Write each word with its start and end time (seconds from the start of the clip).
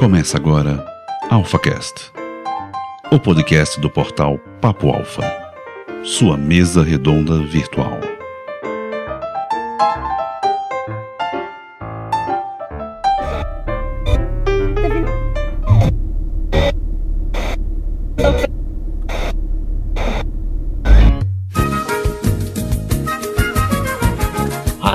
Começa 0.00 0.38
agora 0.38 0.82
AlphaCast, 1.28 2.10
o 3.12 3.20
podcast 3.20 3.78
do 3.78 3.90
portal 3.90 4.38
Papo 4.58 4.88
Alfa, 4.88 5.22
sua 6.02 6.38
mesa 6.38 6.82
redonda 6.82 7.38
virtual. 7.40 8.09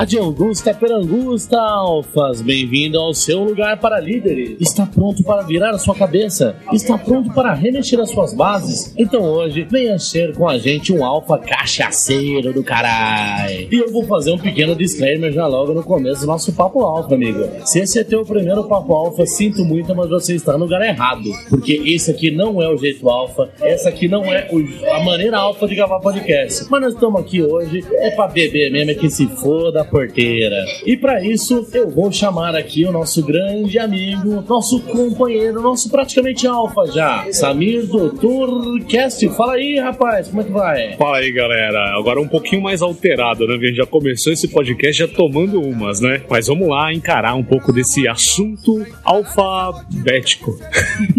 Rádio 0.06 0.22
Angusta 0.22 0.72
Perangusta 0.72 1.60
Alfas, 1.60 2.40
bem-vindo 2.40 2.96
ao 2.96 3.12
seu 3.12 3.42
lugar 3.42 3.76
para 3.80 3.98
líderes. 3.98 4.56
Está 4.60 4.86
pronto 4.86 5.24
para 5.24 5.42
virar 5.42 5.70
a 5.70 5.78
sua 5.80 5.96
cabeça? 5.96 6.54
Está 6.72 6.96
pronto 6.96 7.34
para 7.34 7.52
remexer 7.52 7.98
as 7.98 8.10
suas 8.10 8.32
bases? 8.32 8.94
Então 8.96 9.20
hoje 9.20 9.66
venha 9.68 9.98
ser 9.98 10.32
com 10.36 10.48
a 10.48 10.58
gente 10.58 10.92
um 10.92 11.04
alfa 11.04 11.36
cachaceiro 11.38 12.52
do 12.52 12.62
caralho. 12.62 13.66
E 13.68 13.74
eu 13.74 13.90
vou 13.90 14.04
fazer 14.04 14.30
um 14.30 14.38
pequeno 14.38 14.76
disclaimer 14.76 15.32
já 15.32 15.44
logo 15.48 15.72
no 15.74 15.82
começo 15.82 16.20
do 16.20 16.28
nosso 16.28 16.52
papo 16.52 16.82
alfa, 16.82 17.12
amigo. 17.16 17.40
Se 17.64 17.80
esse 17.80 17.98
é 17.98 18.04
teu 18.04 18.24
primeiro 18.24 18.62
papo 18.62 18.92
alfa, 18.92 19.26
sinto 19.26 19.64
muito, 19.64 19.92
mas 19.92 20.08
você 20.08 20.36
está 20.36 20.52
no 20.52 20.66
lugar 20.66 20.82
errado. 20.82 21.28
Porque 21.50 21.82
esse 21.84 22.12
aqui 22.12 22.30
não 22.30 22.62
é 22.62 22.68
o 22.72 22.76
jeito 22.76 23.08
alfa, 23.08 23.50
essa 23.60 23.88
aqui 23.88 24.06
não 24.06 24.24
é 24.24 24.46
o- 24.52 24.90
a 24.94 25.02
maneira 25.02 25.38
alfa 25.38 25.66
de 25.66 25.74
gravar 25.74 25.98
podcast. 25.98 26.64
Mas 26.70 26.80
nós 26.80 26.94
estamos 26.94 27.20
aqui 27.20 27.42
hoje 27.42 27.84
é 27.94 28.12
para 28.12 28.28
beber 28.28 28.70
mesmo, 28.70 28.92
é 28.92 28.94
que 28.94 29.10
se 29.10 29.26
foda 29.26 29.84
porteira. 30.00 30.62
E 30.84 30.94
para 30.94 31.24
isso, 31.24 31.66
eu 31.72 31.88
vou 31.88 32.12
chamar 32.12 32.54
aqui 32.54 32.84
o 32.84 32.92
nosso 32.92 33.24
grande 33.24 33.78
amigo, 33.78 34.44
nosso 34.46 34.78
companheiro, 34.80 35.62
nosso 35.62 35.88
praticamente 35.90 36.46
alfa 36.46 36.86
já, 36.92 37.26
Samir 37.32 37.86
Doutor 37.86 38.78
Cast. 38.84 39.26
Fala 39.30 39.54
aí, 39.54 39.78
rapaz, 39.78 40.28
como 40.28 40.42
é 40.42 40.44
que 40.44 40.52
vai? 40.52 40.96
Fala 40.96 41.16
aí, 41.18 41.32
galera. 41.32 41.96
Agora 41.98 42.20
um 42.20 42.28
pouquinho 42.28 42.60
mais 42.60 42.82
alterado, 42.82 43.46
né? 43.46 43.54
A 43.54 43.58
gente 43.58 43.76
já 43.76 43.86
começou 43.86 44.32
esse 44.34 44.48
podcast 44.48 44.98
já 44.98 45.08
tomando 45.08 45.60
umas, 45.62 46.00
né? 46.00 46.20
Mas 46.28 46.46
vamos 46.46 46.68
lá 46.68 46.92
encarar 46.92 47.34
um 47.34 47.42
pouco 47.44 47.72
desse 47.72 48.06
assunto 48.06 48.84
alfabético. 49.02 50.58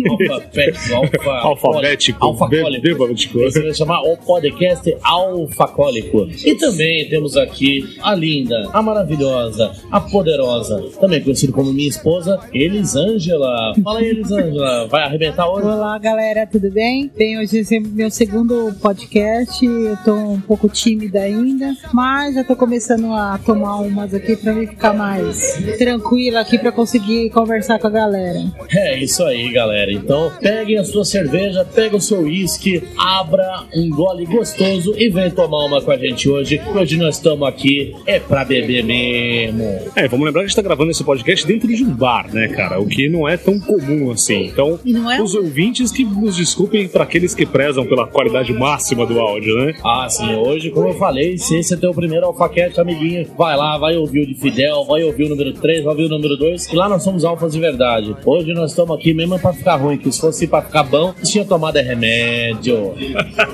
Alfabético, 0.08 0.94
alfa, 0.94 1.32
Alfabético. 1.48 2.24
Alfacólico. 2.24 2.82
be- 2.84 2.94
bebático. 2.94 3.40
Esse 3.42 3.60
vai 3.62 3.74
chamar 3.74 4.02
o 4.02 4.16
podcast 4.18 4.96
Alfacólico. 5.04 6.28
E 6.46 6.56
também 6.56 7.10
temos 7.10 7.36
aqui 7.36 7.98
a 8.04 8.14
linda, 8.14 8.67
a 8.74 8.82
maravilhosa, 8.82 9.72
a 9.92 10.00
poderosa, 10.00 10.84
também 11.00 11.22
conhecida 11.22 11.54
como 11.54 11.74
minha 11.74 11.88
esposa, 11.90 12.40
Elisângela. 12.54 13.74
Fala 13.84 14.00
aí, 14.00 14.10
Elisângela. 14.10 14.88
Vai 14.88 15.04
arrebentar 15.04 15.50
hoje? 15.50 15.66
Olá, 15.66 15.98
galera, 15.98 16.46
tudo 16.46 16.70
bem? 16.70 17.10
Bem, 17.18 17.40
hoje 17.40 17.62
é 17.72 17.80
meu 17.80 18.10
segundo 18.10 18.74
podcast. 18.82 19.66
Eu 19.66 19.98
tô 20.04 20.14
um 20.14 20.42
pouco 20.42 20.68
tímida 20.70 21.22
ainda, 21.22 21.74
mas 21.94 22.36
já 22.36 22.44
tô 22.44 22.56
começando 22.56 23.14
a 23.14 23.40
tomar 23.46 23.78
umas 23.78 24.14
aqui 24.14 24.36
pra 24.36 24.54
me 24.54 24.68
ficar 24.68 24.94
mais 24.94 25.58
tranquila 25.78 26.42
aqui 26.42 26.58
pra 26.58 26.72
conseguir 26.72 27.30
conversar 27.30 27.80
com 27.80 27.88
a 27.88 27.92
galera. 27.92 28.40
É 28.72 28.98
isso 28.98 29.24
aí, 29.24 29.52
galera. 29.52 29.92
Então, 29.92 30.32
peguem 30.42 30.78
a 30.78 30.84
sua 30.84 31.06
cerveja, 31.06 31.66
pega 31.66 31.96
o 31.96 32.02
seu 32.02 32.22
uísque, 32.22 32.84
abra 32.98 33.64
um 33.74 33.90
gole 33.90 34.26
gostoso 34.26 34.94
e 34.98 35.10
vem 35.10 35.32
tomar 35.32 35.66
uma 35.66 35.82
com 35.82 35.92
a 35.92 35.98
gente 35.98 36.30
hoje. 36.30 36.62
Hoje 36.76 36.98
nós 36.98 37.16
estamos 37.16 37.48
aqui 37.48 37.96
é 38.06 38.20
pra 38.20 38.44
beber 38.44 38.57
mesmo. 38.62 39.64
É, 39.96 40.08
vamos 40.08 40.26
lembrar 40.26 40.42
que 40.42 40.46
a 40.46 40.48
gente 40.48 40.56
tá 40.56 40.62
gravando 40.62 40.92
esse 40.92 41.04
podcast 41.04 41.46
dentro 41.46 41.68
de 41.68 41.84
um 41.84 41.94
bar, 41.94 42.28
né, 42.34 42.48
cara? 42.48 42.80
O 42.80 42.88
que 42.88 43.10
não 43.10 43.28
é 43.28 43.38
tão 43.38 43.60
comum 43.60 44.12
assim. 44.12 44.46
Então, 44.46 44.80
não 44.86 45.12
é 45.12 45.22
os 45.22 45.36
ouvintes 45.36 45.92
que 45.92 46.04
nos 46.04 46.36
desculpem 46.36 46.88
para 46.88 47.04
aqueles 47.04 47.34
que 47.34 47.46
prezam 47.46 47.86
pela 47.86 48.08
qualidade 48.08 48.54
máxima 48.54 49.06
do 49.06 49.20
áudio, 49.20 49.56
né? 49.58 49.74
Ah, 49.84 50.08
sim, 50.10 50.36
hoje, 50.36 50.70
como 50.70 50.88
eu 50.88 50.94
falei, 50.94 51.38
se 51.38 51.58
esse 51.58 51.74
é 51.74 51.78
teu 51.78 51.94
primeiro 51.94 52.26
alfaquete, 52.26 52.80
amiguinho, 52.80 53.28
vai 53.38 53.56
lá, 53.56 53.78
vai 53.78 53.96
ouvir 53.96 54.22
o 54.22 54.28
de 54.28 54.36
Fidel, 54.36 54.86
vai 54.86 55.04
ouvir 55.04 55.26
o 55.26 55.30
número 55.30 55.54
3, 55.54 55.84
vai 55.84 55.94
ouvir 55.94 56.06
o 56.06 56.10
número 56.10 56.38
2, 56.38 56.72
e 56.72 56.76
lá 56.76 56.90
nós 56.90 57.04
somos 57.04 57.24
alfas 57.26 57.54
de 57.54 57.60
verdade. 57.60 58.16
Hoje 58.26 58.54
nós 58.54 58.72
estamos 58.72 58.96
aqui 58.96 59.14
mesmo 59.14 59.40
pra 59.40 59.54
ficar 59.54 59.76
ruim, 59.76 59.98
que 59.98 60.12
se 60.12 60.20
fosse 60.20 60.48
pra 60.48 60.62
ficar 60.62 60.84
bom, 60.84 61.14
tinha 61.24 61.46
tomado 61.46 61.78
é 61.78 61.82
remédio. 61.82 62.94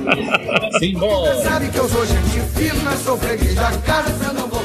Simbora! 0.79 1.35
Sabe 1.35 1.69
que 1.69 1.77
eu 1.77 1.87
sou 1.87 2.05
gente 2.05 2.39
fina, 2.55 2.91
sou 2.97 3.17
freguês 3.17 3.55
da 3.55 3.71
casa, 3.79 4.13
eu 4.27 4.33
não 4.33 4.47
vou 4.47 4.61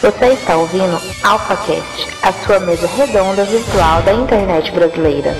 Você 0.00 0.26
está 0.26 0.56
ouvindo 0.56 1.00
AlphaCast, 1.22 2.08
a 2.22 2.32
sua 2.44 2.60
mesa 2.60 2.86
redonda 2.86 3.44
virtual 3.44 4.02
da 4.02 4.12
internet 4.12 4.70
brasileira. 4.72 5.34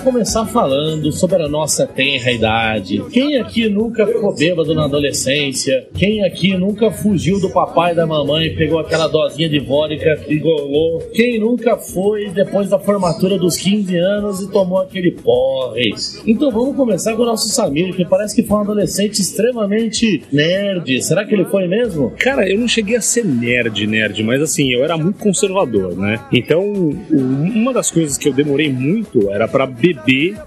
Começar 0.00 0.46
falando 0.46 1.12
sobre 1.12 1.42
a 1.42 1.48
nossa 1.48 1.86
tenra 1.86 2.32
idade. 2.32 3.02
Quem 3.10 3.36
aqui 3.36 3.68
nunca 3.68 4.06
ficou 4.06 4.34
bêbado 4.34 4.74
na 4.74 4.84
adolescência? 4.84 5.86
Quem 5.94 6.24
aqui 6.24 6.56
nunca 6.56 6.90
fugiu 6.90 7.38
do 7.38 7.50
papai 7.50 7.92
e 7.92 7.94
da 7.94 8.06
mamãe 8.06 8.54
pegou 8.54 8.78
aquela 8.78 9.06
dosinha 9.06 9.48
de 9.48 9.58
vodka 9.58 10.24
e 10.28 10.38
golou? 10.38 10.98
Quem 11.12 11.38
nunca 11.38 11.76
foi 11.76 12.30
depois 12.30 12.68
da 12.70 12.78
formatura 12.78 13.38
dos 13.38 13.56
15 13.56 13.96
anos 13.96 14.40
e 14.40 14.50
tomou 14.50 14.78
aquele 14.78 15.12
porre? 15.12 15.94
Então 16.26 16.50
vamos 16.50 16.76
começar 16.76 17.14
com 17.14 17.22
o 17.22 17.26
nosso 17.26 17.48
Samir, 17.48 17.94
que 17.94 18.04
parece 18.04 18.34
que 18.34 18.42
foi 18.42 18.58
um 18.58 18.60
adolescente 18.62 19.20
extremamente 19.20 20.22
nerd. 20.32 21.02
Será 21.02 21.24
que 21.24 21.34
ele 21.34 21.44
foi 21.44 21.66
mesmo? 21.66 22.12
Cara, 22.18 22.48
eu 22.48 22.58
não 22.58 22.68
cheguei 22.68 22.96
a 22.96 23.00
ser 23.00 23.24
nerd, 23.24 23.86
nerd, 23.86 24.22
mas 24.22 24.40
assim, 24.40 24.72
eu 24.72 24.82
era 24.82 24.96
muito 24.96 25.18
conservador, 25.18 25.96
né? 25.96 26.20
Então, 26.32 26.64
uma 27.10 27.72
das 27.72 27.90
coisas 27.90 28.16
que 28.16 28.28
eu 28.28 28.32
demorei 28.32 28.72
muito 28.72 29.30
era 29.30 29.46
pra 29.46 29.66
beber, 29.66 29.89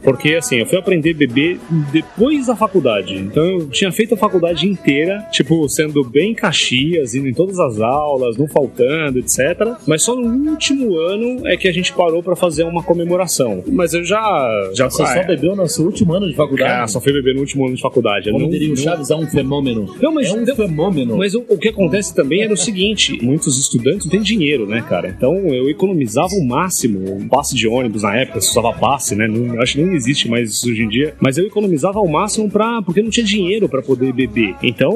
porque 0.01 0.35
assim, 0.35 0.57
eu 0.57 0.65
fui 0.65 0.77
aprender 0.77 1.11
a 1.11 1.17
beber 1.17 1.59
depois 1.91 2.47
da 2.47 2.55
faculdade. 2.55 3.15
Então, 3.15 3.43
eu 3.43 3.67
tinha 3.69 3.91
feito 3.91 4.13
a 4.13 4.17
faculdade 4.17 4.67
inteira, 4.67 5.25
tipo, 5.31 5.67
sendo 5.69 6.03
bem 6.03 6.33
caxias, 6.33 7.15
indo 7.15 7.27
em 7.27 7.33
todas 7.33 7.59
as 7.59 7.79
aulas, 7.79 8.37
não 8.37 8.47
faltando, 8.47 9.19
etc. 9.19 9.39
Mas 9.87 10.03
só 10.03 10.15
no 10.15 10.51
último 10.51 10.97
ano 10.97 11.47
é 11.47 11.57
que 11.57 11.67
a 11.67 11.71
gente 11.71 11.93
parou 11.93 12.21
pra 12.21 12.35
fazer 12.35 12.63
uma 12.63 12.83
comemoração. 12.83 13.63
Mas 13.67 13.93
eu 13.93 14.03
já. 14.03 14.71
já 14.73 14.89
Você 14.89 15.03
ah, 15.03 15.07
só 15.07 15.23
bebeu 15.27 15.55
no 15.55 15.67
seu 15.67 15.85
último 15.85 16.13
ano 16.13 16.27
de 16.29 16.35
faculdade? 16.35 16.83
Ah, 16.83 16.87
só 16.87 16.99
fui 16.99 17.13
beber 17.13 17.33
no 17.33 17.41
último 17.41 17.65
ano 17.65 17.75
de 17.75 17.81
faculdade. 17.81 18.31
Como 18.31 18.43
não- 18.43 18.49
diria 18.49 18.71
o 18.73 18.77
Chaves, 18.77 19.09
é 19.09 19.15
um 19.15 19.27
fenômeno. 19.27 19.95
Não, 20.01 20.13
mas- 20.13 20.27
é 20.27 20.33
um 20.33 20.45
fenômeno. 20.45 21.17
Mas 21.17 21.33
o, 21.33 21.43
o 21.47 21.57
que 21.57 21.69
acontece 21.69 22.13
também 22.13 22.43
era 22.43 22.53
o 22.53 22.57
seguinte: 22.57 23.19
muitos 23.21 23.59
estudantes 23.59 24.05
não 24.05 24.11
têm 24.11 24.21
dinheiro, 24.21 24.65
né, 24.65 24.81
cara? 24.87 25.09
Então 25.09 25.35
eu 25.53 25.69
economizava 25.69 26.33
o 26.33 26.45
máximo. 26.45 27.15
Um 27.15 27.27
passe 27.27 27.55
de 27.55 27.67
ônibus 27.67 28.03
na 28.03 28.15
época, 28.15 28.41
se 28.41 28.49
usava 28.49 28.73
passe, 28.73 29.15
né? 29.15 29.27
Não, 29.33 29.61
acho 29.61 29.73
que 29.75 29.81
nem 29.81 29.95
existe 29.95 30.29
mais 30.29 30.51
isso 30.51 30.69
hoje 30.69 30.83
em 30.83 30.89
dia. 30.89 31.13
Mas 31.19 31.37
eu 31.37 31.45
economizava 31.45 31.99
ao 31.99 32.07
máximo 32.07 32.49
pra, 32.49 32.81
porque 32.81 33.01
não 33.01 33.09
tinha 33.09 33.25
dinheiro 33.25 33.67
pra 33.67 33.81
poder 33.81 34.13
beber. 34.13 34.55
Então, 34.63 34.91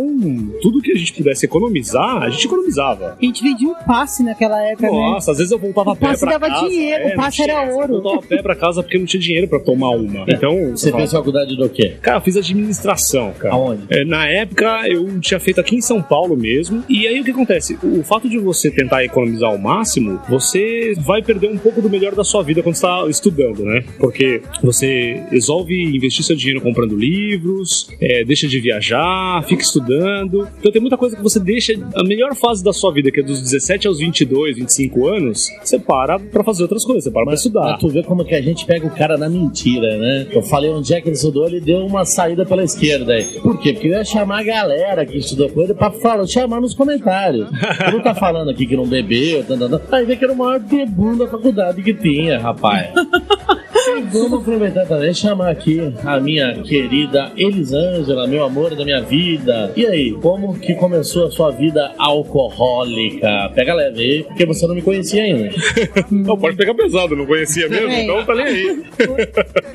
tudo 0.62 0.82
que 0.82 0.92
a 0.92 0.96
gente 0.98 1.14
pudesse 1.14 1.46
economizar, 1.46 2.24
a 2.24 2.30
gente 2.30 2.46
economizava. 2.46 3.18
A 3.22 3.26
gente 3.26 3.44
vendia 3.44 3.68
um 3.70 3.74
passe 3.86 4.24
naquela 4.24 4.62
época, 4.64 4.88
né? 4.88 4.94
Nossa, 4.94 5.32
às 5.32 5.38
vezes 5.38 5.52
eu 5.52 5.60
voltava 5.60 5.90
O 5.90 5.94
a 5.94 5.96
pé 5.96 6.08
passe 6.08 6.20
pra 6.22 6.38
dava 6.38 6.50
casa. 6.54 6.70
dinheiro, 6.70 7.06
o 7.06 7.10
não 7.10 7.16
passe 7.16 7.36
tinha 7.38 7.48
era 7.52 7.64
essa. 7.64 7.76
ouro. 7.76 7.94
Eu 7.96 8.02
voltava 8.02 8.26
a 8.26 8.28
pé 8.28 8.42
pra 8.42 8.56
casa 8.56 8.84
porque 8.84 8.98
não 8.98 9.06
tinha 9.06 9.22
dinheiro 9.22 9.48
pra 9.48 9.60
tomar 9.60 9.90
uma. 9.92 10.26
Então, 10.28 10.72
Você 10.72 10.92
fez 10.92 11.12
faculdade 11.12 11.56
do 11.56 11.70
quê? 11.70 11.96
cara, 12.02 12.18
eu 12.18 12.22
fiz 12.22 12.38
administração, 12.38 13.34
cara. 13.38 13.54
Aonde? 13.56 13.84
É, 13.90 14.04
na 14.06 14.28
época 14.28 14.88
eu 14.88 15.20
tinha 15.20 15.40
feito 15.40 15.60
aqui 15.60 15.76
em 15.76 15.82
São 15.82 16.02
Paulo 16.02 16.36
mesmo. 16.36 16.84
E 16.90 17.08
aí 17.08 17.20
o 17.20 17.24
que 17.24 17.32
acontece? 17.32 17.78
O 17.84 18.04
fato 18.04 18.30
de 18.30 18.38
você 18.38 18.70
tentar 18.70 19.04
economizar 19.04 19.50
ao 19.50 19.58
máximo, 19.58 20.20
você 20.30 20.94
vai 20.98 21.22
perder 21.22 21.50
um 21.50 21.58
pouco 21.58 21.82
do 21.82 21.90
melhor 21.90 22.14
da 22.16 22.24
sua 22.24 22.44
vida 22.44 22.62
quando 22.62 22.76
está 22.76 23.06
estudando, 23.10 23.64
né? 23.64 23.84
Porque 24.00 24.27
você 24.64 25.24
resolve 25.30 25.74
investir 25.96 26.24
seu 26.24 26.36
dinheiro 26.36 26.62
comprando 26.62 26.96
livros, 26.96 27.90
é, 28.02 28.24
deixa 28.24 28.48
de 28.48 28.60
viajar, 28.60 29.44
fica 29.48 29.62
estudando. 29.62 30.48
Então 30.60 30.72
tem 30.72 30.82
muita 30.82 30.98
coisa 30.98 31.16
que 31.16 31.24
você 31.24 31.40
deixa. 31.40 31.74
A 31.96 32.04
melhor 32.04 32.36
fase 32.36 32.64
da 32.64 32.74
sua 32.74 32.92
vida, 32.92 33.12
que 33.12 33.20
é 33.20 33.24
dos 33.24 33.42
17 33.42 33.88
aos 33.88 34.00
22, 34.00 34.58
25 34.58 35.08
anos, 35.08 35.50
você 35.64 35.80
para 35.80 36.20
pra 36.20 36.44
fazer 36.44 36.64
outras 36.64 36.84
coisas, 36.84 37.04
você 37.04 37.12
para 37.12 37.26
pra 37.26 37.34
estudar. 37.34 37.62
Pra 37.62 37.78
tu 37.78 37.90
ver 37.90 38.06
como 38.06 38.26
que 38.26 38.36
a 38.36 38.42
gente 38.42 38.66
pega 38.66 38.86
o 38.86 38.96
cara 38.96 39.18
na 39.18 39.30
mentira, 39.30 39.98
né? 39.98 40.28
Eu 40.32 40.42
falei 40.42 40.70
onde 40.70 40.94
é 40.94 41.02
que 41.02 41.08
ele 41.08 41.16
estudou, 41.16 41.48
ele 41.48 41.60
deu 41.60 41.86
uma 41.86 42.06
saída 42.06 42.46
pela 42.46 42.64
esquerda 42.64 43.14
aí. 43.14 43.26
Por 43.42 43.60
quê? 43.60 43.74
Porque 43.74 43.88
eu 43.88 43.92
ia 43.92 44.04
chamar 44.04 44.40
a 44.40 44.44
galera 44.44 45.06
que 45.06 45.18
estudou 45.18 45.50
com 45.50 45.62
ele 45.62 45.74
pra 45.74 45.92
falar, 45.92 46.26
chamar 46.28 46.62
nos 46.62 46.74
comentários. 46.74 47.48
Ele 47.82 47.92
não 47.92 48.02
tá 48.02 48.14
falando 48.16 48.50
aqui 48.50 48.66
que 48.66 48.76
não 48.76 48.88
bebeu, 48.88 49.44
tá, 49.44 49.58
tá, 49.58 49.80
tá. 49.80 49.98
aí 49.98 50.06
vê 50.06 50.16
que 50.16 50.24
era 50.24 50.34
o 50.34 50.38
maior 50.38 50.60
bebum 50.60 51.18
da 51.18 51.28
faculdade 51.28 51.82
que 51.82 51.94
tinha, 51.94 52.40
rapaz. 52.40 52.90
Vamos 54.12 54.42
aproveitar 54.42 54.86
também 54.86 55.12
e 55.12 55.16
chamar 55.16 55.50
aqui 55.50 55.94
a 56.04 56.20
minha 56.20 56.54
querida 56.62 57.32
Elisângela, 57.36 58.28
meu 58.28 58.44
amor 58.44 58.76
da 58.76 58.84
minha 58.84 59.02
vida. 59.02 59.72
E 59.76 59.86
aí, 59.86 60.12
como 60.14 60.58
que 60.60 60.76
começou 60.76 61.28
a 61.28 61.32
sua 61.32 61.52
vida 61.52 61.94
alcoólica? 61.98 63.52
Pega 63.56 63.74
leve 63.74 64.02
aí, 64.02 64.24
porque 64.24 64.46
você 64.46 64.68
não 64.68 64.76
me 64.76 64.82
conhecia 64.82 65.24
ainda. 65.24 65.50
Não, 66.12 66.38
pode 66.38 66.56
pegar 66.56 66.74
pesado, 66.74 67.16
não 67.16 67.26
conhecia 67.26 67.68
mesmo, 67.70 67.88
Também. 67.88 68.04
então 68.04 68.26
tá 68.26 68.36
nem 68.36 68.46
aí. 68.46 68.84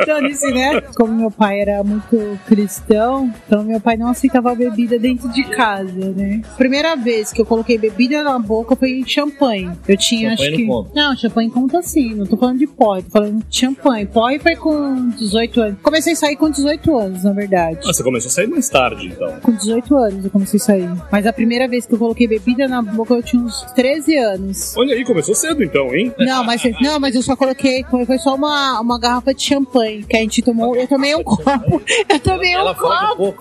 Então, 0.01 0.23
disse, 0.29 0.51
né? 0.53 0.81
Como 0.97 1.13
meu 1.13 1.31
pai 1.31 1.61
era 1.61 1.83
muito 1.83 2.39
cristão, 2.47 3.33
então 3.47 3.63
meu 3.65 3.81
pai 3.81 3.97
não 3.97 4.09
aceitava 4.09 4.55
bebida 4.55 4.99
dentro 4.99 5.29
de 5.31 5.45
casa, 5.45 6.11
né? 6.15 6.43
Primeira 6.57 6.97
vez 6.97 7.33
que 7.33 7.41
eu 7.41 7.47
coloquei 7.47 7.79
bebida 7.79 8.23
na 8.23 8.39
boca 8.39 8.75
foi 8.77 8.91
em 8.91 9.07
champanhe. 9.07 9.71
Eu 9.87 9.97
tinha, 9.97 10.31
Champanhe 10.31 10.49
acho 10.49 10.57
que. 10.57 10.65
não 10.65 10.75
conta. 10.75 10.91
Não, 10.95 11.17
champanhe 11.17 11.51
conta 11.51 11.83
sim, 11.83 12.15
não 12.15 12.27
tô 12.27 12.37
falando 12.37 12.59
de 12.59 12.67
pó, 12.67 12.97
tô 13.01 13.11
falando 13.11 13.45
de 13.49 13.57
champanhe. 13.57 14.02
Pó 14.07 14.29
foi 14.41 14.57
com 14.57 15.11
18 15.11 15.61
anos. 15.61 15.79
Comecei 15.83 16.13
a 16.13 16.17
sair 16.17 16.37
com 16.37 16.51
18 16.51 16.97
anos, 16.97 17.25
na 17.25 17.33
verdade. 17.33 17.79
Ah, 17.85 17.93
você 17.93 18.03
começou 18.03 18.29
a 18.29 18.33
sair 18.33 18.47
mais 18.47 18.69
tarde, 18.69 19.09
então. 19.09 19.41
Com 19.41 19.53
18 19.53 19.97
anos 19.97 20.25
eu 20.25 20.31
comecei 20.31 20.59
a 20.59 20.63
sair. 20.63 20.91
Mas 21.11 21.27
a 21.27 21.33
primeira 21.33 21.69
vez 21.69 21.87
que 21.87 21.95
eu 21.95 21.99
coloquei 21.99 22.27
bebida 22.27 22.67
na 22.69 22.81
boca 22.83 23.15
eu 23.15 23.23
tinha 23.23 23.43
uns 23.43 23.63
13 23.75 24.17
anos. 24.17 24.75
Olha 24.77 24.95
aí, 24.95 25.05
começou 25.05 25.35
cedo 25.35 25.63
então, 25.63 25.95
hein? 25.95 26.13
Não, 26.19 26.45
mas, 26.45 26.63
não, 26.81 26.99
mas 26.99 27.15
eu 27.15 27.23
só 27.23 27.37
coloquei, 27.37 27.85
foi 28.07 28.19
só 28.19 28.35
uma, 28.35 28.81
uma 28.81 28.99
garrafa 28.99 29.35
de 29.35 29.43
champanhe 29.43 30.05
que 30.05 30.17
a 30.17 30.21
gente 30.21 30.43
tomou. 30.43 30.77
Eu 30.77 30.87
tomei 30.87 31.15
um 31.15 31.23
copo. 31.23 31.83
Eu 32.09 32.21
tomei 32.21 32.57
um 32.57 32.75
copo. 32.75 33.35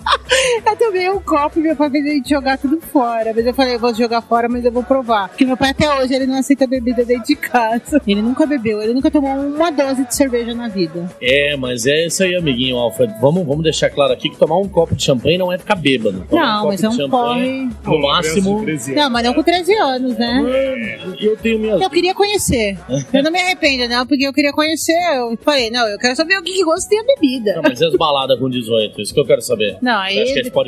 Eu 0.65 0.75
tomei 0.77 1.09
um 1.09 1.19
copo 1.19 1.59
e 1.59 1.61
meu 1.61 1.75
pai 1.75 1.89
fez 1.89 2.05
a 2.05 2.09
gente 2.09 2.29
jogar 2.29 2.57
tudo 2.57 2.79
fora. 2.81 3.33
Mas 3.35 3.45
eu 3.45 3.53
falei, 3.53 3.75
eu 3.75 3.79
vou 3.79 3.93
jogar 3.93 4.21
fora, 4.21 4.47
mas 4.47 4.63
eu 4.65 4.71
vou 4.71 4.83
provar. 4.83 5.29
Porque 5.29 5.45
meu 5.45 5.57
pai 5.57 5.71
até 5.71 5.93
hoje 5.95 6.13
ele 6.13 6.25
não 6.25 6.37
aceita 6.37 6.67
bebida 6.67 7.03
dentro 7.03 7.27
de 7.27 7.35
casa. 7.35 8.01
Ele 8.07 8.21
nunca 8.21 8.45
bebeu, 8.45 8.81
ele 8.81 8.93
nunca 8.93 9.11
tomou 9.11 9.31
uma 9.31 9.71
dose 9.71 10.05
de 10.05 10.15
cerveja 10.15 10.50
na 10.55 10.67
vida. 10.67 11.09
É, 11.21 11.55
mas 11.55 11.85
é 11.85 12.05
isso 12.05 12.23
aí, 12.23 12.35
amiguinho 12.35 12.77
Alfred. 12.77 13.13
Vamos, 13.19 13.45
vamos 13.45 13.63
deixar 13.63 13.89
claro 13.89 14.13
aqui 14.13 14.29
que 14.29 14.37
tomar 14.37 14.57
um 14.57 14.67
copo 14.67 14.95
de 14.95 15.03
champanhe 15.03 15.37
não 15.37 15.51
é 15.51 15.57
ficar 15.57 15.75
bêbado. 15.75 16.25
Tomar 16.29 16.45
Não, 16.45 16.55
copo 16.57 16.67
mas 16.67 16.83
é 16.83 16.89
um 16.89 16.91
champanhe, 16.91 17.69
porre. 17.83 17.97
No 17.97 18.07
máximo. 18.07 18.65
Não, 18.95 19.09
mas 19.09 19.23
não 19.23 19.33
com 19.33 19.43
13 19.43 19.73
anos, 19.75 20.17
né? 20.17 20.99
Eu 21.19 21.37
tenho 21.37 21.59
minhas. 21.59 21.81
Eu 21.81 21.89
queria 21.89 22.13
conhecer. 22.13 22.77
Eu 23.13 23.23
não 23.23 23.31
me 23.31 23.39
arrependo, 23.39 23.87
não, 23.87 24.05
porque 24.05 24.25
eu 24.25 24.33
queria 24.33 24.51
conhecer. 24.51 24.97
Eu 25.15 25.37
falei, 25.43 25.69
não, 25.69 25.87
eu 25.87 25.97
quero 25.97 26.15
saber 26.15 26.37
o 26.37 26.43
que 26.43 26.63
gosto 26.63 26.89
tem 26.89 26.99
a 26.99 27.03
bebida. 27.03 27.55
Não, 27.55 27.63
mas 27.63 27.79
e 27.79 27.85
as 27.85 27.95
baladas 27.95 28.37
com 28.39 28.49
18? 28.49 29.01
Isso 29.01 29.13
que 29.13 29.19
eu 29.19 29.25
quero 29.25 29.41
saber. 29.41 29.77
Não, 29.81 29.97
aí, 29.99 30.19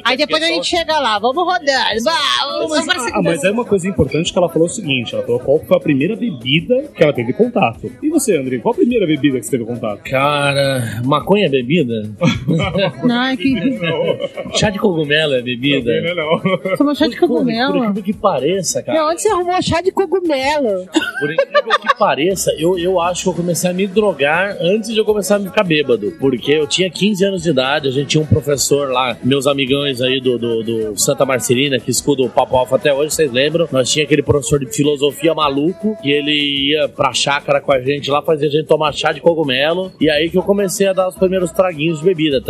aí 0.06 0.18
depois 0.18 0.42
a 0.42 0.50
é 0.50 0.54
gente 0.54 0.68
chega 0.68 1.00
lá, 1.00 1.20
vamos 1.20 1.44
rodando. 1.44 2.04
Vá, 2.04 2.18
vamos 2.60 2.86
parecer 2.86 3.12
Ah, 3.14 3.22
mas 3.22 3.44
é 3.44 3.52
uma 3.52 3.66
coisa 3.66 3.88
importante 3.88 4.32
que 4.32 4.38
ela 4.38 4.50
falou 4.50 4.68
o 4.68 4.72
seguinte: 4.72 5.14
ela 5.14 5.24
falou 5.24 5.40
qual 5.40 5.60
foi 5.60 5.78
a 5.78 5.80
primeira 5.80 6.16
bebida 6.16 6.84
que 6.96 7.04
ela 7.04 7.14
teve 7.14 7.34
contato. 7.34 7.92
E 8.02 8.10
você, 8.10 8.38
André, 8.38 8.60
qual 8.60 8.74
a 8.74 8.78
primeira 8.78 9.06
bebida 9.06 9.40
que 9.40 9.46
você 9.46 9.52
teve 9.52 9.66
contato? 9.66 9.73
Cara, 10.04 11.02
maconha 11.04 11.46
é 11.46 11.50
bebida? 11.50 12.10
Não, 13.04 13.24
é 13.24 13.36
que 13.38 13.54
Não, 13.54 14.52
Chá 14.58 14.70
de 14.70 14.80
cogumelo 14.80 15.34
é 15.34 15.42
bebida? 15.42 15.92
não, 16.16 16.38
não. 16.38 16.78
tomou 16.78 16.96
chá 16.96 17.08
de 17.08 17.18
Por- 17.18 17.28
Por 17.28 17.38
cogumelo. 17.38 17.78
incrível 17.78 18.04
que 18.04 18.14
pareça, 18.14 18.82
cara. 18.84 18.98
Meu, 18.98 19.10
onde 19.10 19.22
você 19.22 19.30
arrumou 19.30 19.62
chá 19.62 19.82
de 19.82 19.92
cogumelo? 19.92 20.86
Por 21.20 21.34
incrível 21.34 21.80
que 21.80 21.98
pareça, 21.98 22.52
eu, 22.58 22.78
eu 22.78 23.00
acho 23.00 23.24
que 23.24 23.30
eu 23.30 23.34
comecei 23.34 23.70
a 23.70 23.74
me 23.74 23.88
drogar 23.88 24.58
antes 24.62 24.92
de 24.94 24.98
eu 25.00 25.06
começar 25.06 25.38
a 25.38 25.40
ficar 25.40 25.64
bêbado. 25.64 26.12
Porque 26.20 26.52
eu 26.52 26.68
tinha 26.68 26.90
15 26.90 27.26
anos 27.26 27.44
de 27.44 27.50
idade, 27.50 27.88
a 27.88 27.92
gente 27.92 28.08
tinha 28.08 28.22
um 28.24 28.26
professor 28.26 28.90
lá, 28.92 29.18
meus 29.24 29.48
amigões 29.48 30.02
aí 30.02 30.20
do, 30.20 30.38
do, 30.38 30.64
do 30.64 30.98
Santa 31.00 31.26
Marcelina, 31.26 31.80
que 31.80 31.90
escuda 31.92 32.24
o 32.24 32.30
Papo 32.30 32.56
Alfa 32.58 32.76
até 32.76 32.94
hoje, 32.94 33.14
vocês 33.16 33.32
lembram? 33.32 33.68
Nós 33.72 33.92
tinha 33.92 34.06
aquele 34.06 34.22
professor 34.24 34.60
de 34.60 34.72
filosofia 34.76 35.34
maluco, 35.34 35.98
que 36.02 36.10
ele 36.12 36.72
ia 36.72 36.88
pra 36.90 37.14
chácara 37.14 37.60
com 37.62 37.72
a 37.72 37.80
gente 37.82 38.10
lá, 38.12 38.22
fazia 38.22 38.48
a 38.48 38.52
gente 38.52 38.66
tomar 38.68 38.92
chá 38.94 39.12
de 39.12 39.22
cogumelo. 39.22 39.53
E 40.00 40.10
aí 40.10 40.30
que 40.30 40.38
eu 40.38 40.44
comecei 40.44 40.88
a 40.88 40.94
dar 40.94 41.08
os 41.08 41.16
primeiros 41.16 41.52
traguinhos 41.52 42.00
de 42.00 42.06
bebida. 42.06 42.42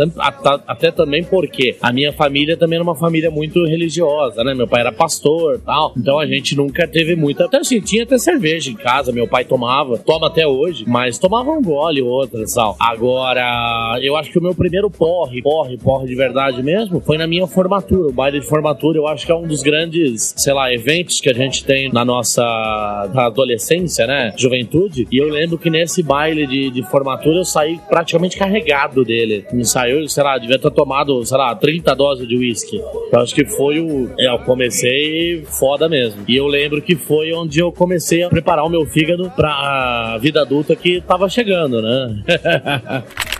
Até 0.66 0.90
também 0.90 1.22
porque 1.24 1.76
a 1.80 1.92
minha 1.92 2.12
família 2.12 2.56
também 2.56 2.76
era 2.76 2.84
uma 2.84 2.94
família 2.94 3.30
muito 3.30 3.64
religiosa, 3.64 4.42
né? 4.42 4.54
Meu 4.54 4.66
pai 4.66 4.80
era 4.80 4.92
pastor 4.92 5.60
tal. 5.64 5.92
Então 5.96 6.18
a 6.18 6.26
gente 6.26 6.56
nunca 6.56 6.86
teve 6.86 7.16
muita. 7.16 7.44
Até 7.44 7.58
assim, 7.58 7.80
tinha 7.80 8.04
até 8.04 8.18
cerveja 8.18 8.70
em 8.70 8.74
casa, 8.74 9.12
meu 9.12 9.26
pai 9.26 9.44
tomava, 9.44 9.98
toma 9.98 10.28
até 10.28 10.46
hoje, 10.46 10.84
mas 10.86 11.18
tomava 11.18 11.50
um 11.50 11.62
gole 11.62 12.02
ou 12.02 12.08
outro 12.08 12.40
e 12.42 12.54
tal. 12.54 12.76
Agora, 12.78 13.98
eu 14.02 14.16
acho 14.16 14.30
que 14.30 14.38
o 14.38 14.42
meu 14.42 14.54
primeiro 14.54 14.90
porre, 14.90 15.42
porre, 15.42 15.76
porre 15.76 16.06
de 16.06 16.14
verdade 16.14 16.62
mesmo, 16.62 17.00
foi 17.00 17.18
na 17.18 17.26
minha 17.26 17.46
formatura. 17.46 18.08
O 18.08 18.12
baile 18.12 18.40
de 18.40 18.46
formatura, 18.46 18.98
eu 18.98 19.06
acho 19.06 19.26
que 19.26 19.32
é 19.32 19.34
um 19.34 19.46
dos 19.46 19.62
grandes, 19.62 20.34
sei 20.36 20.52
lá, 20.52 20.72
eventos 20.72 21.20
que 21.20 21.30
a 21.30 21.34
gente 21.34 21.64
tem 21.64 21.92
na 21.92 22.04
nossa 22.04 22.42
adolescência, 23.14 24.06
né? 24.06 24.32
Juventude. 24.36 25.06
E 25.10 25.18
eu 25.18 25.28
lembro 25.28 25.58
que 25.58 25.70
nesse 25.70 26.02
baile 26.02 26.46
de, 26.46 26.70
de 26.70 26.82
formatura 26.94 27.38
eu 27.38 27.44
saí 27.44 27.80
praticamente 27.88 28.36
carregado 28.36 29.04
dele. 29.04 29.44
Me 29.52 29.64
saiu, 29.64 30.06
sei 30.08 30.22
lá, 30.22 30.38
devia 30.38 30.60
ter 30.60 30.70
tomado, 30.70 31.24
sei 31.26 31.36
lá, 31.36 31.52
30 31.52 31.92
doses 31.96 32.28
de 32.28 32.36
uísque. 32.36 32.80
Eu 33.12 33.20
acho 33.20 33.34
que 33.34 33.44
foi 33.44 33.80
o. 33.80 34.08
É, 34.16 34.32
eu 34.32 34.38
comecei 34.38 35.42
foda 35.42 35.88
mesmo. 35.88 36.22
E 36.28 36.36
eu 36.36 36.46
lembro 36.46 36.80
que 36.80 36.94
foi 36.94 37.32
onde 37.32 37.58
eu 37.58 37.72
comecei 37.72 38.22
a 38.22 38.28
preparar 38.28 38.64
o 38.64 38.68
meu 38.68 38.86
fígado 38.86 39.28
pra 39.34 40.16
vida 40.18 40.42
adulta 40.42 40.76
que 40.76 41.00
tava 41.00 41.28
chegando, 41.28 41.82
né? 41.82 42.22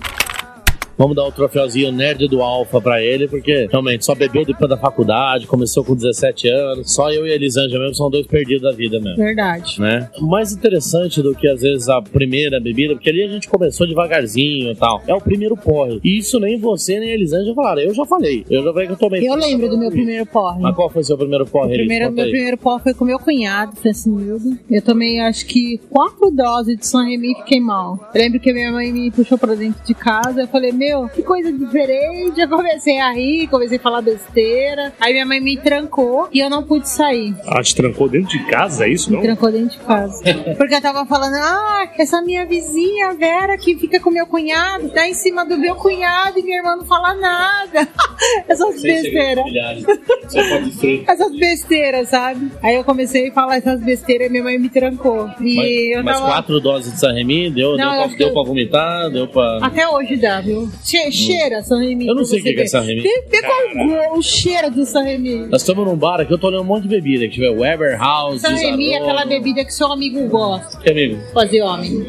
Vamos 0.97 1.17
dar 1.17 1.25
o 1.25 1.33
troféuzinho 1.33 1.93
nerd 1.93 2.29
do 2.29 2.43
Alfa 2.43 2.81
pra 2.81 3.03
ele, 3.03 3.29
porque 3.29 3.69
realmente 3.71 4.05
só 4.05 4.15
bebeu 4.15 4.45
depois 4.45 4.69
da 4.69 4.77
faculdade, 4.77 5.47
começou 5.47 5.85
com 5.85 5.95
17 5.95 6.49
anos. 6.49 6.93
Só 6.93 7.11
eu 7.11 7.27
e 7.27 7.33
a 7.33 7.35
Elisângela 7.35 7.81
mesmo 7.81 7.97
são 7.97 8.11
dois 8.11 8.27
perdidos 8.27 8.63
da 8.63 8.73
vida 8.73 9.01
mesmo 9.01 9.17
Verdade. 9.17 9.81
né? 9.81 10.09
O 10.21 10.27
mais 10.27 10.53
interessante 10.53 11.23
do 11.23 11.35
que 11.35 11.49
às 11.49 11.63
vezes 11.63 11.89
a 11.89 12.01
primeira 12.01 12.61
bebida, 12.61 12.95
porque 12.95 13.11
ali 13.11 13.23
a 13.23 13.29
gente 13.29 13.49
começou 13.49 13.87
devagarzinho 13.87 14.71
e 14.71 14.77
tal, 14.77 15.03
é 15.07 15.15
o 15.15 15.21
primeiro 15.21 15.57
porre. 15.57 16.01
E 16.05 16.19
isso 16.19 16.39
nem 16.39 16.59
você 16.59 16.99
nem 16.99 17.11
a 17.11 17.15
Elisângela 17.15 17.55
falaram. 17.55 17.83
Eu 17.83 17.95
já 17.95 18.05
falei. 18.05 18.45
Eu 18.49 18.63
já 18.63 18.73
falei 18.73 18.87
que 18.87 18.93
eu 18.93 18.99
tomei. 18.99 19.29
Eu 19.29 19.35
lembro 19.35 19.69
do 19.69 19.79
meu 19.79 19.91
primeiro 19.91 20.27
porre. 20.27 20.61
Mas 20.61 20.75
qual 20.75 20.89
foi 20.91 21.03
seu 21.03 21.17
primeiro 21.17 21.47
porre? 21.47 21.75
Elis? 21.75 21.87
Primeiro, 21.87 22.13
meu 22.13 22.25
aí. 22.25 22.31
primeiro 22.31 22.59
pó 22.59 22.79
foi 22.79 22.95
com 22.95 23.05
meu 23.05 23.19
cunhado, 23.19 23.77
Francinildo. 23.77 24.57
Eu 24.71 24.83
tomei 24.83 25.21
acho 25.21 25.47
que 25.47 25.79
quatro 25.91 26.31
doses 26.31 26.77
de 26.77 26.87
San 26.87 27.05
Remi 27.05 27.33
e 27.33 27.37
fiquei 27.37 27.61
mal. 27.61 27.99
Eu 28.15 28.21
lembro 28.21 28.41
que 28.41 28.53
minha 28.53 28.71
mãe 28.71 28.93
me 28.93 29.11
puxou 29.11 29.39
pra 29.39 29.55
dentro 29.55 29.85
de 29.85 29.95
casa. 29.95 30.43
Eu 30.43 30.49
falei, 30.49 30.73
meu, 30.85 31.09
que 31.09 31.23
coisa 31.23 31.51
diferente. 31.53 32.41
Eu 32.41 32.49
comecei 32.49 33.01
a 33.01 33.11
rir, 33.13 33.47
comecei 33.49 33.79
a 33.79 33.81
falar 33.81 34.03
besteira. 34.03 34.93
Aí 35.01 35.13
minha 35.13 35.25
mãe 35.27 35.41
me 35.41 35.57
trancou 35.57 36.29
e 36.33 36.41
eu 36.41 36.51
não 36.51 36.63
pude 36.63 36.89
sair. 36.89 37.35
Ela 37.47 37.63
te 37.63 37.75
trancou 37.75 38.09
dentro 38.09 38.29
de 38.31 38.45
casa, 38.47 38.87
é 38.87 38.91
isso? 38.91 39.11
Me 39.11 39.17
Não? 39.17 39.23
trancou 39.23 39.51
dentro 39.51 39.79
de 39.79 39.85
casa. 39.85 40.23
Porque 40.57 40.75
eu 40.75 40.81
tava 40.83 41.07
falando, 41.07 41.35
ah, 41.37 41.89
essa 41.99 42.21
minha 42.23 42.45
vizinha, 42.45 43.09
a 43.09 43.15
Vera, 43.15 43.57
que 43.57 43.75
fica 43.77 43.99
com 44.01 44.11
meu 44.11 44.27
cunhado, 44.27 44.89
tá 44.91 45.07
em 45.09 45.15
cima 45.15 45.45
do 45.45 45.57
meu 45.57 45.75
cunhado 45.77 46.39
e 46.39 46.43
minha 46.43 46.59
irmã 46.59 46.77
não 46.77 46.85
fala 46.85 47.15
nada. 47.15 47.89
Essas 48.49 48.81
Sem 48.81 48.93
besteiras. 49.03 49.37
familiares. 49.37 49.85
Você 49.85 50.45
pode 50.49 50.73
ser. 50.75 51.05
essas 51.09 51.37
besteiras, 51.37 52.09
sabe? 52.09 52.51
Aí 52.63 52.75
eu 52.77 52.85
comecei 52.85 53.29
a 53.29 53.33
falar 53.33 53.57
essas 53.57 53.81
besteiras 53.81 54.29
e 54.29 54.31
minha 54.31 54.43
mãe 54.43 54.59
me 54.59 54.69
trancou. 54.69 55.29
E 55.41 55.57
Mas, 55.57 55.99
eu 55.99 56.05
mas 56.05 56.17
tava. 56.19 56.31
quatro 56.31 56.61
doses 56.61 56.93
de 56.95 57.01
Sanremi, 57.01 57.51
deu, 57.51 57.77
Não, 57.77 57.93
deu, 57.93 58.01
eu 58.03 58.09
pra, 58.09 58.17
deu 58.19 58.29
eu- 58.29 58.33
pra 58.35 58.43
vomitar, 58.43 59.11
deu 59.11 59.29
pra. 59.29 59.59
Até 59.63 59.87
hoje 59.89 60.17
dá, 60.17 60.41
viu? 60.41 60.69
Che 60.83 61.11
cheira 61.13 61.63
San 61.63 61.81
Remi. 61.81 62.07
Eu 62.07 62.15
não 62.15 62.25
sei 62.25 62.41
o 62.41 62.43
que 62.43 62.53
que 62.53 62.61
é 62.61 62.63
ver. 62.63 62.69
Sanremi. 62.69 63.03
Vê, 63.03 63.25
vê 63.29 63.43
qual 63.43 64.19
o, 64.19 64.23
cheiro 64.23 64.71
do 64.71 64.85
San 64.85 65.03
Remi. 65.03 65.47
Nós 65.47 65.63
estamos 65.63 65.87
num 65.87 65.97
bar 65.97 66.21
aqui, 66.21 66.33
eu 66.33 66.39
tô 66.39 66.49
olhando 66.49 66.63
um 66.63 66.67
monte 66.67 66.83
de 66.83 66.89
bebida. 66.89 67.27
Que 67.27 67.35
tiver 67.35 67.51
Weber 67.51 67.99
House, 67.99 68.41
San 68.41 68.55
Remi 68.55 68.93
é 68.93 68.99
aquela 68.99 69.25
bebida 69.25 69.65
que 69.65 69.73
seu 69.73 69.91
amigo 69.93 70.27
gosta. 70.29 70.79
Que 70.79 70.91
amigo? 70.91 71.21
Fazer 71.33 71.63
homem. 71.63 72.07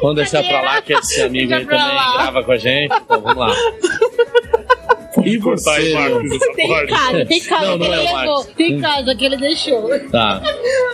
Vamos 0.00 0.16
deixar 0.16 0.42
pra 0.42 0.60
lá 0.60 0.82
que 0.82 0.92
esse 0.92 1.20
amigo 1.22 1.54
aí 1.54 1.64
também 1.64 1.78
lá. 1.78 2.12
grava 2.14 2.44
com 2.44 2.52
a 2.52 2.56
gente. 2.56 2.94
Então 2.94 3.20
vamos 3.20 3.36
lá. 3.38 3.54
E 5.24 5.36
você, 5.38 5.92
Marcos, 5.94 6.38
Tem 6.56 6.86
casa, 6.86 7.26
tem 7.26 7.40
casa 7.40 7.66
Não, 7.66 7.78
que 7.78 7.78
não 7.78 7.86
ele 7.86 7.94
é 7.94 7.98
o 7.98 8.02
levou. 8.02 8.14
Marcos. 8.36 8.46
Tem 8.56 8.80
casa 8.80 9.14
que 9.14 9.24
ele 9.24 9.36
deixou. 9.36 9.88
Tá. 10.10 10.42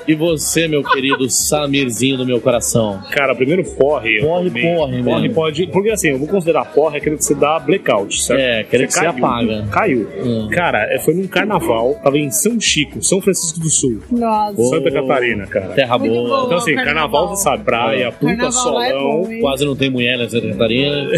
E 0.07 0.15
você, 0.15 0.69
meu 0.69 0.83
querido 0.83 1.29
Samirzinho 1.31 2.17
do 2.19 2.27
meu 2.27 2.41
coração? 2.41 3.03
Cara, 3.11 3.35
primeiro 3.35 3.65
porre. 3.65 4.19
eu 4.19 4.27
Porre, 4.27 4.49
tomei. 4.49 4.63
porre 4.63 5.03
Porre 5.03 5.21
mesmo. 5.23 5.35
pode. 5.35 5.67
Porque 5.69 5.91
assim, 5.91 6.09
eu 6.11 6.19
vou 6.19 6.29
considerar 6.29 6.65
porre 6.67 6.99
aquele 6.99 7.17
que 7.17 7.25
você 7.25 7.35
dá 7.35 7.59
blackout, 7.59 8.23
certo? 8.23 8.41
É, 8.41 8.61
aquele 8.61 8.87
que 8.87 8.93
você 8.95 9.01
caiu, 9.01 9.11
apaga. 9.11 9.67
Caiu. 9.71 10.09
Hum. 10.25 10.49
Cara, 10.53 10.87
é, 10.93 10.99
foi 10.99 11.15
num 11.15 11.27
carnaval, 11.27 11.95
tava 12.03 12.19
em 12.19 12.31
São 12.31 12.61
Chico, 12.61 13.03
São 13.03 13.21
Francisco 13.21 13.61
do 13.61 13.69
Sul, 13.71 14.01
Nossa. 14.11 14.63
Santa 14.65 14.91
Catarina, 14.91 15.47
cara. 15.47 15.69
Terra 15.69 15.99
boa. 15.99 16.11
bom. 16.41 16.47
Então, 16.47 16.59
assim, 16.59 16.75
carnaval. 16.75 16.85
carnaval, 16.85 17.29
você 17.37 17.43
sabe, 17.43 17.65
praia, 17.65 18.13
puta 18.13 18.27
Carnaval 18.37 18.75
lá 18.75 18.87
é 18.87 18.91
solão. 18.91 19.23
bom? 19.23 19.41
Quase 19.41 19.65
não 19.65 19.77
tem 19.77 19.91
mulher 19.91 20.19
na 20.19 20.29
Santa 20.29 20.49
Catarina. 20.49 21.09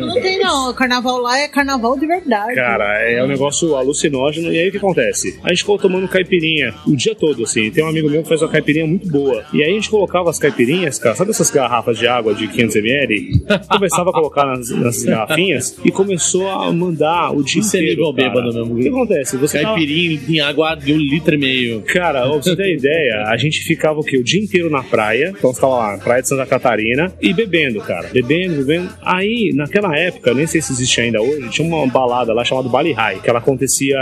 Não 0.00 0.20
tem 0.20 0.38
não, 0.38 0.72
carnaval 0.74 1.18
lá 1.18 1.38
é 1.38 1.48
carnaval 1.48 1.79
de 1.98 2.06
verdade. 2.06 2.54
Cara, 2.54 3.00
é 3.10 3.22
um 3.24 3.26
negócio 3.26 3.74
alucinógeno. 3.76 4.52
E 4.52 4.58
aí 4.58 4.68
o 4.68 4.70
que 4.72 4.78
acontece? 4.78 5.38
A 5.42 5.48
gente 5.50 5.58
ficou 5.60 5.78
tomando 5.78 6.06
caipirinha 6.08 6.74
o 6.86 6.94
dia 6.96 7.14
todo, 7.14 7.42
assim. 7.44 7.70
tem 7.70 7.82
um 7.84 7.88
amigo 7.88 8.08
meu 8.10 8.22
que 8.22 8.28
faz 8.28 8.42
uma 8.42 8.48
caipirinha 8.48 8.86
muito 8.86 9.08
boa. 9.08 9.44
E 9.52 9.62
aí 9.62 9.70
a 9.70 9.74
gente 9.74 9.90
colocava 9.90 10.30
as 10.30 10.38
caipirinhas, 10.38 10.98
cara, 10.98 11.14
sabe 11.14 11.30
essas 11.30 11.50
garrafas 11.50 11.98
de 11.98 12.06
água 12.06 12.34
de 12.34 12.46
500ml? 12.48 13.66
Começava 13.68 14.10
a 14.10 14.12
colocar 14.12 14.46
nas, 14.46 14.70
nessas 14.70 15.04
garrafinhas 15.04 15.76
e 15.84 15.90
começou 15.90 16.48
a 16.48 16.72
mandar 16.72 17.30
o 17.32 17.42
dia 17.42 17.60
Isso 17.60 17.76
é 17.76 17.80
inteiro. 17.80 18.00
nível 18.02 18.14
cara. 18.14 18.28
bêbado 18.28 18.54
mesmo. 18.54 18.74
O 18.74 18.80
que 18.80 18.88
acontece? 18.88 19.36
Você 19.36 19.60
tava- 19.60 19.74
Caipirinha 19.74 20.20
em 20.28 20.40
água 20.40 20.74
de 20.74 20.92
um 20.92 20.96
litro 20.98 21.34
e 21.34 21.38
meio. 21.38 21.82
Cara, 21.82 22.22
pra 22.22 22.30
você 22.36 22.54
ter 22.56 22.74
ideia, 22.74 23.24
a 23.26 23.36
gente 23.36 23.60
ficava 23.60 24.00
o 24.00 24.04
quê? 24.04 24.16
O 24.18 24.24
dia 24.24 24.40
inteiro 24.40 24.70
na 24.70 24.82
praia. 24.82 25.32
Então 25.36 25.52
você 25.52 25.60
tava 25.60 25.74
lá, 25.76 25.92
na 25.92 25.98
praia 25.98 26.22
de 26.22 26.28
Santa 26.28 26.46
Catarina, 26.46 27.12
e 27.20 27.32
bebendo, 27.32 27.80
cara. 27.80 28.08
Bebendo, 28.12 28.56
bebendo. 28.64 28.90
Aí, 29.02 29.52
naquela 29.54 29.96
época, 29.96 30.32
nem 30.34 30.46
sei 30.46 30.60
se 30.60 30.72
existe 30.72 31.00
ainda 31.00 31.20
hoje, 31.22 31.48
tinha 31.50 31.66
uma 31.76 31.86
balada 31.86 32.32
lá 32.32 32.44
chamada 32.44 32.68
Bali 32.68 32.92
High, 32.92 33.20
que 33.20 33.30
ela 33.30 33.38
acontecia 33.38 33.98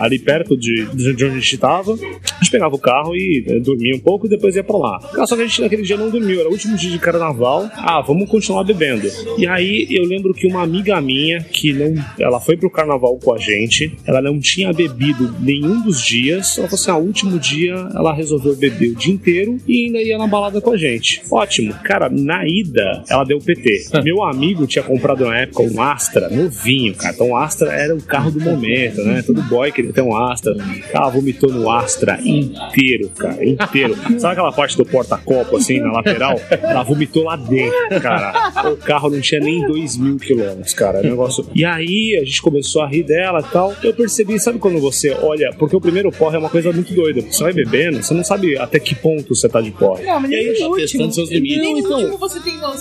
ali 0.00 0.18
perto 0.18 0.56
de, 0.56 0.86
de 0.94 1.10
onde 1.10 1.24
a 1.24 1.28
gente 1.30 1.58
tava. 1.58 1.92
A 1.92 2.44
gente 2.44 2.50
pegava 2.50 2.74
o 2.74 2.78
carro 2.78 3.14
e 3.14 3.44
eh, 3.46 3.60
dormia 3.60 3.94
um 3.94 4.00
pouco 4.00 4.26
e 4.26 4.28
depois 4.28 4.56
ia 4.56 4.64
pra 4.64 4.76
lá. 4.76 4.98
Cara, 5.12 5.26
Só 5.26 5.36
que 5.36 5.42
a 5.42 5.46
gente 5.46 5.60
naquele 5.60 5.82
dia 5.82 5.96
não 5.96 6.10
dormiu, 6.10 6.40
era 6.40 6.48
o 6.48 6.52
último 6.52 6.76
dia 6.76 6.90
de 6.90 6.98
carnaval. 6.98 7.68
Ah, 7.74 8.00
vamos 8.00 8.28
continuar 8.28 8.64
bebendo. 8.64 9.08
E 9.38 9.46
aí 9.46 9.86
eu 9.90 10.04
lembro 10.04 10.34
que 10.34 10.46
uma 10.46 10.62
amiga 10.62 11.00
minha, 11.00 11.40
que 11.40 11.72
não. 11.72 11.94
Ela 12.18 12.40
foi 12.40 12.56
pro 12.56 12.70
carnaval 12.70 13.18
com 13.18 13.34
a 13.34 13.38
gente, 13.38 13.96
ela 14.06 14.20
não 14.20 14.38
tinha 14.40 14.72
bebido 14.72 15.34
nenhum 15.40 15.82
dos 15.82 16.00
dias. 16.00 16.58
Ela 16.58 16.68
falou 16.68 16.80
assim: 16.80 16.90
ah, 16.90 16.96
o 16.96 17.06
último 17.06 17.38
dia 17.38 17.74
ela 17.94 18.12
resolveu 18.12 18.56
beber 18.56 18.90
o 18.90 18.94
dia 18.94 19.12
inteiro 19.12 19.58
e 19.66 19.86
ainda 19.86 20.02
ia 20.02 20.18
na 20.18 20.26
balada 20.26 20.60
com 20.60 20.70
a 20.70 20.76
gente. 20.76 21.22
Ótimo. 21.30 21.74
Cara, 21.84 22.08
na 22.08 22.46
ida, 22.46 23.04
ela 23.08 23.24
deu 23.24 23.38
PT. 23.38 23.88
Meu 24.02 24.22
amigo 24.22 24.66
tinha 24.66 24.82
comprado 24.82 25.24
na 25.24 25.38
época 25.38 25.62
um 25.62 25.80
Astra 25.80 26.28
novinho, 26.28 26.83
cara. 26.92 27.14
Então 27.14 27.30
o 27.30 27.36
Astra 27.36 27.72
era 27.72 27.94
o 27.94 28.02
carro 28.02 28.30
do 28.30 28.40
momento, 28.40 29.02
né? 29.02 29.22
Todo 29.22 29.40
boy 29.42 29.70
queria 29.72 29.92
ter 29.92 30.02
um 30.02 30.16
Astra. 30.16 30.54
Ela 30.92 31.08
vomitou 31.08 31.50
no 31.50 31.70
Astra 31.70 32.18
inteiro, 32.22 33.08
cara. 33.16 33.44
Inteiro. 33.44 33.96
Sabe 34.18 34.32
aquela 34.32 34.52
parte 34.52 34.76
do 34.76 34.84
porta-copo, 34.84 35.56
assim, 35.56 35.80
na 35.80 35.92
lateral? 35.92 36.40
Ela 36.50 36.82
vomitou 36.82 37.24
lá 37.24 37.36
dentro, 37.36 38.00
cara. 38.00 38.52
O 38.72 38.76
carro 38.76 39.10
não 39.10 39.20
tinha 39.20 39.40
nem 39.40 39.66
2 39.66 39.96
mil 39.96 40.16
quilômetros, 40.16 40.74
cara. 40.74 41.00
O 41.00 41.02
negócio. 41.02 41.46
E 41.54 41.64
aí 41.64 42.18
a 42.20 42.24
gente 42.24 42.42
começou 42.42 42.82
a 42.82 42.88
rir 42.88 43.04
dela 43.04 43.40
e 43.40 43.52
tal. 43.52 43.74
Eu 43.82 43.94
percebi, 43.94 44.38
sabe 44.38 44.58
quando 44.58 44.80
você 44.80 45.10
olha? 45.22 45.50
Porque 45.58 45.76
o 45.76 45.80
primeiro 45.80 46.10
porre 46.10 46.36
é 46.36 46.38
uma 46.38 46.50
coisa 46.50 46.72
muito 46.72 46.92
doida. 46.92 47.20
Você 47.22 47.42
vai 47.42 47.52
bebendo, 47.52 48.02
você 48.02 48.12
não 48.14 48.24
sabe 48.24 48.58
até 48.58 48.78
que 48.78 48.94
ponto 48.94 49.34
você 49.34 49.48
tá 49.48 49.60
de 49.60 49.70
porre. 49.70 50.04
Não, 50.04 50.20
mas 50.20 50.30
E 50.30 50.34
aí, 50.34 50.46
no 50.46 50.50
último. 50.52 50.76
testando 50.76 51.14
seus 51.14 51.30
limites. 51.30 51.58
Nem 51.58 51.74
no 51.74 51.78
Então-. 51.80 52.18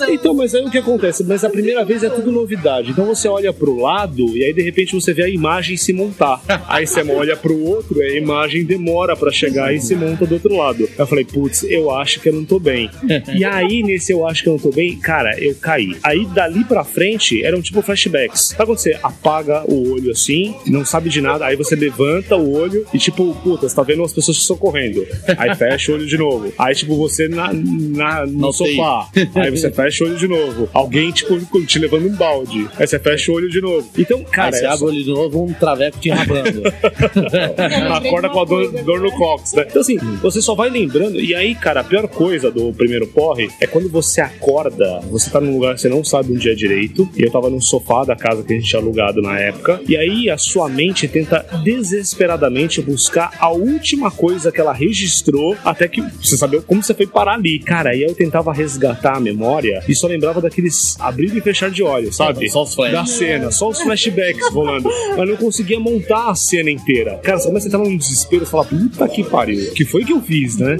Então, 0.09 0.33
mas 0.33 0.55
aí 0.55 0.65
o 0.65 0.71
que 0.71 0.77
acontece? 0.77 1.23
Mas 1.23 1.43
a 1.43 1.49
primeira 1.49 1.83
vez 1.85 2.03
é 2.03 2.09
tudo 2.09 2.31
novidade. 2.31 2.91
Então 2.91 3.05
você 3.05 3.27
olha 3.27 3.53
pro 3.53 3.79
lado 3.79 3.92
e 4.35 4.43
aí 4.43 4.53
de 4.53 4.61
repente 4.61 4.93
você 4.93 5.13
vê 5.13 5.23
a 5.23 5.29
imagem 5.29 5.77
se 5.77 5.93
montar. 5.93 6.41
Aí 6.67 6.85
você 6.87 7.01
olha 7.01 7.35
pro 7.37 7.57
outro 7.63 7.99
e 8.01 8.03
a 8.03 8.17
imagem 8.17 8.63
demora 8.63 9.15
pra 9.15 9.31
chegar 9.31 9.73
e 9.73 9.79
se 9.79 9.95
monta 9.95 10.25
do 10.25 10.33
outro 10.35 10.55
lado. 10.55 10.89
Eu 10.97 11.07
falei, 11.07 11.25
putz, 11.25 11.63
eu 11.63 11.91
acho 11.91 12.19
que 12.19 12.29
eu 12.29 12.33
não 12.33 12.43
tô 12.45 12.59
bem. 12.59 12.89
E 13.35 13.43
aí, 13.45 13.83
nesse 13.83 14.11
eu 14.11 14.25
acho 14.27 14.43
que 14.43 14.49
eu 14.49 14.53
não 14.53 14.59
tô 14.59 14.71
bem, 14.71 14.95
cara, 14.97 15.37
eu 15.39 15.55
caí. 15.55 15.95
Aí 16.03 16.25
dali 16.25 16.63
pra 16.63 16.83
frente 16.83 17.43
eram 17.43 17.61
tipo 17.61 17.81
flashbacks. 17.81 18.49
Sabe 18.49 18.65
quando 18.65 18.77
você 18.79 18.97
apaga 19.03 19.63
o 19.71 19.91
olho 19.93 20.11
assim, 20.11 20.55
não 20.67 20.83
sabe 20.85 21.09
de 21.09 21.21
nada, 21.21 21.45
aí 21.45 21.55
você 21.55 21.75
levanta 21.75 22.35
o 22.35 22.51
olho 22.53 22.85
e 22.93 22.97
tipo, 22.97 23.33
puta, 23.43 23.67
você 23.69 23.75
tá 23.75 23.83
vendo 23.83 24.03
as 24.03 24.13
pessoas 24.13 24.37
socorrendo. 24.37 25.05
Aí 25.37 25.55
fecha 25.55 25.91
o 25.91 25.95
olho 25.95 26.05
de 26.07 26.17
novo. 26.17 26.51
Aí, 26.57 26.73
tipo, 26.75 26.95
você 26.97 27.27
na, 27.27 27.51
na- 27.53 28.25
no 28.25 28.49
UTI. 28.49 28.75
sofá. 28.75 29.09
Aí 29.35 29.51
você 29.51 29.71
fecha 29.71 30.03
o 30.03 30.07
olho 30.07 30.17
de 30.17 30.27
novo. 30.27 30.69
Alguém, 30.73 31.11
tipo, 31.11 31.39
te 31.65 31.79
levando 31.79 32.07
um 32.07 32.15
balde. 32.15 32.67
Aí 32.77 32.87
você 32.87 32.99
fecha 32.99 33.31
o 33.31 33.35
olho 33.35 33.49
de 33.49 33.61
novo. 33.61 33.82
Então, 33.97 34.23
cara, 34.23 34.55
Aí 34.55 34.61
você 34.61 34.65
abre 34.65 34.85
o 34.85 34.87
olho 34.87 35.03
de 35.03 35.09
novo, 35.09 35.43
um 35.43 35.53
traveco 35.53 35.99
te 35.99 36.09
enrabando. 36.09 36.63
acorda 37.93 38.29
com 38.29 38.41
a 38.41 38.45
dor, 38.45 38.71
dor 38.83 38.99
no 38.99 39.11
cox, 39.11 39.53
né? 39.53 39.65
Então, 39.69 39.81
assim, 39.81 39.97
você 40.21 40.41
só 40.41 40.55
vai 40.55 40.69
lembrando. 40.69 41.19
E 41.19 41.33
aí, 41.35 41.55
cara, 41.55 41.81
a 41.81 41.83
pior 41.83 42.07
coisa 42.07 42.51
do 42.51 42.73
primeiro 42.73 43.07
porre 43.07 43.49
é 43.59 43.67
quando 43.67 43.89
você 43.89 44.21
acorda, 44.21 44.99
você 45.09 45.29
tá 45.29 45.39
num 45.39 45.53
lugar 45.53 45.75
que 45.75 45.81
você 45.81 45.89
não 45.89 46.03
sabe 46.03 46.33
onde 46.33 46.49
é 46.49 46.53
direito. 46.53 47.07
E 47.15 47.23
eu 47.23 47.31
tava 47.31 47.49
no 47.49 47.61
sofá 47.61 48.03
da 48.03 48.15
casa 48.15 48.43
que 48.43 48.53
a 48.53 48.55
gente 48.55 48.69
tinha 48.69 48.81
alugado 48.81 49.21
na 49.21 49.39
época. 49.39 49.81
E 49.87 49.95
aí 49.95 50.29
a 50.29 50.37
sua 50.37 50.69
mente 50.69 51.07
tenta 51.07 51.45
desesperadamente 51.63 52.81
buscar 52.81 53.31
a 53.39 53.49
última 53.49 54.11
coisa 54.11 54.51
que 54.51 54.59
ela 54.59 54.73
registrou 54.73 55.55
até 55.63 55.87
que 55.87 56.01
você 56.01 56.37
saber 56.37 56.61
como 56.63 56.83
você 56.83 56.93
foi 56.93 57.07
parar 57.07 57.35
ali. 57.35 57.59
Cara, 57.59 57.91
aí 57.91 58.03
eu 58.03 58.13
tentava 58.13 58.53
resgatar 58.53 59.17
a 59.17 59.19
memória 59.19 59.83
e 59.87 59.95
só 59.95 60.07
lembrava 60.07 60.41
daqueles 60.41 60.99
abrir 60.99 61.35
e 61.35 61.41
fechar 61.41 61.69
de 61.69 61.83
olhos, 61.83 62.15
sabe? 62.15 62.49
Só 62.49 62.63
os 62.63 62.73
flash. 62.73 62.91
Da 62.91 63.05
cena, 63.05 63.51
só 63.51 63.69
os 63.73 63.81
flashbacks 63.83 64.49
rolando. 64.49 64.89
Mas 65.17 65.29
não 65.29 65.37
conseguia 65.37 65.79
montar 65.79 66.29
a 66.29 66.35
cena 66.35 66.69
inteira. 66.69 67.19
Cara, 67.23 67.39
você 67.39 67.47
começa 67.47 67.65
a 67.65 67.69
entrar 67.69 67.79
num 67.79 67.97
desespero 67.97 68.43
e 68.43 68.45
falar, 68.45 68.65
puta 68.65 69.07
que 69.07 69.23
pariu. 69.23 69.71
Que 69.73 69.85
foi 69.85 70.03
que 70.03 70.13
eu 70.13 70.21
fiz, 70.21 70.57
né? 70.57 70.77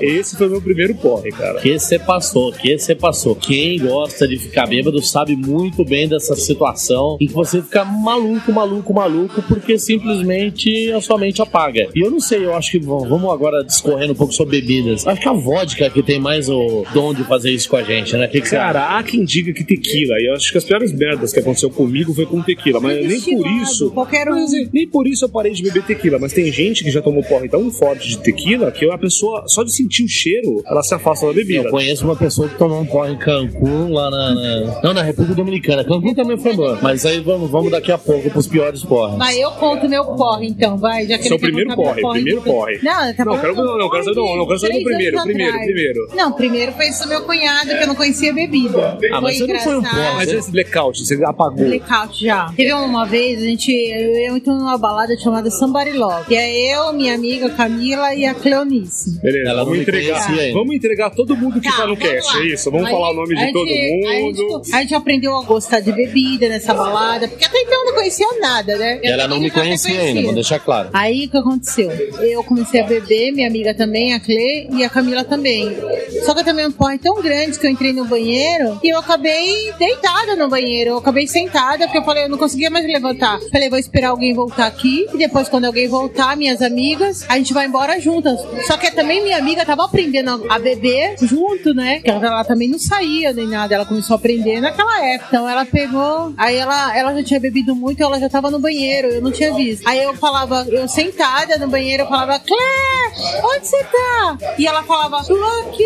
Esse 0.00 0.36
foi 0.36 0.48
o 0.48 0.50
meu 0.50 0.62
primeiro 0.62 0.94
porre, 0.94 1.30
cara. 1.30 1.60
que 1.60 1.78
você 1.78 1.98
passou, 1.98 2.52
que 2.52 2.78
você 2.78 2.94
passou. 2.94 3.34
Quem 3.34 3.78
gosta 3.78 4.26
de 4.26 4.36
ficar 4.38 4.66
bêbado 4.66 5.02
sabe 5.02 5.36
muito 5.36 5.84
bem 5.84 6.08
dessa 6.08 6.34
situação 6.36 7.16
em 7.20 7.26
que 7.26 7.32
você 7.32 7.62
fica 7.62 7.84
maluco, 7.84 8.52
maluco, 8.52 8.92
maluco, 8.92 9.42
porque 9.42 9.78
simplesmente 9.78 10.92
a 10.92 11.00
sua 11.00 11.18
mente 11.18 11.40
apaga. 11.40 11.88
E 11.94 12.00
eu 12.00 12.10
não 12.10 12.20
sei, 12.20 12.44
eu 12.44 12.54
acho 12.54 12.70
que 12.70 12.78
vamos 12.78 13.30
agora 13.32 13.62
discorrendo 13.64 14.12
um 14.12 14.16
pouco 14.16 14.32
sobre 14.32 14.60
bebidas. 14.60 15.06
Acho 15.06 15.20
que 15.20 15.28
a 15.28 15.32
vodka 15.32 15.90
que 15.90 16.02
tem 16.02 16.20
mais 16.20 16.48
o 16.48 16.84
dom 16.92 17.14
de 17.14 17.24
fazer 17.24 17.50
isso 17.50 17.68
com 17.68 17.76
a 17.76 17.82
gente, 17.82 18.16
né? 18.16 18.28
Que, 18.28 18.40
que? 18.40 18.50
Cara, 18.50 18.96
há 18.96 19.02
quem 19.02 19.24
diga 19.24 19.52
que 19.52 19.64
tequila. 19.64 20.14
E 20.18 20.28
eu 20.28 20.34
acho 20.34 20.52
que 20.52 20.58
as 20.58 20.64
piores 20.64 20.92
merdas 20.92 21.32
que 21.32 21.40
aconteceu 21.40 21.70
comigo 21.70 22.14
foi 22.14 22.26
com 22.32 22.42
tequila. 22.42 22.80
Mas 22.80 23.06
nem 23.06 23.20
por 23.36 23.46
isso. 23.62 23.90
Qualquer 23.90 24.28
um. 24.28 24.32
Mas, 24.32 24.44
assim, 24.44 24.68
nem 24.72 24.88
por 24.88 25.06
isso 25.06 25.24
eu 25.24 25.28
parei 25.28 25.52
de 25.52 25.62
beber 25.62 25.82
tequila. 25.84 26.18
Mas 26.18 26.32
tem 26.32 26.50
gente 26.50 26.82
que 26.82 26.90
já 26.90 27.02
tomou 27.02 27.22
porre 27.22 27.48
tão 27.48 27.70
forte 27.70 28.08
de 28.08 28.18
tequila 28.18 28.70
que 28.72 28.90
a 28.90 28.96
pessoa, 28.98 29.44
só 29.46 29.62
de 29.62 29.74
sentir 29.74 30.02
o 30.04 30.08
cheiro, 30.08 30.62
ela 30.66 30.82
se 30.82 30.94
afasta 30.94 31.26
da 31.26 31.32
bebida. 31.32 31.64
Eu 31.64 31.70
conheço 31.70 32.04
uma 32.04 32.16
pessoa 32.16 32.48
que 32.48 32.56
tomou 32.56 32.80
um 32.80 32.86
porre 32.86 33.12
em 33.12 33.18
Cancún, 33.18 33.92
lá 33.92 34.10
na, 34.10 34.34
na- 34.34 34.80
Não, 34.82 34.94
na 34.94 35.02
República 35.02 35.34
Dominicana. 35.34 35.84
Cancún 35.84 36.14
também 36.14 36.36
foi 36.38 36.54
bom. 36.54 36.76
Mas 36.82 37.04
aí 37.06 37.20
vamos, 37.20 37.50
vamos 37.50 37.70
daqui 37.70 37.92
a 37.92 37.98
pouco 37.98 38.30
pros 38.30 38.46
piores 38.46 38.82
porres. 38.82 39.18
Vai, 39.18 39.38
eu 39.38 39.50
conto 39.52 39.88
meu 39.88 40.04
porre, 40.04 40.46
então, 40.48 40.76
vai. 40.78 41.06
Já 41.06 41.18
que 41.18 41.24
Seu 41.28 41.38
quer 41.38 41.46
primeiro 41.46 41.68
meu 41.68 41.76
porre, 41.76 42.00
primeiro 42.00 42.42
porre. 42.42 42.78
Não, 42.82 43.14
tá 43.14 43.24
Não, 43.24 43.38
quero- 43.38 43.54
não, 43.54 43.78
não, 43.78 43.90
quero 43.90 44.04
saber- 44.04 44.16
não, 44.20 44.36
não, 44.36 44.46
quero 44.46 44.58
saber 44.58 44.78
do 44.78 44.84
primeiro, 44.84 45.22
primeiro, 45.22 45.58
primeiro. 45.58 46.08
Não, 46.14 46.32
primeiro 46.32 46.72
foi 46.72 46.88
isso 46.88 47.06
meu 47.08 47.22
cunhado, 47.22 47.68
que 47.68 47.82
eu 47.82 47.86
não 47.86 47.94
conhecia 47.94 48.32
bebida. 48.32 48.98
Ah, 49.12 49.20
mas 49.20 49.38
você 49.38 49.46
não 49.46 49.60
foi 49.60 49.74
um 49.76 49.78
engraçado. 49.78 50.16
Mas 50.16 50.32
esse 50.32 50.50
blackout, 50.50 51.04
você 51.06 51.24
apagou. 51.24 51.66
Blackout 51.66 52.21
já. 52.22 52.52
Teve 52.56 52.72
uma 52.72 53.04
vez, 53.06 53.38
a 53.40 53.44
gente. 53.46 53.70
Eu 53.72 54.36
entro 54.36 54.52
numa 54.54 54.78
balada 54.78 55.16
chamada 55.18 55.50
Somebody 55.50 55.92
Love. 55.92 56.26
Que 56.26 56.34
é 56.36 56.74
eu, 56.76 56.92
minha 56.92 57.14
amiga 57.14 57.50
Camila 57.50 58.14
e 58.14 58.24
a 58.24 58.34
Cleonice. 58.34 59.20
Beleza, 59.20 59.50
Ela 59.50 59.64
vamos 59.64 59.80
entregar. 59.80 60.52
Vamos 60.52 60.74
entregar 60.74 61.10
todo 61.10 61.36
mundo 61.36 61.60
que 61.60 61.70
tá, 61.70 61.86
no 61.86 61.94
vamos 61.94 61.98
cast, 61.98 62.36
lá. 62.36 62.42
é 62.42 62.46
isso? 62.46 62.70
Vamos 62.70 62.86
Aí, 62.86 62.92
falar 62.92 63.10
o 63.10 63.14
nome 63.14 63.34
de 63.36 63.42
a 63.42 63.52
todo 63.52 63.66
gente- 63.68 64.06
a 64.06 64.20
mundo. 64.20 64.36
gente- 64.62 64.74
A 64.74 64.80
gente, 64.80 64.94
aprendeu 64.94 65.36
a 65.36 65.42
gostar 65.44 65.80
de 65.80 65.92
bebida 65.92 66.48
nessa 66.48 66.72
balada, 66.74 67.28
porque 67.28 67.44
até 67.44 67.58
então 67.60 67.80
eu 67.80 67.86
não 67.86 67.94
conhecia 67.94 68.26
nada, 68.40 68.76
né? 68.76 69.00
Eu 69.02 69.12
Ela 69.12 69.28
não 69.28 69.40
me 69.40 69.50
conhecia 69.50 70.00
ainda, 70.00 70.22
vou 70.22 70.34
deixar 70.34 70.58
claro. 70.58 70.88
Aí 70.92 71.26
o 71.26 71.30
que 71.30 71.36
aconteceu? 71.36 71.90
Eu 72.20 72.42
comecei 72.44 72.80
a 72.80 72.84
beber, 72.86 73.32
minha 73.32 73.48
amiga 73.48 73.74
também, 73.74 74.14
a 74.14 74.20
Cle 74.20 74.68
e 74.72 74.84
a 74.84 74.88
Camila 74.90 75.24
também. 75.24 75.76
Só 76.24 76.34
que 76.34 76.40
eu 76.40 76.44
tomei 76.44 76.66
um 76.66 76.72
porre 76.72 76.98
tão 76.98 77.20
grande 77.22 77.58
que 77.58 77.66
eu 77.66 77.70
entrei 77.70 77.92
no 77.92 78.04
banheiro 78.04 78.78
e 78.82 78.88
eu 78.92 78.98
acabei 78.98 79.72
deitada 79.78 80.36
no 80.36 80.48
banheiro. 80.48 80.90
Eu 80.90 80.98
acabei 80.98 81.26
sentada 81.26 81.84
porque 81.86 81.98
eu 81.98 82.02
falei, 82.12 82.24
eu 82.24 82.28
não 82.28 82.38
conseguia 82.38 82.70
mais 82.70 82.84
levantar. 82.86 83.40
Falei, 83.50 83.70
vou 83.70 83.78
esperar 83.78 84.10
alguém 84.10 84.34
voltar 84.34 84.66
aqui 84.66 85.06
e 85.12 85.18
depois, 85.18 85.48
quando 85.48 85.64
alguém 85.64 85.88
voltar, 85.88 86.36
minhas 86.36 86.60
amigas, 86.60 87.24
a 87.28 87.38
gente 87.38 87.54
vai 87.54 87.66
embora 87.66 87.98
juntas. 87.98 88.38
Só 88.66 88.76
que 88.76 88.90
também 88.90 89.22
minha 89.22 89.38
amiga 89.38 89.64
tava 89.64 89.84
aprendendo 89.84 90.46
a 90.48 90.58
beber 90.58 91.16
junto, 91.22 91.72
né? 91.72 91.96
Porque 91.96 92.10
ela, 92.10 92.44
também 92.44 92.68
não 92.68 92.78
saía 92.78 93.32
nem 93.32 93.46
nada. 93.46 93.74
Ela 93.74 93.86
começou 93.86 94.14
a 94.14 94.18
aprender 94.18 94.60
naquela 94.60 95.04
época. 95.04 95.28
Então 95.28 95.48
ela 95.48 95.64
pegou, 95.64 96.34
aí 96.36 96.56
ela, 96.56 96.96
ela 96.96 97.14
já 97.14 97.24
tinha 97.24 97.40
bebido 97.40 97.74
muito, 97.74 98.02
ela 98.02 98.20
já 98.20 98.28
tava 98.28 98.50
no 98.50 98.58
banheiro, 98.58 99.08
eu 99.08 99.22
não 99.22 99.32
tinha 99.32 99.54
visto. 99.54 99.86
Aí 99.88 100.02
eu 100.02 100.14
falava, 100.14 100.66
eu 100.68 100.86
sentada 100.86 101.56
no 101.58 101.68
banheiro, 101.68 102.02
eu 102.02 102.08
falava, 102.08 102.38
Claire, 102.38 103.42
onde 103.44 103.66
você 103.66 103.84
tá? 103.84 104.38
E 104.58 104.66
ela 104.66 104.82
falava, 104.82 105.24
tô 105.24 105.34
aqui. 105.34 105.82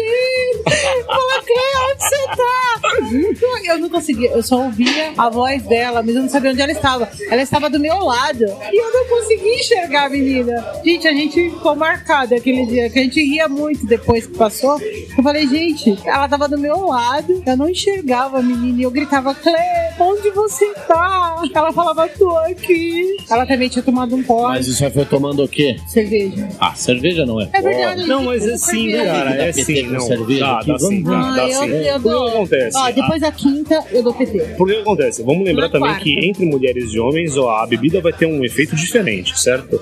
Eu 0.96 1.04
falava, 1.04 1.42
Claire, 1.44 1.92
onde 1.92 2.02
você 2.02 2.26
tá? 2.36 3.72
Eu 3.72 3.78
não 3.78 3.88
conseguia, 3.88 4.30
eu 4.30 4.42
só 4.42 4.56
ouvia 4.62 5.12
a 5.16 5.28
voz 5.28 5.62
dela, 5.62 6.02
mas 6.02 6.15
eu 6.16 6.22
não 6.22 6.28
sabia 6.28 6.50
onde 6.50 6.60
ela 6.60 6.72
estava. 6.72 7.08
Ela 7.30 7.42
estava 7.42 7.68
do 7.70 7.78
meu 7.78 7.98
lado 7.98 8.44
e 8.72 8.82
eu 8.82 8.92
não 8.92 9.06
conseguia 9.08 9.54
enxergar 9.60 10.06
a 10.06 10.08
menina. 10.08 10.64
Gente, 10.84 11.06
a 11.08 11.12
gente 11.12 11.50
ficou 11.50 11.74
marcada 11.76 12.36
aquele 12.36 12.66
dia, 12.66 12.90
que 12.90 12.98
a 12.98 13.02
gente 13.02 13.22
ria 13.22 13.48
muito 13.48 13.86
depois 13.86 14.26
que 14.26 14.36
passou. 14.36 14.80
Eu 14.80 15.22
falei, 15.22 15.46
gente, 15.48 15.96
ela 16.04 16.28
tava 16.28 16.48
do 16.48 16.58
meu 16.58 16.86
lado, 16.86 17.42
eu 17.46 17.56
não 17.56 17.68
enxergava 17.68 18.38
a 18.38 18.42
menina 18.42 18.80
e 18.80 18.82
eu 18.82 18.90
gritava, 18.90 19.34
Claire, 19.34 19.94
onde 19.98 20.30
você 20.30 20.72
tá? 20.86 21.42
Ela 21.54 21.72
falava, 21.72 22.08
tô 22.08 22.30
aqui. 22.38 23.16
Ela 23.30 23.46
também 23.46 23.68
tinha 23.68 23.82
tomado 23.82 24.14
um 24.14 24.22
porre, 24.22 24.54
Mas 24.56 24.68
isso 24.68 24.84
aí 24.84 24.90
foi 24.90 25.04
tomando 25.04 25.42
o 25.44 25.48
quê? 25.48 25.76
cerveja. 25.86 26.48
Ah, 26.60 26.74
cerveja 26.74 27.24
não 27.26 27.40
é? 27.40 27.48
É 27.52 27.60
verdade. 27.60 28.06
Não, 28.06 28.24
mas 28.24 28.46
é 28.46 28.56
sim, 28.58 28.92
cara, 28.92 29.30
é 29.42 29.52
sim, 29.52 29.82
não. 29.84 30.00
cerveja 30.00 30.40
Dá, 30.46 30.58
aqui? 30.58 30.66
dá 30.72 30.78
sim, 30.78 31.02
dá, 31.02 31.18
Ah, 31.18 31.36
dá 31.36 31.48
eu, 31.48 31.60
sim. 31.62 31.70
eu 31.70 31.96
O 31.96 32.00
que 32.02 32.08
dou. 32.08 32.28
acontece? 32.28 32.76
Ó, 32.78 32.90
depois 32.90 33.20
da 33.20 33.32
quinta, 33.32 33.84
eu 33.90 34.02
dou 34.02 34.14
PT. 34.14 34.38
Por 34.56 34.68
que 34.68 34.76
acontece? 34.76 35.22
Vamos 35.22 35.44
lembrar 35.44 35.62
Na 35.66 35.68
também 35.70 35.88
quarta. 35.90 36.04
Que 36.06 36.26
entre 36.26 36.44
mulheres 36.46 36.92
e 36.92 36.98
homens, 36.98 37.36
ó, 37.36 37.50
a 37.62 37.66
bebida 37.66 38.00
vai 38.00 38.12
ter 38.12 38.26
um 38.26 38.44
efeito 38.44 38.76
diferente, 38.76 39.38
certo? 39.40 39.80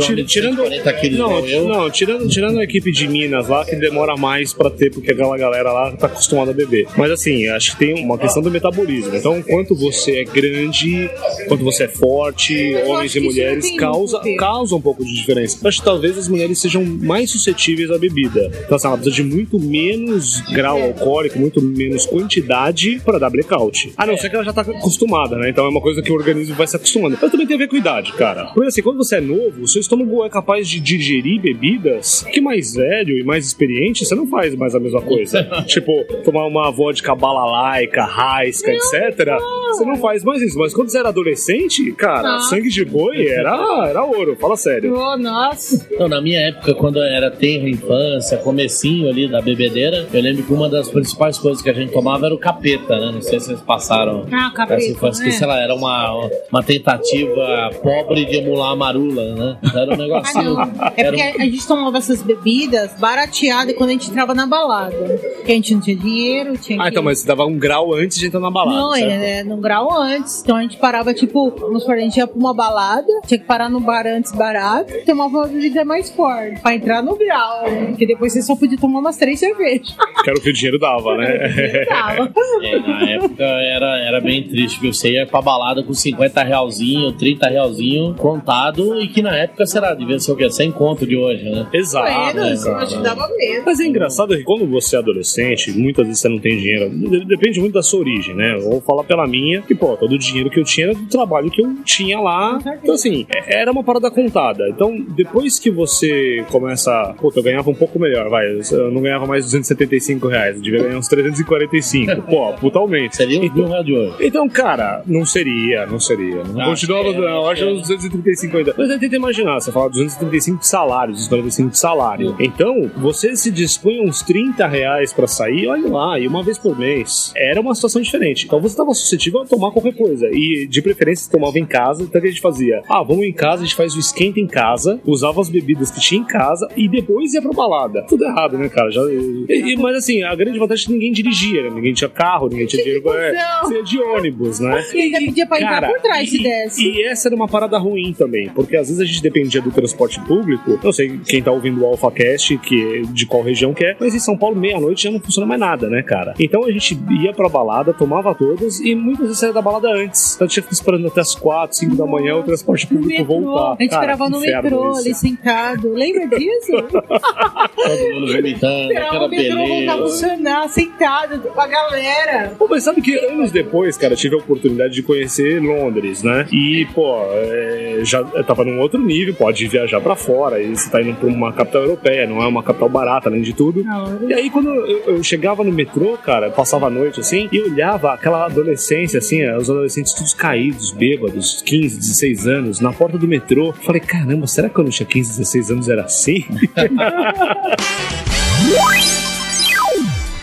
Tira- 0.00 0.24
tirando- 0.24 0.56
40 0.58 0.92
quilos 0.94 1.18
Não, 1.18 1.28
Não, 1.68 1.90
tirando, 1.90 2.28
tirando 2.28 2.58
a 2.58 2.64
equipe 2.64 2.90
de 2.92 3.08
Minas 3.08 3.48
lá, 3.48 3.64
que 3.64 3.76
demora 3.76 4.16
mais 4.16 4.52
pra 4.52 4.70
ter, 4.70 4.90
porque 4.90 5.10
aquela 5.12 5.36
galera 5.38 5.72
lá 5.72 5.92
tá 5.92 6.06
acostumada 6.06 6.50
a 6.50 6.54
beber. 6.54 6.86
Mas 6.96 7.10
assim, 7.10 7.46
acho 7.48 7.72
que 7.72 7.78
tem 7.86 8.04
uma 8.04 8.18
questão 8.18 8.42
do 8.42 8.50
metabolismo. 8.50 9.14
Então, 9.16 9.40
quanto 9.42 9.74
você 9.74 10.20
é 10.20 10.24
grande, 10.24 11.08
quanto 11.48 11.64
você 11.64 11.84
é 11.84 11.88
forte, 11.88 12.54
Eu 12.54 12.88
homens 12.90 13.14
e 13.14 13.20
mulheres, 13.20 13.70
causa, 13.76 14.20
causa 14.38 14.74
um 14.74 14.80
pouco 14.80 15.04
de 15.04 15.14
diferença. 15.14 15.58
Eu 15.62 15.68
acho 15.68 15.78
que 15.78 15.84
talvez 15.84 16.18
as 16.18 16.28
mulheres 16.28 16.58
sejam 16.60 16.84
mais 16.84 17.30
suscetíveis 17.30 17.90
à 17.90 17.98
bebida. 17.98 18.50
Então, 18.64 18.76
assim, 18.76 18.86
ela 18.86 18.96
precisa 18.96 19.16
de 19.16 19.22
muito 19.22 19.58
menos 19.58 20.40
grau 20.52 20.80
alcoólico, 20.82 21.38
muito 21.38 21.62
menos 21.62 22.06
quantidade 22.06 23.00
pra 23.04 23.18
dar 23.18 23.30
blackout. 23.30 23.92
A 23.96 24.06
não 24.06 24.16
ser 24.16 24.28
que 24.30 24.36
ela 24.36 24.44
já 24.44 24.52
tá 24.52 24.60
acostumada, 24.62 25.27
né? 25.36 25.50
Então 25.50 25.64
é 25.64 25.68
uma 25.68 25.80
coisa 25.80 26.02
que 26.02 26.10
o 26.10 26.14
organismo 26.14 26.54
vai 26.54 26.66
se 26.66 26.76
acostumando. 26.76 27.16
Mas 27.20 27.30
também 27.30 27.46
tem 27.46 27.56
a 27.56 27.58
ver 27.58 27.68
com 27.68 27.76
idade, 27.76 28.12
cara. 28.12 28.46
Porque 28.54 28.68
assim, 28.68 28.82
quando 28.82 28.96
você 28.98 29.16
é 29.16 29.20
novo, 29.20 29.62
o 29.62 29.68
seu 29.68 29.80
estômago 29.80 30.24
é 30.24 30.28
capaz 30.28 30.68
de 30.68 30.80
digerir 30.80 31.40
bebidas 31.40 32.24
que 32.32 32.40
mais 32.40 32.74
velho 32.74 33.18
e 33.18 33.24
mais 33.24 33.46
experiente, 33.46 34.04
você 34.04 34.14
não 34.14 34.26
faz 34.26 34.54
mais 34.54 34.74
a 34.74 34.80
mesma 34.80 35.00
coisa. 35.02 35.44
tipo, 35.66 36.04
tomar 36.24 36.46
uma 36.46 36.70
vodka 36.70 37.14
balalaica, 37.14 38.04
raisca, 38.04 38.70
etc. 38.72 39.36
Você 39.68 39.84
não 39.84 39.96
faz 39.96 40.24
mais 40.24 40.42
isso. 40.42 40.58
Mas 40.58 40.72
quando 40.74 40.88
você 40.90 40.98
era 40.98 41.08
adolescente, 41.08 41.90
cara, 41.92 42.22
Não. 42.34 42.40
sangue 42.40 42.68
de 42.68 42.84
boi 42.84 43.26
era, 43.28 43.50
era 43.88 44.04
ouro, 44.04 44.36
fala 44.40 44.56
sério. 44.56 44.94
Oh, 44.94 45.16
nossa. 45.16 45.86
Não, 45.98 46.08
na 46.08 46.20
minha 46.20 46.40
época, 46.40 46.74
quando 46.74 46.96
eu 46.98 47.04
era 47.04 47.30
tenra 47.30 47.68
infância, 47.68 48.36
comecinho 48.38 49.08
ali 49.08 49.28
da 49.28 49.40
bebedeira, 49.40 50.06
eu 50.12 50.20
lembro 50.22 50.42
que 50.42 50.52
uma 50.52 50.68
das 50.68 50.88
principais 50.88 51.38
coisas 51.38 51.62
que 51.62 51.68
a 51.70 51.72
gente 51.72 51.92
tomava 51.92 52.26
era 52.26 52.34
o 52.34 52.38
capeta, 52.38 52.98
né? 52.98 53.10
Não 53.12 53.22
sei 53.22 53.38
se 53.40 53.46
vocês 53.46 53.60
passaram 53.60 54.26
Ah, 54.32 54.46
essa 54.46 54.54
capeta, 54.54 54.84
infância, 55.20 55.24
que 55.24 55.30
né? 55.30 55.36
sei 55.38 55.46
lá, 55.46 55.60
era 55.62 55.74
uma, 55.74 56.30
uma 56.50 56.62
tentativa 56.62 57.70
pobre 57.82 58.24
de 58.24 58.36
emular 58.36 58.72
a 58.72 58.76
marula, 58.76 59.34
né? 59.34 59.58
Era 59.74 59.90
um 59.90 59.94
Ah, 59.94 59.96
negocinho. 59.96 60.54
não. 60.54 60.62
É 60.96 61.04
porque 61.04 61.22
um- 61.22 61.42
a 61.42 61.44
gente 61.44 61.66
tomava 61.66 61.98
essas 61.98 62.22
bebidas 62.22 62.92
barateadas 62.98 63.74
quando 63.76 63.90
a 63.90 63.92
gente 63.92 64.10
entrava 64.10 64.34
na 64.34 64.46
balada. 64.46 64.94
Porque 65.36 65.52
a 65.52 65.54
gente 65.54 65.74
não 65.74 65.80
tinha 65.80 65.96
dinheiro, 65.96 66.56
tinha 66.58 66.80
Ah, 66.80 66.84
que... 66.84 66.90
então, 66.90 67.02
mas 67.02 67.20
você 67.20 67.26
dava 67.26 67.44
um 67.46 67.58
grau 67.58 67.94
antes 67.94 68.18
de 68.18 68.26
entrar 68.26 68.40
na 68.40 68.50
balada. 68.50 68.76
Não, 68.78 68.92
certo? 68.92 69.10
é, 69.10 69.38
é 69.40 69.44
num 69.44 69.60
grau 69.60 69.92
antes. 69.92 70.42
Então 70.42 70.56
a 70.56 70.62
gente 70.62 70.76
parava, 70.76 71.12
tipo, 71.14 71.50
vamos 71.58 71.82
supor, 71.82 71.96
a 71.96 72.00
gente 72.00 72.16
ia 72.16 72.26
pra 72.26 72.36
uma 72.38 72.54
balada, 72.54 73.06
tinha 73.26 73.38
que 73.38 73.46
parar 73.46 73.68
no 73.68 73.80
bar 73.80 74.06
antes 74.06 74.32
barato, 74.32 74.92
tomava 75.04 75.38
uma 75.38 75.46
bebida 75.46 75.84
mais 75.84 76.10
forte, 76.10 76.60
pra 76.60 76.74
entrar 76.74 77.02
no 77.02 77.16
grau. 77.16 77.64
Porque 77.88 78.06
depois 78.06 78.32
você 78.32 78.42
só 78.42 78.54
podia 78.56 78.78
tomar 78.78 79.00
umas 79.00 79.16
três 79.16 79.38
cervejas. 79.38 79.96
Que 80.22 80.30
era 80.30 80.38
o 80.38 80.42
que 80.42 80.50
o 80.50 80.52
dinheiro 80.52 80.78
dava, 80.78 81.16
né? 81.16 81.84
Tava. 81.88 82.32
É, 82.62 82.78
na 82.80 83.10
época 83.10 83.44
era, 83.44 83.98
era 84.00 84.20
bem 84.20 84.42
triste, 84.42 84.76
porque 84.78 84.92
você 84.92 85.07
ia 85.10 85.26
pra 85.26 85.40
balada 85.42 85.82
com 85.82 85.92
50 85.92 86.42
realzinho, 86.42 87.12
30 87.12 87.48
realzinho 87.48 88.14
contado, 88.14 89.00
e 89.00 89.08
que 89.08 89.22
na 89.22 89.36
época, 89.36 89.66
será, 89.66 89.94
devia 89.94 90.18
ser 90.18 90.32
o 90.32 90.36
quê? 90.36 90.50
Sem 90.50 90.70
conto 90.70 91.06
de 91.06 91.16
hoje, 91.16 91.44
né? 91.44 91.66
Exato. 91.72 92.36
Menos, 92.36 92.64
cara. 92.64 92.82
eu 92.82 92.86
te 92.88 92.98
dava 92.98 93.28
medo. 93.36 93.62
Mas 93.66 93.80
é 93.80 93.86
engraçado 93.86 94.36
que 94.36 94.42
quando 94.42 94.66
você 94.66 94.96
é 94.96 94.98
adolescente, 94.98 95.72
muitas 95.72 96.06
vezes 96.06 96.20
você 96.20 96.28
não 96.28 96.38
tem 96.38 96.56
dinheiro. 96.58 96.90
de- 96.90 97.24
Depende 97.26 97.60
muito 97.60 97.74
da 97.74 97.82
sua 97.82 98.00
origem, 98.00 98.34
né? 98.34 98.54
Eu 98.54 98.60
vou 98.70 98.80
falar 98.80 99.04
pela 99.04 99.26
minha, 99.26 99.62
que, 99.62 99.74
pô, 99.74 99.96
todo 99.96 100.12
o 100.12 100.18
dinheiro 100.18 100.50
que 100.50 100.58
eu 100.58 100.64
tinha 100.64 100.86
era 100.88 100.94
do 100.94 101.06
trabalho 101.06 101.50
que 101.50 101.62
eu 101.62 101.74
tinha 101.84 102.18
lá. 102.20 102.58
Então, 102.82 102.94
assim, 102.94 103.26
é- 103.34 103.60
era 103.60 103.70
uma 103.70 103.82
parada 103.84 104.10
contada. 104.10 104.68
Então, 104.68 104.98
depois 105.16 105.58
que 105.58 105.70
você 105.70 106.44
começa. 106.50 107.14
Pô, 107.20 107.32
eu 107.34 107.42
ganhava 107.42 107.70
um 107.70 107.74
pouco 107.74 107.98
melhor, 107.98 108.28
vai. 108.28 108.44
Eu 108.72 108.90
não 108.90 109.00
ganhava 109.02 109.26
mais 109.26 109.44
275 109.44 110.26
reais, 110.28 110.56
eu 110.56 110.62
devia 110.62 110.82
ganhar 110.82 110.98
uns 110.98 111.08
345. 111.08 112.22
Pô, 112.22 112.52
puta 112.60 112.78
aumento. 112.78 113.14
Seria 113.16 113.40
mil 113.40 113.66
reais 113.66 113.84
de 113.84 113.92
hoje. 113.94 114.14
Então, 114.20 114.48
cara, 114.48 114.97
não 115.06 115.24
seria, 115.24 115.86
não 115.86 115.98
seria. 116.00 116.42
Não 116.44 116.60
Ah, 116.60 116.66
continuava, 116.66 117.08
é, 117.08 117.12
não, 117.20 117.46
acho 117.48 117.64
é. 117.64 117.66
uns 117.72 117.80
235 117.82 118.56
ainda. 118.56 118.74
Mas 118.76 118.90
eu 118.90 118.98
tento 118.98 119.14
imaginar, 119.14 119.60
você 119.60 119.72
fala 119.72 119.88
235 119.90 120.60
de 120.60 120.66
salário, 120.66 121.12
245 121.14 121.70
de 121.70 121.78
salário. 121.78 122.36
Então, 122.40 122.90
você 122.96 123.36
se 123.36 123.50
dispõe 123.50 123.98
a 123.98 124.02
uns 124.02 124.22
30 124.22 124.66
reais 124.66 125.12
pra 125.12 125.26
sair, 125.26 125.66
olha 125.68 125.88
lá, 125.88 126.18
e 126.18 126.26
uma 126.26 126.42
vez 126.42 126.58
por 126.58 126.78
mês. 126.78 127.32
Era 127.36 127.60
uma 127.60 127.74
situação 127.74 128.00
diferente. 128.02 128.46
Então 128.46 128.60
você 128.60 128.76
tava 128.76 128.92
suscetível 128.94 129.42
a 129.42 129.46
tomar 129.46 129.70
qualquer 129.70 129.94
coisa. 129.94 130.28
E 130.32 130.66
de 130.68 130.82
preferência 130.82 131.24
você 131.24 131.30
tomava 131.30 131.58
em 131.58 131.66
casa. 131.66 132.02
Então 132.02 132.18
o 132.18 132.22
que 132.22 132.28
a 132.28 132.30
gente 132.30 132.40
fazia? 132.40 132.82
Ah, 132.88 133.02
vamos 133.02 133.24
em 133.24 133.32
casa, 133.32 133.62
a 133.62 133.64
gente 133.64 133.74
faz 133.76 133.94
o 133.94 133.98
esquenta 133.98 134.40
em 134.40 134.46
casa, 134.46 135.00
usava 135.06 135.40
as 135.40 135.48
bebidas 135.48 135.90
que 135.90 136.00
tinha 136.00 136.20
em 136.20 136.24
casa 136.24 136.68
e 136.76 136.88
depois 136.88 137.34
ia 137.34 137.42
pra 137.42 137.52
balada. 137.52 138.04
Tudo 138.08 138.24
errado, 138.24 138.56
né, 138.58 138.68
cara? 138.68 138.90
Já, 138.90 139.00
e- 139.02 139.76
mas 139.78 139.96
assim, 139.96 140.22
a 140.22 140.34
grande 140.34 140.58
vantagem 140.58 140.84
é 140.84 140.86
que 140.86 140.92
ninguém 140.92 141.12
dirigia, 141.12 141.62
né? 141.64 141.70
Ninguém 141.70 141.92
tinha 141.92 142.08
carro, 142.10 142.48
ninguém 142.48 142.66
tinha 142.66 142.82
dinheiro. 142.82 143.08
É, 143.12 143.32
Não. 143.32 143.60
você 143.68 143.74
ia 143.76 143.82
de 143.82 143.98
ônibus, 144.00 144.60
né? 144.60 144.82
E 144.96 145.00
ainda 145.02 145.18
pedia 145.18 145.46
pra 145.46 145.58
entrar 145.58 145.80
Cara, 145.80 145.88
por 145.88 146.00
trás 146.00 146.30
se 146.30 146.42
desse. 146.42 146.82
e 146.82 147.02
essa 147.04 147.28
era 147.28 147.36
uma 147.36 147.48
parada 147.48 147.78
ruim 147.78 148.12
também, 148.12 148.48
porque 148.50 148.76
às 148.76 148.88
vezes 148.88 149.00
a 149.00 149.04
gente 149.04 149.22
dependia 149.22 149.60
do 149.60 149.70
transporte 149.70 150.20
público. 150.20 150.78
Não 150.82 150.92
sei 150.92 151.18
quem 151.26 151.42
tá 151.42 151.50
ouvindo 151.50 151.82
o 151.82 151.86
AlphaCast, 151.86 152.56
que 152.58 153.02
de 153.12 153.26
qual 153.26 153.42
região 153.42 153.72
que 153.74 153.84
é, 153.84 153.96
mas 153.98 154.14
em 154.14 154.18
São 154.18 154.36
Paulo, 154.36 154.56
meia-noite 154.56 155.04
já 155.04 155.10
não 155.10 155.20
funciona 155.20 155.46
mais 155.46 155.60
nada, 155.60 155.88
né, 155.88 156.02
cara? 156.02 156.34
Então 156.38 156.64
a 156.64 156.70
gente 156.72 156.98
ia 157.22 157.32
pra 157.32 157.48
balada, 157.48 157.92
tomava 157.92 158.34
todas 158.34 158.80
e 158.80 158.94
muitas 158.94 159.26
vezes 159.26 159.38
saía 159.38 159.52
da 159.52 159.62
balada 159.62 159.88
antes. 159.92 160.34
Então 160.34 160.46
tinha 160.46 160.62
que 160.62 160.68
ficar 160.68 160.80
esperando 160.80 161.06
até 161.08 161.20
as 161.20 161.34
4, 161.34 161.76
5 161.76 161.96
da 161.96 162.06
manhã 162.06 162.36
o 162.36 162.42
transporte 162.42 162.86
público 162.86 163.08
metrô. 163.08 163.24
voltar. 163.26 163.72
A 163.78 163.82
gente 163.82 163.90
Cara, 163.90 164.12
esperava 164.12 164.30
no 164.30 164.40
metrô, 164.40 164.96
ali 164.96 165.14
sentado. 165.14 165.92
Lembra 165.92 166.26
disso? 166.38 166.72
Todo 166.92 168.14
mundo 168.14 168.32
vomitando, 168.32 168.92
aquela 168.92 169.26
o 169.26 169.28
metrô 169.30 169.56
voltar 169.56 169.92
a 169.92 169.96
beleza. 169.96 170.02
funcionar, 170.02 170.68
sentado 170.68 171.40
com 171.40 171.60
a 171.60 171.66
galera. 171.66 172.52
Pô, 172.58 172.66
mas 172.68 172.84
sabe 172.84 173.00
que 173.02 173.14
anos 173.18 173.50
depois, 173.50 173.96
cara, 173.96 174.14
tive 174.14 174.34
a 174.34 174.38
oportunidade 174.38 174.77
de 174.86 175.02
conhecer 175.02 175.60
Londres, 175.60 176.22
né? 176.22 176.46
E, 176.52 176.86
pô, 176.94 177.22
é, 177.32 178.00
já 178.02 178.22
tava 178.44 178.64
num 178.64 178.80
outro 178.80 179.00
nível, 179.00 179.34
pode 179.34 179.66
viajar 179.66 180.00
pra 180.00 180.14
fora, 180.14 180.62
e 180.62 180.76
você 180.76 180.90
tá 180.90 181.00
indo 181.00 181.16
pra 181.16 181.28
uma 181.28 181.52
capital 181.52 181.82
europeia, 181.82 182.26
não 182.26 182.42
é 182.42 182.46
uma 182.46 182.62
capital 182.62 182.88
barata, 182.88 183.28
além 183.28 183.42
de 183.42 183.52
tudo. 183.52 183.84
E 184.28 184.34
aí, 184.34 184.50
quando 184.50 184.68
eu, 184.68 185.14
eu 185.14 185.22
chegava 185.22 185.64
no 185.64 185.72
metrô, 185.72 186.16
cara, 186.18 186.50
passava 186.50 186.86
a 186.86 186.90
noite 186.90 187.20
assim, 187.20 187.48
e 187.50 187.60
olhava 187.60 188.12
aquela 188.12 188.46
adolescência, 188.46 189.18
assim, 189.18 189.42
eh, 189.42 189.56
os 189.56 189.70
adolescentes 189.70 190.12
todos 190.12 190.34
caídos, 190.34 190.90
bêbados, 190.90 191.62
15, 191.62 191.98
16 191.98 192.46
anos, 192.46 192.80
na 192.80 192.92
porta 192.92 193.18
do 193.18 193.26
metrô. 193.26 193.72
Falei, 193.72 194.00
caramba, 194.00 194.46
será 194.46 194.68
que 194.68 194.74
quando 194.74 194.88
eu 194.88 194.92
tinha 194.92 195.06
15, 195.06 195.30
16 195.30 195.70
anos 195.70 195.88
era 195.88 196.02
assim? 196.02 196.44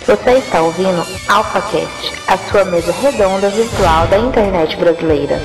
Você 0.06 0.34
está 0.34 0.62
ouvindo 0.62 1.04
AlphaCast, 1.28 2.14
a 2.28 2.38
sua 2.38 2.64
mesa 2.66 2.92
redonda 2.92 3.50
virtual 3.50 4.06
da 4.06 4.20
internet 4.20 4.78
brasileira. 4.78 5.42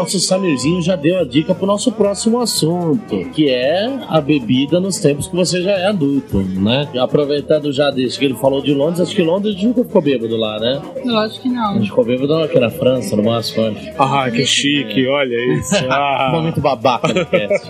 Nosso 0.00 0.18
Samirzinho 0.18 0.80
já 0.80 0.96
deu 0.96 1.18
a 1.18 1.24
dica 1.24 1.54
pro 1.54 1.66
nosso 1.66 1.92
próximo 1.92 2.40
assunto, 2.40 3.18
que 3.34 3.48
é 3.50 3.98
a 4.08 4.20
bebida 4.20 4.80
nos 4.80 4.98
tempos 4.98 5.26
que 5.28 5.36
você 5.36 5.60
já 5.62 5.72
é 5.72 5.86
adulto, 5.86 6.38
né? 6.38 6.88
Aproveitando 6.98 7.70
já 7.72 7.90
desde 7.90 8.18
que 8.18 8.24
ele 8.24 8.34
falou 8.34 8.62
de 8.62 8.72
Londres, 8.72 9.00
acho 9.00 9.14
que 9.14 9.22
Londres 9.22 9.50
a 9.54 9.56
gente 9.58 9.66
nunca 9.66 9.84
ficou 9.84 10.00
bêbado 10.00 10.36
lá, 10.36 10.58
né? 10.58 10.80
Lógico 11.04 11.42
que 11.42 11.48
A 11.48 11.52
não. 11.52 11.74
gente 11.74 11.88
ficou 11.90 12.04
bêbado 12.04 12.34
aqui 12.36 12.58
na 12.58 12.70
França, 12.70 13.14
no 13.14 13.22
máximo, 13.24 13.66
acho. 13.66 13.90
ah, 13.98 14.30
que 14.30 14.44
chique, 14.46 15.06
olha 15.06 15.54
isso. 15.58 15.74
Ah. 15.90 16.30
Momento 16.32 16.60
babaca 16.60 17.12
do 17.12 17.26
cast. 17.26 17.66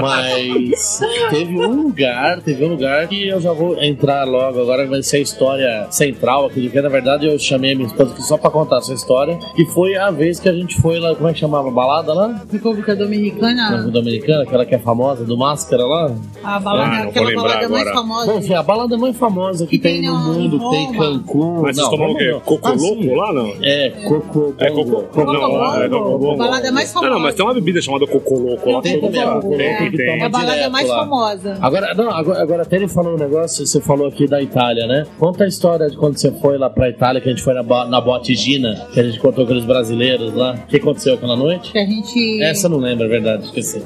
Mas 0.00 1.00
teve 1.30 1.58
um 1.60 1.82
lugar, 1.82 2.40
teve 2.42 2.64
um 2.64 2.68
lugar 2.68 3.06
que 3.08 3.28
eu 3.28 3.40
já 3.40 3.52
vou 3.52 3.82
entrar 3.82 4.24
logo. 4.24 4.60
Agora 4.60 4.86
vai 4.86 5.02
ser 5.02 5.18
a 5.18 5.20
história 5.20 5.86
central 5.90 6.46
aqui, 6.46 6.68
que 6.70 6.80
na 6.80 6.88
verdade 6.88 7.26
eu 7.26 7.38
chamei 7.38 7.72
a 7.72 7.74
minha 7.76 7.86
esposa 7.88 8.12
aqui 8.12 8.22
só 8.22 8.36
pra 8.38 8.50
contar 8.50 8.78
essa 8.78 8.94
história. 8.94 9.38
Que 9.56 9.66
foi 9.66 9.96
a 9.96 10.10
vez 10.10 10.38
que 10.38 10.48
a 10.48 10.52
gente 10.52 10.80
foi 10.80 10.98
lá, 11.00 11.14
como 11.14 11.28
é 11.28 11.33
que 11.34 11.40
chamava 11.40 11.68
a 11.68 11.70
balada 11.70 12.14
lá? 12.14 12.40
República 12.50 12.94
Na 12.94 13.04
Dominicana, 13.04 13.82
Dominicana, 13.90 14.42
aquela 14.44 14.64
que 14.64 14.74
é 14.74 14.78
famosa, 14.78 15.24
do 15.24 15.36
Máscara 15.36 15.84
lá. 15.84 16.10
a 16.42 16.58
balada, 16.60 16.90
Ah, 16.96 17.00
vou 17.02 17.10
aquela 17.10 17.34
balada 17.34 17.68
mais 17.68 17.90
famosa. 17.90 18.32
Bom, 18.32 18.38
enfim, 18.38 18.54
a 18.54 18.62
balada 18.62 18.96
mais 18.98 19.16
famosa 19.16 19.64
que, 19.66 19.70
Que 19.76 19.78
tem, 19.78 20.00
tem 20.00 20.10
no 20.10 20.16
mundo, 20.18 20.58
que 20.58 20.70
tem 20.70 20.86
Roma. 20.86 20.98
Cancún. 21.18 21.62
Mas 21.62 21.76
vocês 21.76 21.84
não, 21.84 21.90
tomam 21.90 22.06
o 22.06 22.08
Roma 22.12 22.18
quê? 22.18 22.30
não. 22.32 22.40
Coco 22.40 22.68
Ah, 22.68 23.16
lá, 23.16 23.32
não? 23.32 23.52
É, 23.62 23.90
Coco. 23.90 24.54
É 24.58 24.70
coco. 24.70 24.90
Coco 25.04 25.32
Não, 25.32 25.74
é 25.82 25.88
Bongo. 25.88 26.04
coco 26.04 26.18
bongo. 26.18 26.32
A 26.42 26.46
balada 26.46 26.72
mais 26.72 26.86
Não, 26.94 27.00
famosa. 27.02 27.14
não, 27.14 27.20
mas 27.20 27.34
tem 27.34 27.44
uma 27.44 27.54
bebida 27.54 27.82
chamada 27.82 28.06
coco 28.06 28.34
louco 28.38 28.70
lá. 28.70 28.80
Tem 28.80 29.00
Tem, 29.00 30.20
É 30.20 30.24
a 30.24 30.28
balada 30.28 30.70
mais 30.70 30.88
famosa. 30.88 31.58
Agora, 31.60 31.94
não, 31.94 32.10
agora, 32.10 32.42
agora 32.42 32.62
até 32.62 32.76
ele 32.76 32.88
falou 32.88 33.14
um 33.14 33.18
negócio, 33.18 33.66
você 33.66 33.80
falou 33.80 34.06
aqui 34.06 34.26
da 34.26 34.40
Itália, 34.40 34.86
né? 34.86 35.04
Conta 35.18 35.44
a 35.44 35.48
história 35.48 35.88
de 35.90 35.96
quando 35.96 36.16
você 36.16 36.30
foi 36.32 36.58
lá 36.58 36.70
pra 36.70 36.88
Itália, 36.88 37.20
que 37.20 37.28
a 37.28 37.32
gente 37.32 37.42
foi 37.42 37.54
na, 37.54 37.62
na 37.86 38.00
Boate 38.00 38.34
Gina, 38.34 38.86
que 38.92 39.00
a 39.00 39.02
gente 39.04 39.18
contou 39.18 39.44
aqueles 39.44 39.64
brasileiros 39.64 40.32
lá. 40.34 40.54
O 40.54 40.66
que 40.66 40.76
aconteceu 40.76 41.16
aquela 41.24 41.36
noite? 41.36 41.72
Que 41.72 41.78
a 41.78 41.84
gente. 41.86 42.42
Essa 42.42 42.66
eu 42.66 42.70
não 42.70 42.78
lembro, 42.78 43.04
é 43.04 43.08
verdade, 43.08 43.44
esqueci. 43.44 43.82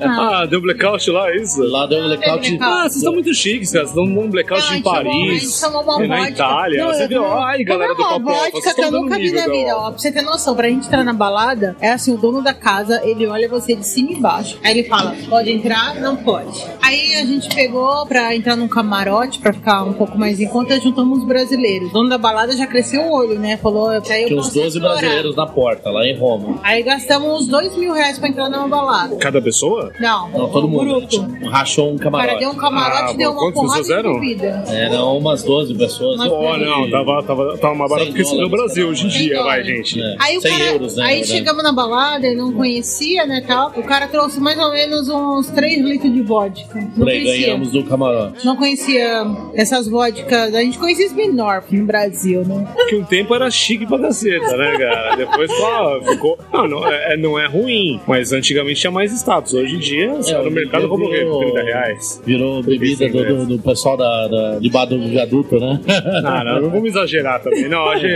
Ah, 0.00 0.46
deu 0.48 0.60
blackout 0.60 1.10
lá, 1.10 1.30
é 1.30 1.36
isso? 1.36 1.62
Lá 1.62 1.86
deu 1.86 2.00
um 2.00 2.06
blackout. 2.06 2.48
blackout. 2.50 2.58
Ah, 2.62 2.82
vocês 2.82 2.96
estão 2.96 3.12
muito 3.12 3.32
chiques, 3.34 3.70
cara. 3.72 3.84
Vocês 3.86 3.94
dão 3.94 4.04
um 4.04 4.30
blackout 4.30 4.62
Não, 4.70 4.74
em 4.74 4.82
tomou- 4.82 4.98
a 4.98 5.02
Paris, 5.04 5.42
gente 5.42 5.60
tomou 5.60 5.82
uma 5.82 6.06
na 6.06 6.16
vodka. 6.16 6.30
Itália. 6.30 6.84
Não, 6.84 6.92
Você 6.94 7.04
eu 7.04 7.08
viu? 7.08 7.24
Ai, 7.26 7.64
galera 7.64 7.94
do 7.94 8.02
Papo 8.02 8.24
vodka 8.24 8.74
que 8.74 8.80
eu 8.82 8.90
nunca 8.90 9.16
vi 9.16 9.22
nível, 9.24 9.40
na 9.46 9.52
vida. 9.52 9.76
ó. 9.76 9.90
Pra 9.90 9.98
você 9.98 10.12
ter 10.12 10.22
noção, 10.22 10.54
pra 10.54 10.68
gente 10.68 10.86
entrar 10.86 11.04
na 11.04 11.12
balada, 11.12 11.76
é 11.80 11.92
assim, 11.92 12.12
o 12.14 12.16
dono 12.18 12.42
da 12.42 12.54
casa, 12.54 13.00
ele 13.04 13.26
olha 13.26 13.48
você 13.48 13.74
de 13.74 13.86
cima 13.86 14.10
e 14.12 14.14
embaixo. 14.14 14.58
Aí 14.64 14.78
ele 14.78 14.88
fala, 14.88 15.14
pode 15.28 15.50
entrar? 15.52 15.94
Não 16.00 16.16
pode. 16.16 16.64
Aí 16.82 17.14
a 17.16 17.24
gente 17.24 17.54
pegou 17.54 18.06
pra 18.06 18.34
entrar 18.34 18.56
num 18.56 18.68
camarote, 18.68 19.38
pra 19.38 19.52
ficar 19.52 19.82
um 19.84 19.92
pouco 19.92 20.18
mais 20.18 20.40
em 20.40 20.48
conta, 20.48 20.78
juntamos 20.80 21.20
os 21.20 21.24
brasileiros. 21.24 21.90
O 21.90 21.92
dono 21.92 22.08
da 22.08 22.18
balada 22.18 22.56
já 22.56 22.66
cresceu 22.66 23.02
o 23.02 23.12
olho, 23.12 23.38
né? 23.38 23.56
Falou, 23.56 23.86
pra 24.02 24.20
eu 24.20 24.26
Tinha 24.28 24.38
uns 24.40 24.46
posso 24.46 24.54
12 24.58 24.78
explorar. 24.78 24.98
brasileiros 25.00 25.36
na 25.36 25.46
porta, 25.46 25.90
lá 25.90 26.06
em 26.06 26.16
Roma. 26.16 26.53
Aí 26.62 26.82
gastamos 26.82 27.42
uns 27.42 27.48
dois 27.48 27.76
mil 27.76 27.92
reais 27.92 28.18
pra 28.18 28.28
entrar 28.28 28.48
numa 28.48 28.68
balada. 28.68 29.16
Cada 29.16 29.40
pessoa? 29.40 29.92
Não, 30.00 30.28
Não, 30.30 30.48
todo 30.50 30.66
um 30.66 30.70
mundo. 30.70 31.06
grupo. 31.06 31.48
Rachou 31.48 31.90
um 31.90 31.94
O 31.94 31.98
cara 31.98 32.10
camarote. 32.10 32.38
deu 32.40 32.50
um 32.50 32.54
camarote 32.54 33.02
Ah, 33.02 33.12
e 33.12 33.16
deu 33.16 33.32
bom, 33.34 33.40
uma 33.40 33.52
porrada 33.52 33.78
pessoas 33.80 33.86
de 33.86 33.92
eram? 33.92 34.20
bebida. 34.20 34.64
Eram 34.68 35.18
umas 35.18 35.42
12 35.42 35.74
pessoas. 35.74 36.18
Mas- 36.18 36.32
Oh, 36.32 36.56
não, 36.56 36.90
tava, 36.90 37.22
tava, 37.22 37.58
tava 37.58 37.74
mais 37.74 37.90
barato 37.90 38.06
100 38.06 38.14
que 38.14 38.22
isso 38.22 38.34
no 38.34 38.48
dólares. 38.48 38.64
Brasil 38.74 38.88
hoje 38.88 39.06
em 39.06 39.08
dia, 39.08 39.42
vai, 39.42 39.62
gente. 39.64 40.00
É, 40.00 40.16
Aí, 40.20 40.36
o 40.36 40.40
100 40.40 40.50
cara, 40.58 40.64
euros, 40.72 40.96
né? 40.96 41.04
aí 41.04 41.14
verdade. 41.20 41.32
chegamos 41.32 41.62
na 41.62 41.72
balada, 41.72 42.26
ele 42.26 42.36
não 42.36 42.52
conhecia, 42.52 43.26
né, 43.26 43.42
tal. 43.46 43.70
O 43.76 43.82
cara 43.82 44.06
trouxe 44.08 44.40
mais 44.40 44.58
ou 44.58 44.70
menos 44.72 45.08
uns 45.08 45.48
3 45.50 45.80
litros 45.80 46.12
de 46.12 46.22
vodka. 46.22 46.78
Não 46.80 46.90
Por 46.90 47.08
aí 47.08 47.22
conhecia. 47.22 47.46
ganhamos 47.46 47.70
do 47.70 47.84
camarote. 47.84 48.44
Não 48.44 48.56
conhecia 48.56 49.24
essas 49.54 49.88
vodkas. 49.88 50.54
A 50.54 50.60
gente 50.60 50.78
conhecia 50.78 51.06
Smirnoff 51.06 51.74
no 51.76 51.86
Brasil, 51.86 52.44
né? 52.44 52.66
Que 52.88 52.96
um 52.96 53.04
tempo 53.04 53.34
era 53.34 53.50
chique 53.50 53.86
pra 53.86 53.98
caceta, 53.98 54.56
né, 54.56 54.76
cara? 54.78 55.16
Depois 55.16 55.50
pô, 55.52 56.10
ficou. 56.12 56.38
Não, 56.52 56.68
não 56.68 56.86
é, 56.86 57.16
não 57.16 57.38
é 57.38 57.46
ruim, 57.46 58.00
mas 58.06 58.32
antigamente 58.32 58.80
tinha 58.80 58.90
mais 58.90 59.12
status. 59.12 59.52
Hoje 59.54 59.74
em 59.76 59.78
dia, 59.78 60.12
você 60.14 60.32
É, 60.34 60.42
no 60.42 60.50
mercado 60.50 60.80
dia 60.82 60.88
compra 60.88 61.06
o 61.06 61.10
quê? 61.10 61.16
virou- 61.18 61.40
30 61.40 61.62
reais. 61.62 62.22
Virou 62.24 62.62
bebida 62.62 63.08
do, 63.08 63.24
do, 63.24 63.46
do 63.46 63.58
pessoal 63.58 63.96
da, 63.96 64.28
da, 64.28 64.58
de 64.58 64.70
bar 64.70 64.84
do 64.86 64.98
viaduto, 65.00 65.58
né? 65.58 65.80
Não, 66.22 66.44
não, 66.44 66.60
não 66.62 66.70
vamos 66.70 66.88
exagerar 66.90 67.42
também. 67.42 67.68
Não, 67.68 67.84
hoje 67.88 68.06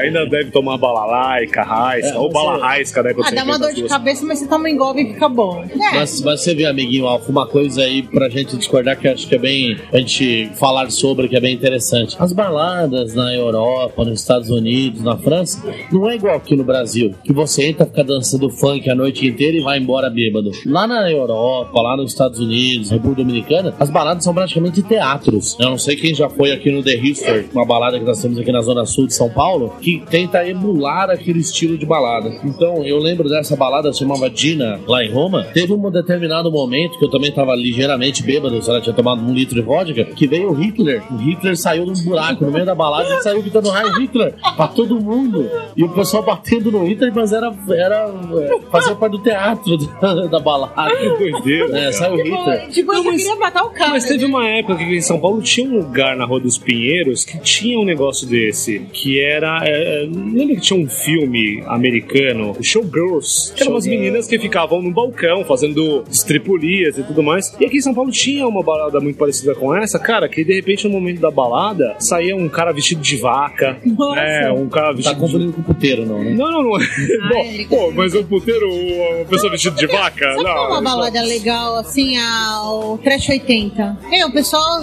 ainda 0.00 0.26
deve 0.26 0.50
tomar 0.50 0.76
balalaica, 0.76 1.62
raisca, 1.62 2.14
É, 2.14 2.18
ou 2.18 2.30
bala 2.30 2.58
é- 2.58 2.60
raisca, 2.60 3.02
né? 3.02 3.14
quando 3.14 3.26
Ah, 3.28 3.30
dá 3.30 3.44
uma 3.44 3.58
dor 3.58 3.72
de 3.72 3.80
duas. 3.80 3.92
cabeça, 3.92 4.24
mas 4.26 4.38
você 4.40 4.46
toma 4.48 4.70
golpe 4.72 5.02
e 5.02 5.12
fica 5.14 5.28
bom. 5.28 5.62
É. 5.64 5.94
Mas, 5.94 6.20
mas 6.22 6.40
você 6.42 6.54
vê, 6.54 6.66
amiguinho, 6.66 7.06
Alfa, 7.06 7.30
uma 7.30 7.46
coisa 7.46 7.82
aí 7.82 8.02
pra 8.02 8.28
gente 8.28 8.56
discordar 8.56 8.98
que 8.98 9.06
eu 9.06 9.12
acho 9.12 9.28
que 9.28 9.34
é 9.34 9.38
bem. 9.38 9.76
a 9.92 9.98
gente 9.98 10.50
falar 10.54 10.90
sobre, 10.90 11.28
que 11.28 11.36
é 11.36 11.40
bem 11.40 11.54
interessante. 11.54 12.16
As 12.18 12.32
baladas 12.32 13.14
na 13.14 13.32
Europa, 13.34 14.04
nos 14.04 14.20
Estados 14.20 14.50
Unidos, 14.50 15.02
na 15.02 15.16
França, 15.16 15.62
não 15.92 16.08
é 16.10 16.16
igual 16.16 16.36
aqui 16.36 16.56
no 16.56 16.64
Brasil, 16.64 17.14
que 17.22 17.32
você 17.32 17.63
entra, 17.64 17.86
fica 17.86 18.04
dançando 18.04 18.50
funk 18.50 18.88
a 18.88 18.94
noite 18.94 19.26
inteira 19.26 19.56
e 19.56 19.62
vai 19.62 19.78
embora 19.78 20.10
bêbado. 20.10 20.50
Lá 20.66 20.86
na 20.86 21.10
Europa, 21.10 21.80
lá 21.80 21.96
nos 21.96 22.12
Estados 22.12 22.38
Unidos, 22.38 22.90
República 22.90 23.22
Dominicana, 23.22 23.74
as 23.78 23.90
baladas 23.90 24.24
são 24.24 24.34
praticamente 24.34 24.82
teatros. 24.82 25.56
Eu 25.58 25.70
não 25.70 25.78
sei 25.78 25.96
quem 25.96 26.14
já 26.14 26.28
foi 26.28 26.52
aqui 26.52 26.70
no 26.70 26.82
The 26.82 26.94
History, 26.94 27.48
uma 27.52 27.64
balada 27.64 27.98
que 27.98 28.04
nós 28.04 28.20
temos 28.20 28.38
aqui 28.38 28.52
na 28.52 28.60
Zona 28.60 28.84
Sul 28.84 29.06
de 29.06 29.14
São 29.14 29.30
Paulo, 29.30 29.74
que 29.80 30.02
tenta 30.10 30.46
emular 30.46 31.10
aquele 31.10 31.40
estilo 31.40 31.76
de 31.78 31.86
balada. 31.86 32.32
Então, 32.44 32.84
eu 32.84 32.98
lembro 32.98 33.28
dessa 33.28 33.56
balada, 33.56 33.92
se 33.92 34.00
chamava 34.00 34.28
Dina, 34.28 34.80
lá 34.86 35.04
em 35.04 35.10
Roma. 35.10 35.44
Teve 35.52 35.72
um 35.72 35.90
determinado 35.90 36.50
momento 36.50 36.98
que 36.98 37.04
eu 37.04 37.10
também 37.10 37.32
tava 37.32 37.54
ligeiramente 37.54 38.22
bêbado, 38.22 38.60
se 38.62 38.68
ela 38.68 38.80
tinha 38.80 38.94
tomado 38.94 39.22
um 39.22 39.32
litro 39.32 39.54
de 39.54 39.62
vodka, 39.62 40.04
que 40.04 40.26
veio 40.26 40.50
o 40.50 40.54
Hitler. 40.54 41.02
O 41.12 41.16
Hitler 41.16 41.56
saiu 41.56 41.84
de 41.84 42.00
um 42.00 42.04
buraco 42.04 42.44
no 42.44 42.50
meio 42.50 42.66
da 42.66 42.74
balada 42.74 43.14
e 43.14 43.22
saiu 43.22 43.40
gritando 43.40 43.74
Heil 43.74 43.92
Hitler 44.00 44.34
pra 44.56 44.68
todo 44.68 45.00
mundo. 45.00 45.48
E 45.76 45.84
o 45.84 45.88
pessoal 45.88 46.22
batendo 46.22 46.70
no 46.70 46.84
Hitler, 46.84 47.12
mas 47.14 47.32
era, 47.32 47.53
era 47.70 48.08
é, 48.08 48.60
fazia 48.70 48.94
parte 48.94 49.12
do 49.12 49.18
teatro 49.22 49.76
da, 50.00 50.26
da 50.26 50.40
balada. 50.40 50.90
Que 50.96 51.08
doideira. 51.30 51.78
É, 51.78 51.92
saiu 51.92 52.14
o 52.14 52.22
Hitler. 52.22 52.68
Tipo, 52.70 52.92
eu 52.92 52.96
Não, 52.96 53.04
já 53.04 53.10
mas- 53.10 53.22
queria 53.22 53.36
matar 53.36 53.64
o 53.64 53.70
cara. 53.70 53.90
Mas 53.90 54.04
teve 54.06 54.20
né? 54.24 54.26
uma 54.26 54.48
época 54.48 54.76
que 54.76 54.84
em 54.84 55.00
São 55.00 55.18
Paulo 55.20 55.40
tinha 55.42 55.68
um 55.68 55.76
lugar 55.78 56.16
na 56.16 56.24
Rua 56.24 56.40
dos 56.40 56.58
Pinheiros 56.58 57.24
que 57.24 57.38
tinha 57.38 57.78
um 57.78 57.84
negócio 57.84 58.26
desse, 58.26 58.80
que 58.92 59.20
era. 59.20 59.60
é, 59.64 60.04
é, 60.04 60.06
lembra 60.06 60.54
que 60.56 60.60
tinha 60.62 60.78
um 60.78 60.88
filme 60.88 61.62
americano, 61.66 62.56
Showgirls? 62.62 63.52
Que 63.54 63.62
eram 63.62 63.72
umas 63.72 63.86
meninas 63.86 64.26
que 64.26 64.38
ficavam 64.38 64.82
no 64.82 64.90
balcão 64.92 65.44
fazendo 65.44 66.04
estripulias 66.10 66.98
e 66.98 67.02
tudo 67.02 67.22
mais. 67.22 67.54
E 67.60 67.64
aqui 67.64 67.76
em 67.78 67.80
São 67.80 67.94
Paulo 67.94 68.10
tinha 68.10 68.46
uma 68.46 68.62
balada 68.62 69.00
muito 69.00 69.16
parecida 69.18 69.54
com 69.54 69.74
essa, 69.74 69.98
cara, 69.98 70.28
que 70.28 70.44
de 70.44 70.54
repente 70.54 70.84
no 70.86 70.90
momento 70.92 71.20
da 71.20 71.30
balada 71.30 71.94
saía 71.98 72.34
um 72.36 72.48
cara 72.48 72.72
vestido 72.72 73.00
de 73.00 73.16
vaca. 73.16 73.76
Nossa. 73.84 74.20
É, 74.20 74.52
um 74.52 74.68
cara 74.68 74.88
Tá 74.88 74.92
vestido 74.92 75.14
de 75.14 75.20
confundindo 75.20 75.52
com 75.52 75.62
puteiro, 75.62 76.06
não, 76.06 76.22
né? 76.22 76.30
não, 76.32 76.50
não, 76.50 76.62
não. 76.62 76.76
ele- 76.80 76.88
Bom, 77.28 77.43
pô, 77.68 77.90
mas 77.92 78.14
o 78.14 78.24
puteiro, 78.24 78.68
uma 78.70 79.24
pessoa 79.26 79.50
vestida 79.50 79.76
de 79.76 79.86
vaca? 79.86 80.24
Sabe 80.32 80.42
não. 80.44 80.50
é 80.50 80.68
uma 80.68 80.80
balada 80.82 81.22
legal, 81.22 81.76
assim, 81.76 82.16
a, 82.18 82.62
o 82.64 82.98
Trash 82.98 83.28
80? 83.28 83.98
É, 84.12 84.24
o 84.26 84.32
pessoal. 84.32 84.80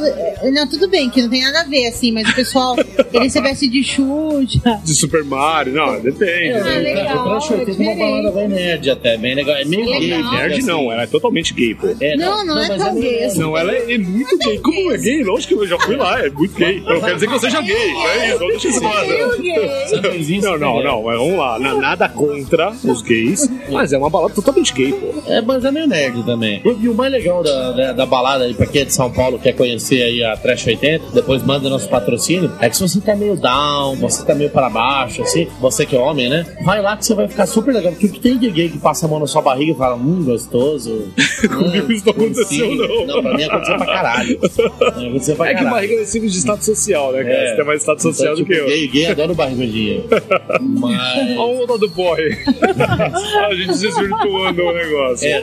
Não, 0.52 0.68
tudo 0.68 0.88
bem, 0.90 1.10
que 1.10 1.22
não 1.22 1.30
tem 1.30 1.42
nada 1.44 1.62
a 1.62 1.64
ver, 1.64 1.88
assim, 1.88 2.12
mas 2.12 2.28
o 2.30 2.36
pessoal. 2.36 2.76
ele 3.14 3.30
se 3.30 3.42
veste 3.42 3.68
de 3.68 3.84
Xuxa. 3.84 4.80
De 4.84 4.94
Super 4.96 5.24
Mario, 5.24 5.74
não, 5.74 6.00
depende. 6.02 6.54
Ah, 6.54 6.64
né? 6.64 6.78
legal, 6.80 7.26
Eu 7.28 7.32
acho 7.34 7.48
que 7.50 7.54
é 7.54 7.58
tem 7.58 7.66
uma 7.66 7.74
diferente. 7.94 8.00
balada 8.00 8.32
bem 8.32 8.48
nerd 8.50 8.90
até, 8.90 9.18
bem 9.18 9.36
legal. 9.36 9.56
É 9.56 9.66
meio 9.66 9.94
É 9.94 10.00
gay. 10.00 10.10
legal. 10.18 10.32
Nerd 10.34 10.54
assim. 10.58 10.66
não, 10.68 10.92
ela 10.92 11.04
é 11.04 11.08
totalmente 11.08 11.54
gay, 11.54 11.76
pô. 11.76 11.88
É, 12.00 12.16
Não, 12.16 12.46
não 12.46 12.58
é 12.62 12.68
mas 12.68 12.84
tão 12.84 12.94
meio 12.94 13.04
gay 13.10 13.24
assim. 13.26 13.40
Não, 13.40 13.58
ela 13.58 13.72
é, 13.74 13.94
é 13.94 13.98
muito 13.98 14.38
gay. 14.38 14.60
Como 14.60 14.92
é 14.92 14.98
gay? 14.98 15.24
Lógico 15.24 15.56
que 15.56 15.60
eu 15.64 15.68
já 15.68 15.80
fui 15.80 15.96
lá, 15.96 16.20
é 16.26 16.30
muito 16.30 16.54
gay. 16.56 16.80
Não 16.82 17.00
quer 17.02 17.14
dizer 17.16 17.28
que 17.28 17.34
eu 17.34 17.40
seja 17.40 17.62
gay, 17.62 17.94
não 17.94 18.08
é 18.10 18.30
isso, 18.30 18.40
não 18.40 18.48
deixa 18.50 18.68
isso. 18.70 18.82
Eu. 18.84 20.42
Não, 20.42 20.58
não, 20.60 20.84
não, 20.84 21.04
mas 21.04 21.18
vamos 21.18 21.38
lá. 21.38 21.60
na- 21.60 21.82
Nada 21.82 22.08
contra 22.10 22.51
os 22.84 23.02
gays, 23.02 23.50
mas 23.70 23.94
é 23.94 23.98
uma 23.98 24.10
balada 24.10 24.34
totalmente 24.34 24.74
gay, 24.74 24.94
pô. 24.94 25.22
É, 25.28 25.42
mas 25.42 25.64
é 25.66 25.72
meio 25.72 25.88
nerd 25.88 26.24
também. 26.24 26.62
E 26.82 26.88
o 26.90 26.94
mais 26.94 27.12
legal 27.12 27.44
da, 27.44 27.72
da, 27.72 27.94
da 27.94 28.06
balada 28.06 28.44
aí, 28.46 28.54
pra 28.54 28.66
quem 28.66 28.82
é 28.82 28.86
de 28.86 28.94
São 28.94 29.12
Paulo, 29.12 29.40
quer 29.40 29.54
conhecer 29.54 30.02
aí 30.02 30.24
a 30.24 30.36
Trash 30.38 30.68
80, 30.68 31.06
depois 31.14 31.44
manda 31.44 31.70
nosso 31.70 31.88
patrocínio, 31.90 32.52
é 32.60 32.70
que 32.70 32.76
se 32.78 32.82
você 32.82 33.00
tá 33.02 33.16
meio 33.16 33.36
down, 33.36 33.96
você 33.96 34.26
tá 34.26 34.34
meio 34.36 34.50
para 34.50 34.70
baixo, 34.70 35.22
assim, 35.22 35.48
você 35.60 35.86
que 35.86 35.96
é 35.96 36.00
homem, 36.00 36.30
né? 36.30 36.46
Vai 36.64 36.82
lá 36.82 36.96
que 36.98 37.06
você 37.06 37.14
vai 37.14 37.28
ficar 37.28 37.46
super 37.46 37.74
legal, 37.74 37.92
porque 37.92 38.08
o 38.08 38.12
que 38.12 38.20
tem 38.20 38.38
de 38.38 38.50
gay 38.50 38.70
que 38.70 38.78
passa 38.78 39.06
a 39.06 39.10
mão 39.10 39.20
na 39.20 39.28
sua 39.28 39.42
barriga 39.42 39.72
e 39.72 39.76
fala, 39.76 39.96
hum, 39.96 40.24
gostoso. 40.24 41.12
Comigo 41.48 41.92
isso 41.92 42.06
não 42.06 42.14
aconteceu, 42.14 42.76
não. 42.76 43.06
Não, 43.06 43.22
pra 43.22 43.34
mim 43.36 43.44
aconteceu 43.44 43.78
pra 43.78 43.86
caralho. 43.86 44.40
Aconteceu 44.82 45.36
pra 45.36 45.46
É 45.48 45.50
que 45.50 45.56
caralho. 45.56 45.76
barriga 45.76 46.02
é 46.02 46.06
símbolo 46.06 46.32
de 46.32 46.38
status 46.38 46.66
social, 46.66 47.12
né, 47.12 47.24
cara? 47.24 47.34
É. 47.36 47.50
Você 47.50 47.56
tem 47.56 47.66
mais 47.66 47.82
status 47.82 48.04
social 48.04 48.34
Então, 48.34 48.44
do 48.44 48.48
que 48.48 48.54
tipo, 48.56 48.66
eu. 48.66 48.76
Gay, 48.76 48.88
gay 48.88 49.06
adora 49.08 49.32
o 49.32 49.36
barrigudinho. 49.36 50.04
Mas... 50.62 51.38
Olha 51.38 51.74
o 51.74 51.78
do 51.78 51.90
boy. 51.90 52.18
a 53.50 53.54
gente 53.54 53.68
desvirtuando 53.80 54.62
o 54.64 54.74
negócio. 54.74 55.28
É, 55.28 55.42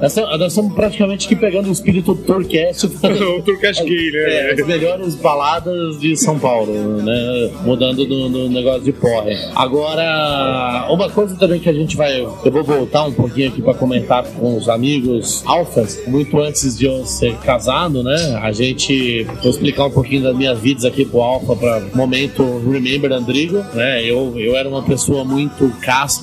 nós 0.00 0.48
estamos- 0.52 0.74
praticamente 0.74 1.26
aqui 1.26 1.36
pegando 1.36 1.68
o 1.68 1.72
espírito 1.72 2.14
do 2.14 2.22
Tourcast 2.22 2.86
o 2.86 3.84
gay, 3.84 4.08
É, 4.14 4.54
né? 4.54 4.60
as 4.60 4.66
melhores 4.66 5.14
baladas 5.14 5.98
de 6.00 6.16
São 6.16 6.38
Paulo, 6.38 6.72
né? 7.02 7.50
Mudando 7.64 8.04
do, 8.04 8.28
do 8.28 8.48
negócio 8.50 8.82
de 8.82 8.92
porre. 8.92 9.34
Agora, 9.54 10.86
uma 10.90 11.08
coisa 11.10 11.36
também 11.36 11.60
que 11.60 11.68
a 11.68 11.72
gente 11.72 11.96
vai. 11.96 12.20
Eu 12.20 12.50
vou 12.52 12.62
voltar 12.64 13.04
um 13.04 13.12
pouquinho 13.12 13.48
aqui 13.48 13.62
pra 13.62 13.74
comentar 13.74 14.24
com 14.24 14.56
os 14.56 14.68
amigos 14.68 15.42
alfas. 15.46 16.02
Muito 16.06 16.38
antes 16.40 16.76
de 16.78 16.86
eu 16.86 17.04
ser 17.06 17.34
casado, 17.38 18.02
né? 18.02 18.38
A 18.42 18.52
gente. 18.52 19.24
Vou 19.42 19.50
explicar 19.50 19.86
um 19.86 19.90
pouquinho 19.90 20.22
das 20.22 20.36
minhas 20.36 20.58
vidas 20.58 20.84
aqui 20.84 21.04
pro 21.04 21.20
Alfa 21.20 21.54
pra 21.56 21.80
momento 21.94 22.42
Remember 22.70 23.12
Andrigo, 23.12 23.58
né? 23.74 24.02
Eu, 24.04 24.34
eu 24.38 24.56
era 24.56 24.68
uma 24.68 24.82
pessoa 24.82 25.24
muito 25.24 25.70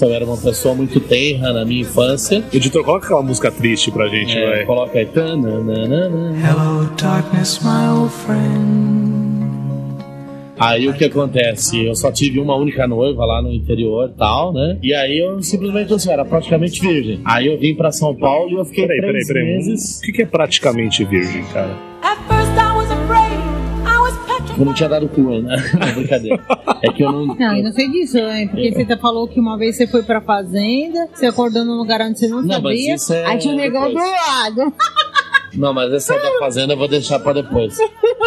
eu 0.06 0.14
era 0.14 0.24
uma 0.24 0.38
pessoa 0.38 0.76
muito 0.76 1.00
tenra 1.00 1.52
na 1.52 1.66
minha 1.66 1.82
infância. 1.82 2.44
Editor, 2.54 2.84
coloca 2.84 3.06
aquela 3.08 3.24
música 3.24 3.50
triste 3.52 3.90
pra 3.92 4.08
gente, 4.08 4.38
É, 4.38 4.46
vai. 4.58 4.66
coloca 4.66 5.00
aí. 5.00 5.08
Hello, 5.16 6.90
darkness, 7.02 7.60
my 7.64 8.00
old 8.00 8.12
friend. 8.14 9.24
Aí 10.60 10.88
o 10.88 10.94
que 10.94 11.06
acontece? 11.06 11.84
Eu 11.86 11.96
só 11.96 12.12
tive 12.12 12.40
uma 12.40 12.56
única 12.56 12.88
noiva 12.88 13.26
lá 13.26 13.42
no 13.42 13.52
interior 13.52 14.10
e 14.14 14.18
tal, 14.18 14.54
né? 14.54 14.78
E 14.84 14.94
aí 14.94 15.18
eu 15.18 15.42
simplesmente 15.42 15.92
assim, 15.92 16.12
era 16.12 16.24
praticamente 16.24 16.80
virgem. 16.80 17.20
Aí 17.26 17.48
eu 17.48 17.58
vim 17.60 17.74
pra 17.74 17.92
São 17.92 18.14
Paulo 18.16 18.52
e 18.52 18.54
eu 18.54 18.66
fiquei 18.66 18.86
Peraí, 18.86 19.02
peraí, 19.02 19.12
três 19.14 19.28
peraí. 19.28 19.46
meses. 19.58 20.00
O 20.00 20.14
que 20.14 20.22
é 20.22 20.26
praticamente 20.26 21.04
virgem, 21.04 21.44
cara? 21.52 21.76
Eu 24.58 24.66
não 24.66 24.74
tinha 24.74 24.88
dado 24.90 25.08
cu 25.08 25.30
ainda. 25.32 25.56
Não, 25.80 25.94
brincadeira. 25.96 26.40
É 26.82 26.92
que 26.92 27.04
eu 27.04 27.12
não. 27.12 27.26
Não, 27.28 27.58
eu 27.58 27.64
não 27.64 27.72
sei 27.72 27.90
disso, 27.90 28.18
né? 28.18 28.46
Porque 28.48 28.72
você 28.74 28.86
tá 28.86 28.98
falou 28.98 29.28
que 29.28 29.40
uma 29.40 29.58
vez 29.58 29.76
você 29.76 29.88
foi 29.88 30.04
pra 30.04 30.22
fazenda, 30.22 31.08
você 31.14 31.26
acordou 31.28 31.64
num 31.66 31.76
lugar 31.78 32.02
onde 32.02 32.20
você 32.20 32.28
não, 32.28 32.42
Não, 32.42 32.62
mas 32.62 32.80
sabia. 32.80 32.96
isso 32.96 33.14
é 33.14 33.26
Aí 33.26 33.38
tinha 33.38 33.54
um 33.54 33.58
negão 33.58 33.90
do 33.90 33.96
lado. 33.96 34.74
Não, 35.56 35.74
mas 35.74 35.92
essa 35.94 36.14
da 36.18 36.40
fazenda 36.40 36.74
eu 36.74 36.78
vou 36.78 36.88
deixar 36.88 37.20
pra 37.20 37.34
depois. 37.34 37.78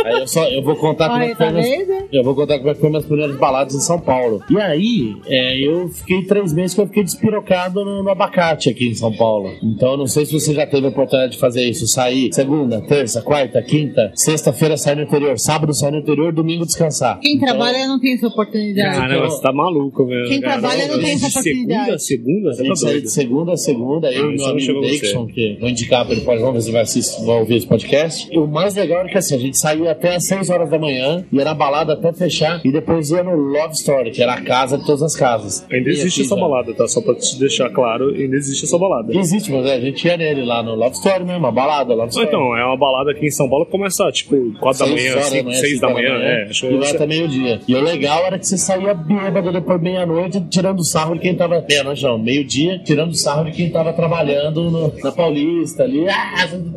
Aí 0.05 0.21
eu 0.21 0.27
só 0.29 0.45
eu 0.49 0.63
vou 0.63 0.77
contar 0.77 1.09
como 1.09 1.23
é 1.23 1.29
que 1.29 1.35
foi 1.35 1.47
tá 1.47 1.53
minhas- 1.53 1.87
vendo? 1.87 2.09
Eu 2.13 2.23
vou 2.25 2.35
contar 2.35 2.59
como 2.59 2.71
é 2.71 2.75
que 2.75 2.81
foi 2.81 2.89
minhas 2.91 3.05
primeiras 3.05 3.37
baladas 3.37 3.75
em 3.75 3.81
São 3.81 3.99
Paulo. 4.01 4.43
E 4.51 4.59
aí, 4.59 5.17
é, 5.27 5.59
eu 5.59 5.89
fiquei 5.89 6.23
três 6.25 6.53
meses 6.53 6.75
que 6.75 6.81
eu 6.81 6.87
fiquei 6.87 7.03
despirocado 7.05 7.85
no, 7.85 8.03
no 8.03 8.11
abacate 8.11 8.69
aqui 8.71 8.89
em 8.89 8.95
São 8.95 9.13
Paulo. 9.17 9.51
Então, 9.63 9.93
eu 9.93 9.97
não 9.97 10.07
sei 10.07 10.25
se 10.27 10.33
você 10.33 10.55
já 10.55 10.67
teve 10.67 10.87
a 10.87 10.91
oportunidade 10.91 11.33
de 11.33 11.39
fazer 11.39 11.63
isso. 11.65 11.87
Sair 11.87 12.33
segunda, 12.33 12.81
terça, 12.83 13.23
quarta, 13.23 13.61
quinta, 13.63 14.13
sexta-feira 14.15 14.77
sair 14.77 14.97
no 14.97 15.03
interior, 15.03 15.39
sábado 15.39 15.75
sair 15.75 15.91
no 15.93 15.99
interior, 15.99 16.33
domingo 16.33 16.65
descansar. 16.65 17.19
Quem 17.21 17.35
Então, 17.37 17.49
trabalha 17.49 17.87
não 17.87 17.99
tem 18.01 18.15
essa 18.15 18.29
oportunidade. 18.29 18.97
Caramba, 18.99 19.31
você 19.31 19.43
tá 19.43 19.53
maluco, 19.53 20.07
velho. 20.07 20.29
Quem 20.29 20.41
cara. 20.41 20.61
trabalha 20.61 20.87
não 20.89 20.99
tem 21.01 21.13
essa 21.13 21.27
De 21.27 21.33
Segunda, 21.33 21.75
oportunidade. 21.75 22.05
segunda, 22.07 22.53
você 22.55 22.65
tá 22.69 22.75
sair 22.77 22.91
doido. 22.93 23.03
de 23.05 23.11
segunda 23.13 23.53
a 23.53 23.57
segunda, 23.57 24.13
eu 24.13 24.25
Ah, 24.25 24.27
e 24.27 24.29
meu 24.29 24.37
não 24.37 24.51
amigo. 24.53 24.81
Dixon, 24.83 25.27
que 25.27 25.57
vou 25.61 25.69
indicar 25.69 26.05
pra 26.05 26.15
ele, 26.15 26.25
pode, 26.25 26.41
vamos 26.41 26.55
ver 26.55 26.61
se 26.63 26.73
vai, 26.73 26.83
assistir, 26.83 27.16
vai 27.25 27.39
ouvir 27.39 27.57
esse 27.57 27.67
podcast. 27.67 28.29
E 28.31 28.39
o 28.39 28.47
mais 28.47 28.75
legal 28.75 29.05
é 29.07 29.09
que 29.09 29.19
assim, 29.19 29.35
a 29.35 29.39
gente 29.39 29.59
saía 29.59 29.91
até 29.93 30.17
às 30.17 30.27
6 30.27 30.51
horas 30.51 30.71
da 30.71 30.79
manhã, 30.79 31.25
ia 31.33 31.45
na 31.45 31.55
balada 31.55 31.93
até 31.95 32.13
fechar, 32.13 32.61
e 32.65 32.71
depois 32.73 33.11
ia 33.11 33.23
no 33.23 33.35
Love 33.35 33.75
Story, 33.75 34.11
que 34.11 34.23
era 34.23 34.35
a 34.35 34.41
casa 34.43 34.79
de 34.79 34.85
todas 34.87 35.03
as 35.03 35.17
casas. 35.17 35.67
Ainda 35.71 35.91
existe 35.91 36.23
essa 36.23 36.35
já- 36.35 36.41
balada, 36.41 36.75
tá? 36.75 36.87
Só 36.89 37.01
pra 37.01 37.15
te 37.15 37.39
deixar 37.39 37.71
claro, 37.71 38.11
ainda 38.11 38.37
existe 38.37 38.65
essa 38.65 38.79
balada. 38.79 39.15
Existe, 39.17 39.51
mas 39.53 39.67
é, 39.67 39.75
a 39.75 39.81
gente 39.81 40.07
ia 40.07 40.17
nele 40.17 40.45
lá 40.45 40.63
no 40.63 40.75
Love 40.75 40.95
Story 40.97 41.25
mesmo, 41.25 41.47
a 41.47 41.53
balada, 41.53 41.95
Love 41.95 42.09
Story. 42.11 42.27
Então, 42.29 42.57
é 42.57 42.65
uma 42.65 42.77
balada 42.77 43.11
aqui 43.13 43.27
em 43.27 43.31
São 43.31 43.49
Paulo 43.49 43.65
que 43.65 43.71
começa, 43.73 44.11
tipo, 44.13 44.37
4 44.61 44.87
da 44.87 44.93
manhã, 44.93 45.13
horas 45.13 45.25
5, 45.27 45.53
6 45.53 45.69
cinco 45.69 45.81
da 45.81 45.91
manhã, 45.93 46.15
é. 46.19 46.43
Acho 46.51 46.67
E 46.67 46.77
vai 46.77 46.89
que 46.91 46.97
até 46.97 47.07
meio-dia. 47.07 47.61
E 47.67 47.75
o 47.75 47.81
legal 47.81 48.25
era 48.27 48.39
que 48.39 48.47
você 48.47 48.57
saía 48.59 48.95
bêbado 48.95 49.53
depois 49.53 49.81
meia-noite, 49.81 50.41
tirando 50.51 50.85
sarro 50.85 51.15
de 51.15 51.21
quem 51.21 51.35
tava. 51.35 51.65
Meia-noite 51.69 52.03
não, 52.03 52.19
meio-dia, 52.19 52.79
tirando 52.85 53.15
sarro 53.15 53.45
de 53.45 53.53
quem 53.53 53.71
tava 53.71 53.93
trabalhando 53.93 54.71
no- 54.71 54.93
na 55.03 55.13
Paulista 55.13 55.83
ali. 55.85 56.07
Ah, 56.09 56.47
você 56.47 56.59
tá 56.59 56.71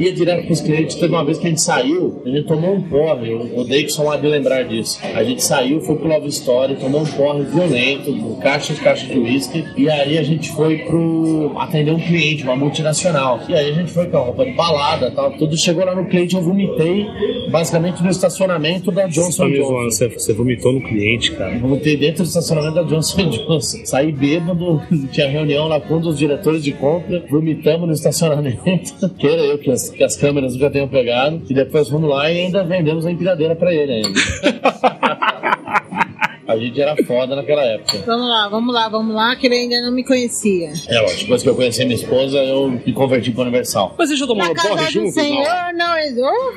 Ia 0.00 0.12
direto 0.12 0.46
pros 0.46 0.60
clientes. 0.60 0.96
Teve 0.96 1.12
uma 1.14 1.24
vez 1.24 1.38
que 1.38 1.46
a 1.46 1.50
gente 1.50 1.60
saiu, 1.62 2.22
a 2.24 2.28
gente 2.28 2.46
tomou 2.46 2.74
um 2.74 2.82
porre. 2.82 3.30
Eu 3.30 3.58
odeio 3.58 3.84
que 3.84 3.92
só 3.92 4.10
há 4.10 4.16
de 4.16 4.26
lembrar 4.26 4.64
disso. 4.64 4.98
A 5.14 5.22
gente 5.24 5.42
saiu, 5.42 5.80
foi 5.80 5.96
pro 5.96 6.08
Love 6.08 6.28
Story, 6.28 6.76
tomou 6.76 7.02
um 7.02 7.06
porre 7.06 7.42
violento, 7.44 8.36
caixas 8.42 8.78
e 8.78 8.80
caixas 8.80 9.08
de 9.08 9.18
uísque. 9.18 9.64
E 9.76 9.88
aí 9.88 10.18
a 10.18 10.22
gente 10.22 10.50
foi 10.50 10.78
pro 10.78 11.52
atender 11.58 11.92
um 11.92 12.00
cliente, 12.00 12.42
uma 12.44 12.56
multinacional. 12.56 13.40
E 13.48 13.54
aí 13.54 13.70
a 13.70 13.74
gente 13.74 13.90
foi 13.92 14.06
com 14.06 14.16
a 14.16 14.20
roupa 14.20 14.44
de 14.44 14.52
balada 14.52 15.10
tal. 15.10 15.32
Tudo 15.32 15.56
chegou 15.56 15.84
lá 15.84 15.94
no 15.94 16.06
cliente, 16.06 16.34
eu 16.34 16.42
vomitei 16.42 17.06
basicamente 17.50 18.02
no 18.02 18.10
estacionamento 18.10 18.90
da 18.90 19.02
Você 19.02 19.20
tá 19.20 19.22
Johnson 19.22 19.48
Johnson. 19.48 19.64
zoando, 19.68 19.90
você, 19.92 20.08
você 20.08 20.32
vomitou 20.32 20.72
no 20.72 20.80
cliente, 20.80 21.32
cara. 21.32 21.58
Vomitei 21.58 21.96
dentro 21.96 22.22
do 22.22 22.26
estacionamento 22.26 22.74
da 22.74 22.82
Johnson 22.82 23.28
Johnson. 23.30 23.78
Saí 23.84 24.12
bêbado, 24.12 24.82
tinha 25.12 25.28
reunião 25.28 25.68
lá 25.68 25.80
com 25.80 25.94
um 25.94 26.00
dos 26.00 26.18
diretores 26.18 26.62
de 26.62 26.72
compra, 26.72 27.24
vomitamos 27.30 27.86
no 27.86 27.92
estacionamento. 27.92 28.94
Queira 29.18 29.45
eu 29.46 29.58
que 29.58 29.70
as, 29.70 29.90
que 29.90 30.04
as 30.04 30.16
câmeras 30.16 30.54
nunca 30.54 30.70
tenham 30.70 30.88
pegado. 30.88 31.42
E 31.48 31.54
depois 31.54 31.88
fomos 31.88 32.08
lá 32.08 32.30
e 32.30 32.40
ainda 32.40 32.64
vendemos 32.64 33.06
a 33.06 33.10
empilhadeira 33.10 33.54
pra 33.56 33.74
ele 33.74 33.92
ainda. 33.92 34.10
A 36.46 36.56
gente 36.56 36.80
era 36.80 36.94
foda 37.04 37.34
naquela 37.34 37.62
época. 37.64 37.98
Vamos 38.06 38.28
lá, 38.28 38.48
vamos 38.48 38.74
lá, 38.74 38.88
vamos 38.88 39.14
lá, 39.14 39.34
que 39.36 39.46
ele 39.46 39.56
ainda 39.56 39.80
não 39.82 39.92
me 39.92 40.04
conhecia. 40.04 40.72
É 40.88 41.00
lógico, 41.00 41.22
depois 41.22 41.42
que 41.42 41.48
eu 41.48 41.54
conheci 41.56 41.84
minha 41.84 41.96
esposa, 41.96 42.38
eu 42.38 42.68
me 42.70 42.92
converti 42.92 43.30
pro 43.32 43.42
Universal. 43.42 43.94
Mas 43.98 44.08
você 44.08 44.16
já 44.16 44.26
tomou 44.26 44.54
casa 44.54 44.76
do 44.76 44.90
junto? 44.90 45.10
Senhor, 45.12 45.44
não, 45.74 45.94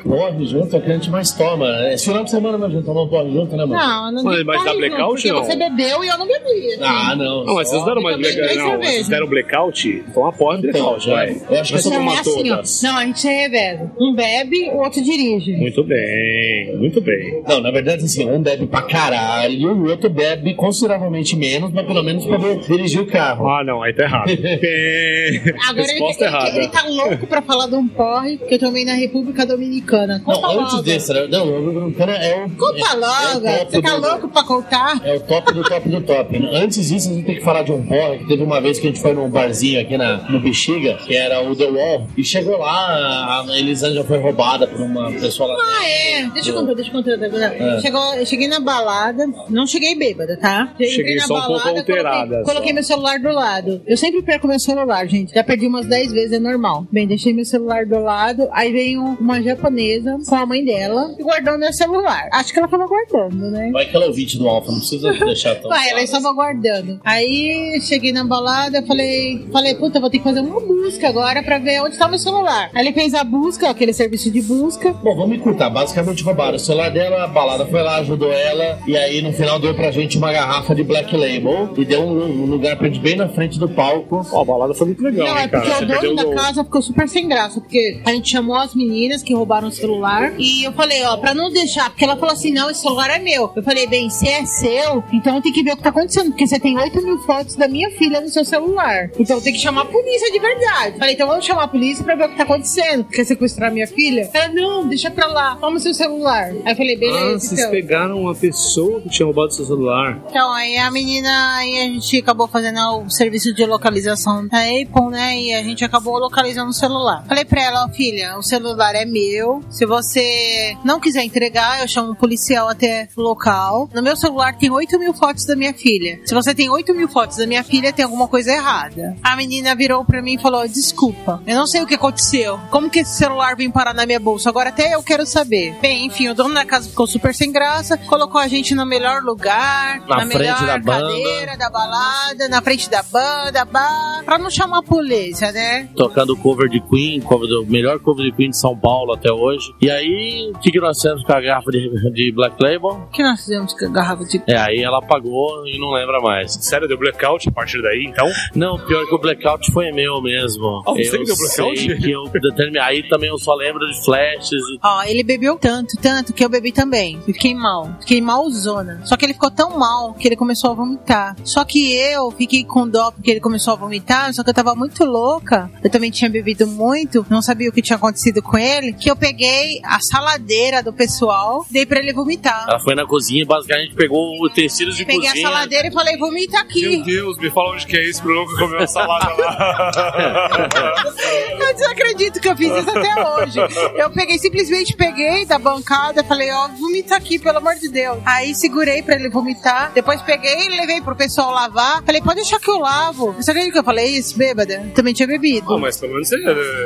oh, 0.04 0.08
Porre 0.08 0.46
junto 0.46 0.76
é 0.76 0.78
o 0.78 0.82
que 0.82 0.90
a 0.90 0.94
gente 0.94 1.10
mais 1.10 1.32
toma. 1.32 1.66
Esse 1.92 2.04
final 2.06 2.22
de 2.24 2.30
semana 2.30 2.66
a 2.66 2.70
gente 2.70 2.84
tomou 2.84 3.06
um 3.06 3.08
porre 3.08 3.32
junto, 3.32 3.56
né, 3.56 3.64
mano? 3.64 3.74
não, 3.82 4.12
não 4.12 4.22
Mas- 4.24 4.44
mas 4.44 4.64
dá 4.64 4.74
blackout, 4.74 5.14
Porque 5.14 5.32
não? 5.32 5.44
você 5.44 5.56
bebeu 5.56 6.04
e 6.04 6.08
eu 6.08 6.18
não 6.18 6.26
bebi. 6.26 6.66
assim. 6.74 6.78
Ah, 6.82 7.16
não. 7.16 7.44
Não, 7.44 7.54
mas 7.54 7.68
vocês 7.68 7.84
deram 7.84 8.02
mais 8.02 8.16
Eu 8.16 8.22
tomei 8.22 8.36
blackout. 8.36 8.54
três 8.54 8.58
Não, 8.58 8.78
vocês 8.90 9.08
deram 9.08 9.26
blackout? 9.26 10.04
Então 10.08 10.22
uma 10.22 10.32
porra 10.32 10.54
é 10.56 10.58
Então, 10.58 10.70
blackout, 10.72 11.06
já- 11.06 11.12
vai. 11.14 11.30
eu 11.50 11.60
acho 11.60 11.72
que 11.76 11.84
Não, 11.90 11.96
tomou 11.96 12.14
é 12.14 12.18
assim, 12.20 12.30
ó. 12.50 12.54
todas. 12.56 12.82
Não, 12.82 12.96
a 12.96 13.04
gente 13.06 13.20
se 13.20 13.28
reveza. 13.28 13.90
Um 13.98 14.14
bebe, 14.14 14.70
o 14.70 14.76
outro 14.78 15.02
dirige. 15.02 15.52
Muito 15.56 15.82
bem, 15.82 16.76
muito 16.76 17.00
bem. 17.00 17.42
Não, 17.48 17.60
na 17.60 17.70
verdade, 17.70 18.04
assim, 18.04 18.28
um 18.30 18.40
bebe 18.40 18.66
pra 18.66 18.82
caralho 18.82 19.89
o 19.90 19.92
outro 19.94 20.10
bebe 20.10 20.54
consideravelmente 20.54 21.36
menos, 21.36 21.72
mas 21.72 21.86
pelo 21.86 22.02
menos 22.02 22.24
poder 22.26 22.58
dirigir 22.60 23.00
o 23.00 23.06
carro. 23.06 23.48
Ah, 23.48 23.62
não, 23.64 23.82
aí 23.82 23.92
tá 23.92 24.04
errado. 24.04 24.30
Agora 25.68 25.82
ele, 25.84 25.92
Resposta 25.92 26.24
ele, 26.24 26.34
errada. 26.34 26.56
ele 26.58 26.68
tá 26.68 26.82
louco 26.88 27.26
pra 27.26 27.42
falar 27.42 27.66
de 27.66 27.74
um 27.74 27.86
porre 27.88 28.38
que 28.38 28.54
eu 28.54 28.58
tomei 28.58 28.84
na 28.84 28.94
República 28.94 29.44
Dominicana. 29.46 30.20
Conta 30.24 30.40
Não, 30.40 30.60
antes 30.60 30.72
logo. 30.72 30.82
desse, 30.84 31.12
né? 31.12 31.26
não, 31.30 31.46
o 31.46 31.72
Dominicana 31.72 32.12
é 32.12 32.44
o. 32.44 32.50
Conta 32.50 32.78
é, 32.78 32.94
logo. 32.96 33.46
é 33.46 33.62
o 33.64 33.70
Você 33.70 33.82
tá 33.82 33.96
do- 33.96 34.00
louco 34.08 34.28
pra 34.28 34.42
contar? 34.44 35.00
É 35.04 35.14
o 35.16 35.20
top 35.20 35.52
do 35.52 35.62
top 35.62 35.88
do 35.88 36.00
top. 36.02 36.48
Antes 36.52 36.88
disso, 36.88 37.10
a 37.10 37.14
gente 37.14 37.26
tem 37.26 37.34
que 37.36 37.42
falar 37.44 37.62
de 37.62 37.72
um 37.72 37.82
porre 37.84 38.18
que 38.18 38.26
teve 38.28 38.42
uma 38.42 38.60
vez 38.60 38.78
que 38.78 38.86
a 38.86 38.90
gente 38.90 39.00
foi 39.02 39.12
num 39.12 39.28
barzinho 39.28 39.80
aqui 39.80 39.96
na, 39.96 40.18
no 40.30 40.40
Bexiga, 40.40 40.94
que 41.06 41.14
era 41.16 41.40
o 41.42 41.54
The 41.54 41.66
Wall, 41.70 42.06
e 42.16 42.24
chegou 42.24 42.58
lá, 42.58 43.44
a 43.48 43.58
Elisângela 43.58 44.04
foi 44.04 44.18
roubada 44.18 44.66
por 44.66 44.80
uma 44.80 45.10
pessoa 45.12 45.48
lá. 45.52 45.56
Ah, 45.80 45.88
é. 45.88 46.26
Deixa 46.34 46.50
eu 46.50 46.54
contar, 46.54 46.74
deixa 46.74 46.90
eu 46.90 46.94
contar. 46.94 47.10
É. 47.10 47.80
Chegou, 47.80 48.14
eu 48.14 48.26
cheguei 48.26 48.48
na 48.48 48.60
balada, 48.60 49.26
não 49.48 49.66
cheguei 49.70 49.94
bêbada, 49.94 50.36
tá? 50.36 50.74
Cheguei 50.78 51.20
só 51.20 51.38
um 51.38 51.46
pouco 51.46 51.68
alterada, 51.68 52.26
Coloquei, 52.28 52.44
coloquei 52.44 52.72
meu 52.72 52.82
celular 52.82 53.18
do 53.18 53.30
lado. 53.30 53.82
Eu 53.86 53.96
sempre 53.96 54.22
perco 54.22 54.46
meu 54.46 54.58
celular, 54.58 55.06
gente. 55.06 55.34
Já 55.34 55.44
perdi 55.44 55.66
umas 55.66 55.86
10 55.86 56.12
vezes, 56.12 56.32
é 56.32 56.38
normal. 56.38 56.86
Bem, 56.90 57.06
deixei 57.06 57.32
meu 57.32 57.44
celular 57.44 57.86
do 57.86 57.98
lado. 58.00 58.48
Aí 58.52 58.72
veio 58.72 59.02
uma 59.02 59.42
japonesa 59.42 60.18
com 60.26 60.34
a 60.34 60.46
mãe 60.46 60.64
dela 60.64 61.14
e 61.18 61.22
guardou 61.22 61.58
meu 61.58 61.72
celular. 61.72 62.28
Acho 62.32 62.52
que 62.52 62.58
ela 62.58 62.68
tava 62.68 62.86
guardando, 62.86 63.50
né? 63.50 63.70
Vai 63.72 63.86
que 63.86 63.94
ela 63.94 64.06
é 64.06 64.08
ouvinte 64.08 64.36
do 64.36 64.48
Alfa, 64.48 64.70
não 64.72 64.78
precisa 64.78 65.12
deixar 65.12 65.54
tão. 65.56 65.70
Vai, 65.70 65.90
ela 65.90 66.02
estava 66.02 66.32
guardando. 66.32 67.00
Aí 67.04 67.80
cheguei 67.82 68.12
na 68.12 68.24
balada, 68.24 68.82
falei, 68.82 69.46
falei, 69.52 69.74
puta, 69.74 70.00
vou 70.00 70.10
ter 70.10 70.18
que 70.18 70.24
fazer 70.24 70.40
uma 70.40 70.60
busca 70.60 71.08
agora 71.08 71.42
pra 71.42 71.58
ver 71.58 71.82
onde 71.82 71.96
tá 71.96 72.08
meu 72.08 72.18
celular. 72.18 72.70
Aí 72.74 72.82
ele 72.84 72.92
fez 72.92 73.14
a 73.14 73.22
busca, 73.22 73.70
aquele 73.70 73.92
serviço 73.92 74.30
de 74.30 74.42
busca. 74.42 74.92
Bom, 74.92 75.16
vamos 75.16 75.36
encurtar. 75.36 75.70
Basicamente 75.70 76.22
roubaram 76.22 76.56
o 76.56 76.58
celular 76.58 76.90
dela, 76.90 77.24
a 77.24 77.28
balada 77.28 77.66
foi 77.66 77.82
lá, 77.82 77.98
ajudou 77.98 78.32
ela, 78.32 78.78
e 78.86 78.96
aí 78.96 79.22
no 79.22 79.32
final 79.32 79.59
deu 79.60 79.74
pra 79.74 79.90
gente 79.90 80.18
uma 80.18 80.32
garrafa 80.32 80.74
de 80.74 80.82
Black 80.82 81.14
Label 81.16 81.72
e 81.76 81.84
deu 81.84 82.00
um, 82.02 82.42
um 82.42 82.46
lugar 82.46 82.76
pra 82.76 82.88
gente 82.88 83.00
bem 83.00 83.16
na 83.16 83.28
frente 83.28 83.58
do 83.58 83.68
palco. 83.68 84.26
Ó, 84.32 84.40
a 84.40 84.44
balada 84.44 84.74
foi 84.74 84.86
muito 84.88 85.02
legal, 85.02 85.26
Não, 85.28 85.38
hein, 85.38 85.44
é 85.44 85.48
cara. 85.48 85.64
porque 85.64 85.86
Você 85.86 86.06
o 86.08 86.14
dono 86.14 86.16
da 86.16 86.28
o- 86.28 86.34
casa 86.34 86.64
ficou 86.64 86.82
super 86.82 87.08
sem 87.08 87.28
graça, 87.28 87.60
porque 87.60 88.00
a 88.04 88.10
gente 88.12 88.30
chamou 88.30 88.56
as 88.56 88.74
meninas 88.74 89.22
que 89.22 89.34
roubaram 89.34 89.68
o 89.68 89.72
celular 89.72 90.32
e 90.38 90.64
eu 90.64 90.72
falei, 90.72 91.02
ó, 91.04 91.16
pra 91.16 91.34
não 91.34 91.50
deixar, 91.50 91.90
porque 91.90 92.04
ela 92.04 92.16
falou 92.16 92.32
assim, 92.34 92.52
não, 92.52 92.70
esse 92.70 92.80
celular 92.82 93.10
é 93.10 93.18
meu. 93.18 93.50
Eu 93.54 93.62
falei, 93.62 93.86
bem, 93.86 94.08
se 94.10 94.28
é 94.28 94.44
seu, 94.44 95.02
então 95.12 95.40
tem 95.40 95.52
que 95.52 95.62
ver 95.62 95.72
o 95.72 95.76
que 95.76 95.82
tá 95.82 95.90
acontecendo, 95.90 96.30
porque 96.30 96.46
você 96.46 96.58
tem 96.58 96.76
8 96.78 97.02
mil 97.02 97.18
fotos 97.20 97.54
da 97.56 97.68
minha 97.68 97.90
filha 97.92 98.20
no 98.20 98.28
seu 98.28 98.44
celular. 98.44 99.10
Então 99.18 99.40
tem 99.40 99.52
que 99.52 99.58
chamar 99.58 99.82
a 99.82 99.86
polícia 99.86 100.30
de 100.32 100.38
verdade. 100.38 100.98
Falei, 100.98 101.14
então 101.14 101.26
vamos 101.26 101.44
chamar 101.44 101.64
a 101.64 101.68
polícia 101.68 102.04
pra 102.04 102.14
ver 102.14 102.26
o 102.26 102.28
que 102.30 102.36
tá 102.36 102.42
acontecendo. 102.44 103.04
Quer 103.04 103.24
sequestrar 103.24 103.72
minha 103.72 103.86
filha? 103.86 104.28
Ela, 104.32 104.48
não, 104.48 104.86
deixa 104.88 105.10
pra 105.10 105.26
lá, 105.26 105.56
toma 105.56 105.78
seu 105.78 105.92
celular. 105.94 106.50
Aí 106.64 106.72
eu 106.72 106.76
falei, 106.76 106.94
Ah, 106.96 106.98
beleza, 106.98 107.38
vocês 107.40 107.60
então. 107.60 107.70
pegaram 107.70 108.20
uma 108.20 108.34
pessoa 108.34 109.00
que 109.00 109.08
tinha 109.08 109.26
roubado 109.26 109.49
seu 109.52 109.64
celular. 109.64 110.20
Então, 110.28 110.52
aí 110.52 110.76
a 110.76 110.90
menina, 110.90 111.56
aí 111.56 111.80
a 111.80 111.84
gente 111.84 112.18
acabou 112.18 112.48
fazendo 112.48 112.80
o 112.98 113.10
serviço 113.10 113.52
de 113.54 113.64
localização 113.64 114.46
da 114.46 114.58
Apple, 114.58 115.10
né? 115.10 115.38
E 115.38 115.54
a 115.54 115.62
gente 115.62 115.84
acabou 115.84 116.18
localizando 116.18 116.70
o 116.70 116.74
celular. 116.74 117.24
Falei 117.26 117.44
pra 117.44 117.62
ela, 117.62 117.84
ó, 117.84 117.88
filha, 117.88 118.36
o 118.38 118.42
celular 118.42 118.94
é 118.94 119.04
meu. 119.04 119.62
Se 119.70 119.86
você 119.86 120.76
não 120.84 121.00
quiser 121.00 121.24
entregar, 121.24 121.80
eu 121.80 121.88
chamo 121.88 122.12
um 122.12 122.14
policial 122.14 122.68
até 122.68 123.08
o 123.16 123.20
local. 123.20 123.88
No 123.92 124.02
meu 124.02 124.16
celular 124.16 124.56
tem 124.56 124.70
8 124.70 124.98
mil 124.98 125.14
fotos 125.14 125.44
da 125.44 125.56
minha 125.56 125.74
filha. 125.74 126.20
Se 126.24 126.34
você 126.34 126.54
tem 126.54 126.70
8 126.70 126.94
mil 126.94 127.08
fotos 127.08 127.36
da 127.36 127.46
minha 127.46 127.64
filha, 127.64 127.92
tem 127.92 128.04
alguma 128.04 128.28
coisa 128.28 128.52
errada. 128.52 129.16
A 129.22 129.36
menina 129.36 129.74
virou 129.74 130.04
pra 130.04 130.22
mim 130.22 130.34
e 130.34 130.38
falou: 130.38 130.66
Desculpa, 130.66 131.42
eu 131.46 131.56
não 131.56 131.66
sei 131.66 131.82
o 131.82 131.86
que 131.86 131.94
aconteceu. 131.94 132.58
Como 132.70 132.90
que 132.90 133.00
esse 133.00 133.16
celular 133.16 133.56
veio 133.56 133.72
parar 133.72 133.94
na 133.94 134.06
minha 134.06 134.20
bolsa? 134.20 134.48
Agora 134.48 134.70
até 134.70 134.94
eu 134.94 135.02
quero 135.02 135.26
saber. 135.26 135.74
Bem, 135.80 136.06
enfim, 136.06 136.28
o 136.28 136.34
dono 136.34 136.54
da 136.54 136.64
casa 136.64 136.88
ficou 136.88 137.06
super 137.06 137.34
sem 137.34 137.52
graça, 137.52 137.96
colocou 137.96 138.40
a 138.40 138.48
gente 138.48 138.74
no 138.74 138.86
melhor 138.86 139.22
lugar, 139.22 139.39
Na 139.48 140.00
na, 140.06 140.26
frente 140.26 140.38
melhor 140.38 140.66
da 140.66 140.78
banda. 140.78 141.06
cadeira 141.06 141.56
da 141.56 141.70
balada, 141.70 142.48
na 142.48 142.62
frente 142.62 142.90
da 142.90 143.02
banda, 143.02 143.64
bar, 143.64 144.22
pra 144.24 144.38
não 144.38 144.50
chamar 144.50 144.78
a 144.78 144.82
polícia, 144.82 145.50
né? 145.52 145.88
tocando 145.96 146.36
cover 146.36 146.68
de 146.68 146.80
Queen, 146.80 147.20
cover 147.20 147.48
do 147.48 147.66
melhor 147.66 147.98
cover 147.98 148.24
de 148.24 148.32
Queen 148.32 148.50
de 148.50 148.56
São 148.56 148.76
Paulo 148.76 149.12
até 149.12 149.30
hoje. 149.32 149.72
E 149.80 149.90
aí, 149.90 150.50
o 150.54 150.58
que, 150.58 150.70
que 150.70 150.80
nós 150.80 150.96
fizemos 150.96 151.22
com 151.22 151.32
a 151.32 151.40
garrafa 151.40 151.70
de, 151.70 152.12
de 152.12 152.32
Black 152.32 152.56
Label? 152.62 152.90
O 152.90 153.10
que 153.10 153.22
nós 153.22 153.40
fizemos 153.40 153.74
com 153.74 153.86
a 153.86 153.88
garrafa 153.88 154.24
de. 154.24 154.42
É, 154.46 154.56
aí 154.56 154.82
ela 154.82 154.98
apagou 154.98 155.66
e 155.66 155.78
não 155.78 155.90
lembra 155.92 156.20
mais. 156.20 156.54
Sério, 156.64 156.88
deu 156.88 156.98
blackout 156.98 157.48
a 157.48 157.52
partir 157.52 157.80
daí, 157.82 158.04
então? 158.06 158.28
Não, 158.54 158.78
pior 158.78 159.06
que 159.06 159.14
o 159.14 159.18
blackout 159.18 159.70
foi 159.72 159.90
meu 159.92 160.20
mesmo. 160.22 160.82
Ah, 160.86 160.92
você 160.92 161.16
eu 161.16 161.20
que 161.20 161.26
deu 161.26 161.36
blackout? 161.36 161.78
sei 161.78 161.96
que 161.98 162.10
eu 162.10 162.24
determinei. 162.28 162.80
Aí 162.82 163.08
também 163.08 163.28
eu 163.28 163.38
só 163.38 163.54
lembro 163.54 163.86
de 163.86 164.04
flashes. 164.04 164.62
Ó, 164.82 165.02
ele 165.04 165.22
bebeu 165.22 165.56
tanto, 165.56 165.96
tanto 166.00 166.32
que 166.32 166.44
eu 166.44 166.48
bebi 166.48 166.72
também. 166.72 167.20
E 167.26 167.32
fiquei 167.32 167.54
mal. 167.54 167.90
Fiquei 168.00 168.20
malzona. 168.20 169.00
Só 169.04 169.16
que 169.16 169.24
ele 169.24 169.29
ficou 169.34 169.50
tão 169.50 169.78
mal 169.78 170.14
que 170.14 170.26
ele 170.28 170.36
começou 170.36 170.70
a 170.70 170.74
vomitar. 170.74 171.36
Só 171.44 171.64
que 171.64 171.94
eu 171.94 172.30
fiquei 172.32 172.64
com 172.64 172.88
dó 172.88 173.10
porque 173.10 173.30
ele 173.30 173.40
começou 173.40 173.72
a 173.72 173.76
vomitar. 173.76 174.32
Só 174.34 174.42
que 174.42 174.50
eu 174.50 174.54
tava 174.54 174.74
muito 174.74 175.04
louca. 175.04 175.70
Eu 175.82 175.90
também 175.90 176.10
tinha 176.10 176.30
bebido 176.30 176.66
muito. 176.66 177.24
Não 177.28 177.42
sabia 177.42 177.68
o 177.68 177.72
que 177.72 177.82
tinha 177.82 177.96
acontecido 177.96 178.42
com 178.42 178.56
ele. 178.58 178.92
Que 178.92 179.10
eu 179.10 179.16
peguei 179.16 179.80
a 179.84 180.00
saladeira 180.00 180.82
do 180.82 180.92
pessoal. 180.92 181.64
Dei 181.70 181.86
pra 181.86 181.98
ele 182.00 182.12
vomitar. 182.12 182.66
Ela 182.68 182.80
foi 182.80 182.94
na 182.94 183.06
cozinha 183.06 183.42
e 183.42 183.46
basicamente 183.46 183.94
pegou 183.94 184.18
o 184.40 184.50
tecidos 184.50 184.96
de 184.96 185.04
Peguei 185.04 185.26
a 185.28 185.30
cozinha. 185.32 185.48
saladeira 185.48 185.88
e 185.88 185.92
falei, 185.92 186.16
vomita 186.16 186.58
aqui. 186.60 187.02
Deus, 187.04 187.36
me 187.38 187.50
fala 187.50 187.72
onde 187.74 187.86
que 187.86 187.96
é 187.96 188.08
isso 188.08 188.22
pro 188.22 188.34
nunca 188.34 188.56
comer 188.58 188.76
uma 188.78 188.86
salada 188.86 189.34
lá. 189.36 191.00
Eu 191.60 191.74
desacredito 191.74 192.40
que 192.40 192.48
eu 192.48 192.56
fiz 192.56 192.68
isso 192.72 192.90
até 192.90 193.28
hoje. 193.28 193.58
Eu 193.94 194.10
peguei, 194.10 194.38
simplesmente 194.38 194.96
peguei 194.96 195.44
da 195.46 195.58
bancada, 195.58 196.24
falei, 196.24 196.50
ó, 196.50 196.68
vomita 196.68 197.16
aqui, 197.16 197.38
pelo 197.38 197.58
amor 197.58 197.74
de 197.76 197.88
Deus. 197.88 198.18
Aí 198.24 198.54
segurei 198.54 199.02
pra 199.02 199.14
ele 199.20 199.30
vomitar. 199.30 199.92
Depois 199.92 200.20
peguei 200.22 200.66
e 200.66 200.80
levei 200.80 201.00
pro 201.00 201.14
pessoal 201.14 201.52
lavar. 201.52 202.02
Falei, 202.04 202.20
pode 202.20 202.36
deixar 202.36 202.58
que 202.58 202.70
eu 202.70 202.78
lavo. 202.78 203.32
Você 203.32 203.50
acredita 203.50 203.72
que 203.74 203.78
eu 203.78 203.84
falei 203.84 204.06
isso, 204.06 204.36
bêbada? 204.36 204.90
Também 204.94 205.14
tinha 205.14 205.28
bebido. 205.28 205.66
Pô, 205.66 205.78
mas 205.78 205.98
pelo 205.98 206.12
menos 206.12 206.28
você 206.28 206.36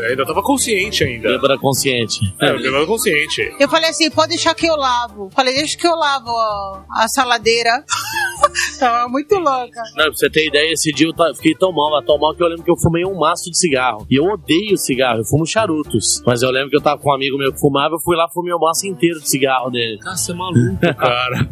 ainda 0.09 0.25
tava 0.27 0.42
consciente 0.42 1.05
ainda. 1.05 1.29
Bêbada 1.29 1.59
consciente. 1.59 2.20
É, 2.40 2.47
tava 2.47 2.87
consciente. 2.87 3.55
Eu 3.59 3.68
falei 3.68 3.90
assim, 3.90 4.11
pode 4.11 4.31
deixar 4.31 4.55
que 4.55 4.66
eu 4.66 4.77
lavo. 4.77 5.31
Falei, 5.35 5.55
deixa 5.55 5.77
que 5.77 5.87
eu 5.87 5.94
lavo 5.94 6.29
ó, 6.29 6.81
a 6.90 7.09
saladeira. 7.09 7.85
Tava 8.79 9.09
muito 9.09 9.35
louca. 9.37 9.83
Não, 9.97 10.05
pra 10.05 10.12
você 10.12 10.29
ter 10.29 10.47
ideia, 10.47 10.73
esse 10.73 10.92
dia 10.92 11.09
eu 11.09 11.35
fiquei 11.35 11.55
tão 11.55 11.73
mal, 11.73 12.03
tão 12.05 12.18
mal 12.18 12.35
que 12.35 12.42
eu 12.42 12.49
lembro 12.49 12.64
que 12.64 12.70
eu 12.70 12.77
fumei 12.77 13.05
um 13.05 13.18
maço 13.18 13.51
de 13.51 13.59
cigarro. 13.59 14.07
E 14.11 14.18
eu 14.18 14.25
odeio 14.25 14.77
cigarro, 14.77 15.20
eu 15.20 15.25
fumo 15.25 15.47
charutos. 15.47 16.23
Mas 16.27 16.42
eu 16.42 16.51
lembro 16.51 16.70
que 16.70 16.77
eu 16.77 16.83
tava 16.83 17.01
com 17.01 17.11
um 17.11 17.14
amigo 17.14 17.38
meu 17.38 17.53
que 17.53 17.59
fumava, 17.59 17.94
eu 17.94 18.01
fui 18.01 18.16
lá 18.16 18.27
e 18.29 18.33
fumei 18.33 18.53
o 18.53 18.59
maço 18.59 18.87
inteiro 18.87 19.20
de 19.20 19.29
cigarro 19.29 19.70
dele. 19.70 19.99
Ah, 20.07 20.16
você 20.16 20.33
é 20.33 20.35
maluco, 20.35 20.79
cara. 20.99 21.49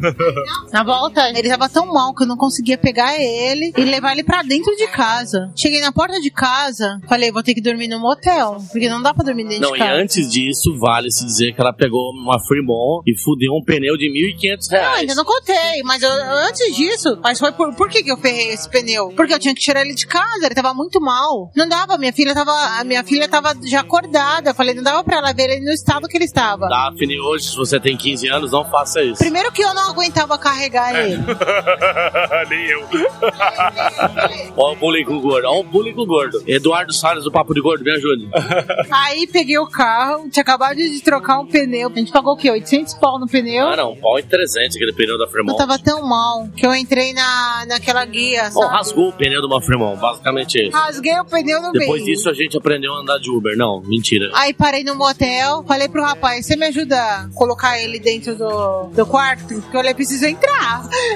Na 0.73 0.83
volta, 0.83 1.29
ele 1.29 1.47
tava 1.47 1.69
tão 1.69 1.85
mal 1.93 2.13
que 2.15 2.23
eu 2.23 2.27
não 2.27 2.35
conseguia 2.35 2.77
pegar 2.77 3.13
ele 3.19 3.71
e 3.77 3.81
levar 3.83 4.13
ele 4.13 4.23
pra 4.23 4.41
dentro 4.41 4.75
de 4.75 4.87
casa. 4.87 5.51
Cheguei 5.55 5.79
na 5.79 5.91
porta 5.91 6.19
de 6.19 6.31
casa, 6.31 6.99
falei, 7.07 7.31
vou 7.31 7.43
ter 7.43 7.53
que 7.53 7.61
dormir 7.61 7.87
no 7.87 7.99
motel, 7.99 8.57
porque 8.71 8.89
não 8.89 8.99
dá 9.01 9.13
pra 9.13 9.23
dormir 9.23 9.43
dentro 9.43 9.61
Não, 9.61 9.71
de 9.71 9.77
e 9.77 9.79
casa. 9.79 9.93
antes 10.01 10.29
disso, 10.31 10.75
vale 10.79 11.11
se 11.11 11.23
dizer 11.23 11.53
que 11.53 11.61
ela 11.61 11.71
pegou 11.71 12.11
uma 12.11 12.39
Fremont 12.43 13.03
e 13.07 13.15
fudeu 13.21 13.53
um 13.53 13.63
pneu 13.63 13.95
de 13.95 14.09
1.500 14.11 14.67
Não, 14.71 14.79
reais. 14.79 14.99
ainda 15.01 15.15
não 15.15 15.23
contei, 15.25 15.83
mas 15.83 16.01
eu- 16.01 16.09
antes 16.47 16.75
disso, 16.75 17.19
mas 17.21 17.37
foi 17.37 17.51
por, 17.51 17.75
por 17.75 17.87
que, 17.87 18.01
que 18.01 18.11
eu 18.11 18.17
ferrei 18.17 18.49
esse 18.53 18.67
pneu? 18.67 19.09
Porque 19.15 19.31
eu 19.33 19.39
tinha 19.39 19.53
que 19.53 19.61
tirar 19.61 19.81
ele 19.81 19.93
de 19.93 20.07
casa, 20.07 20.43
ele 20.47 20.55
tava 20.55 20.73
muito 20.73 20.99
mal. 20.99 21.51
Não 21.55 21.67
dava, 21.69 21.99
minha 21.99 22.11
filha 22.13 22.33
tava, 22.33 22.51
a 22.79 22.83
minha 22.83 23.03
filha 23.03 23.27
tava 23.29 23.53
já 23.63 23.81
acordada. 23.81 24.49
Eu 24.49 24.55
falei, 24.55 24.73
não 24.73 24.81
dava 24.81 25.03
pra 25.03 25.17
ela 25.17 25.33
ver 25.33 25.51
ele 25.51 25.65
no 25.65 25.71
estado 25.71 26.07
que 26.07 26.17
ele 26.17 26.25
estava. 26.25 26.67
Daphne, 26.67 27.19
hoje, 27.19 27.49
se 27.51 27.55
você 27.55 27.79
tem 27.79 27.95
15 27.95 28.27
anos, 28.27 28.51
não 28.51 28.65
faça 28.65 29.03
isso. 29.03 29.19
Primeiro 29.19 29.51
que 29.51 29.61
eu 29.61 29.73
não 29.75 29.91
aguentava 29.91 30.35
carregar 30.39 30.62
ele. 30.65 31.17
Nem 32.49 32.65
eu. 32.67 32.83
Ó 34.55 34.73
o 34.73 34.75
bullying 34.75 35.05
com 35.05 35.15
o 35.15 35.21
gordo, 35.21 35.47
ó 35.47 35.59
o 35.59 35.63
bullying 35.63 35.93
com 35.93 36.01
o 36.01 36.05
gordo. 36.05 36.43
Eduardo 36.47 36.93
Salles 36.93 37.23
do 37.23 37.31
Papo 37.31 37.53
de 37.53 37.61
Gordo, 37.61 37.83
me 37.83 37.91
ajude. 37.91 38.29
Aí 38.91 39.27
peguei 39.27 39.57
o 39.57 39.65
carro, 39.67 40.29
tinha 40.29 40.41
acabado 40.41 40.75
de 40.75 41.01
trocar 41.01 41.39
um 41.39 41.45
pneu. 41.45 41.89
A 41.93 41.97
gente 41.99 42.11
pagou 42.11 42.33
o 42.33 42.37
quê? 42.37 42.51
800 42.51 42.93
pau 42.95 43.19
no 43.19 43.27
pneu? 43.27 43.67
Ah, 43.67 43.75
não, 43.75 43.95
pau 43.95 44.19
em 44.19 44.23
300 44.23 44.75
aquele 44.75 44.93
pneu 44.93 45.17
da 45.17 45.25
Eu 45.25 45.29
Fremont. 45.29 45.57
tava 45.57 45.79
tão 45.79 46.03
mal 46.07 46.47
que 46.55 46.65
eu 46.65 46.73
entrei 46.75 47.13
na, 47.13 47.65
naquela 47.67 48.05
guia, 48.05 48.43
Ó, 48.55 48.61
sabe? 48.61 48.75
rasgou 48.75 49.09
o 49.09 49.13
pneu 49.13 49.41
de 49.41 49.47
uma 49.47 49.61
Fremont, 49.61 49.99
basicamente 49.99 50.61
isso. 50.61 50.71
Rasguei 50.77 51.19
o 51.19 51.25
pneu 51.25 51.61
no 51.61 51.71
Depois 51.71 52.03
meio. 52.03 52.15
disso 52.15 52.29
a 52.29 52.33
gente 52.33 52.57
aprendeu 52.57 52.93
a 52.93 52.99
andar 53.01 53.17
de 53.19 53.29
Uber. 53.31 53.55
Não, 53.57 53.81
mentira. 53.81 54.29
Aí 54.33 54.53
parei 54.53 54.83
no 54.83 54.95
motel, 54.95 55.63
falei 55.67 55.87
pro 55.89 56.03
rapaz, 56.03 56.45
você 56.45 56.55
me 56.55 56.67
ajuda 56.67 56.95
a 56.99 57.29
colocar 57.33 57.79
ele 57.79 57.99
dentro 57.99 58.35
do, 58.35 58.83
do 58.93 59.05
quarto? 59.05 59.47
Porque 59.47 59.67
eu 59.67 59.71
falei, 59.81 59.93
preciso 59.93 60.25
entrar. 60.25 60.42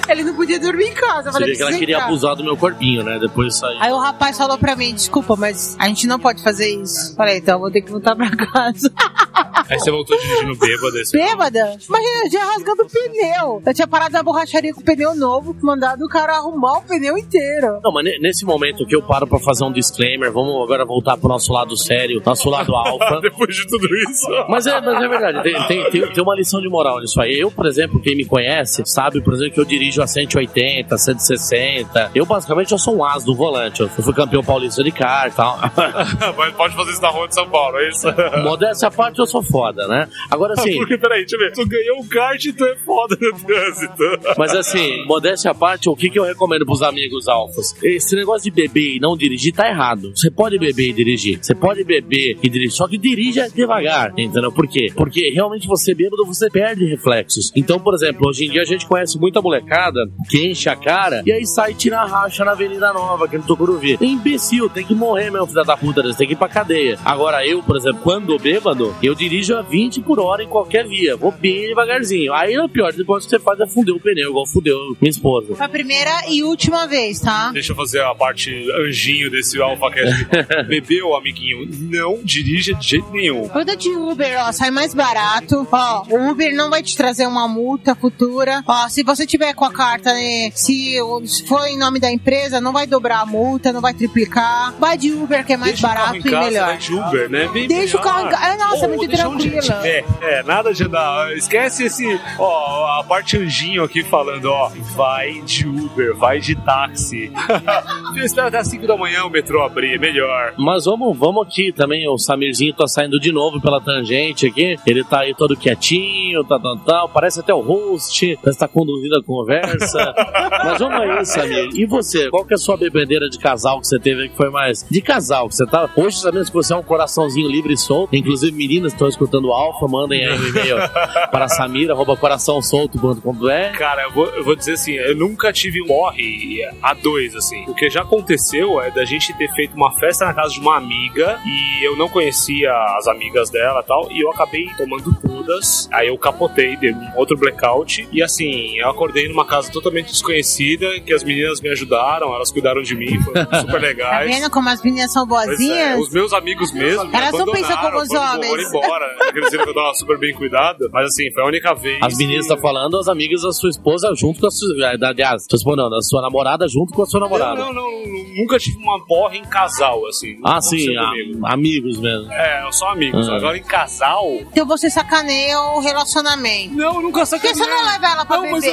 Ele 0.10 0.24
não 0.24 0.34
podia 0.36 0.60
dormir 0.60 0.86
em 0.88 0.94
casa. 0.94 1.30
Eu 1.30 1.34
falei, 1.34 1.56
que 1.56 1.62
ela 1.62 1.72
queria 1.74 1.96
entrar. 1.96 2.08
abusar 2.08 2.36
do 2.36 2.44
meu 2.44 2.56
corpinho, 2.58 3.04
né? 3.04 3.18
Depois 3.20 3.54
disso 3.54 3.66
aí. 3.66 3.78
Aí 3.80 3.92
o 3.92 3.98
rapaz 3.98 4.38
falou 4.38 4.58
pra 4.58 4.76
mim, 4.76 4.94
desculpa, 4.94 5.36
mas 5.36 5.76
a 5.80 5.88
gente 5.88 6.08
não 6.08 6.20
pode 6.20 6.42
fazer 6.44 6.68
isso. 6.82 7.16
Falei, 7.16 7.38
então 7.38 7.56
eu 7.56 7.60
vou 7.60 7.72
ter 7.72 7.82
que 7.82 7.92
voltar 7.92 8.16
pra 8.16 8.30
casa. 8.30 8.92
Aí 9.70 9.78
você 9.78 9.92
voltou 9.92 10.18
dirigindo 10.18 10.56
bêbado. 10.56 10.98
Esse... 10.98 11.12
Bêbada? 11.18 11.60
Imagina, 11.90 12.24
eu 12.24 12.30
tinha 12.30 12.46
rasgado 12.46 12.84
o 12.84 12.88
pneu. 12.90 13.62
Eu 13.66 13.74
tinha 13.74 13.86
parado 13.88 14.14
na 14.14 14.24
borracharia 14.24 14.74
com 14.74 14.80
o 14.80 14.84
pneu 14.84 15.14
novo, 15.14 15.54
mandado 15.62 16.06
o 16.06 16.08
cara 16.08 16.38
arrumar 16.38 16.78
o 16.78 16.82
pneu 16.84 17.18
inteiro. 17.18 17.78
Não, 17.84 17.92
mas 17.92 18.06
ne- 18.06 18.18
nesse 18.20 18.46
momento 18.46 18.86
que 18.86 18.96
eu 18.96 19.02
paro 19.02 19.28
pra 19.28 19.40
fazer 19.40 19.66
um 19.66 19.72
disclaimer, 19.74 20.32
vamos 20.32 20.64
agora 20.64 20.86
voltar 20.86 21.18
pro 21.18 21.28
nosso 21.28 21.52
lado 21.52 21.76
sério, 21.76 22.22
nosso 22.26 22.50
lado 22.50 22.74
alfa. 22.78 23.20
Depois 23.22 23.54
de 23.54 23.68
tudo 23.68 23.86
isso. 24.10 24.46
Mas 24.48 24.66
é, 24.68 24.80
mas 24.80 25.04
é 25.04 25.08
verdade, 25.10 25.44
tem, 25.44 25.68
tem, 25.68 25.90
tem, 25.92 26.14
tem 26.14 26.24
uma 26.24 26.36
lição 26.36 26.62
de 26.62 26.70
moral 26.70 27.02
nisso 27.02 27.20
aí. 27.20 27.38
Eu, 27.38 27.52
por 27.52 27.66
exemplo, 27.66 28.00
quem 28.02 28.16
me 28.16 28.24
conhece, 28.24 28.84
sabe, 28.86 29.17
por 29.22 29.34
exemplo, 29.34 29.54
que 29.54 29.60
eu 29.60 29.66
dirijo 29.66 30.02
a 30.02 30.08
180, 30.08 30.98
160. 30.98 32.12
Eu, 32.14 32.26
basicamente, 32.26 32.72
eu 32.72 32.78
sou 32.78 32.98
um 32.98 33.06
as 33.06 33.24
do 33.24 33.36
volante. 33.36 33.82
Eu 33.82 33.90
fui 33.90 34.14
campeão 34.14 34.44
paulista 34.44 34.84
de 34.84 34.92
kart 34.92 35.32
e 35.32 35.36
tal. 35.36 35.58
Mas 36.38 36.54
pode 36.54 36.76
fazer 36.76 36.92
isso 36.92 37.02
na 37.02 37.10
rua 37.10 37.28
de 37.28 37.34
São 37.34 37.50
Paulo, 37.50 37.78
é 37.78 37.90
isso? 37.90 38.08
Modéstia 38.44 38.88
à 38.88 38.92
parte, 38.92 39.20
eu 39.20 39.26
sou 39.26 39.44
foda, 39.44 39.88
né? 39.88 40.08
Agora, 40.30 40.54
assim, 40.54 40.76
Porque, 40.78 40.98
peraí, 40.98 41.22
deixa 41.22 41.36
eu 41.36 41.40
ver. 41.40 41.52
Tu 41.54 41.68
ganhou 41.68 42.00
um 42.00 42.08
kart 42.08 42.44
e 42.44 42.54
tu 42.54 42.66
é 42.66 42.76
foda 42.78 43.18
no 43.20 43.40
trânsito. 43.40 44.04
Mas 44.38 44.54
assim, 44.54 45.06
modéstia 45.06 45.52
à 45.52 45.56
parte, 45.56 45.90
o 45.90 45.96
que, 45.96 46.10
que 46.10 46.20
eu 46.20 46.24
recomendo 46.24 46.66
pros 46.66 46.82
amigos 46.82 47.28
alfas? 47.28 47.76
Esse 47.84 48.16
negócio 48.16 48.44
de 48.44 48.52
beber 48.52 48.96
e 48.96 49.00
não 49.00 49.16
dirigir 49.18 49.54
tá 49.54 49.68
errado. 49.68 50.12
Você 50.16 50.30
pode 50.30 50.58
beber 50.58 50.90
e 50.90 50.94
dirigir. 50.94 51.40
Você 51.42 51.56
pode 51.56 51.84
beber 51.84 52.38
e 52.42 52.50
dirigir. 52.50 52.72
Só 52.72 52.88
que 52.88 52.98
dirija 52.98 53.50
devagar, 53.50 54.12
entendeu? 54.18 54.52
Por 54.52 54.68
quê? 54.68 54.92
Porque 54.96 55.30
realmente 55.30 55.68
você 55.68 55.94
bêbado, 55.94 56.26
você 56.26 56.50
perde 56.50 56.86
reflexos. 56.86 57.52
Então, 57.56 57.80
por 57.80 57.94
exemplo, 57.94 58.28
hoje 58.28 58.46
em 58.46 58.50
dia 58.50 58.62
a 58.62 58.66
gente 58.66 58.86
conhece 58.86 59.07
muita 59.16 59.42
molecada 59.42 60.00
que 60.30 60.48
enche 60.48 60.70
a 60.70 60.76
cara 60.76 61.22
e 61.26 61.32
aí 61.32 61.46
sai 61.46 61.74
tirar 61.74 62.06
racha 62.06 62.44
na 62.44 62.52
Avenida 62.52 62.92
Nova, 62.94 63.26
aqui 63.26 63.38
no 63.38 63.44
Tucuruvi. 63.44 63.98
É 64.02 64.06
imbecil, 64.06 64.70
tem 64.70 64.86
que 64.86 64.96
morrer, 64.96 65.30
meu 65.30 65.46
filho 65.46 65.64
da 65.64 65.78
puta, 65.78 66.02
eles 66.02 66.16
têm 66.16 66.28
que 66.28 66.34
ir 66.34 66.38
pra 66.38 66.48
cadeia. 66.48 66.98
Agora, 67.06 67.46
eu, 67.46 67.62
por 67.62 67.78
exemplo, 67.78 68.02
quando 68.04 68.38
bêbado, 68.40 68.96
eu 69.02 69.14
dirijo 69.14 69.56
a 69.56 69.62
20 69.62 70.02
por 70.02 70.20
hora 70.20 70.44
em 70.44 70.48
qualquer 70.48 70.88
via. 70.88 71.16
Vou 71.16 71.32
bem 71.32 71.68
devagarzinho. 71.68 72.34
Aí 72.34 72.54
é 72.54 72.64
o 72.64 72.70
pior, 72.70 72.94
depois 72.94 73.26
que 73.26 73.30
você 73.30 73.40
faz 73.40 73.60
é 73.60 73.68
fuder 73.68 73.96
o 73.96 74.00
pneu, 74.00 74.30
igual 74.30 74.46
fudeu 74.48 74.78
minha 75.00 75.10
esposa. 75.10 75.56
Foi 75.56 75.66
a 75.66 75.70
primeira 75.70 76.12
e 76.30 76.44
última 76.44 76.88
vez, 76.88 77.20
tá? 77.20 77.52
Deixa 77.52 77.72
eu 77.72 77.76
fazer 77.76 78.02
a 78.02 78.14
parte 78.16 78.52
anjinho 78.88 79.30
desse 79.30 79.62
AlphaCast. 79.62 80.28
Bebeu, 80.68 81.16
amiguinho, 81.16 81.68
não 81.92 82.20
dirija 82.24 82.74
de 82.74 82.88
jeito 82.88 83.10
nenhum. 83.12 83.48
Cuida 83.50 83.76
de 83.76 83.90
Uber, 83.90 84.48
ó, 84.48 84.52
sai 84.52 84.72
mais 84.72 84.94
barato. 84.94 85.68
Ó, 85.72 86.04
o 86.10 86.32
Uber 86.32 86.54
não 86.56 86.70
vai 86.70 86.82
te 86.82 86.96
trazer 86.96 87.28
uma 87.28 87.48
multa 87.48 87.96
futura. 87.96 88.64
Ó, 88.68 88.90
se 88.98 89.04
você 89.04 89.28
tiver 89.28 89.54
com 89.54 89.64
a 89.64 89.72
carta, 89.72 90.12
né, 90.12 90.50
se, 90.56 90.98
se 91.26 91.46
for 91.46 91.68
em 91.68 91.78
nome 91.78 92.00
da 92.00 92.12
empresa, 92.12 92.60
não 92.60 92.74
vai 92.74 92.88
dobrar 92.88 93.20
a 93.20 93.26
multa, 93.28 93.72
não 93.72 93.80
vai 93.80 93.94
triplicar. 93.94 94.74
Vai 94.80 94.98
de 94.98 95.12
Uber 95.12 95.46
que 95.46 95.54
é 95.54 95.58
mais 95.58 95.74
Deixa 95.74 95.86
o 95.86 95.90
carro 95.92 96.00
barato 96.00 96.16
em 96.16 96.20
e 96.20 96.32
casa, 96.32 96.48
melhor. 96.48 96.66
vai 96.66 96.78
de 96.78 96.94
Uber, 96.96 97.30
né? 97.30 97.48
Bem 97.54 97.68
Deixa 97.68 97.98
o 97.98 98.02
carro 98.02 98.26
em 98.26 98.32
casa. 98.32 98.58
Nossa, 98.58 98.88
Ou 98.88 98.96
muito 98.96 99.12
tiver. 99.38 100.04
É, 100.24 100.42
nada 100.42 100.74
de 100.74 100.84
andar. 100.84 101.32
Esquece 101.38 101.84
esse, 101.84 102.20
ó, 102.40 103.00
a 103.00 103.04
parte 103.04 103.38
anjinho 103.38 103.84
aqui 103.84 104.04
falando, 104.04 104.46
ó, 104.46 104.72
vai 104.96 105.42
de 105.42 105.68
Uber, 105.68 106.16
vai 106.16 106.40
de 106.40 106.56
táxi. 106.56 107.32
Espera 108.18 108.48
até 108.48 108.58
as 108.58 108.68
5 108.68 108.88
da 108.88 108.98
manhã 108.98 109.26
o 109.26 109.30
metrô 109.30 109.64
abrir, 109.64 109.94
é 109.94 110.00
melhor. 110.00 110.56
Mas 110.58 110.86
vamos, 110.86 111.16
vamos 111.16 111.46
aqui 111.46 111.72
também. 111.72 112.10
O 112.10 112.18
Samirzinho 112.18 112.74
tá 112.74 112.88
saindo 112.88 113.20
de 113.20 113.32
novo 113.32 113.62
pela 113.62 113.80
tangente 113.80 114.48
aqui. 114.48 114.76
Ele 114.88 115.04
tá 115.04 115.20
aí 115.20 115.36
todo 115.36 115.56
quietinho, 115.56 116.44
tal, 116.46 116.60
tal, 116.60 116.78
tal. 116.80 117.10
Parece 117.10 117.42
até 117.42 117.54
o 117.54 117.62
host, 117.62 118.40
parece 118.42 118.58
tá 118.58 118.68
conduzindo 118.88 119.18
a 119.18 119.24
conversa. 119.24 120.14
Mas 120.64 120.80
vamos 120.80 121.02
aí, 121.02 121.26
Samir. 121.26 121.70
E 121.74 121.86
você? 121.86 122.30
Qual 122.30 122.46
que 122.46 122.54
é 122.54 122.56
a 122.56 122.58
sua 122.58 122.78
bebedeira 122.78 123.30
de 123.30 123.38
casal 123.38 123.82
que 123.82 123.88
você 123.88 124.00
teve 124.00 124.24
aí 124.24 124.30
que 124.30 124.38
foi 124.38 124.50
mais? 124.50 124.86
De 124.90 125.02
casal 125.02 125.50
que 125.50 125.56
você 125.56 125.66
tá. 125.66 125.90
Hoje 125.96 126.20
sabemos 126.20 126.50
que 126.50 126.56
você 126.56 126.74
é 126.74 126.76
um 126.78 126.84
coraçãozinho 126.84 127.50
livre 127.50 127.74
e 127.74 127.78
solto. 127.78 128.16
Inclusive, 128.16 128.56
meninas 128.56 128.94
que 128.94 128.96
estão 128.96 129.10
escutando 129.10 129.50
o 129.50 129.52
Alfa, 129.52 129.88
mandem 129.88 130.26
aí 130.26 130.40
um 130.40 130.48
e-mail 130.48 130.78
para 131.32 131.48
samir, 131.50 131.92
arroba 131.92 132.16
coraçãosolto.com.br. 132.16 133.78
Cara, 133.78 134.04
eu 134.04 134.12
vou, 134.12 134.26
eu 134.28 134.44
vou 134.44 134.56
dizer 134.56 134.74
assim, 134.74 134.94
eu 134.94 135.16
nunca 135.16 135.52
tive 135.52 135.82
morre 135.86 136.62
a 136.82 136.94
dois, 136.94 137.36
assim. 137.36 137.66
O 137.68 137.74
que 137.74 137.90
já 137.90 138.02
aconteceu 138.02 138.82
é 138.82 138.90
da 138.90 139.04
gente 139.04 139.34
ter 139.34 139.52
feito 139.54 139.76
uma 139.76 139.92
festa 139.98 140.26
na 140.26 140.34
casa 140.34 140.54
de 140.54 140.60
uma 140.60 140.78
amiga 140.78 141.40
e 141.46 141.86
eu 141.86 141.98
não 141.98 142.08
conhecia 142.08 142.72
as 142.98 143.08
amigas 143.08 143.50
dela 143.50 143.82
e 143.82 143.88
tal, 143.88 144.12
e 144.12 144.22
eu 144.22 144.32
acabei 144.32 144.68
tomando 144.78 145.14
todas. 145.22 145.90
Aí 145.92 146.08
eu 146.08 146.18
capotei, 146.18 146.76
dei 146.78 146.94
um 146.94 147.18
outro 147.18 147.38
blackout. 147.38 148.08
E 148.12 148.22
assim, 148.22 148.77
eu 148.80 148.90
acordei 148.90 149.28
numa 149.28 149.46
casa 149.46 149.72
totalmente 149.72 150.08
desconhecida, 150.12 151.00
que 151.02 151.14
as 151.14 151.24
meninas 151.24 151.62
me 151.62 151.70
ajudaram, 151.70 152.34
elas 152.34 152.52
cuidaram 152.52 152.82
de 152.82 152.96
mim, 152.96 153.20
foram 153.22 153.42
super 153.62 153.72
Tá 153.74 153.78
legais. 153.78 154.30
vendo 154.36 154.50
como 154.50 154.70
as 154.70 154.82
meninas 154.82 155.12
são 155.12 155.24
é, 155.24 155.28
boazinhas? 155.28 156.00
os 156.00 156.10
meus 156.12 156.34
amigos 156.34 156.72
mesmo. 156.74 157.06
me 157.06 157.16
Elas 157.16 157.32
não 157.32 157.46
pensam 157.46 157.78
como 157.78 157.98
os 158.02 158.10
homens. 158.12 158.48
Foram 158.50 158.64
embora. 158.64 159.06
Eles 159.36 159.52
viram 159.52 159.64
que 159.66 159.70
eu 159.70 159.76
tava 159.76 159.94
super 159.96 160.18
bem 160.18 160.34
cuidado. 160.34 160.90
Mas 160.92 161.08
assim, 161.08 161.32
foi 161.32 161.44
a 161.44 161.48
única 161.48 161.74
vez. 161.76 162.00
As 162.02 162.18
meninas 162.18 162.46
que- 162.48 162.54
estão 162.54 162.58
falando, 162.62 162.98
as 162.98 163.08
amigas 163.08 163.42
da 163.42 163.52
sua 163.52 163.70
esposa 163.70 164.14
junto 164.16 164.40
com 164.40 164.48
a 164.48 164.52
sua. 164.52 164.68
Aliás, 165.10 165.46
sua 165.50 165.58
esposa 165.58 165.76
não, 165.78 165.90
da 165.90 166.02
sua 166.02 166.22
namorada 166.22 166.68
junto 166.68 166.94
com 166.94 167.04
a 167.04 167.06
sua 167.06 167.20
namorada. 167.20 167.56
Não, 167.60 167.74
não, 167.74 167.84
não, 167.92 168.34
nunca 168.42 168.58
tive 168.58 168.78
uma 168.78 169.04
porra 169.06 169.36
em 169.36 169.44
casal, 169.44 170.06
assim. 170.08 170.38
Ah, 170.44 170.56
Não 170.56 170.62
sim, 170.62 170.96
a- 170.98 171.06
comigo. 171.10 171.46
amigos 171.48 172.00
mesmo. 172.00 172.32
É, 172.32 172.68
só 172.72 172.90
amigos. 172.90 173.28
Ah. 173.30 173.36
Agora 173.36 173.58
em 173.58 173.64
casal. 173.64 174.26
Então 174.42 174.66
você 174.66 174.90
sacaneia 174.90 175.60
o 175.60 175.80
relacionamento. 175.80 176.74
Não, 176.76 177.02
nunca 177.02 177.26
Por 177.26 177.40
que 177.42 177.54
você 177.54 177.66
não 177.66 177.86
leva 177.86 178.08
ela 178.08 178.26
pra 178.26 178.38
Não, 178.38 178.52
mas 178.52 178.64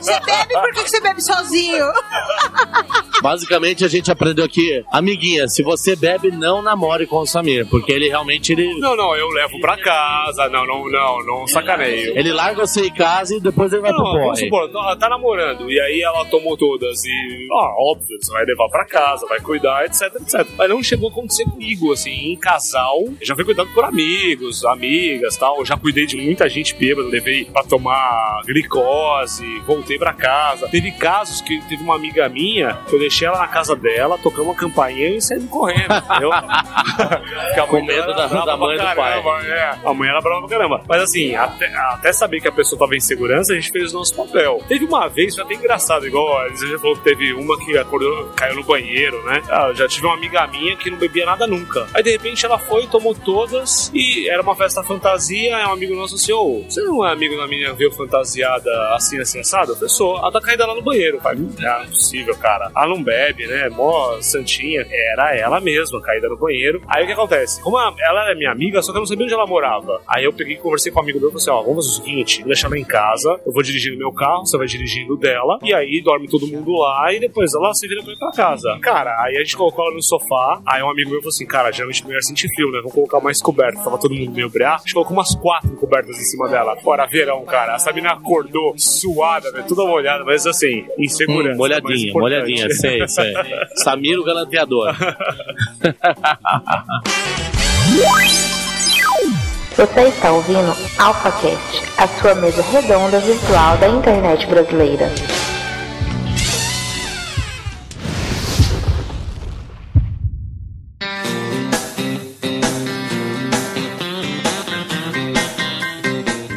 Você 0.00 0.20
bebe, 0.20 0.52
por 0.54 0.72
que 0.72 0.88
você 0.88 1.00
bebe 1.00 1.20
sozinho? 1.22 1.86
Basicamente, 3.22 3.84
a 3.84 3.88
gente 3.88 4.10
aprendeu 4.10 4.44
aqui, 4.44 4.84
amiguinha, 4.92 5.48
se 5.48 5.62
você 5.62 5.96
bebe, 5.96 6.30
não 6.30 6.60
namore 6.62 7.06
com 7.06 7.16
o 7.18 7.26
Samir, 7.26 7.66
porque 7.68 7.92
ele 7.92 8.08
realmente 8.08 8.52
ele, 8.52 8.78
Não, 8.78 8.94
não, 8.96 9.16
eu 9.16 9.28
levo 9.30 9.58
pra 9.60 9.76
casa. 9.76 10.48
Não, 10.48 10.66
não, 10.66 10.88
não, 10.90 11.24
não 11.24 11.46
sacaneio. 11.46 12.16
ele 12.18 12.32
larga 12.32 12.66
você 12.66 12.86
em 12.86 12.92
casa 12.94 13.34
e 13.34 13.40
depois 13.40 13.72
ele 13.72 13.82
vai 13.82 13.90
Não, 13.92 13.98
pro 13.98 14.12
vamos 14.12 14.26
porre. 14.40 14.44
supor, 14.44 14.70
ela 14.72 14.96
tá 14.96 15.08
namorando 15.08 15.70
e 15.70 15.80
aí 15.80 16.02
ela 16.02 16.24
tomou 16.26 16.56
todas 16.56 17.04
e, 17.04 17.48
ó, 17.52 17.92
óbvio, 17.92 18.16
você 18.20 18.32
vai 18.32 18.44
levar 18.44 18.68
pra 18.68 18.84
casa, 18.84 19.26
vai 19.26 19.40
cuidar, 19.40 19.84
etc, 19.86 20.02
etc. 20.20 20.46
Mas 20.56 20.68
não 20.68 20.82
chegou 20.82 21.08
a 21.08 21.12
acontecer 21.12 21.44
comigo, 21.44 21.92
assim, 21.92 22.32
em 22.32 22.36
casal, 22.36 22.98
eu 23.20 23.26
já 23.26 23.34
fui 23.34 23.44
cuidado 23.44 23.68
por 23.72 23.84
amigos, 23.84 24.64
amigas, 24.64 25.36
tal, 25.36 25.58
eu 25.58 25.64
já 25.64 25.76
cuidei 25.76 26.06
de 26.06 26.16
muita 26.16 26.48
gente 26.48 26.74
bêbada, 26.74 27.08
levei 27.08 27.44
pra 27.46 27.62
tomar 27.64 28.42
glicose, 28.46 29.35
voltei 29.66 29.98
pra 29.98 30.12
casa. 30.12 30.68
Teve 30.68 30.92
casos 30.92 31.40
que 31.40 31.60
teve 31.68 31.82
uma 31.82 31.94
amiga 31.96 32.28
minha, 32.28 32.74
que 32.88 32.94
eu 32.94 32.98
deixei 32.98 33.26
ela 33.26 33.38
na 33.38 33.48
casa 33.48 33.74
dela, 33.76 34.18
tocamos 34.18 34.46
uma 34.48 34.54
campainha 34.54 35.08
e 35.10 35.20
saímos 35.20 35.50
correndo, 35.50 35.94
entendeu? 35.94 36.30
Com 37.68 37.82
medo 37.84 38.14
da- 38.14 38.26
da 38.26 38.56
mãe 38.56 38.76
do 38.76 38.82
pai. 38.82 38.94
caramba, 38.94 39.44
É, 39.46 39.76
a 39.84 39.94
mãe 39.94 40.08
era 40.08 40.20
brava 40.20 40.46
pra 40.46 40.56
caramba. 40.56 40.82
Mas 40.88 41.02
assim, 41.02 41.34
até, 41.34 41.66
até 41.74 42.12
saber 42.12 42.40
que 42.40 42.48
a 42.48 42.52
pessoa 42.52 42.78
tava 42.78 42.94
em 42.96 43.00
segurança, 43.00 43.52
a 43.52 43.56
gente 43.56 43.70
fez 43.70 43.92
o 43.92 43.98
nosso 43.98 44.14
papel. 44.14 44.62
Teve 44.68 44.84
uma 44.84 45.08
vez, 45.08 45.34
foi 45.34 45.44
até 45.44 45.54
engraçado, 45.54 46.06
igual 46.06 46.38
a 46.38 46.46
Elisa 46.46 46.66
já 46.68 46.78
falou 46.78 46.96
que 46.96 47.02
teve 47.02 47.32
uma 47.32 47.58
que 47.58 47.76
acordou, 47.78 48.28
caiu 48.36 48.56
no 48.56 48.62
banheiro, 48.64 49.22
né? 49.24 49.42
Ah, 49.50 49.68
eu 49.68 49.74
já 49.76 49.88
tive 49.88 50.06
uma 50.06 50.14
amiga 50.16 50.46
minha 50.46 50.76
que 50.76 50.90
não 50.90 50.98
bebia 50.98 51.26
nada 51.26 51.46
nunca. 51.46 51.86
Aí 51.94 52.02
de 52.02 52.10
repente 52.10 52.44
ela 52.44 52.58
foi, 52.58 52.86
tomou 52.86 53.14
todas 53.14 53.90
e 53.94 54.28
era 54.28 54.42
uma 54.42 54.54
festa 54.54 54.82
fantasia. 54.82 55.56
Aí 55.56 55.64
um 55.66 55.72
amigo 55.72 55.94
nosso 55.94 56.14
assim: 56.16 56.32
Ô, 56.32 56.64
você 56.68 56.80
não 56.82 57.04
é 57.06 57.12
amigo 57.12 57.36
da 57.36 57.46
minha 57.46 57.72
viu 57.72 57.90
fantasiada 57.92 58.70
assim, 58.94 59.15
assim, 59.22 59.40
assado? 59.40 59.72
Eu 59.72 59.76
falei, 59.76 59.88
sou. 59.90 60.16
Ela 60.18 60.32
tá 60.32 60.40
caída 60.40 60.66
lá 60.66 60.74
no 60.74 60.82
banheiro. 60.82 61.16
Eu 61.16 61.20
falei, 61.20 61.40
"Hum, 61.40 61.52
não 61.58 61.68
é 61.82 61.86
possível, 61.86 62.36
cara. 62.36 62.70
Ela 62.76 62.86
não 62.88 63.02
bebe, 63.02 63.46
né? 63.46 63.68
Mó 63.68 64.20
santinha. 64.20 64.86
Era 64.90 65.34
ela 65.36 65.60
mesma, 65.60 66.00
caída 66.00 66.28
no 66.28 66.36
banheiro. 66.36 66.82
Aí 66.88 67.04
o 67.04 67.06
que 67.06 67.12
acontece? 67.12 67.60
Como 67.62 67.76
a- 67.76 67.94
ela 68.00 68.30
é 68.30 68.34
minha 68.34 68.50
amiga, 68.50 68.82
só 68.82 68.92
que 68.92 68.98
eu 68.98 69.00
não 69.00 69.06
sabia 69.06 69.24
onde 69.24 69.34
ela 69.34 69.46
morava. 69.46 70.00
Aí 70.06 70.24
eu 70.24 70.32
peguei 70.32 70.54
e 70.54 70.58
conversei 70.58 70.90
com 70.92 71.00
um 71.00 71.02
amigo 71.02 71.18
meu 71.18 71.28
e 71.28 71.32
falei 71.32 71.42
assim: 71.42 71.50
ó, 71.50 71.62
vamos 71.62 71.86
fazer 71.86 72.00
o 72.00 72.04
seguinte, 72.04 72.38
vou 72.40 72.46
deixar 72.48 72.66
ela 72.68 72.78
em 72.78 72.84
casa, 72.84 73.40
eu 73.46 73.52
vou 73.52 73.62
dirigindo 73.62 73.96
meu 73.96 74.12
carro, 74.12 74.46
você 74.46 74.56
vai 74.58 74.66
dirigindo 74.66 75.16
dela, 75.16 75.58
e 75.62 75.72
aí 75.74 76.00
dorme 76.02 76.28
todo 76.28 76.46
mundo 76.46 76.72
lá, 76.78 77.12
e 77.12 77.20
depois 77.20 77.54
ela 77.54 77.72
se 77.74 77.86
vira 77.88 78.02
pra 78.02 78.12
ir 78.12 78.18
pra 78.18 78.30
casa. 78.32 78.78
Cara, 78.80 79.10
aí 79.22 79.36
a 79.36 79.40
gente 79.40 79.56
colocou 79.56 79.84
ela 79.86 79.94
no 79.94 80.02
sofá, 80.02 80.60
aí 80.66 80.82
um 80.82 80.90
amigo 80.90 81.10
meu 81.10 81.20
falou 81.20 81.30
assim: 81.30 81.46
cara, 81.46 81.70
geralmente 81.72 82.04
mulher 82.04 82.22
sente 82.22 82.48
frio, 82.54 82.70
né? 82.70 82.78
Vamos 82.78 82.92
colocar 82.94 83.20
mais 83.20 83.40
coberto. 83.40 83.82
Tava 83.82 83.98
todo 83.98 84.14
mundo 84.14 84.32
meio 84.32 84.48
brear, 84.50 84.74
a 84.74 84.78
gente 84.78 84.92
colocou 84.94 85.12
umas 85.16 85.34
quatro 85.34 85.70
cobertas 85.76 86.16
em 86.18 86.24
cima 86.24 86.48
dela. 86.48 86.76
Fora 86.76 87.06
verão, 87.06 87.44
cara. 87.44 87.74
Essa 87.76 87.92
menina 87.92 88.14
acordou 88.14 88.74
suada, 89.06 89.52
velho, 89.52 89.64
toda 89.66 89.84
molhada, 89.84 90.24
mas 90.24 90.46
assim, 90.46 90.84
insegurança. 90.98 91.54
Hum, 91.54 91.56
molhadinha, 91.56 92.08
importante. 92.08 92.34
molhadinha, 92.34 92.70
sei, 92.70 93.06
sei. 93.06 93.32
Samiro 93.76 94.24
Galanteador. 94.24 94.94
Você 99.76 100.00
está 100.00 100.32
ouvindo 100.32 100.74
AlphaCast, 100.98 101.82
a 101.98 102.08
sua 102.08 102.34
mesa 102.36 102.62
redonda 102.62 103.20
virtual 103.20 103.76
da 103.76 103.88
internet 103.88 104.46
brasileira. 104.46 105.10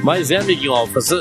Mas 0.10 0.32
é, 0.32 0.38
amiguinho 0.38 0.74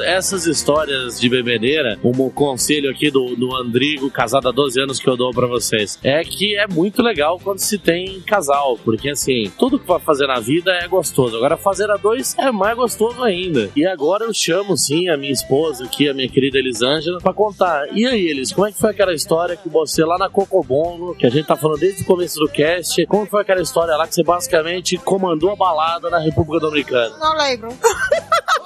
essas 0.07 0.47
histórias 0.47 1.21
de 1.21 1.29
bebedeira, 1.29 1.99
um 2.03 2.31
conselho 2.31 2.91
aqui 2.91 3.11
do, 3.11 3.37
do 3.37 3.55
Andrigo, 3.55 4.11
casado 4.11 4.49
há 4.49 4.51
12 4.51 4.81
anos, 4.81 4.99
que 4.99 5.07
eu 5.07 5.15
dou 5.15 5.31
pra 5.31 5.47
vocês, 5.47 5.99
é 6.03 6.25
que 6.25 6.57
é 6.57 6.67
muito 6.67 7.03
legal 7.03 7.39
quando 7.39 7.59
se 7.59 7.77
tem 7.77 8.19
casal, 8.23 8.79
porque 8.83 9.11
assim, 9.11 9.53
tudo 9.59 9.79
que 9.79 9.87
vai 9.87 10.01
fazer 10.01 10.27
na 10.27 10.41
vida 10.41 10.73
é 10.73 10.89
gostoso. 10.89 11.37
Agora, 11.37 11.59
fazer 11.59 11.91
a 11.91 11.99
dois 11.99 12.35
é 12.39 12.51
mais 12.51 12.75
gostoso 12.79 13.23
ainda. 13.23 13.71
E 13.77 13.85
agora 13.85 14.25
eu 14.25 14.33
chamo, 14.33 14.75
sim, 14.75 15.11
a 15.11 15.19
minha 15.19 15.33
esposa 15.33 15.85
aqui, 15.85 16.09
a 16.09 16.15
minha 16.15 16.29
querida 16.29 16.57
Elisângela, 16.57 17.19
pra 17.19 17.35
contar. 17.35 17.89
E 17.93 18.07
aí, 18.07 18.27
Elis, 18.27 18.53
como 18.53 18.69
é 18.69 18.73
que 18.73 18.79
foi 18.79 18.89
aquela 18.89 19.13
história 19.13 19.55
que 19.55 19.69
você 19.69 20.03
lá 20.03 20.17
na 20.17 20.31
Cocobongo, 20.31 21.15
que 21.15 21.27
a 21.27 21.31
gente 21.31 21.47
tá 21.47 21.57
falando 21.57 21.81
desde 21.81 22.05
o 22.05 22.07
começo 22.07 22.41
do 22.41 22.49
cast, 22.49 23.05
como 23.05 23.27
foi 23.27 23.43
aquela 23.43 23.61
história 23.61 23.95
lá 23.97 24.09
que 24.09 24.15
você 24.15 24.23
basicamente 24.23 24.97
comandou 24.97 25.53
a 25.53 25.57
balada 25.57 26.09
na 26.09 26.19
República 26.19 26.61
Dominicana? 26.61 27.19
Não 27.19 27.37
lembro. 27.37 27.69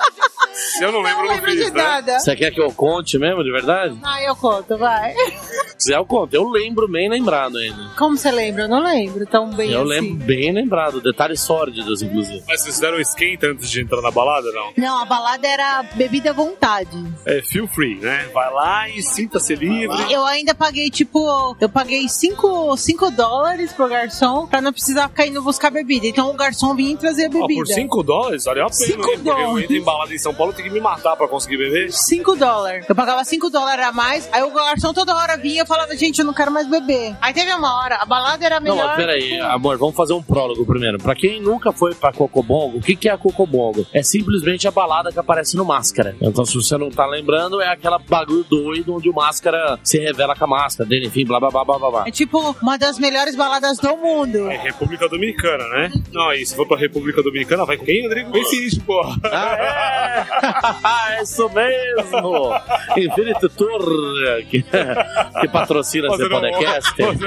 Se 0.53 0.85
eu 0.85 0.93
não 0.93 1.01
lembro, 1.01 1.19
Não 1.19 1.25
eu 1.25 1.29
não 1.29 1.35
lembro 1.37 1.51
fiz, 1.51 1.65
de 1.67 1.71
né? 1.73 1.83
nada. 1.83 2.19
Você 2.21 2.37
quer 2.37 2.51
que 2.51 2.61
eu 2.61 2.73
conte 2.73 3.19
mesmo, 3.19 3.43
de 3.43 3.51
verdade? 3.51 3.99
Ah, 4.03 4.23
eu 4.23 4.37
conto, 4.37 4.77
vai. 4.77 5.15
Se 5.15 5.75
quiser, 5.77 5.97
eu 5.97 6.05
conto. 6.07 6.35
Eu 6.35 6.49
lembro 6.49 6.87
bem 6.89 7.09
lembrado 7.09 7.57
ainda. 7.59 7.91
Como 7.99 8.17
você 8.17 8.31
lembra? 8.31 8.63
Eu 8.65 8.69
não 8.69 8.83
lembro 8.83 9.27
tão 9.27 9.51
bem 9.51 9.71
eu 9.73 9.81
assim. 9.81 9.89
lembro 9.89 10.27
bem 10.27 10.53
lembrado. 10.53 11.01
Detalhes 11.01 11.41
sórdidos, 11.41 12.03
inclusive. 12.03 12.43
Mas 12.47 12.61
vocês 12.63 12.75
fizeram 12.75 13.01
esquenta 13.01 13.47
antes 13.49 13.71
de 13.71 13.81
entrar 13.81 14.01
na 14.01 14.11
balada, 14.11 14.51
não? 14.53 14.73
Não, 14.77 14.99
a 15.03 15.05
balada 15.05 15.47
era 15.47 15.83
bebida 15.95 16.31
à 16.31 16.33
vontade. 16.33 16.91
É 17.27 17.41
feel 17.43 17.67
free, 17.69 17.97
né? 17.97 18.29
Vai 18.33 18.53
lá 18.53 18.89
e 18.89 19.03
sinta-se 19.03 19.55
livre. 19.55 20.13
Eu 20.13 20.25
ainda 20.25 20.55
paguei, 20.55 20.91
tipo, 20.91 21.57
eu 21.61 21.69
paguei 21.69 22.09
5 22.09 22.77
dólares 23.11 23.73
pro 23.73 23.89
garçom 23.89 24.47
pra 24.47 24.61
não 24.61 24.73
precisar 24.73 25.09
ficar 25.09 25.27
indo 25.27 25.43
buscar 25.43 25.71
bebida. 25.71 26.07
Então 26.07 26.31
o 26.31 26.35
garçom 26.35 26.75
vinha 26.75 26.93
e 26.93 26.97
trazia 26.97 27.27
Ó, 27.27 27.31
bebida. 27.31 27.55
por 27.55 27.67
5 27.67 28.03
dólares, 28.03 28.47
olha 28.47 28.63
a 28.65 28.67
pena, 28.67 28.75
Cinco 28.75 29.11
hein? 29.11 29.19
Porque 29.23 29.73
eu 29.73 29.79
em 29.79 29.83
balada 29.83 30.15
em 30.15 30.19
São 30.19 30.35
Paulo, 30.35 30.42
tem 30.51 30.65
que 30.65 30.71
me 30.71 30.81
matar 30.81 31.15
pra 31.15 31.29
conseguir 31.29 31.59
beber. 31.59 31.93
5 31.93 32.37
dólares. 32.37 32.87
Eu 32.89 32.95
pagava 32.95 33.23
5 33.23 33.51
dólares 33.51 33.85
a 33.85 33.93
mais. 33.93 34.27
Aí 34.33 34.43
o 34.43 34.51
garçom 34.51 34.95
toda 34.95 35.15
hora 35.15 35.37
vinha 35.37 35.63
e 35.63 35.67
falava, 35.67 35.95
gente, 35.95 36.21
eu 36.21 36.25
não 36.25 36.33
quero 36.33 36.51
mais 36.51 36.67
beber. 36.67 37.15
Aí 37.21 37.35
teve 37.35 37.53
uma 37.53 37.83
hora, 37.83 37.97
a 37.97 38.07
balada 38.07 38.45
era 38.45 38.59
Não, 38.59 38.75
melhor. 38.75 38.87
mas 38.87 38.97
peraí, 38.97 39.39
amor, 39.41 39.77
vamos 39.77 39.95
fazer 39.95 40.15
um 40.15 40.23
prólogo 40.23 40.65
primeiro. 40.65 40.97
Pra 40.99 41.15
quem 41.15 41.39
nunca 41.41 41.71
foi 41.73 41.95
pra 41.95 42.13
Cocobongo, 42.13 42.79
o 42.79 42.81
que, 42.81 42.97
que 42.97 43.09
é 43.09 43.13
a 43.13 43.19
Cocobongo? 43.19 43.87
É 43.93 44.03
simplesmente 44.03 44.67
a 44.67 44.71
balada 44.71 45.13
que 45.13 45.19
aparece 45.19 45.55
no 45.57 45.65
Máscara. 45.65 46.17
Então, 46.21 46.45
se 46.47 46.55
você 46.55 46.79
não 46.79 46.89
tá 46.89 47.07
lembrando, 47.07 47.61
é 47.61 47.69
aquela 47.69 47.99
bagulho 47.99 48.45
doido 48.45 48.95
onde 48.95 49.11
o 49.11 49.13
Máscara 49.13 49.79
se 49.85 49.99
revela 49.99 50.35
com 50.35 50.45
a 50.45 50.49
máscara 50.49 50.89
dele, 50.89 51.07
enfim, 51.09 51.25
blá 51.27 51.39
blá 51.39 51.51
blá 51.51 51.65
blá 51.65 51.79
blá. 51.79 51.91
blá. 51.91 52.05
É 52.07 52.11
tipo 52.11 52.57
uma 52.63 52.79
das 52.79 52.99
melhores 52.99 53.37
baladas 53.37 53.77
do 53.79 53.97
mundo. 53.97 54.49
É 54.51 54.57
República 54.57 55.09
Dominicana, 55.09 55.69
né? 55.69 55.91
Não, 56.13 56.29
aí 56.29 56.47
se 56.47 56.55
for 56.57 56.67
pra 56.67 56.77
República 56.79 57.23
Dominicana, 57.23 57.65
vai 57.67 57.77
com 57.77 57.85
quem, 57.85 58.03
Rodrigo? 58.03 58.31
Vem 58.33 58.45
Sinistro, 58.45 58.85
porra. 58.85 59.17
Ah, 59.25 59.57
é! 59.57 60.27
isso 61.23 61.49
mesmo! 61.51 62.53
Infinity 62.97 63.49
Tour, 63.57 64.45
que, 64.49 64.63
que 64.63 65.49
patrocina 65.49 66.09
esse 66.09 66.25
um- 66.25 66.29
podcast. 66.29 67.03
um 67.03 67.19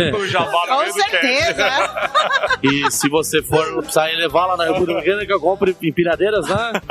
Com 0.67 0.91
certeza. 0.93 1.67
E 2.63 2.91
se 2.91 3.09
você 3.09 3.41
for 3.43 3.65
precisar 3.77 4.11
ir 4.11 4.17
levar 4.17 4.45
lá 4.47 4.57
na 4.57 4.65
República 4.65 5.05
eu 5.05 5.39
compre 5.39 5.75
empilhadeiras, 5.81 6.47
né? 6.47 6.73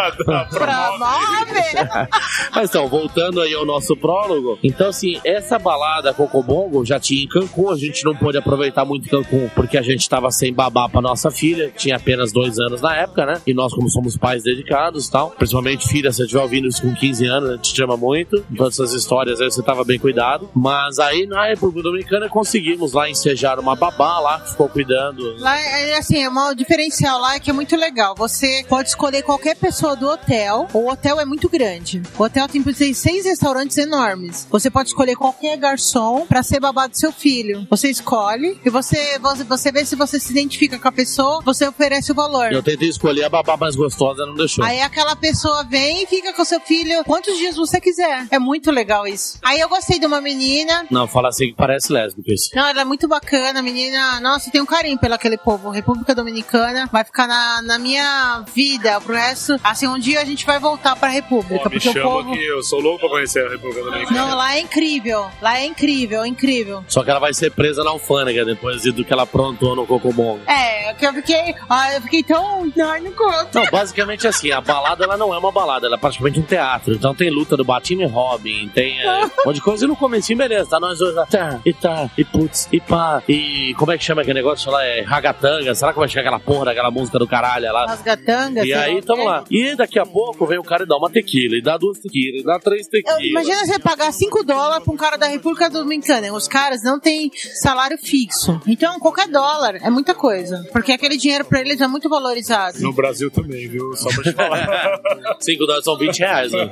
Promove. 0.51 2.09
Mas 2.55 2.71
então, 2.71 2.89
voltando 2.89 3.41
aí 3.41 3.55
ao 3.55 3.65
nosso 3.67 3.97
prólogo. 3.97 4.59
Então, 4.63 4.89
assim, 4.89 5.21
essa 5.25 5.59
balada 5.59 6.13
Cocobongo 6.15 6.85
já 6.85 6.99
tinha 6.99 7.25
em 7.25 7.29
Cancún. 7.29 7.71
A 7.71 7.77
gente 7.77 8.05
não 8.05 8.15
pôde 8.15 8.39
aproveitar 8.39 8.85
muito 8.85 9.09
Cancún 9.09 9.49
porque 9.55 9.77
a 9.77 9.83
gente 9.83 10.09
tava 10.09 10.31
sem 10.31 10.53
babá 10.53 10.89
pra 10.89 11.01
nossa 11.01 11.31
filha. 11.31 11.73
Tinha 11.77 11.97
apenas 11.97 12.33
dois 12.33 12.59
anos 12.59 12.81
na 12.81 12.97
época, 12.97 13.27
né? 13.27 13.41
E 13.47 13.55
nós, 13.55 13.73
como 13.73 13.89
somos 13.89 14.17
pais 14.17 14.43
dedicados 14.43 15.07
e 15.07 15.11
tal, 15.11 15.31
principalmente 15.31 15.87
filha, 16.05 16.13
se 16.13 16.17
você 16.17 16.23
estiver 16.25 16.43
ouvindo 16.43 16.69
isso 16.69 16.83
com 16.83 16.95
15 16.95 17.27
anos, 17.27 17.51
gente 17.57 17.75
te 17.75 17.83
ama 17.83 17.97
muito. 17.97 18.45
Então, 18.51 18.67
essas 18.67 18.93
histórias 18.93 19.41
aí 19.41 19.51
você 19.51 19.63
tava 19.63 19.85
bem 19.85 19.99
cuidado. 19.99 20.51
Mas 20.55 20.99
aí 20.99 21.27
na 21.27 21.47
República 21.47 21.83
Dominicana 21.83 22.29
conseguimos 22.29 22.93
lá 22.93 23.09
ensejar 23.09 23.59
uma 23.59 23.75
babá 23.75 24.19
lá 24.21 24.41
que 24.41 24.51
ficou 24.51 24.69
cuidando. 24.69 25.37
Lá, 25.39 25.59
é, 25.59 25.97
assim, 25.97 26.23
é 26.23 26.29
um 26.29 26.55
diferencial 26.55 27.21
lá 27.21 27.39
que 27.39 27.51
é 27.51 27.53
muito 27.53 27.77
legal. 27.77 28.15
Você 28.17 28.65
pode 28.69 28.89
escolher 28.89 29.23
qualquer 29.23 29.57
pessoa 29.57 29.97
do 29.97 30.09
hotel. 30.09 30.69
O 30.73 30.91
hotel 30.91 31.21
é 31.21 31.25
muito 31.25 31.49
grande. 31.49 32.03
O 32.19 32.23
hotel 32.23 32.47
tem 32.49 32.63
seis 32.93 33.25
restaurantes 33.25 33.79
enormes. 33.79 34.47
Você 34.51 34.71
pode 34.71 34.89
escolher 34.89 35.17
qualquer 35.17 35.57
garçom 35.57 36.27
pra 36.27 36.43
ser 36.43 36.61
babá 36.61 36.87
do 36.87 36.97
seu 36.97 37.13
filho. 37.13 37.67
Você 37.71 37.89
escolhe 37.89 38.59
e 38.65 38.71
você, 38.71 39.19
você, 39.19 39.45
você 39.45 39.73
vê 39.73 39.85
se 39.85 39.97
você 39.97 40.19
se 40.19 40.33
identifica 40.33 40.79
com 40.79 40.89
a 40.89 40.93
pessoa, 40.93 41.41
você 41.45 41.67
oferece 41.67 42.13
o 42.13 42.15
valor. 42.15 42.53
Eu 42.53 42.63
tentei 42.63 42.89
escolher 42.89 43.25
a 43.25 43.29
babá 43.29 43.57
mais 43.57 43.77
gostosa, 43.77 44.27
não 44.27 44.35
deixou. 44.35 44.65
Aí 44.65 44.81
aquela 44.81 45.17
pessoa 45.17 45.65
vem 45.65 45.94
e 46.03 46.07
fica 46.07 46.33
com 46.33 46.45
seu 46.45 46.61
filho 46.61 47.05
quantos 47.05 47.37
dias 47.37 47.57
você 47.57 47.81
quiser. 47.81 48.27
É 48.31 48.39
muito 48.39 48.71
legal 48.71 49.07
isso. 49.07 49.39
Aí 49.43 49.61
eu 49.61 49.69
gostei 49.69 49.99
de 49.99 50.07
uma 50.07 50.21
menina. 50.21 50.87
Não, 50.91 51.07
fala 51.07 51.29
assim 51.29 51.49
que 51.49 51.55
parece 51.55 51.93
lésbico 51.93 52.31
isso. 52.31 52.51
Não, 52.55 52.67
ela 52.67 52.81
é 52.81 52.85
muito 52.85 53.07
bacana, 53.09 53.61
a 53.61 53.63
menina. 53.63 54.21
Nossa, 54.21 54.51
tem 54.51 54.61
um 54.61 54.67
carinho 54.67 54.99
pelo 54.99 55.15
aquele 55.15 55.37
povo. 55.37 55.71
República 55.71 56.15
Dominicana 56.15 56.89
vai 56.93 57.05
ficar 57.05 57.27
na, 57.27 57.63
na 57.63 57.79
minha 57.79 58.45
vida 58.55 59.01
pro 59.01 59.15
resto. 59.15 59.59
Assim, 59.63 59.87
um 59.87 59.99
dia 59.99 60.21
a 60.21 60.25
gente 60.25 60.45
vai 60.45 60.59
voltar 60.59 60.97
pra 60.97 61.09
República. 61.09 61.55
Me 61.55 61.61
porque 61.61 61.89
o 61.89 61.93
chama 61.93 62.11
povo. 62.11 62.33
que 62.33 62.45
eu 62.45 62.63
sou 62.63 62.81
louco 62.81 63.01
pra 63.01 63.09
conhecer 63.09 63.47
a 63.47 63.51
República 63.51 63.83
Dominicana. 63.83 64.27
Não, 64.27 64.37
lá 64.37 64.57
é 64.57 64.61
incrível. 64.61 65.31
Lá 65.41 65.59
é 65.59 65.67
incrível, 65.67 66.23
é 66.23 66.29
incrível. 66.29 66.85
Só 66.89 67.03
que 67.05 67.11
ela 67.11 67.21
vai 67.21 67.33
ser 67.35 67.51
presa 67.51 67.83
na 67.85 67.91
alfândega 67.91 68.45
depois 68.45 68.83
do 68.83 69.05
que 69.05 69.13
ela 69.13 69.23
aprontou 69.23 69.75
no 69.77 69.87
Cocobongo. 69.87 70.41
É, 70.47 70.93
que 70.95 71.07
eu 71.07 71.13
fiquei. 71.15 71.55
Ah, 71.69 71.95
eu 71.95 72.03
fiquei 72.03 72.23
tão. 72.23 72.71
Ai, 72.83 73.01
não 73.01 73.13
conto. 73.13 73.55
Não, 73.55 73.67
basicamente 73.71 74.27
assim, 74.27 74.51
a 74.51 74.61
balada 74.61 75.05
ela 75.05 75.17
não 75.17 75.33
é 75.35 75.39
uma 75.39 75.53
balada, 75.53 75.84
ela 75.87 75.97
é 75.97 75.99
praticamente 75.99 76.39
um 76.41 76.43
teatro. 76.43 76.95
Então 76.95 77.15
tem 77.15 77.31
luta 77.31 77.57
do 77.57 77.65
Batman 77.65 78.03
e 78.05 78.07
Robin, 78.07 78.69
tem 78.75 79.01
é, 79.01 79.25
um 79.25 79.31
monte 79.47 79.57
de 79.57 79.61
coisa. 79.61 79.85
E 79.85 79.89
no 79.89 79.97
comecinho, 79.97 80.39
beleza, 80.39 80.69
tá 80.71 80.81
nós 80.81 80.99
dois 80.99 81.15
lá, 81.15 81.27
tá, 81.27 81.61
e 81.65 81.73
tá, 81.73 82.11
e 82.17 82.25
putz, 82.25 82.69
e 82.73 82.81
pá, 82.81 83.23
e 83.29 83.75
como 83.79 83.93
é 83.93 83.99
que 83.99 84.05
chama 84.05 84.23
aquele 84.23 84.39
negócio 84.39 84.71
lá? 84.71 84.85
É 84.85 85.03
ragatanga, 85.03 85.75
será 85.75 85.93
que 85.93 85.99
vai 85.99 86.09
chegar 86.09 86.23
aquela 86.23 86.41
porra 86.41 86.67
daquela 86.67 86.91
música 86.91 87.19
do 87.19 87.27
caralho 87.27 87.73
lá? 87.73 87.85
As 87.87 88.03
gatangas. 88.03 88.65
E 88.65 88.73
aí, 88.73 88.95
lá. 88.97 89.03
tamo 89.03 89.25
lá. 89.25 89.45
E 89.51 89.75
daqui 89.77 89.99
a 89.99 90.07
pouco 90.07 90.47
vem 90.47 90.59
o 90.59 90.63
cara 90.65 90.85
e 90.85 90.87
dá 90.87 90.97
uma 90.97 91.11
tequila, 91.11 91.57
e 91.57 91.63
dá 91.63 91.77
duas 91.77 91.99
tequilas, 91.99 92.41
e 92.41 92.45
dá 92.45 92.59
três 92.59 92.87
Eu- 92.87 92.91
tequilas. 92.91 93.25
Imagina 93.25 93.67
você 93.67 93.79
pagar 93.79 94.13
5 94.13 94.45
dólares 94.45 94.85
pra 94.85 94.93
um 94.93 94.97
cara 94.97 95.17
da 95.17 95.27
República 95.27 95.69
Dominicana. 95.71 96.33
Os 96.33 96.47
caras 96.49 96.83
não 96.83 96.99
têm 97.01 97.31
salário 97.61 97.99
fixo. 97.99 98.61
Então, 98.67 98.99
qualquer 98.99 99.29
dólar 99.29 99.77
é 99.77 99.91
muita 99.91 100.15
coisa. 100.15 100.65
Porque 100.73 100.93
aquele 100.93 101.17
dinheiro 101.17 101.45
pra 101.45 101.61
eles 101.61 101.81
é 101.81 101.87
muito 101.89 102.09
valorizado. 102.09 102.79
No 102.81 102.93
Brasil 102.93 103.31
também, 103.31 103.69
viu? 103.69 103.93
Só 103.97 104.09
pra 104.11 104.23
te 104.23 104.33
falar. 104.33 105.01
Cinco 105.41 105.61
dólares 105.67 105.74
são 105.83 105.97
20 105.97 106.19
reais, 106.19 106.53
né? 106.53 106.71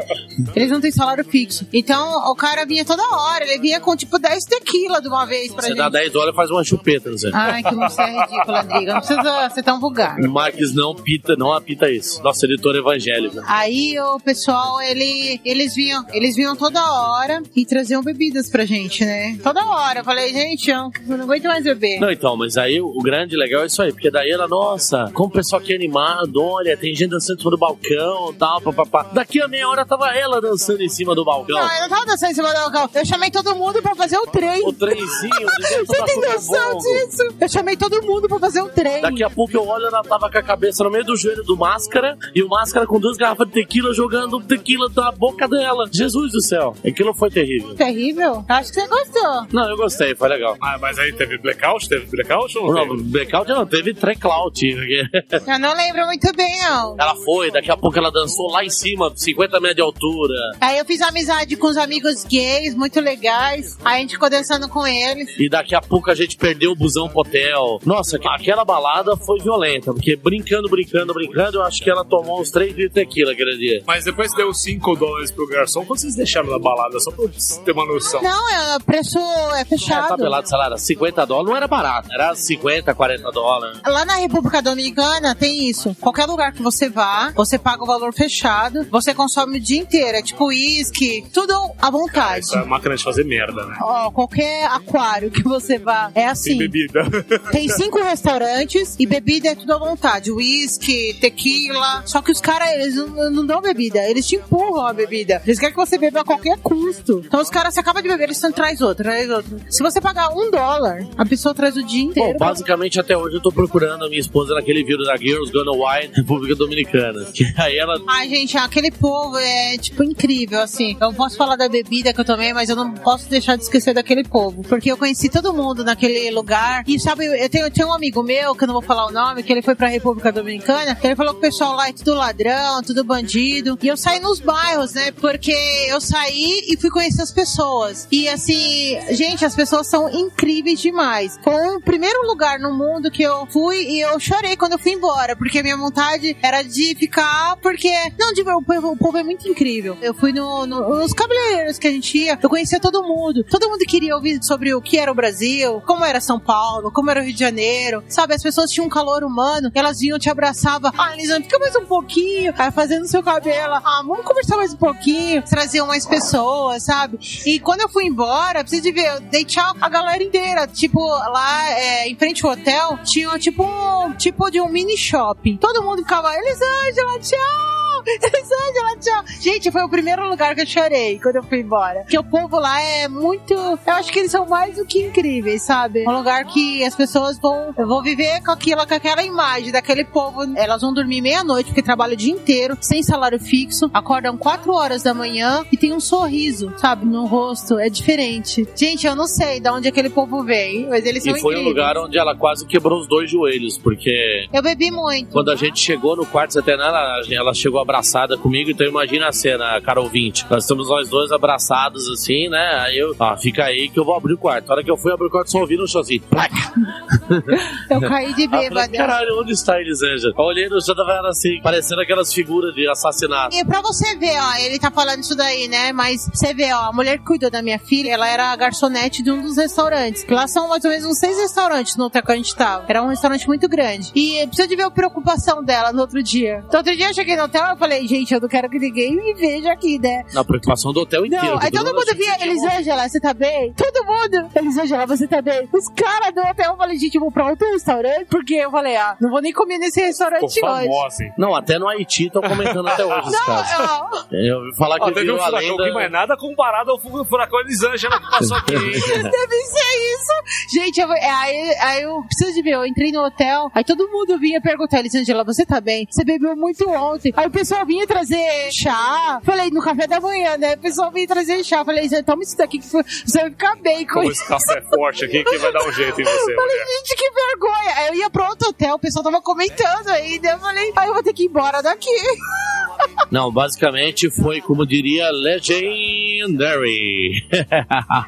Eles 0.54 0.70
não 0.70 0.80
têm 0.80 0.90
salário 0.90 1.24
fixo. 1.24 1.66
Então, 1.72 2.30
o 2.30 2.34
cara 2.34 2.64
vinha 2.64 2.84
toda 2.84 3.02
hora. 3.02 3.44
Ele 3.44 3.58
vinha 3.58 3.80
com 3.80 3.96
tipo 3.96 4.18
10 4.18 4.32
10 4.32 4.44
tequila 4.44 5.00
de 5.00 5.08
uma 5.08 5.26
vez 5.26 5.52
pra 5.52 5.62
Você 5.62 5.68
gente. 5.68 5.78
dá 5.78 5.88
10 5.88 6.12
dólares 6.12 6.32
e 6.34 6.36
faz 6.36 6.50
uma 6.50 6.64
chupeta, 6.64 7.10
não 7.10 7.18
sei. 7.18 7.30
Ai, 7.34 7.62
que 7.62 7.74
você 7.74 8.02
é 8.02 8.20
ridícula, 8.20 8.60
Andriga. 8.62 8.94
Não 8.94 9.00
precisa 9.00 9.50
ser 9.50 9.62
tão 9.62 9.80
vulgar. 9.80 10.18
O 10.18 10.30
Marques 10.30 10.74
não 10.74 10.94
pita, 10.94 11.36
não 11.36 11.52
apita 11.52 11.90
isso. 11.90 12.22
Nosso 12.22 12.44
editor 12.46 12.76
evangélico. 12.76 13.36
Aí 13.46 13.98
o 13.98 14.18
pessoal, 14.20 14.80
ele, 14.80 15.40
eles 15.44 15.74
vinham, 15.74 16.04
eles 16.12 16.34
vinham 16.34 16.56
toda 16.56 16.80
hora 16.80 17.42
e 17.54 17.66
traziam 17.66 18.02
bebidas 18.02 18.50
pra 18.50 18.64
gente, 18.64 19.04
né? 19.04 19.38
Toda 19.42 19.64
hora. 19.64 20.00
Eu 20.00 20.04
falei, 20.04 20.32
gente, 20.32 20.70
eu 20.70 20.90
não, 21.06 21.24
aguento 21.24 21.44
mais 21.44 21.64
beber. 21.64 22.00
Não, 22.00 22.10
então, 22.10 22.36
mas 22.36 22.56
aí 22.56 22.80
o 22.80 22.98
grande 23.02 23.36
legal 23.36 23.62
é 23.62 23.66
isso 23.66 23.82
aí, 23.82 23.92
porque 23.92 24.10
daí 24.10 24.30
ela, 24.30 24.48
nossa, 24.48 25.10
como 25.12 25.28
o 25.28 25.32
pessoal 25.32 25.60
aqui 25.60 25.72
é 25.72 25.76
animado, 25.76 26.42
olha, 26.42 26.76
tem 26.76 26.94
gente 26.94 27.10
dançando 27.10 27.42
do 27.42 27.58
balcão 27.58 28.30
e 28.32 28.34
tal, 28.36 28.60
papapá. 28.60 28.91
Daqui 29.12 29.40
a 29.40 29.48
meia 29.48 29.68
hora 29.68 29.84
tava 29.86 30.14
ela 30.14 30.40
dançando 30.40 30.82
em 30.82 30.88
cima 30.88 31.14
do 31.14 31.24
balcão. 31.24 31.56
Não, 31.58 31.74
eu 31.74 31.80
não 31.82 31.88
tava 31.88 32.06
dançando 32.06 32.30
em 32.30 32.34
cima 32.34 32.48
do 32.48 32.54
balcão. 32.54 32.90
Eu 32.94 33.06
chamei 33.06 33.30
todo 33.30 33.54
mundo 33.56 33.80
pra 33.82 33.94
fazer 33.94 34.18
o 34.18 34.26
trem. 34.26 34.66
O 34.66 34.72
trenzinho, 34.72 35.32
Você 35.86 36.02
tem 36.04 36.20
noção 36.20 36.78
disso? 36.78 37.22
Eu 37.40 37.48
chamei 37.48 37.76
todo 37.76 38.02
mundo 38.02 38.28
pra 38.28 38.38
fazer 38.38 38.60
o 38.62 38.68
trem. 38.68 39.00
Daqui 39.02 39.24
a 39.24 39.30
pouco 39.30 39.56
eu 39.56 39.66
olho, 39.66 39.86
ela 39.86 40.02
tava 40.02 40.30
com 40.30 40.38
a 40.38 40.42
cabeça 40.42 40.84
no 40.84 40.90
meio 40.90 41.04
do 41.04 41.16
joelho 41.16 41.42
do 41.42 41.56
Máscara 41.56 42.16
e 42.34 42.42
o 42.42 42.48
Máscara 42.48 42.86
com 42.86 42.98
duas 43.00 43.16
garrafas 43.16 43.46
de 43.48 43.54
tequila 43.54 43.92
jogando 43.94 44.40
tequila 44.40 44.88
da 44.90 45.10
boca 45.12 45.48
dela. 45.48 45.88
Jesus 45.92 46.32
do 46.32 46.40
céu. 46.42 46.74
Aquilo 46.86 47.14
foi 47.14 47.30
terrível. 47.30 47.74
Terrível? 47.74 48.44
Acho 48.48 48.72
que 48.72 48.80
você 48.80 48.88
gostou. 48.88 49.46
Não, 49.52 49.68
eu 49.68 49.76
gostei, 49.76 50.14
foi 50.14 50.28
legal. 50.28 50.56
Ah, 50.60 50.78
mas 50.80 50.98
aí 50.98 51.12
teve 51.12 51.38
blackout? 51.38 51.88
Teve 51.88 52.06
blackout 52.06 52.58
ou 52.58 52.72
não, 52.72 52.86
Não, 52.86 52.96
teve? 52.96 53.02
blackout 53.10 53.48
não, 53.50 53.66
teve 53.66 53.94
treclout. 53.94 54.62
Eu 54.64 55.58
não 55.58 55.74
lembro 55.74 56.06
muito 56.06 56.32
bem, 56.34 56.58
não. 56.60 56.96
Ela 56.98 57.14
foi, 57.16 57.50
daqui 57.50 57.70
a 57.70 57.76
pouco 57.76 57.98
ela 57.98 58.10
dançou 58.10 58.50
lá 58.50 58.64
em 58.64 58.70
cima, 58.70 58.81
50 59.14 59.60
metros 59.60 59.76
de 59.76 59.82
altura. 59.82 60.34
Aí 60.60 60.78
eu 60.78 60.84
fiz 60.84 61.00
amizade 61.00 61.56
com 61.56 61.66
os 61.68 61.76
amigos 61.76 62.24
gays, 62.24 62.74
muito 62.74 63.00
legais. 63.00 63.76
Aí 63.84 63.98
a 63.98 64.00
gente 64.00 64.12
ficou 64.14 64.28
dançando 64.30 64.68
com 64.68 64.86
eles. 64.86 65.28
E 65.38 65.48
daqui 65.48 65.74
a 65.74 65.80
pouco 65.80 66.10
a 66.10 66.14
gente 66.14 66.36
perdeu 66.36 66.72
o 66.72 66.76
busão 66.76 67.08
pro 67.08 67.20
hotel. 67.20 67.80
Nossa, 67.84 68.16
aquela 68.16 68.64
balada 68.64 69.16
foi 69.16 69.38
violenta, 69.40 69.92
porque 69.92 70.16
brincando, 70.16 70.68
brincando, 70.68 71.12
brincando, 71.14 71.58
eu 71.58 71.62
acho 71.62 71.82
que 71.82 71.90
ela 71.90 72.04
tomou 72.04 72.40
uns 72.40 72.50
3 72.50 72.70
litros 72.70 72.88
de 72.88 72.94
tequila 72.94 73.32
aquele 73.32 73.56
dia. 73.56 73.82
Mas 73.86 74.04
depois 74.04 74.32
deu 74.34 74.52
5 74.52 74.96
dólares 74.96 75.30
pro 75.30 75.46
garçom, 75.48 75.84
vocês 75.84 76.14
deixaram 76.14 76.50
na 76.50 76.58
balada? 76.58 76.98
Só 77.00 77.10
pra 77.10 77.24
ter 77.64 77.72
uma 77.72 77.86
noção. 77.86 78.22
Não, 78.22 78.50
é, 78.50 78.76
o 78.76 78.80
preço 78.80 79.18
é 79.54 79.60
É, 79.62 79.64
fechado. 79.64 80.08
tabelado, 80.08 80.48
sei 80.48 80.58
lá, 80.58 80.66
era 80.66 80.76
50 80.76 81.26
dólares, 81.26 81.48
não 81.50 81.56
era 81.56 81.68
barato, 81.68 82.08
era 82.12 82.34
50, 82.34 82.94
40 82.94 83.30
dólares. 83.30 83.80
Lá 83.86 84.04
na 84.04 84.16
República 84.16 84.60
Dominicana 84.60 85.34
tem 85.34 85.68
isso. 85.68 85.94
Qualquer 86.00 86.26
lugar 86.26 86.52
que 86.52 86.62
você 86.62 86.88
vá, 86.88 87.32
você 87.34 87.58
paga 87.58 87.82
o 87.82 87.86
valor 87.86 88.12
fechado, 88.14 88.61
você 88.90 89.12
consome 89.14 89.58
o 89.58 89.60
dia 89.60 89.80
inteiro. 89.80 90.16
É 90.16 90.22
tipo 90.22 90.46
uísque, 90.46 91.24
tudo 91.32 91.52
à 91.78 91.90
vontade. 91.90 92.40
Essa 92.46 92.58
é 92.60 92.64
máquina 92.64 92.96
de 92.96 93.02
fazer 93.02 93.24
merda, 93.24 93.66
né? 93.66 93.76
Ó, 93.80 94.10
qualquer 94.10 94.66
aquário 94.66 95.30
que 95.30 95.42
você 95.42 95.78
vá, 95.78 96.10
é 96.14 96.26
assim. 96.28 96.58
bebida. 96.58 97.02
Tem 97.50 97.68
cinco 97.68 98.02
restaurantes 98.02 98.96
e 98.98 99.06
bebida 99.06 99.48
é 99.48 99.54
tudo 99.54 99.72
à 99.74 99.78
vontade. 99.78 100.30
Uísque, 100.30 101.14
tequila. 101.20 102.02
Só 102.06 102.22
que 102.22 102.30
os 102.30 102.40
caras, 102.40 102.70
eles 102.72 102.96
não, 102.96 103.30
não 103.30 103.46
dão 103.46 103.60
bebida. 103.60 103.98
Eles 104.08 104.26
te 104.26 104.36
empurram 104.36 104.86
a 104.86 104.92
bebida. 104.92 105.42
Eles 105.44 105.58
querem 105.58 105.74
que 105.74 105.80
você 105.80 105.98
beba 105.98 106.20
a 106.20 106.24
qualquer 106.24 106.58
custo. 106.58 107.22
Então 107.24 107.40
os 107.40 107.50
caras, 107.50 107.74
você 107.74 107.80
acaba 107.80 108.02
de 108.02 108.08
beber, 108.08 108.24
eles 108.24 108.36
estão 108.36 108.52
traz 108.52 108.80
outro, 108.80 109.02
traz 109.02 109.28
outro. 109.30 109.60
Se 109.68 109.82
você 109.82 110.00
pagar 110.00 110.28
um 110.30 110.50
dólar, 110.50 111.06
a 111.16 111.24
pessoa 111.26 111.54
traz 111.54 111.76
o 111.76 111.82
dia 111.82 112.04
Bom, 112.04 112.10
inteiro. 112.10 112.38
basicamente 112.38 113.00
até 113.00 113.16
hoje 113.16 113.36
eu 113.36 113.40
tô 113.40 113.50
procurando 113.50 114.04
a 114.04 114.08
minha 114.08 114.20
esposa 114.20 114.54
naquele 114.54 114.84
vídeo 114.84 115.04
da 115.04 115.16
Girls 115.16 115.52
Gonna 115.52 115.72
Wine, 115.72 116.12
República 116.14 116.54
Dominicana. 116.54 117.26
Que 117.32 117.44
aí 117.56 117.78
ela. 117.78 117.94
Ai, 118.08 118.28
gente, 118.28 118.51
aquele 118.58 118.90
povo 118.90 119.36
é, 119.38 119.76
tipo, 119.78 120.02
incrível, 120.02 120.60
assim. 120.60 120.96
Eu 121.00 121.12
posso 121.12 121.36
falar 121.36 121.56
da 121.56 121.68
bebida 121.68 122.12
que 122.12 122.20
eu 122.20 122.24
tomei, 122.24 122.52
mas 122.52 122.68
eu 122.68 122.76
não 122.76 122.92
posso 122.92 123.28
deixar 123.28 123.56
de 123.56 123.64
esquecer 123.64 123.94
daquele 123.94 124.24
povo. 124.24 124.62
Porque 124.62 124.90
eu 124.90 124.96
conheci 124.96 125.28
todo 125.28 125.52
mundo 125.52 125.84
naquele 125.84 126.30
lugar. 126.30 126.84
E, 126.86 126.98
sabe, 126.98 127.26
eu 127.26 127.48
tenho, 127.48 127.66
eu 127.66 127.70
tenho 127.70 127.88
um 127.88 127.92
amigo 127.92 128.22
meu, 128.22 128.54
que 128.54 128.64
eu 128.64 128.66
não 128.66 128.74
vou 128.74 128.82
falar 128.82 129.06
o 129.06 129.12
nome, 129.12 129.42
que 129.42 129.52
ele 129.52 129.62
foi 129.62 129.74
pra 129.74 129.88
República 129.88 130.32
Dominicana. 130.32 130.98
Ele 131.02 131.16
falou 131.16 131.32
que 131.32 131.38
o 131.38 131.42
pessoal 131.42 131.74
lá 131.74 131.88
é 131.88 131.92
tudo 131.92 132.14
ladrão, 132.14 132.82
tudo 132.82 133.04
bandido. 133.04 133.78
E 133.82 133.88
eu 133.88 133.96
saí 133.96 134.20
nos 134.20 134.40
bairros, 134.40 134.94
né? 134.94 135.12
Porque 135.12 135.54
eu 135.88 136.00
saí 136.00 136.62
e 136.68 136.76
fui 136.76 136.90
conhecer 136.90 137.22
as 137.22 137.32
pessoas. 137.32 138.06
E, 138.10 138.28
assim, 138.28 138.98
gente, 139.10 139.44
as 139.44 139.54
pessoas 139.54 139.86
são 139.86 140.08
incríveis 140.08 140.80
demais. 140.80 141.38
Foi 141.42 141.76
o 141.76 141.80
primeiro 141.80 142.26
lugar 142.26 142.58
no 142.58 142.72
mundo 142.72 143.10
que 143.10 143.22
eu 143.22 143.46
fui 143.46 143.82
e 143.82 144.00
eu 144.00 144.18
chorei 144.20 144.56
quando 144.56 144.72
eu 144.72 144.78
fui 144.78 144.92
embora. 144.92 145.36
Porque 145.36 145.62
minha 145.62 145.76
vontade 145.76 146.36
era 146.42 146.62
de 146.62 146.94
ficar, 146.94 147.56
porque. 147.62 147.90
Não, 148.18 148.32
de 148.32 148.41
o 148.50 148.62
povo, 148.62 148.92
o 148.92 148.96
povo 148.96 149.18
é 149.18 149.22
muito 149.22 149.48
incrível. 149.48 149.96
Eu 150.02 150.14
fui 150.14 150.32
no, 150.32 150.66
no- 150.66 150.96
nos 151.00 151.12
cabeleireiros 151.12 151.78
que 151.78 151.86
a 151.86 151.90
gente 151.90 152.16
ia, 152.18 152.38
eu 152.42 152.48
conhecia 152.48 152.80
todo 152.80 153.02
mundo. 153.02 153.44
Todo 153.44 153.68
mundo 153.68 153.84
queria 153.86 154.14
ouvir 154.14 154.42
sobre 154.42 154.74
o 154.74 154.80
que 154.80 154.98
era 154.98 155.10
o 155.10 155.14
Brasil, 155.14 155.80
como 155.86 156.04
era 156.04 156.20
São 156.20 156.38
Paulo, 156.40 156.90
como 156.90 157.10
era 157.10 157.20
o 157.20 157.24
Rio 157.24 157.32
de 157.32 157.38
Janeiro. 157.40 158.02
Sabe, 158.08 158.34
as 158.34 158.42
pessoas 158.42 158.70
tinham 158.70 158.86
um 158.86 158.90
calor 158.90 159.22
humano, 159.24 159.70
elas 159.74 159.98
vinham, 160.00 160.18
te 160.18 160.30
abraçavam. 160.30 160.90
Ah, 160.96 161.14
Elisandro, 161.14 161.44
fica 161.44 161.58
mais 161.58 161.76
um 161.76 161.84
pouquinho. 161.84 162.52
Aí 162.58 162.70
fazendo 162.70 163.06
seu 163.06 163.22
cabelo. 163.22 163.74
Ah, 163.74 164.02
vamos 164.06 164.24
conversar 164.24 164.56
mais 164.56 164.72
um 164.72 164.76
pouquinho. 164.78 165.42
Traziam 165.42 165.86
mais 165.86 166.06
pessoas, 166.06 166.82
sabe? 166.84 167.18
E 167.46 167.58
quando 167.60 167.80
eu 167.82 167.88
fui 167.88 168.04
embora, 168.04 168.60
precisa 168.60 168.82
de 168.82 168.92
ver, 168.92 169.06
eu 169.14 169.20
dei 169.20 169.44
tchau 169.44 169.74
a 169.80 169.88
galera 169.88 170.22
inteira. 170.22 170.66
Tipo, 170.66 171.00
lá 171.06 171.70
é, 171.70 172.08
em 172.08 172.16
frente 172.16 172.44
ao 172.44 172.52
hotel, 172.52 172.98
tinha 173.04 173.38
tipo 173.38 173.62
um 173.64 174.12
tipo 174.14 174.50
de 174.50 174.60
um 174.60 174.68
mini 174.68 174.96
shopping. 174.96 175.56
Todo 175.56 175.82
mundo 175.82 175.98
ficava, 176.02 176.34
Elisângela, 176.36 177.18
tchau! 177.20 177.81
Elisângela, 178.06 178.96
tchau! 179.00 179.24
Gente, 179.40 179.70
foi 179.70 179.82
o 179.82 179.88
primeiro 179.88 180.28
lugar 180.28 180.54
que 180.54 180.62
eu 180.62 180.66
chorei 180.66 181.18
quando 181.18 181.36
eu 181.36 181.42
fui 181.42 181.60
embora. 181.60 182.00
Porque 182.00 182.18
o 182.18 182.24
povo 182.24 182.58
lá 182.58 182.80
é 182.82 183.08
muito. 183.08 183.52
Eu 183.54 183.78
acho 183.94 184.12
que 184.12 184.18
eles 184.20 184.30
são 184.30 184.46
mais 184.46 184.76
do 184.76 184.84
que 184.86 185.00
incríveis, 185.02 185.62
sabe? 185.62 186.04
Um 186.08 186.12
lugar 186.12 186.44
que 186.46 186.84
as 186.84 186.94
pessoas 186.94 187.38
vão, 187.38 187.72
vão 187.76 188.02
viver 188.02 188.42
com 188.42 188.50
aquilo, 188.52 188.86
com 188.86 188.94
aquela 188.94 189.22
imagem 189.22 189.72
daquele 189.72 190.04
povo. 190.04 190.42
Elas 190.56 190.80
vão 190.82 190.92
dormir 190.92 191.20
meia-noite, 191.20 191.66
porque 191.68 191.82
trabalham 191.82 192.14
o 192.14 192.16
dia 192.16 192.32
inteiro, 192.32 192.76
sem 192.80 193.02
salário 193.02 193.38
fixo, 193.38 193.90
acordam 193.92 194.36
4 194.36 194.72
horas 194.72 195.02
da 195.02 195.14
manhã 195.14 195.64
e 195.72 195.76
tem 195.76 195.92
um 195.92 196.00
sorriso, 196.00 196.72
sabe, 196.78 197.04
no 197.06 197.26
rosto. 197.26 197.78
É 197.78 197.88
diferente. 197.88 198.66
Gente, 198.74 199.06
eu 199.06 199.14
não 199.14 199.26
sei 199.26 199.60
de 199.60 199.68
onde 199.70 199.88
aquele 199.88 200.10
povo 200.10 200.42
vem, 200.44 200.88
mas 200.88 201.04
eles 201.04 201.22
são 201.22 201.36
E 201.36 201.40
foi 201.40 201.54
um 201.54 201.58
incríveis. 201.60 201.76
lugar 201.76 201.98
onde 201.98 202.18
ela 202.18 202.34
quase 202.36 202.66
quebrou 202.66 203.00
os 203.00 203.08
dois 203.08 203.30
joelhos, 203.30 203.78
porque 203.78 204.46
Eu 204.52 204.62
bebi 204.62 204.90
muito. 204.90 205.30
quando 205.32 205.50
a 205.50 205.56
gente 205.56 205.78
chegou 205.80 206.16
no 206.16 206.26
quarto 206.26 206.52
centenário, 206.52 206.94
ela, 206.94 207.20
ela 207.42 207.54
chegou 207.54 207.80
abraçada 207.82 208.36
comigo, 208.36 208.70
então 208.70 208.86
imagina 208.86 209.28
a 209.28 209.32
cena, 209.32 209.80
Carol 209.80 210.08
20. 210.08 210.46
Nós 210.50 210.64
estamos 210.64 210.88
nós 210.88 211.08
dois 211.08 211.30
abraçados 211.32 212.08
assim, 212.08 212.48
né? 212.48 212.80
Aí 212.80 212.98
eu, 212.98 213.14
ah, 213.18 213.36
fica 213.36 213.64
aí 213.64 213.88
que 213.88 213.98
eu 213.98 214.04
vou 214.04 214.14
abrir 214.14 214.34
o 214.34 214.38
quarto. 214.38 214.70
A 214.70 214.74
hora 214.74 214.84
que 214.84 214.90
eu 214.90 214.96
fui 214.96 215.12
abrir 215.12 215.26
o 215.26 215.30
quarto, 215.30 215.50
só 215.50 215.58
ouvi 215.58 215.76
no 215.76 215.86
chão 215.86 216.00
assim, 216.00 216.18
placa. 216.18 216.54
Eu 217.88 218.00
caí 218.00 218.34
de 218.34 218.46
bêbada. 218.46 218.88
caralho, 218.88 219.40
onde 219.40 219.52
está 219.52 219.74
a 219.74 219.80
Elisângela? 219.80 220.34
Eu 220.36 220.44
olhei 220.44 220.68
no 220.68 220.80
chão, 220.84 220.94
tava 220.94 221.28
assim, 221.28 221.60
parecendo 221.62 222.00
aquelas 222.00 222.32
figuras 222.32 222.74
de 222.74 222.88
assassinato. 222.88 223.54
E 223.54 223.64
pra 223.64 223.80
você 223.80 224.16
ver, 224.16 224.38
ó, 224.40 224.54
ele 224.56 224.78
tá 224.78 224.90
falando 224.90 225.20
isso 225.20 225.36
daí, 225.36 225.68
né? 225.68 225.92
Mas 225.92 226.28
você 226.32 226.52
vê, 226.54 226.72
ó, 226.72 226.88
a 226.88 226.92
mulher 226.92 227.18
que 227.18 227.24
cuidou 227.24 227.50
da 227.50 227.62
minha 227.62 227.78
filha, 227.78 228.10
ela 228.10 228.28
era 228.28 228.52
a 228.52 228.56
garçonete 228.56 229.22
de 229.22 229.30
um 229.30 229.42
dos 229.42 229.56
restaurantes. 229.56 230.24
Que 230.24 230.34
lá 230.34 230.46
são 230.46 230.68
mais 230.68 230.84
ou 230.84 230.90
menos 230.90 231.06
uns 231.06 231.18
seis 231.18 231.36
restaurantes 231.38 231.96
no 231.96 232.04
hotel 232.04 232.22
que 232.22 232.32
a 232.32 232.36
gente 232.36 232.54
tava. 232.54 232.84
Era 232.88 233.02
um 233.02 233.08
restaurante 233.08 233.46
muito 233.46 233.68
grande. 233.68 234.10
E 234.14 234.46
precisa 234.46 234.68
de 234.68 234.76
ver 234.76 234.84
a 234.84 234.90
preocupação 234.90 235.62
dela 235.62 235.92
no 235.92 236.00
outro 236.00 236.22
dia. 236.22 236.64
No 236.70 236.78
outro 236.78 236.96
dia 236.96 237.08
eu 237.08 237.14
cheguei 237.14 237.36
no 237.36 237.44
hotel 237.44 237.64
e 237.74 237.78
falei, 237.78 238.06
gente, 238.06 238.32
eu 238.34 238.40
não 238.40 238.48
quero 238.48 238.68
que 238.68 238.78
ninguém 238.78 239.16
me 239.16 239.34
veja 239.34 239.72
aqui, 239.72 239.98
né? 239.98 240.24
Na 240.32 240.44
preocupação 240.44 240.92
do 240.92 241.00
hotel 241.00 241.26
inteiro. 241.26 241.46
Não, 241.46 241.58
aí 241.58 241.70
que 241.70 241.76
todo 241.78 241.86
mundo 241.94 242.04
que 242.06 242.14
via, 242.14 242.34
Elisângela, 242.42 243.08
você 243.08 243.20
tá 243.20 243.34
bem? 243.34 243.72
Todo 243.74 244.04
mundo, 244.04 244.50
Elisângela, 244.54 245.06
você 245.06 245.26
tá 245.26 245.40
bem? 245.42 245.68
Os 245.72 245.88
caras 245.88 246.34
do 246.34 246.40
hotel, 246.40 246.72
eu 246.72 246.76
falei, 246.76 246.98
gente, 246.98 247.14
eu 247.14 247.20
vou 247.20 247.30
pra 247.32 247.48
outro 247.48 247.66
restaurante, 247.72 248.26
porque 248.28 248.54
eu 248.54 248.70
falei, 248.70 248.96
ah, 248.96 249.16
não 249.20 249.30
vou 249.30 249.40
nem 249.40 249.52
comer 249.52 249.78
nesse 249.78 250.00
restaurante 250.00 250.44
hoje. 250.44 250.60
famosa, 250.60 251.24
hein? 251.24 251.32
Não, 251.38 251.54
até 251.54 251.78
no 251.78 251.88
Haiti 251.88 252.26
estão 252.26 252.42
comentando 252.42 252.86
até 252.88 253.04
hoje. 253.04 253.30
Não, 253.30 253.54
ó, 253.54 254.24
Eu 254.32 254.56
ouvi 254.58 254.76
falar 254.76 254.96
que 254.98 255.04
Ó, 255.04 255.10
teve 255.12 255.30
um 255.32 255.38
furacão 255.38 255.60
lenda... 255.70 255.82
aqui, 255.84 255.92
mas 255.94 256.10
nada 256.12 256.36
comparado 256.36 256.90
ao 256.90 256.98
fu- 257.00 257.24
furacão 257.24 257.60
Elisângela 257.60 258.20
que 258.20 258.30
passou 258.30 258.56
aqui. 258.56 258.72
Deve 258.76 259.56
ser 259.64 260.14
isso. 260.14 260.72
Gente, 260.74 261.00
eu, 261.00 261.12
é, 261.12 261.30
aí, 261.30 261.74
aí 261.80 262.02
eu 262.02 262.22
preciso 262.24 262.52
de 262.54 262.62
ver, 262.62 262.72
eu 262.74 262.84
entrei 262.86 263.12
no 263.12 263.24
hotel, 263.24 263.70
aí 263.74 263.84
todo 263.84 264.08
mundo 264.08 264.38
vinha 264.38 264.60
perguntar, 264.60 264.98
Elisângela, 265.00 265.44
você 265.44 265.64
tá 265.64 265.80
bem? 265.80 266.06
Você 266.10 266.24
bebeu 266.24 266.56
muito 266.56 266.88
ontem. 266.90 267.32
Aí 267.36 267.46
o 267.46 267.50
pessoal 267.62 267.86
vinha 267.86 268.04
trazer 268.08 268.72
chá. 268.72 269.40
Falei, 269.44 269.70
no 269.70 269.80
café 269.80 270.08
da 270.08 270.20
manhã, 270.20 270.56
né? 270.56 270.74
O 270.74 270.78
pessoal 270.78 271.12
vinha 271.12 271.28
trazer 271.28 271.62
chá. 271.62 271.84
Falei, 271.84 272.08
toma 272.24 272.42
isso 272.42 272.58
daqui 272.58 272.78
que 272.78 272.86
você 272.86 273.40
vai 273.40 273.50
ficar 273.50 273.76
bem 273.76 274.04
com 274.04 274.14
Como 274.14 274.30
isso. 274.32 274.42
esse 274.42 274.48
café 274.48 274.78
é 274.80 274.96
forte 274.96 275.24
aqui 275.24 275.44
que 275.44 275.58
vai 275.58 275.72
dar 275.72 275.86
um 275.86 275.92
jeito 275.92 276.20
em 276.20 276.24
você. 276.24 276.54
Falei, 276.56 276.56
mulher. 276.56 276.86
gente, 276.98 277.16
que 277.16 277.30
vergonha. 277.30 277.94
Aí 277.96 278.08
eu 278.08 278.14
ia 278.16 278.30
pro 278.30 278.44
outro 278.44 278.68
hotel, 278.68 278.96
o 278.96 278.98
pessoal 278.98 279.24
tava 279.24 279.40
comentando 279.40 280.08
ainda. 280.08 280.50
Eu 280.50 280.58
falei, 280.58 280.92
aí 280.96 281.06
eu 281.06 281.14
vou 281.14 281.22
ter 281.22 281.32
que 281.32 281.44
ir 281.44 281.46
embora 281.46 281.80
daqui. 281.80 282.10
Não, 283.30 283.50
basicamente 283.50 284.30
foi, 284.30 284.60
como 284.60 284.86
diria, 284.86 285.30
legendary. 285.30 287.46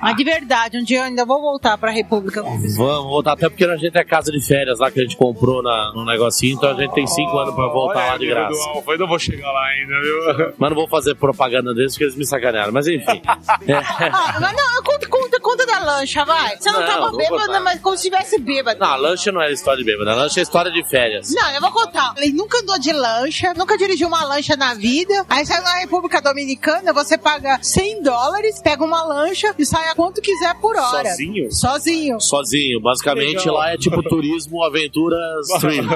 Mas 0.01 0.17
de 0.17 0.25
verdade, 0.25 0.79
um 0.79 0.85
dia 0.85 0.99
eu 0.99 1.03
ainda 1.05 1.25
vou 1.27 1.41
voltar 1.41 1.77
pra 1.77 1.91
República. 1.91 2.43
Vamos 2.43 2.77
voltar, 2.77 3.33
até 3.33 3.49
porque 3.49 3.65
a 3.65 3.77
gente 3.77 3.97
é 3.97 4.05
casa 4.05 4.33
de 4.33 4.41
férias 4.41 4.79
lá 4.79 4.91
que 4.91 5.01
a 5.01 5.03
gente 5.03 5.17
comprou 5.17 5.63
na, 5.63 5.93
no 5.95 6.05
negocinho, 6.05 6.57
então 6.57 6.71
a 6.71 6.75
gente 6.75 6.93
tem 6.95 7.07
cinco 7.07 7.37
anos 7.39 7.55
pra 7.55 7.69
voltar 7.69 8.01
Olha, 8.01 8.13
lá 8.13 8.19
de 8.19 8.27
graça. 8.27 8.49
do 8.83 8.93
Eu 8.93 8.99
não 8.99 9.07
vou 9.07 9.19
chegar 9.25 9.51
lá 9.51 9.67
ainda, 9.67 10.01
viu? 10.01 10.55
Mas 10.59 10.71
não 10.71 10.77
vou 10.77 10.89
fazer 10.89 11.15
propaganda 11.15 11.75
deles 11.75 11.93
porque 11.93 12.05
eles 12.05 12.17
me 12.17 12.27
sacanearam. 12.27 12.73
Mas 12.73 12.87
enfim. 12.87 13.21
Ah, 13.77 14.37
mas 14.41 14.53
não, 14.55 14.83
conta, 14.83 15.07
conta, 15.09 15.41
conta 15.41 15.67
da 15.67 15.79
lancha, 15.81 16.25
vai. 16.25 16.57
Você 16.57 16.71
não, 16.71 16.81
Não, 16.81 16.87
tava 16.87 17.17
bêbado, 17.17 17.47
contar. 17.47 17.61
mas 17.61 17.81
como 17.81 17.97
se 17.97 18.09
estivesse 18.09 18.39
bêbado. 18.39 18.79
Não, 18.81 18.89
a 18.89 18.97
lancha 18.97 19.33
não 19.33 19.43
é 19.43 19.53
história 19.53 19.79
de 19.79 19.85
bêbado, 19.85 20.11
a 20.11 20.15
lancha 20.15 20.41
é 20.41 20.43
história 20.43 20.71
de 20.71 20.89
férias. 20.89 21.33
Não, 21.35 21.51
eu 21.51 21.61
vou 21.61 21.73
contar. 21.73 22.15
Ele 22.17 22.33
nunca 22.33 22.59
andou 22.59 22.79
de 22.79 22.93
lancha, 22.93 23.53
nunca 23.55 23.77
dirigiu 23.77 24.09
uma 24.09 24.25
lancha 24.25 24.57
na 24.57 24.75
vida. 24.75 25.25
Aí 25.29 25.45
sai 25.47 25.61
na 25.63 25.79
República 25.81 26.21
Dominicana, 26.21 26.93
você 26.93 27.17
paga 27.19 27.59
100 27.63 28.03
dólares, 28.03 28.61
pega 28.63 28.85
uma 28.85 29.03
lancha 29.05 29.55
e 29.59 29.65
sai 29.65 29.89
a 29.89 29.95
quanto 29.95 30.21
quiser 30.21 30.55
por 30.61 30.77
hora. 30.77 31.09
Sozinho? 31.11 31.53
Sozinho. 31.53 32.21
Sozinho, 32.21 32.81
basicamente 32.81 33.39
Legal. 33.39 33.55
lá 33.55 33.73
é 33.73 33.77
tipo 33.77 34.03
turismo, 34.03 34.63
aventuras, 34.65 35.49
stream. 35.57 35.87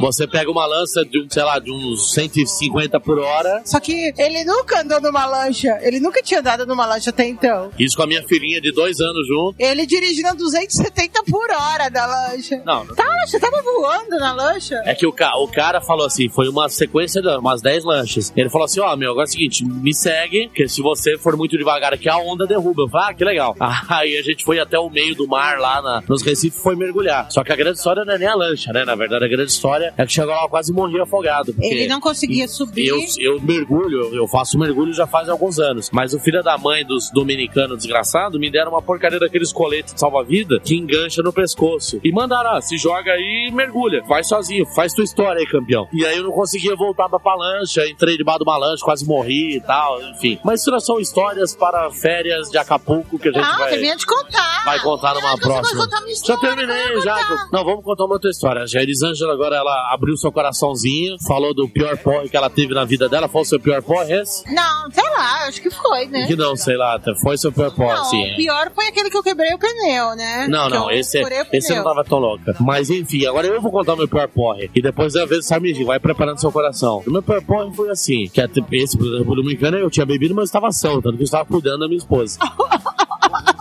Você 0.00 0.26
pega 0.26 0.50
uma 0.50 0.66
lança 0.66 1.04
de, 1.04 1.20
um, 1.20 1.26
sei 1.28 1.42
lá, 1.42 1.58
de 1.58 1.70
uns 1.70 2.12
150 2.12 2.75
por 3.00 3.18
hora. 3.18 3.62
Só 3.64 3.80
que 3.80 4.12
ele 4.18 4.44
nunca 4.44 4.80
andou 4.80 5.00
numa 5.00 5.26
lancha. 5.26 5.78
Ele 5.82 6.00
nunca 6.00 6.22
tinha 6.22 6.40
andado 6.40 6.66
numa 6.66 6.86
lancha 6.86 7.10
até 7.10 7.26
então. 7.26 7.70
Isso 7.78 7.96
com 7.96 8.02
a 8.02 8.06
minha 8.06 8.22
filhinha 8.26 8.60
de 8.60 8.72
dois 8.72 9.00
anos 9.00 9.26
junto. 9.26 9.56
Ele 9.58 9.86
dirigindo 9.86 10.28
a 10.28 10.34
270 10.34 11.22
por 11.24 11.50
hora 11.50 11.88
da 11.88 12.06
lancha. 12.06 12.62
Não, 12.64 12.84
não. 12.84 12.94
Tá, 12.94 13.04
você 13.26 13.40
tava 13.40 13.62
voando 13.62 14.18
na 14.18 14.32
lancha? 14.32 14.82
É 14.84 14.94
que 14.94 15.06
o, 15.06 15.12
ca 15.12 15.36
o 15.38 15.48
cara 15.48 15.80
falou 15.80 16.06
assim, 16.06 16.28
foi 16.28 16.48
uma 16.48 16.68
sequência 16.68 17.22
de 17.22 17.28
umas 17.28 17.62
10 17.62 17.84
lanchas. 17.84 18.32
Ele 18.36 18.48
falou 18.48 18.66
assim, 18.66 18.80
ó, 18.80 18.94
meu, 18.96 19.12
agora 19.12 19.24
é 19.24 19.28
o 19.28 19.30
seguinte, 19.30 19.64
me 19.64 19.94
segue, 19.94 20.48
porque 20.48 20.68
se 20.68 20.82
você 20.82 21.16
for 21.18 21.36
muito 21.36 21.56
devagar 21.56 21.92
aqui, 21.94 22.08
a 22.08 22.16
onda 22.18 22.46
derruba. 22.46 22.82
Eu 22.82 22.88
falei, 22.88 23.08
ah, 23.10 23.14
que 23.14 23.24
legal. 23.24 23.56
Aí 23.88 24.16
a 24.16 24.22
gente 24.22 24.44
foi 24.44 24.58
até 24.58 24.78
o 24.78 24.90
meio 24.90 25.14
do 25.14 25.26
mar 25.26 25.58
lá 25.58 25.80
na, 25.80 26.02
nos 26.08 26.22
Recifes 26.22 26.58
e 26.58 26.62
foi 26.62 26.76
mergulhar. 26.76 27.30
Só 27.30 27.42
que 27.42 27.52
a 27.52 27.56
grande 27.56 27.78
história 27.78 28.04
não 28.04 28.14
é 28.14 28.18
nem 28.18 28.28
a 28.28 28.34
lancha, 28.34 28.72
né? 28.72 28.84
Na 28.84 28.94
verdade, 28.94 29.24
a 29.24 29.28
grande 29.28 29.50
história 29.50 29.92
é 29.96 30.06
que 30.06 30.12
chegou 30.12 30.34
lá 30.34 30.48
quase 30.48 30.72
morri 30.72 31.00
afogado. 31.00 31.54
Ele 31.58 31.86
não 31.86 32.00
conseguia 32.00 32.46
subir. 32.46 32.65
Eu, 32.76 32.98
eu 33.18 33.40
mergulho, 33.40 34.14
eu 34.14 34.26
faço 34.26 34.58
mergulho 34.58 34.92
já 34.92 35.06
faz 35.06 35.28
alguns 35.28 35.58
anos. 35.58 35.90
Mas 35.92 36.14
o 36.14 36.18
filho 36.20 36.42
da 36.42 36.56
mãe 36.58 36.84
dos 36.84 37.10
dominicanos 37.10 37.78
desgraçado 37.78 38.38
me 38.38 38.50
deram 38.50 38.72
uma 38.72 38.82
porcaria 38.82 39.18
daqueles 39.18 39.52
coletes 39.52 39.94
de 39.94 40.00
salva-vida 40.00 40.60
que 40.60 40.74
engancha 40.76 41.22
no 41.22 41.32
pescoço. 41.32 42.00
E 42.02 42.12
mandaram, 42.12 42.50
ah, 42.56 42.60
se 42.60 42.76
joga 42.78 43.12
aí 43.12 43.48
e 43.48 43.50
mergulha. 43.52 44.02
Vai 44.06 44.22
sozinho, 44.24 44.66
faz 44.74 44.92
tua 44.92 45.04
história 45.04 45.40
aí, 45.40 45.46
campeão. 45.46 45.88
E 45.92 46.04
aí 46.04 46.16
eu 46.16 46.24
não 46.24 46.32
conseguia 46.32 46.74
voltar 46.76 47.08
pra 47.08 47.34
lancha, 47.34 47.86
entrei 47.88 48.16
debaixo 48.16 48.40
de 48.40 48.44
uma 48.48 48.56
lancha, 48.58 48.84
quase 48.84 49.06
morri 49.06 49.56
e 49.56 49.60
tal, 49.60 50.00
enfim. 50.02 50.38
Mas 50.44 50.60
isso 50.60 50.70
não 50.70 50.80
são 50.80 50.98
histórias 51.00 51.54
para 51.54 51.90
férias 51.90 52.50
de 52.50 52.58
Acapulco 52.58 53.18
que 53.18 53.28
a 53.28 53.32
gente 53.32 53.44
Ah, 53.44 53.56
vai... 53.58 53.78
vinha 53.78 53.96
te 53.96 54.06
contar. 54.06 54.64
Vai 54.64 54.78
contar 54.80 55.14
numa 55.14 55.28
vai 55.32 55.36
próxima. 55.38 55.82
contar 55.84 55.98
uma 55.98 56.06
Já 56.06 56.12
história, 56.12 56.40
terminei, 56.56 57.00
já. 57.02 57.48
Não, 57.52 57.64
vamos 57.64 57.84
contar 57.84 58.04
uma 58.04 58.14
outra 58.14 58.30
história. 58.30 58.64
A 58.64 58.82
Elisângela 58.82 59.32
agora 59.32 59.56
ela 59.56 59.92
abriu 59.92 60.16
seu 60.16 60.30
coraçãozinho, 60.32 61.16
falou 61.26 61.54
do 61.54 61.68
pior 61.68 61.96
porre 61.98 62.28
que 62.28 62.36
ela 62.36 62.50
teve 62.56 62.72
na 62.72 62.84
vida 62.84 63.08
dela. 63.08 63.28
Foi 63.28 63.42
o 63.42 63.44
seu 63.44 63.60
pior 63.60 63.82
porre? 63.82 64.16
Não, 64.16 64.90
sei 64.90 65.10
lá, 65.10 65.46
acho 65.46 65.60
que 65.60 65.70
foi, 65.70 66.06
né? 66.06 66.26
Que 66.26 66.34
não, 66.34 66.56
sei 66.56 66.76
lá, 66.76 66.98
foi 67.22 67.36
seu 67.36 67.52
pior 67.52 67.70
porre, 67.70 68.04
sim. 68.06 68.32
o 68.32 68.36
pior 68.36 68.72
foi 68.74 68.88
aquele 68.88 69.10
que 69.10 69.16
eu 69.16 69.22
quebrei 69.22 69.52
o 69.52 69.58
pneu, 69.58 70.16
né? 70.16 70.46
Não, 70.48 70.68
Que 70.68 70.74
não, 70.74 70.90
eu 70.90 70.98
esse, 70.98 71.22
o 71.22 71.28
esse 71.52 71.74
não 71.74 71.84
tava 71.84 72.02
tão 72.02 72.18
louca. 72.18 72.56
Mas 72.58 72.88
enfim, 72.88 73.26
agora 73.26 73.46
eu 73.46 73.60
vou 73.60 73.70
contar 73.70 73.92
o 73.92 73.96
meu 73.96 74.08
pior 74.08 74.26
porre. 74.28 74.70
E 74.74 74.80
depois 74.80 75.12
da 75.12 75.26
vez, 75.26 75.46
Samir, 75.46 75.84
vai 75.84 76.00
preparando 76.00 76.40
seu 76.40 76.50
coração. 76.50 77.02
O 77.06 77.10
meu 77.10 77.22
pior 77.22 77.42
porre 77.42 77.74
foi 77.74 77.90
assim: 77.90 78.26
que 78.28 78.40
até 78.40 78.60
esse, 78.72 78.96
por 78.96 79.06
exemplo, 79.06 79.36
dominicano, 79.36 79.76
eu 79.76 79.90
tinha 79.90 80.06
bebido, 80.06 80.34
mas 80.34 80.46
estava 80.46 80.72
são, 80.72 81.02
tanto 81.02 81.16
que 81.16 81.22
eu 81.22 81.26
estava 81.26 81.44
cuidando 81.44 81.80
da 81.80 81.86
minha 81.86 81.98
esposa. 81.98 82.38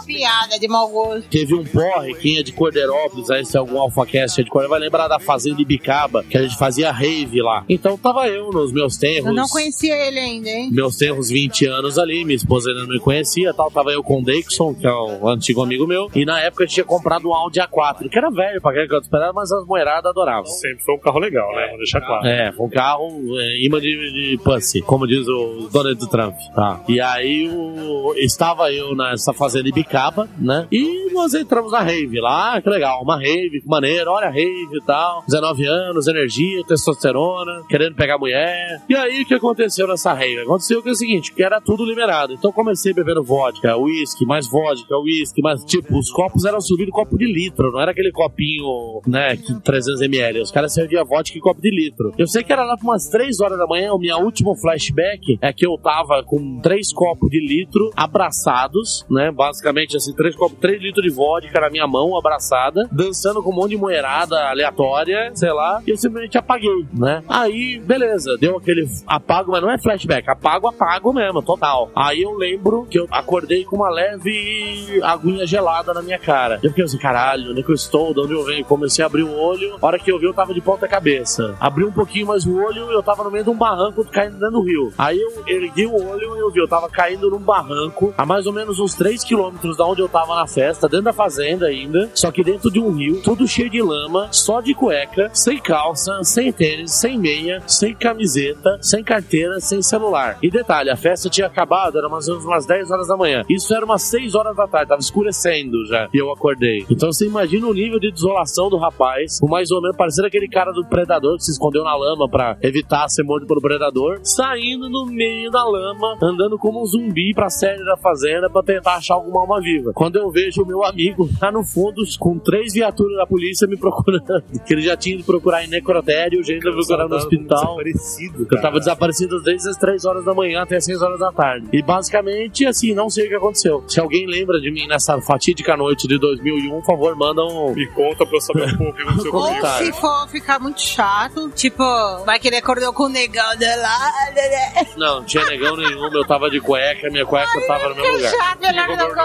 Piada 0.06 0.60
de 0.60 0.68
mau 0.68 0.88
gosto. 0.90 1.28
Teve 1.30 1.56
um 1.56 1.64
porre, 1.64 2.14
quem 2.16 2.38
é 2.38 2.44
de 2.44 2.52
Cordeirópolis, 2.52 3.30
aí 3.30 3.46
se 3.46 3.58
algum 3.58 3.80
AlphaCast 3.80 4.42
é 4.42 4.44
de 4.44 4.50
Cordeirópolis, 4.50 4.70
vai 4.70 4.80
lembrar 4.80 5.08
da 5.08 5.20
fazenda 5.20 5.58
de 5.58 5.66
Bicaba, 5.66 6.24
que 6.24 6.38
a 6.38 6.44
gente 6.44 6.58
fazia 6.58 6.92
rave 6.92 7.42
lá. 7.42 7.64
Então 7.70 7.98
tava 7.98 8.28
eu 8.28 8.52
nos 8.52 8.72
meus 8.72 8.98
tenros. 8.98 9.26
Eu 9.26 9.34
não 9.34 9.48
conhecia 9.48 9.96
ele 10.08 10.20
ainda, 10.20 10.50
hein? 10.50 10.70
Meus 10.72 10.98
tenros 10.98 11.30
20 11.30 11.66
anos 11.68 11.98
ali, 11.98 12.24
minha 12.24 12.36
esposa 12.36 12.70
ainda 12.70 12.84
não 12.84 12.90
me 12.90 13.00
conhecia 13.00 13.54
tal. 13.54 13.70
Tava 13.72 13.92
eu 13.92 14.04
com 14.04 14.22
o 14.22 14.24
Dixon, 14.24 14.74
que 14.74 14.88
é 14.88 14.94
um 14.94 15.28
antigo 15.28 15.62
amigo 15.62 15.86
meu. 15.88 16.10
E 16.16 16.26
na 16.26 16.40
época 16.40 16.64
a 16.64 16.68
gente 16.68 16.76
tinha 16.76 16.86
comprado 16.86 17.28
um 17.28 17.34
Audi 17.34 17.60
A4, 17.60 18.10
que 18.10 18.18
era 18.18 18.30
velho 18.30 18.62
pra 18.62 18.74
quem 18.74 18.88
que 18.88 18.94
eu 18.94 19.00
esperava, 19.00 19.34
mas 19.34 19.52
as 19.52 19.66
moeradas 19.66 20.06
adoravam. 20.06 20.46
Sempre 20.46 20.84
foi 20.84 20.96
um 20.96 21.00
carro 21.00 21.20
legal, 21.20 21.50
né? 21.56 21.68
Vou 21.70 21.78
deixar 21.78 22.02
claro. 22.02 22.26
É, 22.26 22.52
foi 22.52 22.66
um 22.66 22.70
carro 22.70 23.40
é, 23.40 23.66
imã 23.66 23.80
de, 23.80 23.90
de 23.90 24.38
pussy, 24.44 24.82
como 24.82 25.08
diz 25.08 25.28
o 25.28 25.70
Donald 25.72 26.10
Trump. 26.10 26.36
Tá. 26.54 26.84
E 26.88 27.00
aí 27.02 27.50
o, 27.50 28.14
estava 28.18 28.72
eu 28.72 28.96
nessa 28.96 29.34
fazenda 29.34 29.72
de 29.72 29.84
Bicaba, 29.96 30.28
né? 30.38 30.68
E 30.70 31.10
nós 31.14 31.34
entramos 31.34 31.72
na 31.72 31.80
rave 31.80 32.20
lá, 32.20 32.62
que 32.62 32.70
legal, 32.70 33.02
uma 33.02 33.16
rave, 33.16 33.62
que 33.62 33.68
maneiro, 33.68 34.12
olha 34.12 34.28
a 34.28 34.32
rave 34.32 34.70
e 34.74 34.86
tal. 34.86 35.24
19 35.26 35.66
anos, 35.66 36.08
energia, 36.08 36.62
testosterona, 36.68 37.64
querendo 37.70 37.96
pegar 37.96 38.18
mulher. 38.18 38.82
E 38.90 38.96
aí 38.96 39.22
o 39.22 39.26
que 39.26 39.34
aconteceu 39.34 39.88
nessa 39.88 40.12
rave? 40.12 40.42
Aconteceu 40.42 40.84
que 40.84 40.90
é 40.90 40.92
o 40.92 40.96
seguinte, 40.96 41.34
que 41.34 41.42
era 41.42 41.62
tudo 41.62 41.86
liberado. 41.86 42.34
Então 42.34 42.52
comecei 42.52 42.94
bebendo 42.94 43.24
vodka, 43.24 43.78
uísque, 43.78 44.26
mais 44.26 44.50
vodka, 44.50 44.98
uísque, 44.98 45.42
mais 45.42 45.64
tipo, 45.64 45.98
os 45.98 46.12
copos 46.12 46.44
eram 46.44 46.60
subindo 46.60 46.92
copo 46.92 47.18
de 47.18 47.26
litro, 47.26 47.72
não 47.72 47.80
era 47.80 47.92
aquele 47.92 48.12
copinho, 48.12 49.02
né, 49.08 49.38
que 49.38 49.54
300ml. 49.54 50.42
Os 50.42 50.52
caras 50.52 50.74
serviam 50.74 51.06
vodka 51.06 51.38
em 51.38 51.42
copo 51.42 51.62
de 51.62 51.70
litro. 51.70 52.14
Eu 52.18 52.28
sei 52.28 52.44
que 52.44 52.52
era 52.52 52.66
lá 52.66 52.76
por 52.76 52.86
umas 52.86 53.08
3 53.08 53.40
horas 53.40 53.58
da 53.58 53.66
manhã, 53.66 53.94
o 53.94 54.00
meu 54.00 54.18
último 54.18 54.56
flashback 54.56 55.38
é 55.42 55.54
que 55.54 55.66
eu 55.66 55.78
tava 55.78 56.22
com 56.24 56.60
três 56.62 56.92
copos 56.92 57.30
de 57.30 57.40
litro 57.40 57.92
abraçados, 57.96 59.06
né, 59.10 59.32
basicamente 59.32 59.85
assim, 59.94 60.14
três 60.14 60.36
3 60.60 60.82
litros 60.82 61.04
de 61.04 61.10
vodka 61.10 61.60
na 61.60 61.70
minha 61.70 61.88
mão, 61.88 62.18
abraçada, 62.18 62.88
dançando 62.92 63.42
com 63.44 63.52
um 63.52 63.56
monte 63.56 63.72
de 63.72 63.78
moerada 63.78 64.50
aleatória, 64.50 65.32
sei 65.36 65.52
lá, 65.52 65.82
e 65.86 65.92
eu 65.92 65.98
simplesmente 65.98 66.38
apaguei, 66.38 66.86
né. 66.94 67.24
Aí, 67.28 67.80
beleza, 67.80 68.38
deu 68.40 68.58
aquele 68.58 68.88
apago, 69.06 69.52
mas 69.52 69.62
não 69.62 69.72
é 69.72 69.78
flashback, 69.78 70.30
apago, 70.30 70.68
apago 70.68 71.14
mesmo, 71.14 71.42
total. 71.42 71.92
Aí 71.96 72.22
eu 72.22 72.34
lembro 72.34 72.86
que 72.90 73.00
eu 73.00 73.08
acordei 73.12 73.64
com 73.66 73.76
uma 73.76 73.90
leve 73.90 75.00
aguinha 75.04 75.46
gelada 75.46 75.94
na 75.94 76.02
minha 76.02 76.20
cara. 76.20 76.60
Eu 76.64 76.70
fiquei 76.70 76.84
assim, 76.84 76.98
caralho, 76.98 77.52
onde 77.52 77.60
é 77.60 77.64
que 77.64 77.72
eu 77.72 77.76
estou? 77.76 78.14
De 78.14 78.22
onde 78.22 78.34
eu 78.34 78.44
venho? 78.44 78.66
Comecei 78.66 79.04
a 79.04 79.08
abrir 79.08 79.24
o 79.24 79.36
olho, 79.36 79.78
a 79.82 79.86
hora 79.86 80.00
que 80.00 80.12
eu 80.12 80.20
vi 80.20 80.26
eu 80.26 80.34
tava 80.34 80.54
de 80.54 80.62
ponta 80.62 80.88
cabeça. 80.88 81.56
Abri 81.60 81.84
um 81.84 81.92
pouquinho 81.92 82.28
mais 82.28 82.46
o 82.46 82.56
olho 82.56 82.92
eu 82.92 83.04
tava 83.04 83.24
no 83.24 83.32
meio 83.32 83.44
de 83.44 83.50
um 83.50 83.58
barranco 83.58 84.04
caindo 84.06 84.34
dentro 84.34 84.52
do 84.52 84.62
rio. 84.62 84.94
Aí 84.98 85.20
eu 85.20 85.44
ergui 85.48 85.86
o 85.86 85.96
olho 85.96 86.36
e 86.36 86.40
eu 86.40 86.52
vi, 86.52 86.60
eu 86.60 86.68
tava 86.68 86.90
caindo 86.90 87.30
num 87.30 87.40
barranco 87.40 88.14
a 88.18 88.26
mais 88.26 88.46
ou 88.46 88.54
menos 88.54 88.80
uns 88.80 88.94
3 88.96 89.24
quilômetros 89.24 89.75
da 89.76 89.86
onde 89.86 90.02
eu 90.02 90.10
tava 90.10 90.36
na 90.36 90.48
festa, 90.48 90.88
dentro 90.88 91.06
da 91.06 91.14
fazenda 91.14 91.68
ainda, 91.68 92.10
só 92.14 92.32
que 92.32 92.44
dentro 92.44 92.72
de 92.72 92.80
um 92.80 92.92
rio, 92.92 93.22
tudo 93.22 93.48
cheio 93.48 93.70
de 93.70 93.82
lama, 93.82 94.28
só 94.32 94.62
de 94.62 94.74
cueca, 94.74 95.30
sem 95.34 95.58
calça, 95.58 96.24
sem 96.24 96.52
tênis, 96.52 96.92
sem 96.92 97.18
meia, 97.18 97.62
sem 97.68 97.94
camiseta, 97.94 98.78
sem 98.82 99.04
carteira, 99.04 99.60
sem 99.60 99.82
celular. 99.82 100.38
E 100.42 100.50
detalhe, 100.50 100.90
a 100.90 100.96
festa 100.96 101.30
tinha 101.30 101.48
acabado, 101.48 101.98
era 101.98 102.10
mais 102.10 102.28
ou 102.28 102.36
menos 102.36 102.46
umas 102.46 102.66
10 102.66 102.92
horas 102.92 103.08
da 103.08 103.18
manhã. 103.18 103.44
Isso 103.50 103.74
era 103.74 103.86
umas 103.86 104.04
6 104.04 104.36
horas 104.36 104.56
da 104.56 104.68
tarde, 104.68 104.90
tava 104.90 105.02
escurecendo 105.02 105.86
já. 105.88 106.08
E 106.14 106.18
eu 106.18 106.32
acordei. 106.32 106.86
Então 106.90 107.12
você 107.12 107.26
imagina 107.26 107.68
o 107.68 107.74
nível 107.74 108.00
de 108.00 108.12
desolação 108.12 108.70
do 108.70 108.78
rapaz, 108.78 109.40
com 109.40 109.48
mais 109.48 109.72
ou 109.72 109.82
menos 109.82 109.98
parecendo 109.98 110.28
aquele 110.28 110.48
cara 110.48 110.72
do 110.72 110.86
predador 110.86 111.38
que 111.38 111.44
se 111.44 111.52
escondeu 111.52 111.84
na 111.84 111.96
lama 111.96 112.30
pra 112.30 112.58
evitar 112.62 113.08
ser 113.10 113.24
morto 113.24 113.48
pelo 113.48 113.62
predador, 113.62 114.20
saindo 114.24 114.90
no 114.90 115.06
meio 115.06 115.52
da 115.52 115.64
lama, 115.64 116.18
andando 116.22 116.58
como 116.58 116.82
um 116.82 116.86
zumbi 116.86 117.34
pra 117.34 117.50
série 117.50 117.84
da 117.84 117.98
fazenda 117.98 118.50
pra 118.50 118.64
tentar 118.64 118.96
achar 118.96 119.16
alguma 119.16 119.42
alma 119.42 119.62
viva. 119.66 119.92
Quando 119.94 120.18
eu 120.18 120.30
vejo 120.32 120.62
o 120.62 120.66
meu 120.66 120.86
amigo 120.86 121.30
lá 121.42 121.52
no 121.52 121.64
fundo, 121.64 122.02
com 122.20 122.38
três 122.40 122.74
viaturas 122.74 123.18
da 123.18 123.26
polícia 123.26 123.68
me 123.68 123.76
procurando, 123.78 124.42
que 124.66 124.74
ele 124.74 124.82
já 124.82 124.96
tinha 124.96 125.16
ido 125.16 125.24
procurar 125.24 125.64
em 125.64 125.68
necrotério, 125.68 126.44
já 126.44 126.54
ainda 126.54 126.72
procurar 126.72 127.08
no 127.08 127.16
hospital. 127.16 127.78
Desaparecido, 127.78 128.48
Eu 128.52 128.62
tava 128.62 128.80
desaparecido 128.80 129.42
desde 129.42 129.70
as 129.70 129.78
3 129.78 130.06
horas 130.06 130.24
da 130.26 130.34
manhã 130.34 130.62
até 130.62 130.76
as 130.78 130.86
6 130.86 131.02
horas 131.02 131.20
da 131.20 131.32
tarde. 131.32 131.68
E 131.74 131.82
basicamente, 131.82 132.66
assim, 132.66 132.94
não 132.94 133.10
sei 133.10 133.26
o 133.26 133.30
que 133.30 133.36
aconteceu. 133.36 133.84
Se 133.88 134.00
alguém 134.00 134.26
lembra 134.28 134.60
de 134.62 134.72
mim 134.72 134.88
nessa 134.88 135.20
fatídica 135.22 135.76
noite 135.76 136.08
de 136.08 136.18
2001, 136.20 136.70
por 136.70 136.86
favor, 136.86 137.16
manda 137.16 137.44
um. 137.44 137.74
Me 137.74 137.88
conta 137.88 138.26
pra 138.26 138.38
eu 138.38 138.42
saber 138.42 138.74
um 138.74 138.78
pouco 138.78 138.92
o 138.92 138.96
que 138.96 139.02
aconteceu 139.02 139.32
comigo. 139.32 139.48
Comentário. 139.56 139.86
se 139.88 139.94
for 140.00 140.28
ficar 140.30 140.60
muito 140.60 140.82
chato, 140.82 141.50
tipo, 141.56 141.84
vai 142.26 142.40
querer 142.40 142.58
acordar 142.58 142.92
com 142.92 143.04
o 143.04 143.10
negão 143.10 143.56
de 143.58 143.66
lá. 143.66 144.00
né? 144.36 144.88
Não, 144.98 145.16
não 145.16 145.24
tinha 145.26 145.44
negão 145.46 145.76
nenhum, 145.76 146.12
eu 146.14 146.26
tava 146.26 146.50
de 146.50 146.60
cueca, 146.60 147.10
minha 147.10 147.26
cueca 147.26 147.50
tava 147.68 147.90
no 147.90 147.96
meu 147.96 148.04
Que 148.04 148.12
lugar. 148.12 148.32
chato, 148.32 148.60
melhor 148.62 148.86
Ficou 148.86 148.98
não 148.98 149.16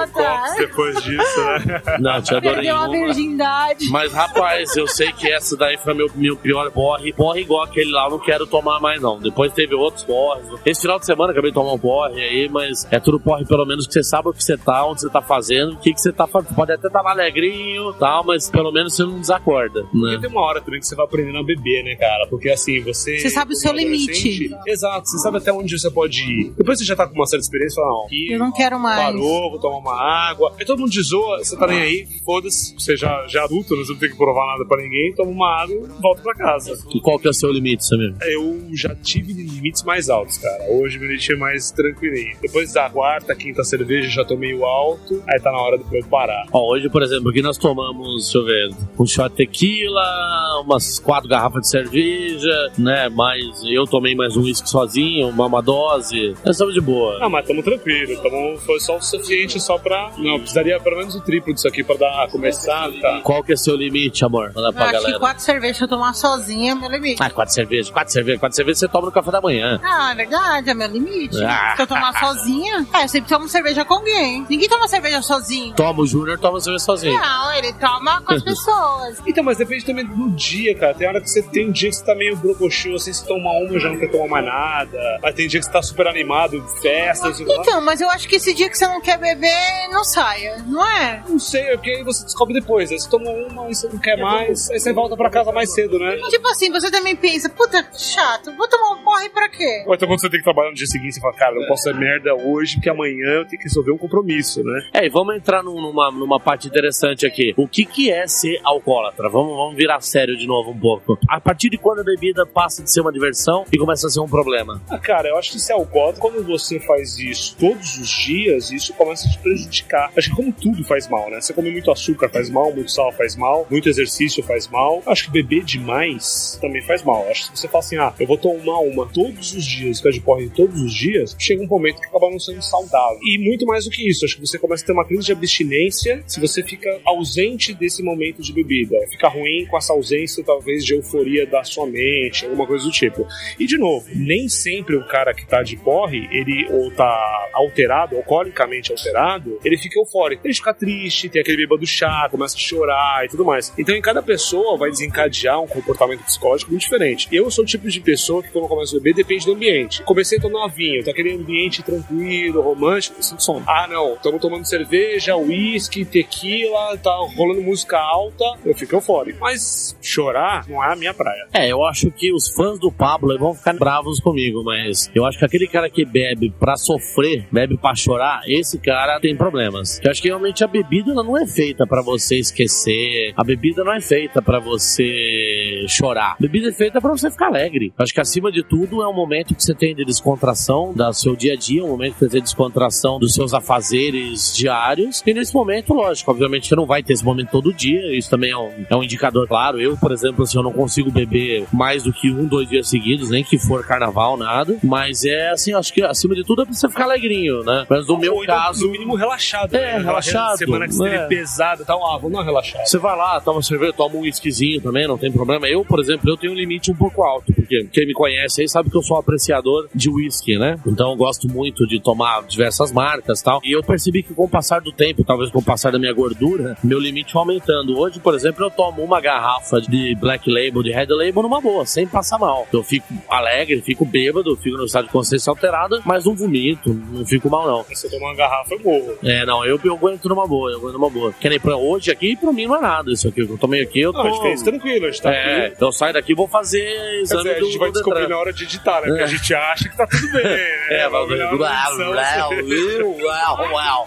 depois 0.57 1.03
disso, 1.03 1.41
né? 1.45 1.83
Não, 2.01 2.23
tinha 2.23 2.41
dor 2.41 2.55
Perdeu 2.55 2.77
a 2.77 2.89
nenhuma. 2.89 3.07
virgindade. 3.07 3.89
Mas 3.91 4.13
rapaz, 4.13 4.77
eu 4.77 4.87
sei 4.87 5.13
que 5.13 5.31
essa 5.31 5.57
daí 5.57 5.77
foi 5.79 5.95
meu, 5.95 6.09
meu 6.15 6.37
pior 6.37 6.71
porre. 6.71 7.13
Porre 7.13 7.41
igual 7.41 7.63
aquele 7.65 7.91
lá, 7.91 8.07
eu 8.07 8.11
não 8.13 8.19
quero 8.19 8.47
tomar 8.47 8.81
mais 8.81 9.01
não. 9.01 9.19
Depois 9.19 9.53
teve 9.53 9.75
outros 9.75 10.05
porres. 10.05 10.45
Esse 10.65 10.83
final 10.83 10.99
de 10.99 11.07
semana 11.07 11.29
eu 11.29 11.33
acabei 11.33 11.51
de 11.51 11.55
tomar 11.55 11.73
um 11.73 11.79
porre 11.79 12.21
aí, 12.21 12.49
mas 12.49 12.87
é 12.91 12.99
tudo 13.01 13.19
porre 13.21 13.45
pelo 13.45 13.65
menos 13.67 13.87
que 13.87 13.93
você 13.93 14.03
sabe 14.03 14.29
o 14.29 14.33
que 14.33 14.43
você 14.43 14.57
tá, 14.57 14.85
onde 14.87 15.01
você 15.01 15.11
tá 15.11 15.21
fazendo, 15.23 15.73
o 15.75 15.77
que, 15.79 15.93
que 15.93 16.01
você 16.01 16.13
tá 16.13 16.27
fazendo. 16.27 16.55
Pode 16.55 16.73
até 16.73 16.87
estar 16.87 17.01
alegrinho 17.07 17.93
tal, 17.95 18.25
mas 18.25 18.51
pelo 18.51 18.71
menos 18.73 18.95
você 18.95 19.05
não 19.05 19.21
desacorda, 19.21 19.85
E 19.93 20.01
né? 20.01 20.19
tem 20.21 20.31
uma 20.31 20.43
hora 20.43 20.61
também 20.61 20.81
que 20.81 20.87
você 20.87 20.95
vai 20.95 21.05
aprendendo 21.05 21.39
a 21.39 21.43
beber, 21.43 21.85
né, 21.85 21.95
cara? 21.97 22.27
Porque 22.29 22.49
assim, 22.51 22.81
você. 22.83 23.19
Você 23.19 23.31
sabe 23.31 23.53
o 23.53 23.57
seu 23.57 23.73
limite. 23.73 24.51
Exato, 24.67 25.09
você 25.09 25.19
sabe 25.19 25.39
até 25.39 25.53
onde 25.53 25.79
você 25.79 25.91
pode 25.91 26.21
ir. 26.23 26.53
Depois 26.57 26.79
você 26.79 26.85
já 26.85 26.95
tá 26.97 27.07
com 27.07 27.15
uma 27.15 27.27
certa 27.27 27.45
experiência 27.45 27.75
e 27.75 27.77
fala, 27.83 27.89
não, 27.89 28.05
aqui 28.05 28.33
Eu 28.33 28.39
não 28.39 28.53
quero 28.53 28.79
mais. 28.79 29.03
parou, 29.05 29.51
vou 29.51 29.61
tomar 29.61 29.79
uma 29.79 29.93
água. 29.93 30.20
Aí 30.59 30.65
todo 30.65 30.81
mundo 30.81 30.91
diz, 30.91 31.13
ô, 31.13 31.39
você 31.39 31.57
tá 31.57 31.67
nem 31.67 31.81
aí, 31.81 32.09
foda-se, 32.25 32.75
você 32.75 32.97
já, 32.97 33.27
já 33.27 33.41
é 33.41 33.45
adulto, 33.45 33.77
não 33.77 33.97
tem 33.97 34.11
que 34.11 34.17
provar 34.17 34.47
nada 34.47 34.65
pra 34.65 34.83
ninguém, 34.83 35.13
toma 35.15 35.31
uma 35.31 35.63
água 35.63 35.75
e 35.75 36.03
volta 36.03 36.23
pra 36.23 36.35
casa. 36.35 36.79
E 36.95 37.01
qual 37.01 37.19
que 37.19 37.27
é 37.27 37.31
o 37.31 37.35
seu 37.35 37.51
limite, 37.51 37.87
Samir? 37.87 38.15
Eu 38.23 38.61
já 38.75 38.95
tive 38.95 39.33
limites 39.33 39.83
mais 39.83 40.09
altos, 40.09 40.39
cara. 40.39 40.65
Hoje 40.71 40.99
meu 40.99 41.09
limite 41.09 41.33
é 41.33 41.37
mais 41.37 41.71
tranquilinho. 41.71 42.37
Depois 42.41 42.73
da 42.73 42.89
quarta, 42.91 43.35
quinta 43.35 43.65
cerveja 43.65 44.09
já 44.09 44.25
tô 44.25 44.37
meio 44.37 44.65
alto, 44.65 45.23
aí 45.29 45.41
tá 45.41 45.51
na 45.51 45.59
hora 45.59 45.79
de 45.79 45.99
eu 45.99 46.05
parar. 46.07 46.47
Ó, 46.53 46.73
hoje, 46.73 46.89
por 46.89 47.03
exemplo, 47.03 47.31
aqui 47.31 47.43
nós 47.43 47.57
tomamos, 47.59 48.25
deixa 48.25 48.39
eu 48.39 48.45
ver, 48.45 48.71
um 48.99 49.07
shot 49.07 49.31
de 49.31 49.37
tequila, 49.37 50.63
umas 50.65 50.99
quatro 50.99 51.29
garrafas 51.29 51.63
de 51.63 51.71
cerveja, 51.71 52.73
né? 52.79 53.09
Mais, 53.09 53.45
eu 53.65 53.87
tomei 53.87 54.15
mais 54.15 54.37
um 54.37 54.43
uísque 54.43 54.69
sozinho, 54.69 55.29
uma, 55.29 55.47
uma 55.47 55.63
dose. 55.63 56.35
Nós 56.45 56.57
estamos 56.57 56.75
de 56.75 56.81
boa. 56.81 57.19
Ah, 57.21 57.29
mas 57.29 57.47
tamo 57.47 57.63
tranquilo. 57.63 58.17
Tamo, 58.23 58.59
foi 58.59 58.81
só 58.81 58.97
o 58.97 59.03
suficiente 59.03 59.61
só 59.61 59.79
pra. 59.79 60.00
Não, 60.19 60.39
precisaria 60.39 60.79
pelo 60.81 60.97
menos 60.97 61.15
o 61.15 61.21
triplo 61.21 61.53
disso 61.55 61.69
aqui 61.69 61.83
pra 61.83 61.97
dar, 61.97 62.29
começar, 62.31 62.89
tá? 63.01 63.21
Qual 63.23 63.43
que 63.43 63.53
é 63.53 63.57
seu 63.57 63.77
limite, 63.77 64.25
amor? 64.25 64.53
Manda 64.55 64.73
pra 64.73 64.85
Acho 64.85 64.93
que 64.93 65.03
galera. 65.03 65.19
quatro 65.19 65.43
cervejas 65.43 65.81
eu 65.81 65.89
tomar 65.89 66.13
sozinha 66.15 66.73
é 66.73 66.75
meu 66.75 66.91
limite. 66.91 67.23
Ah, 67.23 67.31
quatro 67.31 67.55
cervejas, 67.55 67.91
quatro 67.91 68.13
cervejas, 68.13 68.41
quatro 68.41 68.57
cervejas 68.57 68.79
você 68.79 68.89
toma 68.89 69.07
no 69.07 69.13
café 69.13 69.31
da 69.31 69.41
manhã. 69.41 69.81
Ah, 69.83 70.13
é 70.13 70.15
verdade, 70.15 70.71
é 70.71 70.75
meu 70.75 70.89
limite. 70.89 71.43
Ah. 71.43 71.75
Se 71.77 71.83
eu 71.83 71.87
tomar 71.87 72.19
sozinha, 72.19 72.87
é, 72.95 73.05
eu 73.05 73.09
sempre 73.09 73.29
tomo 73.29 73.49
cerveja 73.49 73.85
com 73.85 73.95
alguém. 73.95 74.47
Ninguém 74.49 74.69
toma 74.69 74.87
cerveja 74.89 75.23
sozinho. 75.23 75.75
Toma 75.75 76.03
o 76.03 76.07
Júnior, 76.07 76.39
toma 76.39 76.61
cerveja 76.61 76.85
sozinho. 76.85 77.21
Não, 77.21 77.55
ele 77.55 77.73
toma 77.75 78.21
com 78.23 78.35
as 78.35 78.43
pessoas. 78.45 79.21
Então, 79.27 79.43
mas 79.45 79.59
depende 79.59 79.85
também 79.85 80.07
do 80.07 80.31
dia, 80.31 80.75
cara. 80.77 80.95
Tem 80.95 81.09
hora 81.09 81.21
que 81.21 81.29
você 81.29 81.43
tem 81.43 81.69
um 81.69 81.73
dia 81.73 81.91
que 81.91 81.97
você 81.97 82.05
tá 82.05 82.15
meio 82.15 82.37
brocochô, 82.37 82.95
assim, 82.95 83.13
você 83.13 83.27
toma 83.27 83.51
uma 83.51 83.79
já 83.79 83.89
não 83.89 83.99
quer 83.99 84.11
tomar 84.11 84.29
mais 84.29 84.45
nada. 84.47 84.99
Aí 85.23 85.33
tem 85.33 85.49
dia 85.49 85.61
que 85.61 85.67
você 85.67 85.73
tá 85.73 85.83
super 85.83 86.07
animado, 86.07 86.63
festas 86.83 87.41
e. 87.41 87.43
Então, 87.45 87.81
mas 87.81 88.01
eu 88.01 88.09
acho 88.11 88.29
que 88.29 88.37
esse 88.37 88.53
dia 88.55 88.69
que 88.69 88.77
você 88.77 88.87
não 88.87 89.01
quer 89.01 89.19
beber, 89.19 89.89
não 89.91 90.05
saia, 90.05 90.57
não 90.67 90.87
é? 90.87 91.23
Não 91.29 91.39
sei, 91.39 91.63
é 91.63 91.77
porque 91.77 91.91
aí 91.91 92.03
você 92.05 92.25
descobre 92.25 92.55
depois. 92.55 92.91
Aí 92.91 92.99
você 92.99 93.09
toma 93.09 93.31
uma, 93.31 93.67
aí 93.67 93.75
você 93.75 93.89
não 93.89 93.99
quer 93.99 94.17
mais, 94.19 94.71
aí 94.71 94.79
você 94.81 94.93
volta 94.93 95.17
pra 95.17 95.31
casa 95.31 95.53
mais 95.53 95.73
cedo, 95.73 95.99
né? 95.99 96.17
Tipo 96.31 96.49
assim, 96.49 96.71
você 96.71 96.91
também 96.91 97.15
pensa, 97.17 97.49
puta, 97.49 97.87
chato, 97.97 98.55
vou 98.57 98.69
tomar 98.69 98.93
um 98.93 99.03
porre 99.05 99.29
pra 99.31 99.49
quê? 99.49 99.85
Ou 99.87 99.95
então 99.95 100.09
quando 100.09 100.21
você 100.21 100.31
tem 100.31 100.39
que 100.39 100.45
trabalhar 100.45 100.71
no 100.71 100.77
dia 100.77 100.87
seguinte, 100.87 101.15
você 101.15 101.21
fala, 101.21 101.35
cara, 101.35 101.55
não 101.55 101.67
posso 101.67 101.83
ser 101.85 101.95
merda 101.95 102.35
hoje, 102.35 102.75
porque 102.77 102.89
amanhã 102.91 103.27
eu 103.41 103.47
tenho 103.47 103.59
que 103.61 103.65
resolver 103.69 103.91
um 103.93 103.99
compromisso, 103.99 104.63
né? 104.63 104.89
É, 104.93 105.07
e 105.07 105.09
vamos 105.09 105.35
entrar 105.37 105.63
num- 105.63 105.81
numa, 105.81 106.11
numa 106.11 106.41
parte 106.41 106.69
interessante 106.69 107.27
aqui. 107.27 107.53
O 107.57 107.67
que, 107.69 107.85
que 107.85 108.11
é 108.11 108.27
ser 108.27 108.61
alcoólatra? 108.65 109.29
Vamos, 109.29 109.55
vamos 109.57 109.77
virar 109.77 110.01
sério 110.01 110.37
de 110.37 110.47
novo 110.47 110.71
um 110.71 110.79
pouco. 110.79 111.19
A 111.29 111.41
partir 111.41 111.69
de 111.71 111.79
quando 111.79 112.01
a 112.01 112.05
bebida 112.05 112.47
passa 112.47 112.83
de 112.83 112.93
ser 112.93 113.01
uma 113.01 113.13
diversão 113.13 113.65
e 113.73 113.79
começa 113.79 114.07
a 114.07 114.11
ser 114.11 114.21
um 114.21 114.29
problema? 114.29 114.81
Ah, 114.89 114.99
cara, 114.99 115.29
eu 115.29 115.37
acho 115.37 115.53
que 115.53 115.59
se 115.59 115.73
é 115.73 115.75
alcoólatra, 115.75 116.21
quando 116.21 116.43
você 116.45 116.79
faz 116.81 117.19
isso 117.19 117.57
todos 117.59 117.97
os 117.99 118.09
dias, 118.09 118.71
isso 118.71 118.93
começa 118.95 119.27
a 119.27 119.31
te 119.31 119.39
prejudicar. 119.39 119.80
Acho 120.17 120.31
que 120.31 120.37
como 120.37 120.53
tudo 120.53 120.85
faz 120.85 121.09
mal, 121.09 121.31
né? 121.31 121.41
Você 121.41 121.53
come 121.53 121.71
muito 121.71 121.91
açúcar 121.91 122.29
faz 122.29 122.51
mal, 122.51 122.73
muito 122.73 122.91
sal 122.91 123.13
faz 123.13 123.37
mal, 123.37 123.67
muito 123.71 123.89
exercício 123.89 124.43
faz 124.43 124.69
mal. 124.69 125.03
Acho 125.07 125.25
que 125.25 125.31
beber 125.31 125.65
demais 125.65 126.59
também 126.61 126.83
faz 126.83 127.03
mal. 127.03 127.27
Acho 127.31 127.51
que 127.51 127.59
se 127.59 127.63
você 127.63 127.69
fala 127.69 127.85
assim, 127.85 127.97
ah, 127.97 128.13
eu 128.19 128.27
vou 128.27 128.39
tomar 128.39 128.81
uma 128.81 129.07
todos 129.07 129.55
os 129.55 129.65
dias, 129.65 129.99
ficar 129.99 130.11
de 130.11 130.21
porre 130.21 130.49
todos 130.51 130.81
os 130.81 130.93
dias, 130.93 131.37
chega 131.39 131.63
um 131.63 131.67
momento 131.67 132.01
que 132.01 132.07
acaba 132.07 132.31
não 132.31 132.39
sendo 132.39 132.63
saudável. 132.63 133.19
E 133.23 133.39
muito 133.39 133.67
mais 133.67 133.85
do 133.85 133.91
que 133.91 134.09
isso, 134.09 134.25
acho 134.25 134.37
que 134.37 134.47
você 134.47 134.59
começa 134.59 134.85
a 134.85 134.87
ter 134.87 134.93
uma 134.93 135.05
crise 135.05 135.27
de 135.27 135.33
abstinência 135.33 136.23
se 136.27 136.41
você 136.41 136.63
fica 136.63 137.01
ausente 137.05 137.75
desse 137.75 138.03
momento 138.03 138.43
de 138.43 138.53
bebida. 138.53 138.97
Fica 139.11 139.29
ruim 139.29 139.67
com 139.67 139.77
essa 139.77 139.93
ausência, 139.93 140.43
talvez, 140.45 140.85
de 140.85 140.95
euforia 140.95 141.47
da 141.47 141.65
sua 141.65 141.87
mente, 141.87 142.45
alguma 142.45 142.67
coisa 142.67 142.85
do 142.85 142.91
tipo. 142.91 143.27
E 143.59 143.67
de 143.67 143.79
novo, 143.79 144.07
nem 144.15 144.49
sempre 144.49 144.97
o 144.97 145.07
cara 145.07 145.35
que 145.35 145.47
tá 145.47 145.63
de 145.63 145.77
porre, 145.77 146.29
ele 146.31 146.67
ou 146.71 146.91
tá 146.91 147.49
alterado, 147.53 148.17
alcoolicamente 148.17 148.93
alterado, 148.93 149.59
ele 149.71 149.79
fica 149.81 149.99
eufórico. 149.99 150.47
Ele 150.47 150.55
fica 150.55 150.75
triste, 150.75 151.29
tem 151.29 151.41
aquele 151.41 151.59
bêbado 151.59 151.87
chá, 151.87 152.29
começa 152.31 152.57
a 152.57 152.59
chorar 152.59 153.25
e 153.25 153.29
tudo 153.29 153.45
mais. 153.45 153.73
Então 153.79 153.95
em 153.95 154.03
cada 154.03 154.23
pessoa 154.23 154.77
vai 154.77 154.91
desencadear 154.91 155.61
um 155.61 155.67
comportamento 155.67 156.25
psicológico 156.25 156.71
muito 156.71 156.83
diferente. 156.83 157.29
Eu 157.31 157.51
sou 157.51 157.65
o 157.65 157.67
tipo 157.67 157.89
de 157.89 158.01
pessoa 158.01 158.43
que 158.43 158.51
quando 158.51 158.65
eu 158.65 158.69
começo 158.69 158.97
a 158.97 158.99
beber 158.99 159.15
depende 159.15 159.47
do 159.47 159.53
ambiente. 159.53 160.03
Comecei 160.03 160.39
a 160.39 160.41
tomar 160.41 160.69
vinho, 160.69 161.05
tá 161.05 161.11
aquele 161.11 161.35
ambiente 161.35 161.83
tranquilo, 161.83 162.61
romântico, 162.61 163.23
sinto 163.23 163.43
sono. 163.43 163.65
Ah 163.67 163.87
não, 163.89 164.15
estamos 164.15 164.41
tomando 164.41 164.65
cerveja, 164.65 165.37
uísque, 165.37 166.05
tequila, 166.05 166.97
tá 166.99 167.15
rolando 167.37 167.63
música 167.63 167.99
alta, 167.99 168.45
eu 168.65 168.75
fico 168.75 168.97
eufórico. 168.97 169.39
Mas 169.41 169.97
chorar 170.03 170.67
não 170.69 170.83
é 170.83 170.93
a 170.93 170.97
minha 170.97 171.15
praia. 171.15 171.47
É, 171.53 171.69
eu 171.69 171.85
acho 171.85 172.11
que 172.11 172.33
os 172.33 172.49
fãs 172.49 172.79
do 172.79 172.91
Pablo 172.91 173.39
vão 173.39 173.55
ficar 173.55 173.75
bravos 173.75 174.21
comigo, 174.21 174.63
mas 174.65 175.11
eu 175.15 175.25
acho 175.25 175.39
que 175.39 175.45
aquele 175.45 175.69
cara 175.69 175.89
que 175.89 176.05
bebe 176.05 176.53
pra 176.59 176.77
sofrer, 176.77 177.47
bebe 177.51 177.77
pra 177.77 177.95
chorar, 177.95 178.43
esse 178.47 178.79
cara 178.79 179.21
tem 179.21 179.37
problemas. 179.61 180.01
Eu 180.03 180.11
acho 180.11 180.23
que 180.23 180.29
realmente 180.29 180.65
a 180.65 180.67
bebida 180.67 181.13
não 181.15 181.37
é 181.37 181.47
feita 181.47 181.87
pra 181.87 182.03
você 182.03 182.39
esquecer, 182.39 183.33
a 183.37 183.45
bebida 183.45 183.85
não 183.85 183.93
é 183.93 184.01
feita 184.01 184.41
pra 184.41 184.59
você 184.59 185.85
chorar. 185.89 186.33
A 186.33 186.37
bebida 186.41 186.69
é 186.69 186.73
feita 186.73 187.01
pra 187.01 187.11
você 187.11 187.31
ficar 187.31 187.47
alegre. 187.47 187.93
Eu 187.99 188.03
acho 188.03 188.15
que 188.15 188.21
acima 188.21 188.51
de 188.51 188.63
tudo 188.63 189.03
é 189.03 189.09
um 189.09 189.13
momento 189.13 189.55
que 189.55 189.63
você 189.63 189.75
tem 189.75 189.95
de 189.95 190.05
descontração 190.05 190.93
do 190.95 191.13
seu 191.13 191.37
dia 191.37 191.53
a 191.53 191.57
dia, 191.57 191.85
um 191.85 191.89
momento 191.89 192.15
que 192.15 192.21
você 192.21 192.29
tem 192.29 192.41
de 192.41 192.47
descontração 192.47 193.19
dos 193.19 193.35
seus 193.35 193.53
afazeres 193.53 194.55
diários. 194.57 195.23
E 195.27 195.35
nesse 195.35 195.53
momento, 195.55 195.93
lógico, 195.93 196.31
obviamente 196.31 196.69
você 196.69 196.77
não 196.77 196.87
vai 196.87 197.03
ter 197.03 197.13
esse 197.13 197.25
momento 197.25 197.51
todo 197.51 197.73
dia, 197.73 198.17
isso 198.17 198.31
também 198.31 198.51
é 198.51 198.57
um, 198.57 198.71
é 198.89 198.97
um 198.97 199.03
indicador 199.03 199.47
claro. 199.47 199.81
Eu, 199.81 199.97
por 199.97 200.13
exemplo, 200.13 200.45
assim, 200.45 200.57
eu 200.57 200.63
não 200.63 200.73
consigo 200.73 201.11
beber 201.11 201.67
mais 201.73 202.03
do 202.05 202.13
que 202.13 202.31
um, 202.31 202.47
dois 202.47 202.69
dias 202.69 202.89
seguidos, 202.89 203.31
nem 203.31 203.45
que 203.45 203.59
for 203.59 203.85
carnaval, 203.85 204.37
nada. 204.37 204.79
Mas 204.83 205.25
é 205.25 205.51
assim, 205.51 205.75
acho 205.75 205.93
que 205.93 206.03
acima 206.03 206.35
de 206.35 206.45
tudo 206.45 206.63
é 206.63 206.65
pra 206.65 206.75
você 206.75 206.89
ficar 206.89 207.05
alegrinho, 207.05 207.63
né? 207.63 207.85
Mas 207.89 208.07
no 208.07 208.19
meu 208.19 208.35
Ou 208.35 208.47
caso. 208.47 208.87
no 208.87 208.93
mínimo 208.93 209.15
relaxado. 209.15 209.50
É, 209.73 209.99
né? 209.99 210.05
Relaxado, 210.05 210.59
Semana 210.59 210.87
que 210.87 210.95
você 210.95 211.09
é. 211.09 211.19
teve 211.19 211.29
pesada 211.29 211.83
e 211.83 211.87
tal, 211.87 212.05
ah, 212.05 212.17
vamos 212.17 212.33
dar 212.33 212.39
uma 212.39 212.45
relaxada. 212.45 212.87
Você 212.87 212.99
vai 212.99 213.17
lá, 213.17 213.41
toma 213.41 213.63
cerveja, 213.63 213.93
toma 213.93 214.17
um 214.17 214.21
whiskyzinho 214.21 214.81
também, 214.81 215.07
não 215.07 215.19
tem 215.19 215.31
problema. 215.31 215.69
Eu, 215.69 215.85
por 215.85 216.01
exemplo, 216.01 216.29
eu 216.31 216.37
tenho 216.37 216.53
um 216.53 216.57
limite 216.57 216.91
um 216.91 216.95
pouco 216.95 217.23
alto, 217.23 217.53
porque 217.53 217.87
quem 217.93 218.07
me 218.07 218.13
conhece 218.13 218.63
aí 218.63 218.69
sabe 218.69 218.91
que 218.91 218.97
eu 218.97 219.03
sou 219.03 219.17
um 219.17 219.21
apreciador 219.21 219.89
de 219.95 220.11
whisky, 220.11 220.59
né? 220.59 220.79
Então 220.87 221.11
eu 221.11 221.17
gosto 221.17 221.49
muito 221.49 221.87
de 221.87 222.01
tomar 222.01 222.43
diversas 222.43 222.93
marcas 222.93 223.41
e 223.41 223.45
tal. 223.45 223.61
E 223.65 223.73
eu 223.73 223.83
percebi 223.83 224.23
que 224.23 224.35
com 224.35 224.45
o 224.45 224.49
passar 224.49 224.81
do 224.81 224.93
tempo, 224.93 225.25
talvez 225.25 225.51
com 225.51 225.59
o 225.59 225.63
passar 225.63 225.93
da 225.93 225.99
minha 225.99 226.13
gordura, 226.13 226.77
meu 226.83 226.99
limite 226.99 227.33
foi 227.33 227.41
aumentando. 227.41 227.99
Hoje, 227.99 228.21
por 228.21 228.35
exemplo, 228.35 228.65
eu 228.65 228.71
tomo 228.71 229.03
uma 229.03 229.21
garrafa 229.21 229.81
de 229.81 230.15
Black 230.17 230.51
Label, 230.51 230.83
de 230.83 230.93
Red 230.93 231.07
Label 231.09 231.43
numa 231.43 231.61
boa, 231.61 231.87
sem 231.87 232.07
passar 232.07 232.39
mal. 232.39 232.67
Eu 232.73 232.83
fico 232.83 233.07
alegre, 233.29 233.81
fico 233.81 234.05
bêbado, 234.05 234.57
fico 234.57 234.77
no 234.77 234.85
estado 234.85 235.07
de 235.07 235.13
consciência 235.13 235.51
alterada, 235.51 236.01
mas 236.05 236.25
não 236.25 236.35
vomito, 236.35 236.93
não 237.13 237.25
fico 237.25 237.49
mal 237.49 237.67
não. 237.67 237.85
Eu 237.91 238.11
tomar 238.11 238.29
uma 238.29 238.37
garrafa, 238.37 238.75
eu 238.75 238.81
morro. 238.81 239.19
É, 239.23 239.40
não, 239.47 239.65
eu, 239.65 239.79
eu 239.85 239.95
aguento 239.95 240.29
numa 240.29 240.47
boa, 240.47 240.71
eu 240.71 240.79
aguento 240.79 240.93
numa 240.95 241.11
boa. 241.11 241.33
Que 241.33 241.49
nem 241.49 241.61
pra 241.61 241.77
hoje 241.77 242.11
aqui, 242.11 242.37
pra 242.37 242.53
mim 242.53 242.67
não 242.67 242.77
é 242.77 242.81
nada 242.81 243.11
isso 243.13 243.29
aqui. 243.29 243.41
Eu 243.41 243.59
tomei 243.59 243.83
aqui, 243.83 244.01
eu 244.01 244.13
Não, 244.13 244.21
a 244.21 244.25
gente 244.25 244.37
tô... 244.37 244.43
fez 244.43 244.63
tranquilo, 244.63 245.07
a 245.07 245.11
gente 245.11 245.23
tá 245.23 245.33
É, 245.33 245.67
aqui. 245.67 245.75
então 245.77 245.93
sai 245.93 246.13
daqui 246.13 246.33
e 246.33 246.35
vou 246.35 246.49
fazer 246.49 246.81
Quer 246.81 247.21
exame 247.23 247.43
dizer, 247.45 247.57
a 247.57 247.59
do, 247.61 247.67
gente 247.67 247.79
vai 247.79 247.91
descobrir 247.93 248.29
na 248.29 248.37
hora 248.39 248.53
de 248.53 248.65
editar, 248.65 249.01
né? 249.01 249.07
Porque 249.09 249.21
É. 249.23 249.25
a 249.25 249.27
gente 249.27 249.55
acha 249.55 249.89
que 249.89 249.97
tá 249.97 250.07
tudo 250.07 250.33
bem. 250.33 250.43
né? 250.45 250.61
É, 250.91 251.09
vai. 251.09 251.21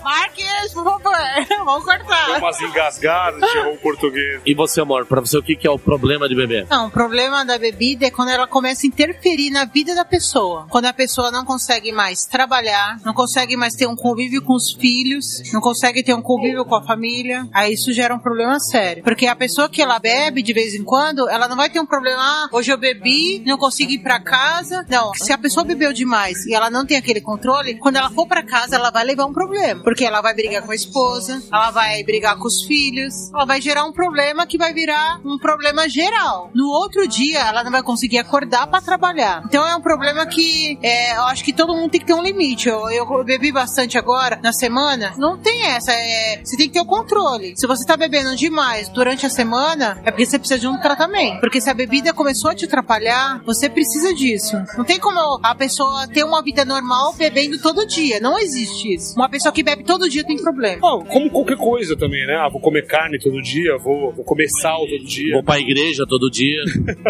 Marques, 0.04 0.74
por 0.74 0.84
favor, 0.84 1.12
vamos 1.66 1.84
cortar. 1.86 2.38
umas 2.38 2.62
engasgadas, 2.62 3.42
errou 3.56 3.74
o 3.74 3.78
português. 3.78 4.42
E 4.46 4.54
você, 4.54 4.82
amor, 4.82 5.06
pra 5.06 5.22
você 5.22 5.38
o 5.38 5.44
que, 5.44 5.56
que 5.56 5.68
é 5.68 5.72
o 5.72 5.80
problema 5.80 6.28
de 6.28 6.36
beber? 6.36 6.68
Não, 6.70 6.88
o 6.88 6.92
problema 6.92 7.46
da 7.46 7.58
bebida 7.58 8.06
é 8.06 8.12
quando 8.12 8.30
ela 8.30 8.48
começa 8.48 8.86
a 8.86 8.88
interferir 8.88 9.50
na 9.52 9.66
vida 9.66 9.96
da 9.96 10.06
pessoa. 10.06 10.66
Quando 10.70 10.86
a 10.86 10.94
pessoa 10.94 11.32
não 11.32 11.46
consegue 11.46 11.92
mais 11.92 12.26
trabalhar, 12.26 12.98
não 13.06 13.14
consegue 13.14 13.56
mais 13.56 13.74
ter 13.74 13.88
um 13.88 13.96
convívio 13.96 14.42
com 14.44 14.54
os 14.54 14.74
filhos, 14.74 15.23
não 15.52 15.62
consegue 15.62 16.04
ter 16.04 16.14
um 16.14 16.22
convívio 16.22 16.66
com 16.66 16.76
a 16.76 16.84
família, 16.84 17.48
aí 17.54 17.74
isso 17.74 17.92
gera 17.92 18.14
um 18.14 18.20
problema 18.20 18.60
sério. 18.60 19.04
Porque 19.04 19.28
a 19.28 19.36
pessoa 19.36 19.70
que 19.70 19.82
ela 19.82 20.00
bebe 20.00 20.42
de 20.42 20.54
vez 20.54 20.74
em 20.74 20.84
quando, 20.84 21.30
ela 21.30 21.48
não 21.48 21.56
vai 21.56 21.70
ter 21.70 21.80
um 21.80 21.86
problema, 21.86 22.22
ah, 22.22 22.50
hoje 22.52 22.72
eu 22.72 22.78
bebi, 22.78 23.42
não 23.46 23.58
consigo 23.58 23.92
ir 23.92 24.00
pra 24.00 24.20
casa. 24.20 24.86
Não, 24.90 25.14
se 25.14 25.32
a 25.32 25.38
pessoa 25.38 25.64
bebeu 25.66 25.94
demais 25.94 26.46
e 26.46 26.54
ela 26.54 26.70
não 26.70 26.86
tem 26.86 26.98
aquele 26.98 27.22
controle, 27.22 27.76
quando 27.76 27.98
ela 27.98 28.10
for 28.10 28.28
pra 28.28 28.44
casa, 28.44 28.76
ela 28.76 28.92
vai 28.92 29.04
levar 29.04 29.26
um 29.26 29.34
problema. 29.34 29.84
Porque 29.84 30.06
ela 30.06 30.22
vai 30.22 30.34
brigar 30.34 30.64
com 30.64 30.72
a 30.72 30.76
esposa, 30.76 31.42
ela 31.52 31.72
vai 31.72 32.04
brigar 32.04 32.38
com 32.38 32.48
os 32.48 32.64
filhos, 32.66 33.32
ela 33.34 33.46
vai 33.46 33.62
gerar 33.62 33.86
um 33.86 33.92
problema 33.92 34.46
que 34.46 34.58
vai 34.58 34.74
virar 34.74 35.20
um 35.26 35.38
problema 35.38 35.88
geral. 35.88 36.52
No 36.54 36.68
outro 36.68 37.08
dia, 37.08 37.40
ela 37.40 37.64
não 37.64 37.72
vai 37.72 37.84
conseguir 37.84 38.18
acordar 38.18 38.68
pra 38.68 38.82
trabalhar. 38.82 39.44
Então 39.46 39.66
é 39.68 39.76
um 39.76 39.82
problema 39.82 40.26
que 40.26 40.78
é, 40.82 41.16
eu 41.16 41.24
acho 41.24 41.44
que 41.44 41.54
todo 41.54 41.76
mundo 41.76 41.92
tem 41.92 42.00
que 42.00 42.08
ter 42.08 42.14
um 42.14 42.22
limite. 42.22 42.70
Eu, 42.70 42.90
eu 42.90 43.24
bebi 43.24 43.52
bastante 43.52 43.98
agora 43.98 44.40
na 44.42 44.52
semana, 44.52 45.03
não 45.18 45.38
tem 45.38 45.66
essa. 45.68 45.92
é, 45.92 46.42
você 46.44 46.56
tem 46.58 46.68
que 46.68 46.74
ter 46.74 46.82
o 46.82 46.86
controle. 46.86 47.54
Se 47.56 47.68
você 47.68 47.86
tá 47.86 47.96
bebendo 47.98 48.36
demais 48.36 48.90
durante 48.90 49.26
a 49.26 49.30
semana, 49.30 50.00
é 50.04 50.12
porque 50.12 50.26
você 50.26 50.38
precisa 50.40 50.60
de 50.60 50.68
um 50.68 50.80
tratamento. 50.80 51.40
Porque 51.40 51.60
se 51.62 51.70
a 51.70 51.74
bebida 51.74 52.14
começou 52.14 52.52
a 52.52 52.56
te 52.56 52.66
atrapalhar, 52.66 53.42
você 53.46 53.70
precisa 53.70 54.14
disso. 54.14 54.56
Não 54.78 54.84
tem 54.86 55.00
como 55.00 55.20
a 55.44 55.56
pessoa 55.56 56.08
ter 56.08 56.24
uma 56.24 56.42
vida 56.42 56.66
normal 56.66 57.14
bebendo 57.14 57.60
todo 57.62 57.86
dia. 57.86 58.20
Não 58.20 58.38
existe 58.38 58.94
isso. 58.94 59.16
Uma 59.16 59.30
pessoa 59.30 59.52
que 59.54 59.64
bebe 59.64 59.84
todo 59.84 60.10
dia 60.10 60.24
tem 60.24 60.38
problema. 60.38 60.80
Bom, 60.80 61.04
como 61.06 61.30
qualquer 61.30 61.58
coisa 61.58 61.96
também, 61.98 62.26
né? 62.28 62.36
Ah, 62.36 62.50
vou 62.50 62.62
comer 62.62 62.86
carne 62.88 63.20
todo 63.20 63.42
dia, 63.42 63.78
vou, 63.78 64.14
vou 64.14 64.24
comer 64.26 64.48
sal 64.62 64.80
todo 64.88 65.06
dia. 65.06 65.34
Vou 65.34 65.44
pra 65.44 65.60
igreja 65.60 66.06
todo 66.08 66.30
dia. 66.30 66.62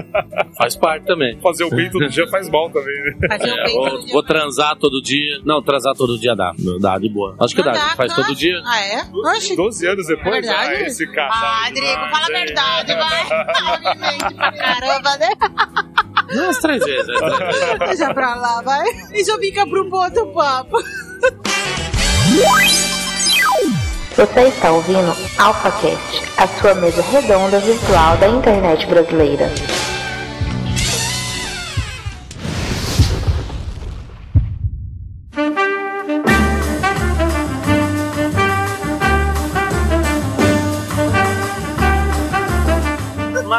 Faz 0.58 0.76
parte 0.76 1.06
também. 1.06 1.40
Fazer 1.42 1.64
o 1.64 1.70
bem 1.70 1.90
todo 1.90 2.08
dia 2.08 2.28
faz 2.28 2.50
mal 2.50 2.70
também, 2.70 2.94
né? 3.04 3.28
Fazer 3.28 3.52
o 3.52 3.56
É, 3.58 3.64
bem 3.66 3.76
vou, 3.76 3.90
todo 3.90 4.04
dia. 4.04 4.14
vou 4.14 4.24
transar 4.24 4.76
todo 4.78 5.02
dia. 5.02 5.40
Não, 5.46 5.62
transar 5.62 5.94
todo 5.96 6.18
dia 6.18 6.36
dá. 6.36 6.54
Dá, 6.80 6.98
de 6.98 7.10
boa. 7.10 7.36
Acho 7.40 7.56
que 7.56 7.62
Não 7.64 7.72
dá. 7.72 7.80
Dá, 7.90 7.96
Faz 7.96 8.14
todo 8.14 8.36
dia. 8.36 8.62
Ah, 8.66 8.80
é? 8.82 9.02
Oxi. 9.14 9.56
12 9.56 9.88
anos 9.88 10.08
depois, 10.08 10.36
É 10.38 10.42
verdade? 10.42 10.74
ah, 10.76 10.82
esse 10.88 11.08
casal. 11.08 11.32
Ah, 11.44 11.70
Drigo, 11.70 12.10
fala 12.12 12.26
a 12.26 12.28
verdade, 12.28 12.94
vai. 12.96 13.96
Mente 13.98 14.34
pra 14.36 14.52
caramba, 14.52 15.18
né? 15.18 15.30
Umas 16.34 16.58
três 16.58 16.84
vezes. 16.84 17.08
né? 17.08 17.78
Deixa 17.88 18.14
pra 18.14 18.36
lá, 18.36 18.62
vai. 18.62 18.86
Isso 19.14 19.38
fica 19.40 19.66
pro 19.68 19.88
outro 19.94 20.28
papo. 20.28 20.78
Você 24.16 24.42
está 24.42 24.72
ouvindo 24.72 25.16
AlphaCast, 25.40 26.24
a 26.38 26.48
sua 26.48 26.76
mesa 26.76 27.02
redonda 27.02 27.60
virtual 27.60 28.16
da 28.18 28.28
internet 28.28 28.86
brasileira. 28.86 29.52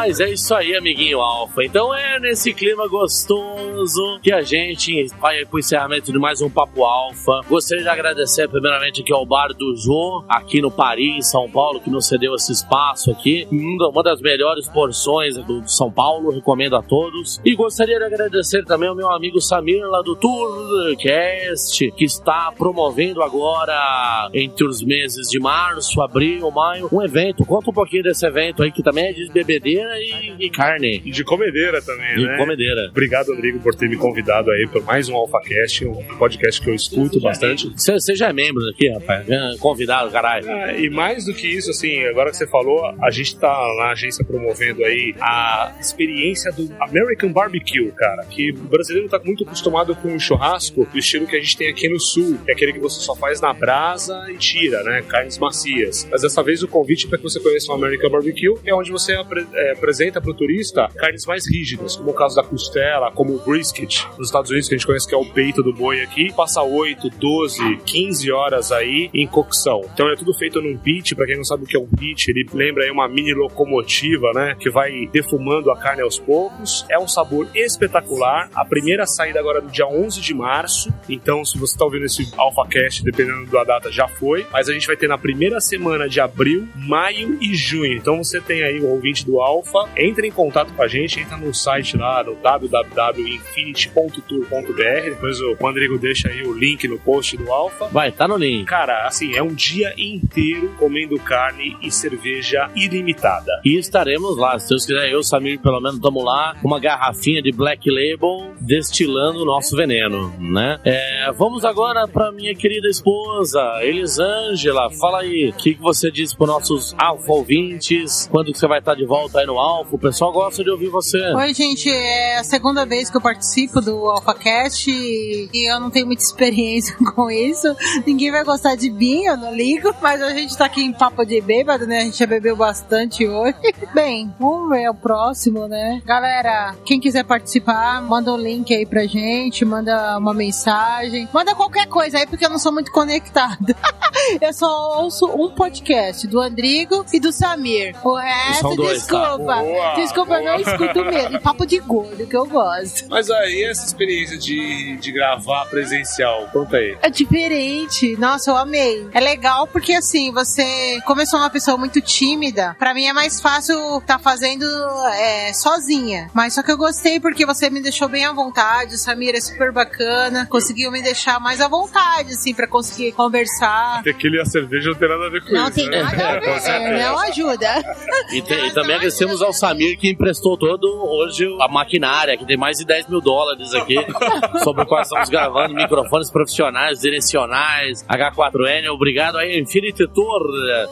Mas 0.07 0.19
é 0.19 0.29
isso 0.29 0.53
aí, 0.53 0.75
amiguinho 0.75 1.19
Alfa. 1.19 1.63
Então 1.63 1.91
é 1.91 2.19
nesse 2.19 2.53
clima 2.53 2.87
gostoso 2.87 4.19
que 4.21 4.31
a 4.31 4.43
gente 4.43 5.07
vai 5.19 5.43
pro 5.45 5.57
encerramento 5.57 6.11
de 6.11 6.19
mais 6.19 6.41
um 6.41 6.49
Papo 6.49 6.83
Alfa. 6.83 7.41
Gostaria 7.49 7.83
de 7.83 7.89
agradecer 7.89 8.47
primeiramente 8.47 9.01
aqui 9.01 9.11
ao 9.11 9.25
Bar 9.25 9.47
do 9.47 9.75
Jô, 9.75 10.23
aqui 10.29 10.61
no 10.61 10.69
Paris, 10.69 11.31
São 11.31 11.49
Paulo, 11.49 11.81
que 11.81 11.89
nos 11.89 12.07
cedeu 12.07 12.35
esse 12.35 12.51
espaço 12.51 13.09
aqui. 13.09 13.47
Uma 13.51 13.89
uma 13.89 14.03
das 14.03 14.21
melhores 14.21 14.67
porções 14.67 15.37
do 15.39 15.67
São 15.67 15.91
Paulo, 15.91 16.29
recomendo 16.29 16.75
a 16.75 16.83
todos. 16.83 17.41
E 17.43 17.55
gostaria 17.55 17.97
de 17.97 18.05
agradecer 18.05 18.63
também 18.63 18.89
ao 18.89 18.95
meu 18.95 19.09
amigo 19.09 19.41
Samir, 19.41 19.83
lá 19.87 20.03
do 20.03 20.15
Tourcast, 20.15 21.91
que 21.93 22.05
está 22.05 22.53
promovendo 22.55 23.23
agora, 23.23 24.29
entre 24.35 24.67
os 24.67 24.83
meses 24.83 25.29
de 25.29 25.39
março, 25.39 25.99
abril, 25.99 26.51
maio, 26.51 26.87
um 26.91 27.01
evento. 27.01 27.43
Conta 27.43 27.71
um 27.71 27.73
pouquinho 27.73 28.03
desse 28.03 28.23
evento 28.23 28.61
aí, 28.61 28.71
que 28.71 28.83
também 28.83 29.05
é 29.05 29.11
de 29.11 29.27
bebedeira 29.31 29.94
e, 29.99 30.45
e 30.45 30.49
carne. 30.49 31.01
E 31.05 31.11
de 31.11 31.23
comedeira 31.23 31.81
também, 31.81 32.17
E 32.17 32.25
né? 32.25 32.37
comedeira. 32.37 32.87
Obrigado, 32.89 33.27
Rodrigo, 33.33 33.59
por 33.59 33.75
ter 33.75 33.89
me 33.89 33.97
convidado 33.97 34.51
aí 34.51 34.67
para 34.67 34.81
mais 34.81 35.09
um 35.09 35.15
AlphaCast, 35.15 35.85
um 35.85 36.03
podcast 36.17 36.61
que 36.61 36.69
eu 36.69 36.75
escuto 36.75 37.19
bastante. 37.19 37.69
Você 37.75 38.15
já 38.15 38.29
é 38.29 38.33
membro 38.33 38.61
aqui, 38.69 38.89
rapaz. 38.89 39.29
É, 39.29 39.57
Convidado, 39.59 40.11
caralho. 40.11 40.49
Ah, 40.49 40.73
e 40.73 40.89
mais 40.89 41.25
do 41.25 41.33
que 41.33 41.47
isso, 41.47 41.71
assim, 41.71 42.03
agora 42.05 42.29
que 42.31 42.37
você 42.37 42.47
falou, 42.47 42.85
a 43.01 43.09
gente 43.11 43.37
tá 43.37 43.47
na 43.77 43.91
agência 43.91 44.23
promovendo 44.25 44.83
aí 44.83 45.13
a 45.19 45.75
experiência 45.79 46.51
do 46.51 46.69
American 46.79 47.31
Barbecue, 47.31 47.91
cara. 47.91 48.25
Que 48.25 48.51
o 48.51 48.55
brasileiro 48.67 49.09
tá 49.09 49.19
muito 49.23 49.43
acostumado 49.43 49.95
com 49.95 50.15
o 50.15 50.19
churrasco 50.19 50.87
do 50.91 50.99
estilo 50.99 51.25
que 51.27 51.35
a 51.35 51.39
gente 51.39 51.57
tem 51.57 51.69
aqui 51.69 51.89
no 51.89 51.99
sul, 51.99 52.37
que 52.43 52.51
é 52.51 52.53
aquele 52.53 52.73
que 52.73 52.79
você 52.79 53.01
só 53.01 53.15
faz 53.15 53.41
na 53.41 53.53
brasa 53.53 54.25
e 54.31 54.37
tira, 54.37 54.83
né? 54.83 55.01
Carnes 55.07 55.37
macias. 55.37 56.07
Mas 56.11 56.21
dessa 56.21 56.43
vez 56.43 56.61
o 56.63 56.67
convite 56.67 57.07
para 57.07 57.17
que 57.17 57.23
você 57.23 57.39
conheça 57.39 57.71
o 57.71 57.75
American 57.75 58.09
Barbecue 58.09 58.53
é 58.65 58.73
onde 58.73 58.91
você 58.91 59.13
é, 59.13 59.75
apresenta 59.85 60.19
pro 60.19 60.33
turista 60.33 60.89
carnes 60.95 61.27
mais 61.27 61.47
rígidas, 61.47 61.95
como 61.95 62.09
o 62.09 62.13
caso 62.13 62.35
da 62.35 62.41
costela, 62.41 63.11
como 63.11 63.35
o 63.35 63.39
brisket. 63.39 64.03
Nos 64.17 64.29
Estados 64.29 64.49
Unidos, 64.49 64.67
que 64.67 64.73
a 64.73 64.77
gente 64.77 64.87
conhece 64.87 65.07
que 65.07 65.13
é 65.13 65.17
o 65.17 65.25
peito 65.25 65.61
do 65.61 65.71
boi 65.71 66.01
aqui, 66.01 66.33
passa 66.33 66.63
8, 66.63 67.07
12, 67.11 67.77
15 67.85 68.31
horas 68.31 68.71
aí 68.71 69.11
em 69.13 69.27
cocção. 69.27 69.81
Então 69.93 70.09
é 70.09 70.15
tudo 70.15 70.33
feito 70.33 70.59
num 70.59 70.75
pit, 70.75 71.13
pra 71.13 71.27
quem 71.27 71.37
não 71.37 71.43
sabe 71.43 71.65
o 71.65 71.67
que 71.67 71.77
é 71.77 71.79
um 71.79 71.87
pit, 71.87 72.31
ele 72.31 72.47
lembra 72.51 72.83
aí 72.83 72.89
uma 72.89 73.07
mini 73.07 73.31
locomotiva, 73.35 74.31
né, 74.33 74.55
que 74.59 74.71
vai 74.71 75.07
defumando 75.11 75.69
a 75.69 75.77
carne 75.77 76.01
aos 76.01 76.17
poucos. 76.17 76.83
É 76.89 76.97
um 76.97 77.07
sabor 77.07 77.47
espetacular. 77.53 78.49
A 78.55 78.65
primeira 78.65 79.05
saída 79.05 79.39
agora 79.39 79.59
é 79.59 79.61
no 79.61 79.69
dia 79.69 79.85
11 79.85 80.19
de 80.19 80.33
março, 80.33 80.91
então 81.07 81.45
se 81.45 81.59
você 81.59 81.77
tá 81.77 81.85
ouvindo 81.85 82.05
esse 82.05 82.27
AlphaCast, 82.35 83.03
dependendo 83.03 83.45
da 83.51 83.63
data, 83.63 83.91
já 83.91 84.07
foi. 84.07 84.47
Mas 84.51 84.67
a 84.67 84.73
gente 84.73 84.87
vai 84.87 84.97
ter 84.97 85.07
na 85.07 85.17
primeira 85.17 85.61
semana 85.61 86.09
de 86.09 86.19
abril, 86.19 86.67
maio 86.75 87.37
e 87.39 87.53
junho. 87.53 87.93
Então 87.93 88.17
você 88.23 88.41
tem 88.41 88.63
aí 88.63 88.79
o 88.79 88.95
ouvinte 88.95 89.23
do 89.25 89.39
Alpha, 89.39 89.74
entre 89.95 90.27
em 90.27 90.31
contato 90.31 90.73
com 90.73 90.81
a 90.81 90.87
gente, 90.87 91.19
entra 91.19 91.37
no 91.37 91.53
site 91.53 91.95
lá, 91.97 92.23
no 92.23 92.33
www.infinity.tour.br, 92.35 95.09
depois 95.09 95.39
o 95.41 95.53
Rodrigo 95.53 95.97
deixa 95.97 96.29
aí 96.29 96.43
o 96.43 96.53
link 96.53 96.87
no 96.87 96.99
post 96.99 97.35
do 97.37 97.51
Alpha. 97.51 97.87
Vai, 97.87 98.11
tá 98.11 98.27
no 98.27 98.37
link. 98.37 98.65
Cara, 98.65 99.07
assim, 99.07 99.35
é 99.35 99.43
um 99.43 99.53
dia 99.53 99.93
inteiro 99.97 100.73
comendo 100.77 101.17
carne 101.19 101.75
e 101.81 101.91
cerveja 101.91 102.69
ilimitada. 102.75 103.51
E 103.63 103.77
estaremos 103.77 104.37
lá, 104.37 104.59
se 104.59 104.69
Deus 104.69 104.85
quiser, 104.85 105.11
eu, 105.11 105.23
Samir, 105.23 105.59
pelo 105.59 105.79
menos, 105.79 105.95
estamos 105.97 106.23
lá 106.23 106.55
uma 106.63 106.79
garrafinha 106.79 107.41
de 107.41 107.51
Black 107.51 107.89
Label 107.89 108.54
destilando 108.65 109.43
o 109.43 109.45
nosso 109.45 109.75
veneno, 109.75 110.33
né? 110.39 110.79
É, 110.83 111.31
vamos 111.37 111.63
agora 111.63 112.07
para 112.07 112.31
minha 112.31 112.55
querida 112.55 112.87
esposa, 112.89 113.61
Elisângela. 113.81 114.89
Fala 114.99 115.19
aí, 115.19 115.49
o 115.49 115.53
que, 115.53 115.75
que 115.75 115.81
você 115.81 116.09
diz 116.09 116.33
para 116.33 116.47
nossos 116.47 116.95
alfa 116.97 117.31
ouvintes? 117.31 118.27
Quando 118.31 118.51
que 118.51 118.57
você 118.57 118.67
vai 118.67 118.79
estar 118.79 118.95
de 118.95 119.05
volta 119.05 119.39
aí 119.39 119.45
no 119.45 119.59
Alfa? 119.59 119.95
O 119.95 119.99
pessoal 119.99 120.31
gosta 120.31 120.63
de 120.63 120.69
ouvir 120.69 120.89
você. 120.89 121.19
Oi, 121.33 121.53
gente, 121.53 121.89
é 121.89 122.39
a 122.39 122.43
segunda 122.43 122.85
vez 122.85 123.09
que 123.09 123.17
eu 123.17 123.21
participo 123.21 123.79
do 123.81 124.09
AlphaCast 124.09 124.89
e 124.89 125.71
eu 125.71 125.79
não 125.79 125.91
tenho 125.91 126.07
muita 126.07 126.23
experiência 126.23 126.95
com 127.15 127.29
isso. 127.29 127.75
Ninguém 128.05 128.31
vai 128.31 128.43
gostar 128.43 128.75
de 128.75 128.89
mim, 128.89 129.25
eu 129.25 129.37
não 129.37 129.53
ligo, 129.53 129.93
mas 130.01 130.21
a 130.21 130.33
gente 130.33 130.57
tá 130.57 130.65
aqui 130.65 130.81
em 130.81 130.91
papo 130.91 131.23
de 131.23 131.39
bêbado, 131.39 131.85
né? 131.85 131.99
A 131.99 132.03
gente 132.05 132.17
já 132.17 132.25
bebeu 132.25 132.55
bastante 132.55 133.27
hoje. 133.27 133.55
Bem, 133.93 134.33
vamos 134.39 134.69
ver 134.69 134.89
o 134.89 134.95
próximo, 134.95 135.67
né? 135.67 136.01
Galera, 136.05 136.75
quem 136.83 136.99
quiser 136.99 137.23
participar, 137.23 138.01
manda 138.01 138.33
um 138.33 138.37
link 138.37 138.54
aí 138.73 138.85
pra 138.85 139.05
gente, 139.05 139.65
manda 139.65 140.17
uma 140.17 140.33
mensagem, 140.33 141.27
manda 141.33 141.55
qualquer 141.55 141.87
coisa 141.87 142.17
aí, 142.17 142.27
porque 142.27 142.45
eu 142.45 142.49
não 142.49 142.59
sou 142.59 142.71
muito 142.71 142.91
conectada. 142.91 143.75
eu 144.41 144.53
só 144.53 145.01
ouço 145.01 145.25
um 145.27 145.49
podcast 145.51 146.27
do 146.27 146.39
Andrigo 146.39 147.05
e 147.13 147.19
do 147.19 147.31
Samir. 147.31 147.95
O 148.03 148.15
resto, 148.15 148.75
dois, 148.75 149.05
tá? 149.05 149.19
desculpa. 149.19 149.55
Boa, 149.55 149.95
desculpa, 149.95 150.33
eu 150.35 150.43
não 150.43 150.63
boa. 150.63 150.71
escuto 150.71 151.05
mesmo. 151.05 151.41
Papo 151.41 151.65
de 151.65 151.79
gordo 151.79 152.27
que 152.27 152.35
eu 152.35 152.45
gosto. 152.45 153.07
Mas 153.09 153.29
aí, 153.29 153.63
essa 153.63 153.85
experiência 153.85 154.37
de, 154.37 154.97
de 154.97 155.11
gravar 155.11 155.65
presencial, 155.65 156.47
conta 156.51 156.77
aí. 156.77 156.97
É 157.01 157.09
diferente. 157.09 158.15
Nossa, 158.17 158.51
eu 158.51 158.57
amei. 158.57 159.07
É 159.13 159.19
legal 159.19 159.67
porque 159.67 159.93
assim, 159.93 160.31
você 160.31 160.99
começou 161.05 161.39
uma 161.39 161.49
pessoa 161.49 161.77
muito 161.77 162.01
tímida. 162.01 162.75
Pra 162.79 162.93
mim 162.93 163.05
é 163.05 163.13
mais 163.13 163.39
fácil 163.41 164.01
tá 164.01 164.17
fazendo 164.19 164.65
é, 165.13 165.53
sozinha. 165.53 166.29
Mas 166.33 166.53
só 166.53 166.63
que 166.63 166.71
eu 166.71 166.77
gostei 166.77 167.19
porque 167.19 167.45
você 167.45 167.69
me 167.69 167.81
deixou 167.81 168.07
bem 168.07 168.25
à 168.25 168.33
vontade. 168.33 168.44
O 168.93 168.97
Samir 168.97 169.35
é 169.35 169.41
super 169.41 169.71
bacana. 169.71 170.45
Conseguiu 170.49 170.91
me 170.91 171.01
deixar 171.01 171.39
mais 171.39 171.61
à 171.61 171.67
vontade, 171.67 172.31
assim, 172.33 172.53
pra 172.53 172.67
conseguir 172.67 173.11
conversar. 173.13 174.01
Tequila 174.03 174.37
e 174.37 174.39
a 174.41 174.45
cerveja 174.45 174.89
não 174.91 174.95
tem 174.97 175.09
nada 175.09 175.25
a 175.27 175.29
ver 175.29 175.41
com 175.43 175.51
Não 175.51 175.63
isso, 175.67 175.75
tem 175.75 175.89
né? 175.89 176.03
nada 176.03 176.27
a 176.29 176.39
ver, 176.39 177.03
não 177.03 177.19
ajuda. 177.19 177.83
E, 178.31 178.41
te- 178.41 178.53
e 178.53 178.71
também 178.73 178.95
agradecemos 178.95 179.41
ao 179.41 179.53
Samir 179.53 179.97
que 179.97 180.09
emprestou 180.09 180.57
todo 180.57 180.85
hoje 180.87 181.45
a 181.61 181.67
maquinária, 181.67 182.37
que 182.37 182.45
tem 182.45 182.57
mais 182.57 182.77
de 182.77 182.85
10 182.85 183.07
mil 183.07 183.21
dólares 183.21 183.73
aqui, 183.73 183.95
sobre 184.63 184.83
o 184.83 184.85
qual 184.85 185.01
estamos 185.01 185.29
gravando, 185.29 185.73
microfones 185.73 186.29
profissionais, 186.31 186.99
direcionais, 186.99 188.03
H4N. 188.05 188.89
Obrigado 188.89 189.37
aí, 189.37 189.59
Infinity 189.59 190.07
Tour, 190.07 190.41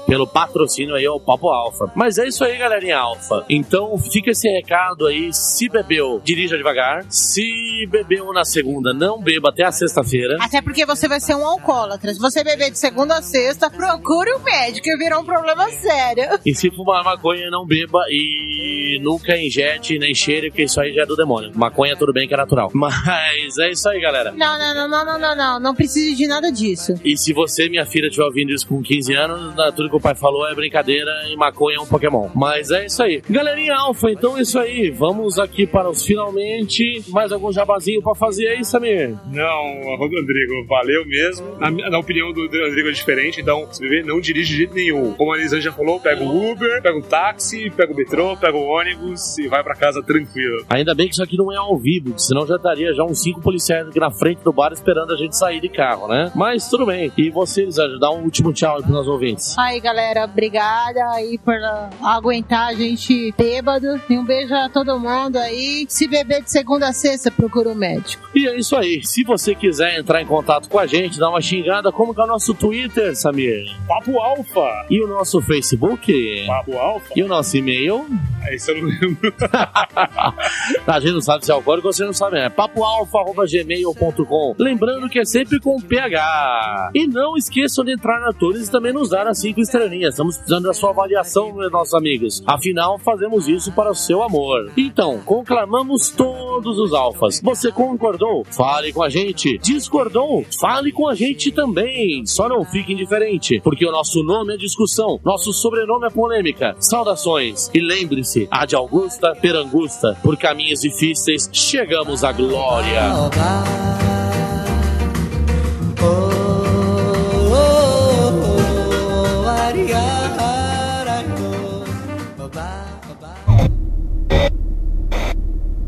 pelo 0.08 0.28
patrocínio 0.28 0.96
aí 0.96 1.06
ao 1.06 1.20
Papo 1.20 1.50
Alfa. 1.50 1.92
Mas 1.96 2.18
é 2.18 2.28
isso 2.28 2.44
aí, 2.44 2.58
galerinha 2.58 2.98
Alfa. 2.98 3.46
Então 3.50 3.98
fica 3.98 4.32
esse 4.32 4.48
recado 4.50 5.08
aí. 5.08 5.34
Se 5.34 5.70
bebeu, 5.70 6.22
dirija 6.24 6.58
devagar. 6.58 7.06
Se 7.10 7.43
bebeu 7.90 8.32
na 8.34 8.46
segunda, 8.46 8.94
não 8.94 9.22
beba 9.22 9.50
até 9.50 9.64
a 9.64 9.72
sexta-feira. 9.72 10.38
Até 10.40 10.62
porque 10.62 10.86
você 10.86 11.08
vai 11.08 11.20
ser 11.20 11.36
um 11.36 11.46
alcoólatra. 11.46 12.14
Se 12.14 12.20
você 12.20 12.44
beber 12.44 12.72
de 12.72 12.80
segunda 12.80 13.18
a 13.18 13.22
sexta, 13.22 13.70
procure 13.70 14.34
um 14.34 14.40
médico 14.40 14.88
e 14.90 14.98
virou 14.98 15.22
um 15.22 15.26
problema 15.26 15.70
sério. 15.72 16.40
E 16.46 16.56
se 16.56 16.70
fumar 16.72 17.04
maconha, 17.04 17.50
não 17.50 17.66
beba 17.66 18.04
e 18.10 19.00
nunca 19.02 19.38
injete 19.38 19.98
nem 20.00 20.14
cheire, 20.14 20.50
porque 20.50 20.64
isso 20.64 20.80
aí 20.80 20.94
já 20.94 21.04
é 21.04 21.06
do 21.06 21.16
demônio. 21.16 21.52
Maconha, 21.56 21.96
tudo 21.96 22.14
bem 22.14 22.28
que 22.28 22.34
é 22.34 22.38
natural. 22.38 22.72
Mas 22.74 23.58
é 23.58 23.72
isso 23.72 23.88
aí, 23.90 24.00
galera. 24.00 24.32
Não, 24.32 24.58
não, 24.58 24.74
não, 24.74 24.88
não, 24.88 25.06
não, 25.06 25.20
não, 25.20 25.36
não. 25.36 25.60
Não 25.60 25.76
precisa 25.76 26.16
de 26.16 26.28
nada 26.28 26.52
disso. 26.52 26.96
E 27.04 27.18
se 27.18 27.34
você, 27.34 27.70
minha 27.70 27.86
filha, 27.86 28.08
estiver 28.08 28.26
ouvindo 28.26 28.52
isso 28.52 28.68
com 28.68 28.82
15 28.82 29.14
anos, 29.14 29.56
tudo 29.76 29.90
que 29.90 29.96
o 29.96 30.00
pai 30.00 30.16
falou 30.16 30.48
é 30.48 30.56
brincadeira 30.56 31.12
e 31.28 31.36
maconha 31.36 31.78
é 31.78 31.82
um 31.82 31.86
Pokémon. 31.86 32.30
Mas 32.34 32.72
é 32.72 32.86
isso 32.86 33.02
aí. 33.02 33.22
Galerinha 33.30 33.76
Alfa, 33.76 34.10
então 34.12 34.38
é 34.38 34.42
isso 34.42 34.60
aí. 34.60 34.90
Vamos 34.92 35.40
aqui 35.40 35.66
para 35.66 35.90
os 35.90 36.04
finalmente. 36.06 37.04
Mais 37.10 37.32
algum 37.34 37.52
jabazinho 37.52 38.02
pra 38.02 38.16
fazer 38.16 38.48
aí, 38.48 38.64
Samir? 38.64 39.16
Não, 39.26 39.98
Rodrigo, 39.98 40.66
valeu 40.68 41.06
mesmo. 41.06 41.58
Na, 41.60 41.72
na 41.72 42.00
opinião 42.00 42.32
do 42.32 42.44
do 42.48 42.66
Rodrigo 42.66 42.90
é 42.90 42.92
diferente, 42.92 43.42
então, 43.42 43.68
se 43.72 43.82
beber, 43.82 44.06
não 44.06 44.20
dirige 44.20 44.52
de 44.52 44.58
jeito 44.58 44.74
nenhum. 44.74 45.14
Como 45.14 45.34
a 45.34 45.38
Elisângela 45.38 45.76
falou, 45.76 46.00
pega 46.00 46.24
o 46.24 46.52
Uber, 46.52 46.82
pega 46.82 46.98
o 46.98 47.02
táxi, 47.02 47.70
pega 47.72 47.92
o 47.92 47.96
metrô, 47.96 48.38
pega 48.38 48.58
o 48.58 48.64
ônibus 48.64 49.38
e 49.38 49.48
vai 49.48 49.64
pra 49.64 49.76
casa 49.76 50.02
tranquilo. 50.04 50.66
Ainda 50.70 50.94
bem 50.94 51.08
que 51.08 51.14
isso 51.14 51.24
aqui 51.24 51.38
não 51.38 51.52
é 51.52 51.58
ao 51.58 51.78
vivo, 51.78 52.18
senão 52.18 52.46
já 52.46 52.56
estaria 52.56 52.94
já 52.94 53.04
uns 53.04 53.22
cinco 53.22 53.42
policiais 53.42 53.88
aqui 53.88 54.00
na 54.00 54.12
frente 54.12 54.44
do 54.44 54.52
bar 54.52 54.72
esperando 54.72 55.14
a 55.14 55.18
gente 55.18 55.36
sair 55.38 55.60
de 55.62 55.70
carro, 55.70 56.08
né? 56.08 56.32
Mas 56.36 56.68
tudo 56.70 56.86
bem. 56.86 57.12
E 57.18 57.30
você, 57.30 57.64
Elisângela, 57.64 58.00
dá 58.00 58.12
um 58.12 58.24
último 58.24 58.54
tchau 58.54 58.76
aí 58.76 58.82
pros 58.82 58.94
nossos 58.94 59.12
ouvintes. 59.12 59.58
Aí, 59.58 59.80
galera, 59.80 60.26
obrigada 60.26 61.04
aí 61.12 61.38
por 61.38 61.56
aguentar 62.04 62.70
a 62.70 62.74
gente 62.74 63.34
bêbado. 63.38 64.02
E 64.10 64.18
um 64.18 64.26
beijo 64.26 64.54
a 64.54 64.70
todo 64.70 65.00
mundo 65.00 65.38
aí. 65.38 65.86
Se 65.88 66.08
beber 66.08 66.44
de 66.44 66.52
segunda 66.52 66.90
a 66.90 66.94
sexta, 66.94 67.23
procura 67.32 67.70
um 67.70 67.76
médico. 67.76 68.28
E 68.36 68.48
é 68.48 68.58
isso 68.58 68.76
aí. 68.76 69.02
Se 69.04 69.24
você 69.24 69.56
quiser 69.56 70.00
entrar 70.00 70.22
em 70.22 70.26
contato 70.26 70.70
com 70.70 70.80
a 70.80 70.86
gente, 70.86 71.20
dar 71.20 71.30
uma 71.30 71.42
xingada, 71.42 71.92
como 71.92 72.14
que 72.14 72.22
é 72.22 72.24
o 72.24 72.28
nosso 72.28 72.54
Twitter, 72.54 73.16
Samir? 73.16 73.66
Papo 73.88 74.20
Alfa! 74.20 74.86
E 74.90 75.02
o 75.02 75.08
nosso 75.08 75.42
Facebook? 75.42 76.46
Papo 76.48 76.78
Alfa? 76.78 77.08
E 77.16 77.24
o 77.24 77.28
nosso 77.28 77.56
e-mail? 77.58 78.06
É 78.44 78.56
isso 78.56 78.72
eu 78.72 78.82
não 78.82 78.90
lembro. 78.90 79.34
a 80.88 81.00
gente 81.00 81.14
não 81.14 81.22
sabe 81.22 81.46
se 81.46 81.52
é 81.52 81.54
alcoólico 81.54 81.88
ou 81.88 81.94
você 81.94 82.04
não 82.06 82.14
sabe, 82.14 82.38
é 82.38 82.50
papoalfa.gmail.com. 82.50 84.56
Lembrando 84.58 85.08
que 85.10 85.20
é 85.20 85.26
sempre 85.26 85.60
com 85.60 85.80
PH. 85.80 86.92
E 86.94 87.08
não 87.08 87.38
esqueçam 87.38 87.86
de 87.86 87.94
entrar 87.94 88.20
na 88.20 88.34
Tunes 88.34 88.68
e 88.68 88.72
também 88.72 88.94
nos 88.94 89.10
dar 89.10 89.28
as 89.28 89.40
cinco 89.40 89.62
estrelinhas. 89.62 90.14
Estamos 90.14 90.38
precisando 90.38 90.66
da 90.66 90.74
sua 90.74 90.92
avaliação, 90.92 91.54
meus 91.54 91.72
nossos 91.72 91.94
amigos. 91.94 92.44
Afinal, 92.46 93.00
fazemos 93.00 93.48
isso 93.48 93.72
para 93.72 93.92
o 93.92 93.96
seu 93.96 94.22
amor. 94.24 94.72
Então, 94.78 95.20
conclamamos 95.26 96.10
todos 96.10 96.78
os 96.78 96.94
alfas. 97.04 97.42
Você 97.44 97.72
concordou? 97.72 98.46
Fale 98.46 98.94
com 98.94 99.04
a 99.04 99.10
gente. 99.10 99.58
Discordou? 99.58 100.46
Fale 100.60 100.92
com 100.92 101.08
a 101.08 101.16
gente 101.16 101.52
também. 101.52 102.26
Só 102.26 102.48
não 102.48 102.64
fique 102.64 102.94
indiferente, 102.94 103.60
porque 103.64 103.86
o 103.86 103.92
nosso 103.92 104.24
nome 104.24 104.54
é 104.54 104.58
discussão, 104.58 105.20
nosso 105.24 105.52
sobrenome 105.52 106.08
é 106.08 106.10
polêmica. 106.10 106.76
Saudações 106.80 107.70
e 107.74 107.80
lembre-se, 107.80 108.48
a 108.50 108.66
de 108.66 108.76
Augusta 108.76 109.36
Perangusta, 109.36 110.18
por 110.24 110.38
caminhos 110.38 110.82
difíceis 110.82 111.50
chegamos 111.52 112.24
à 112.24 112.32
glória. 112.32 113.02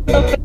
Okay. 0.07 0.44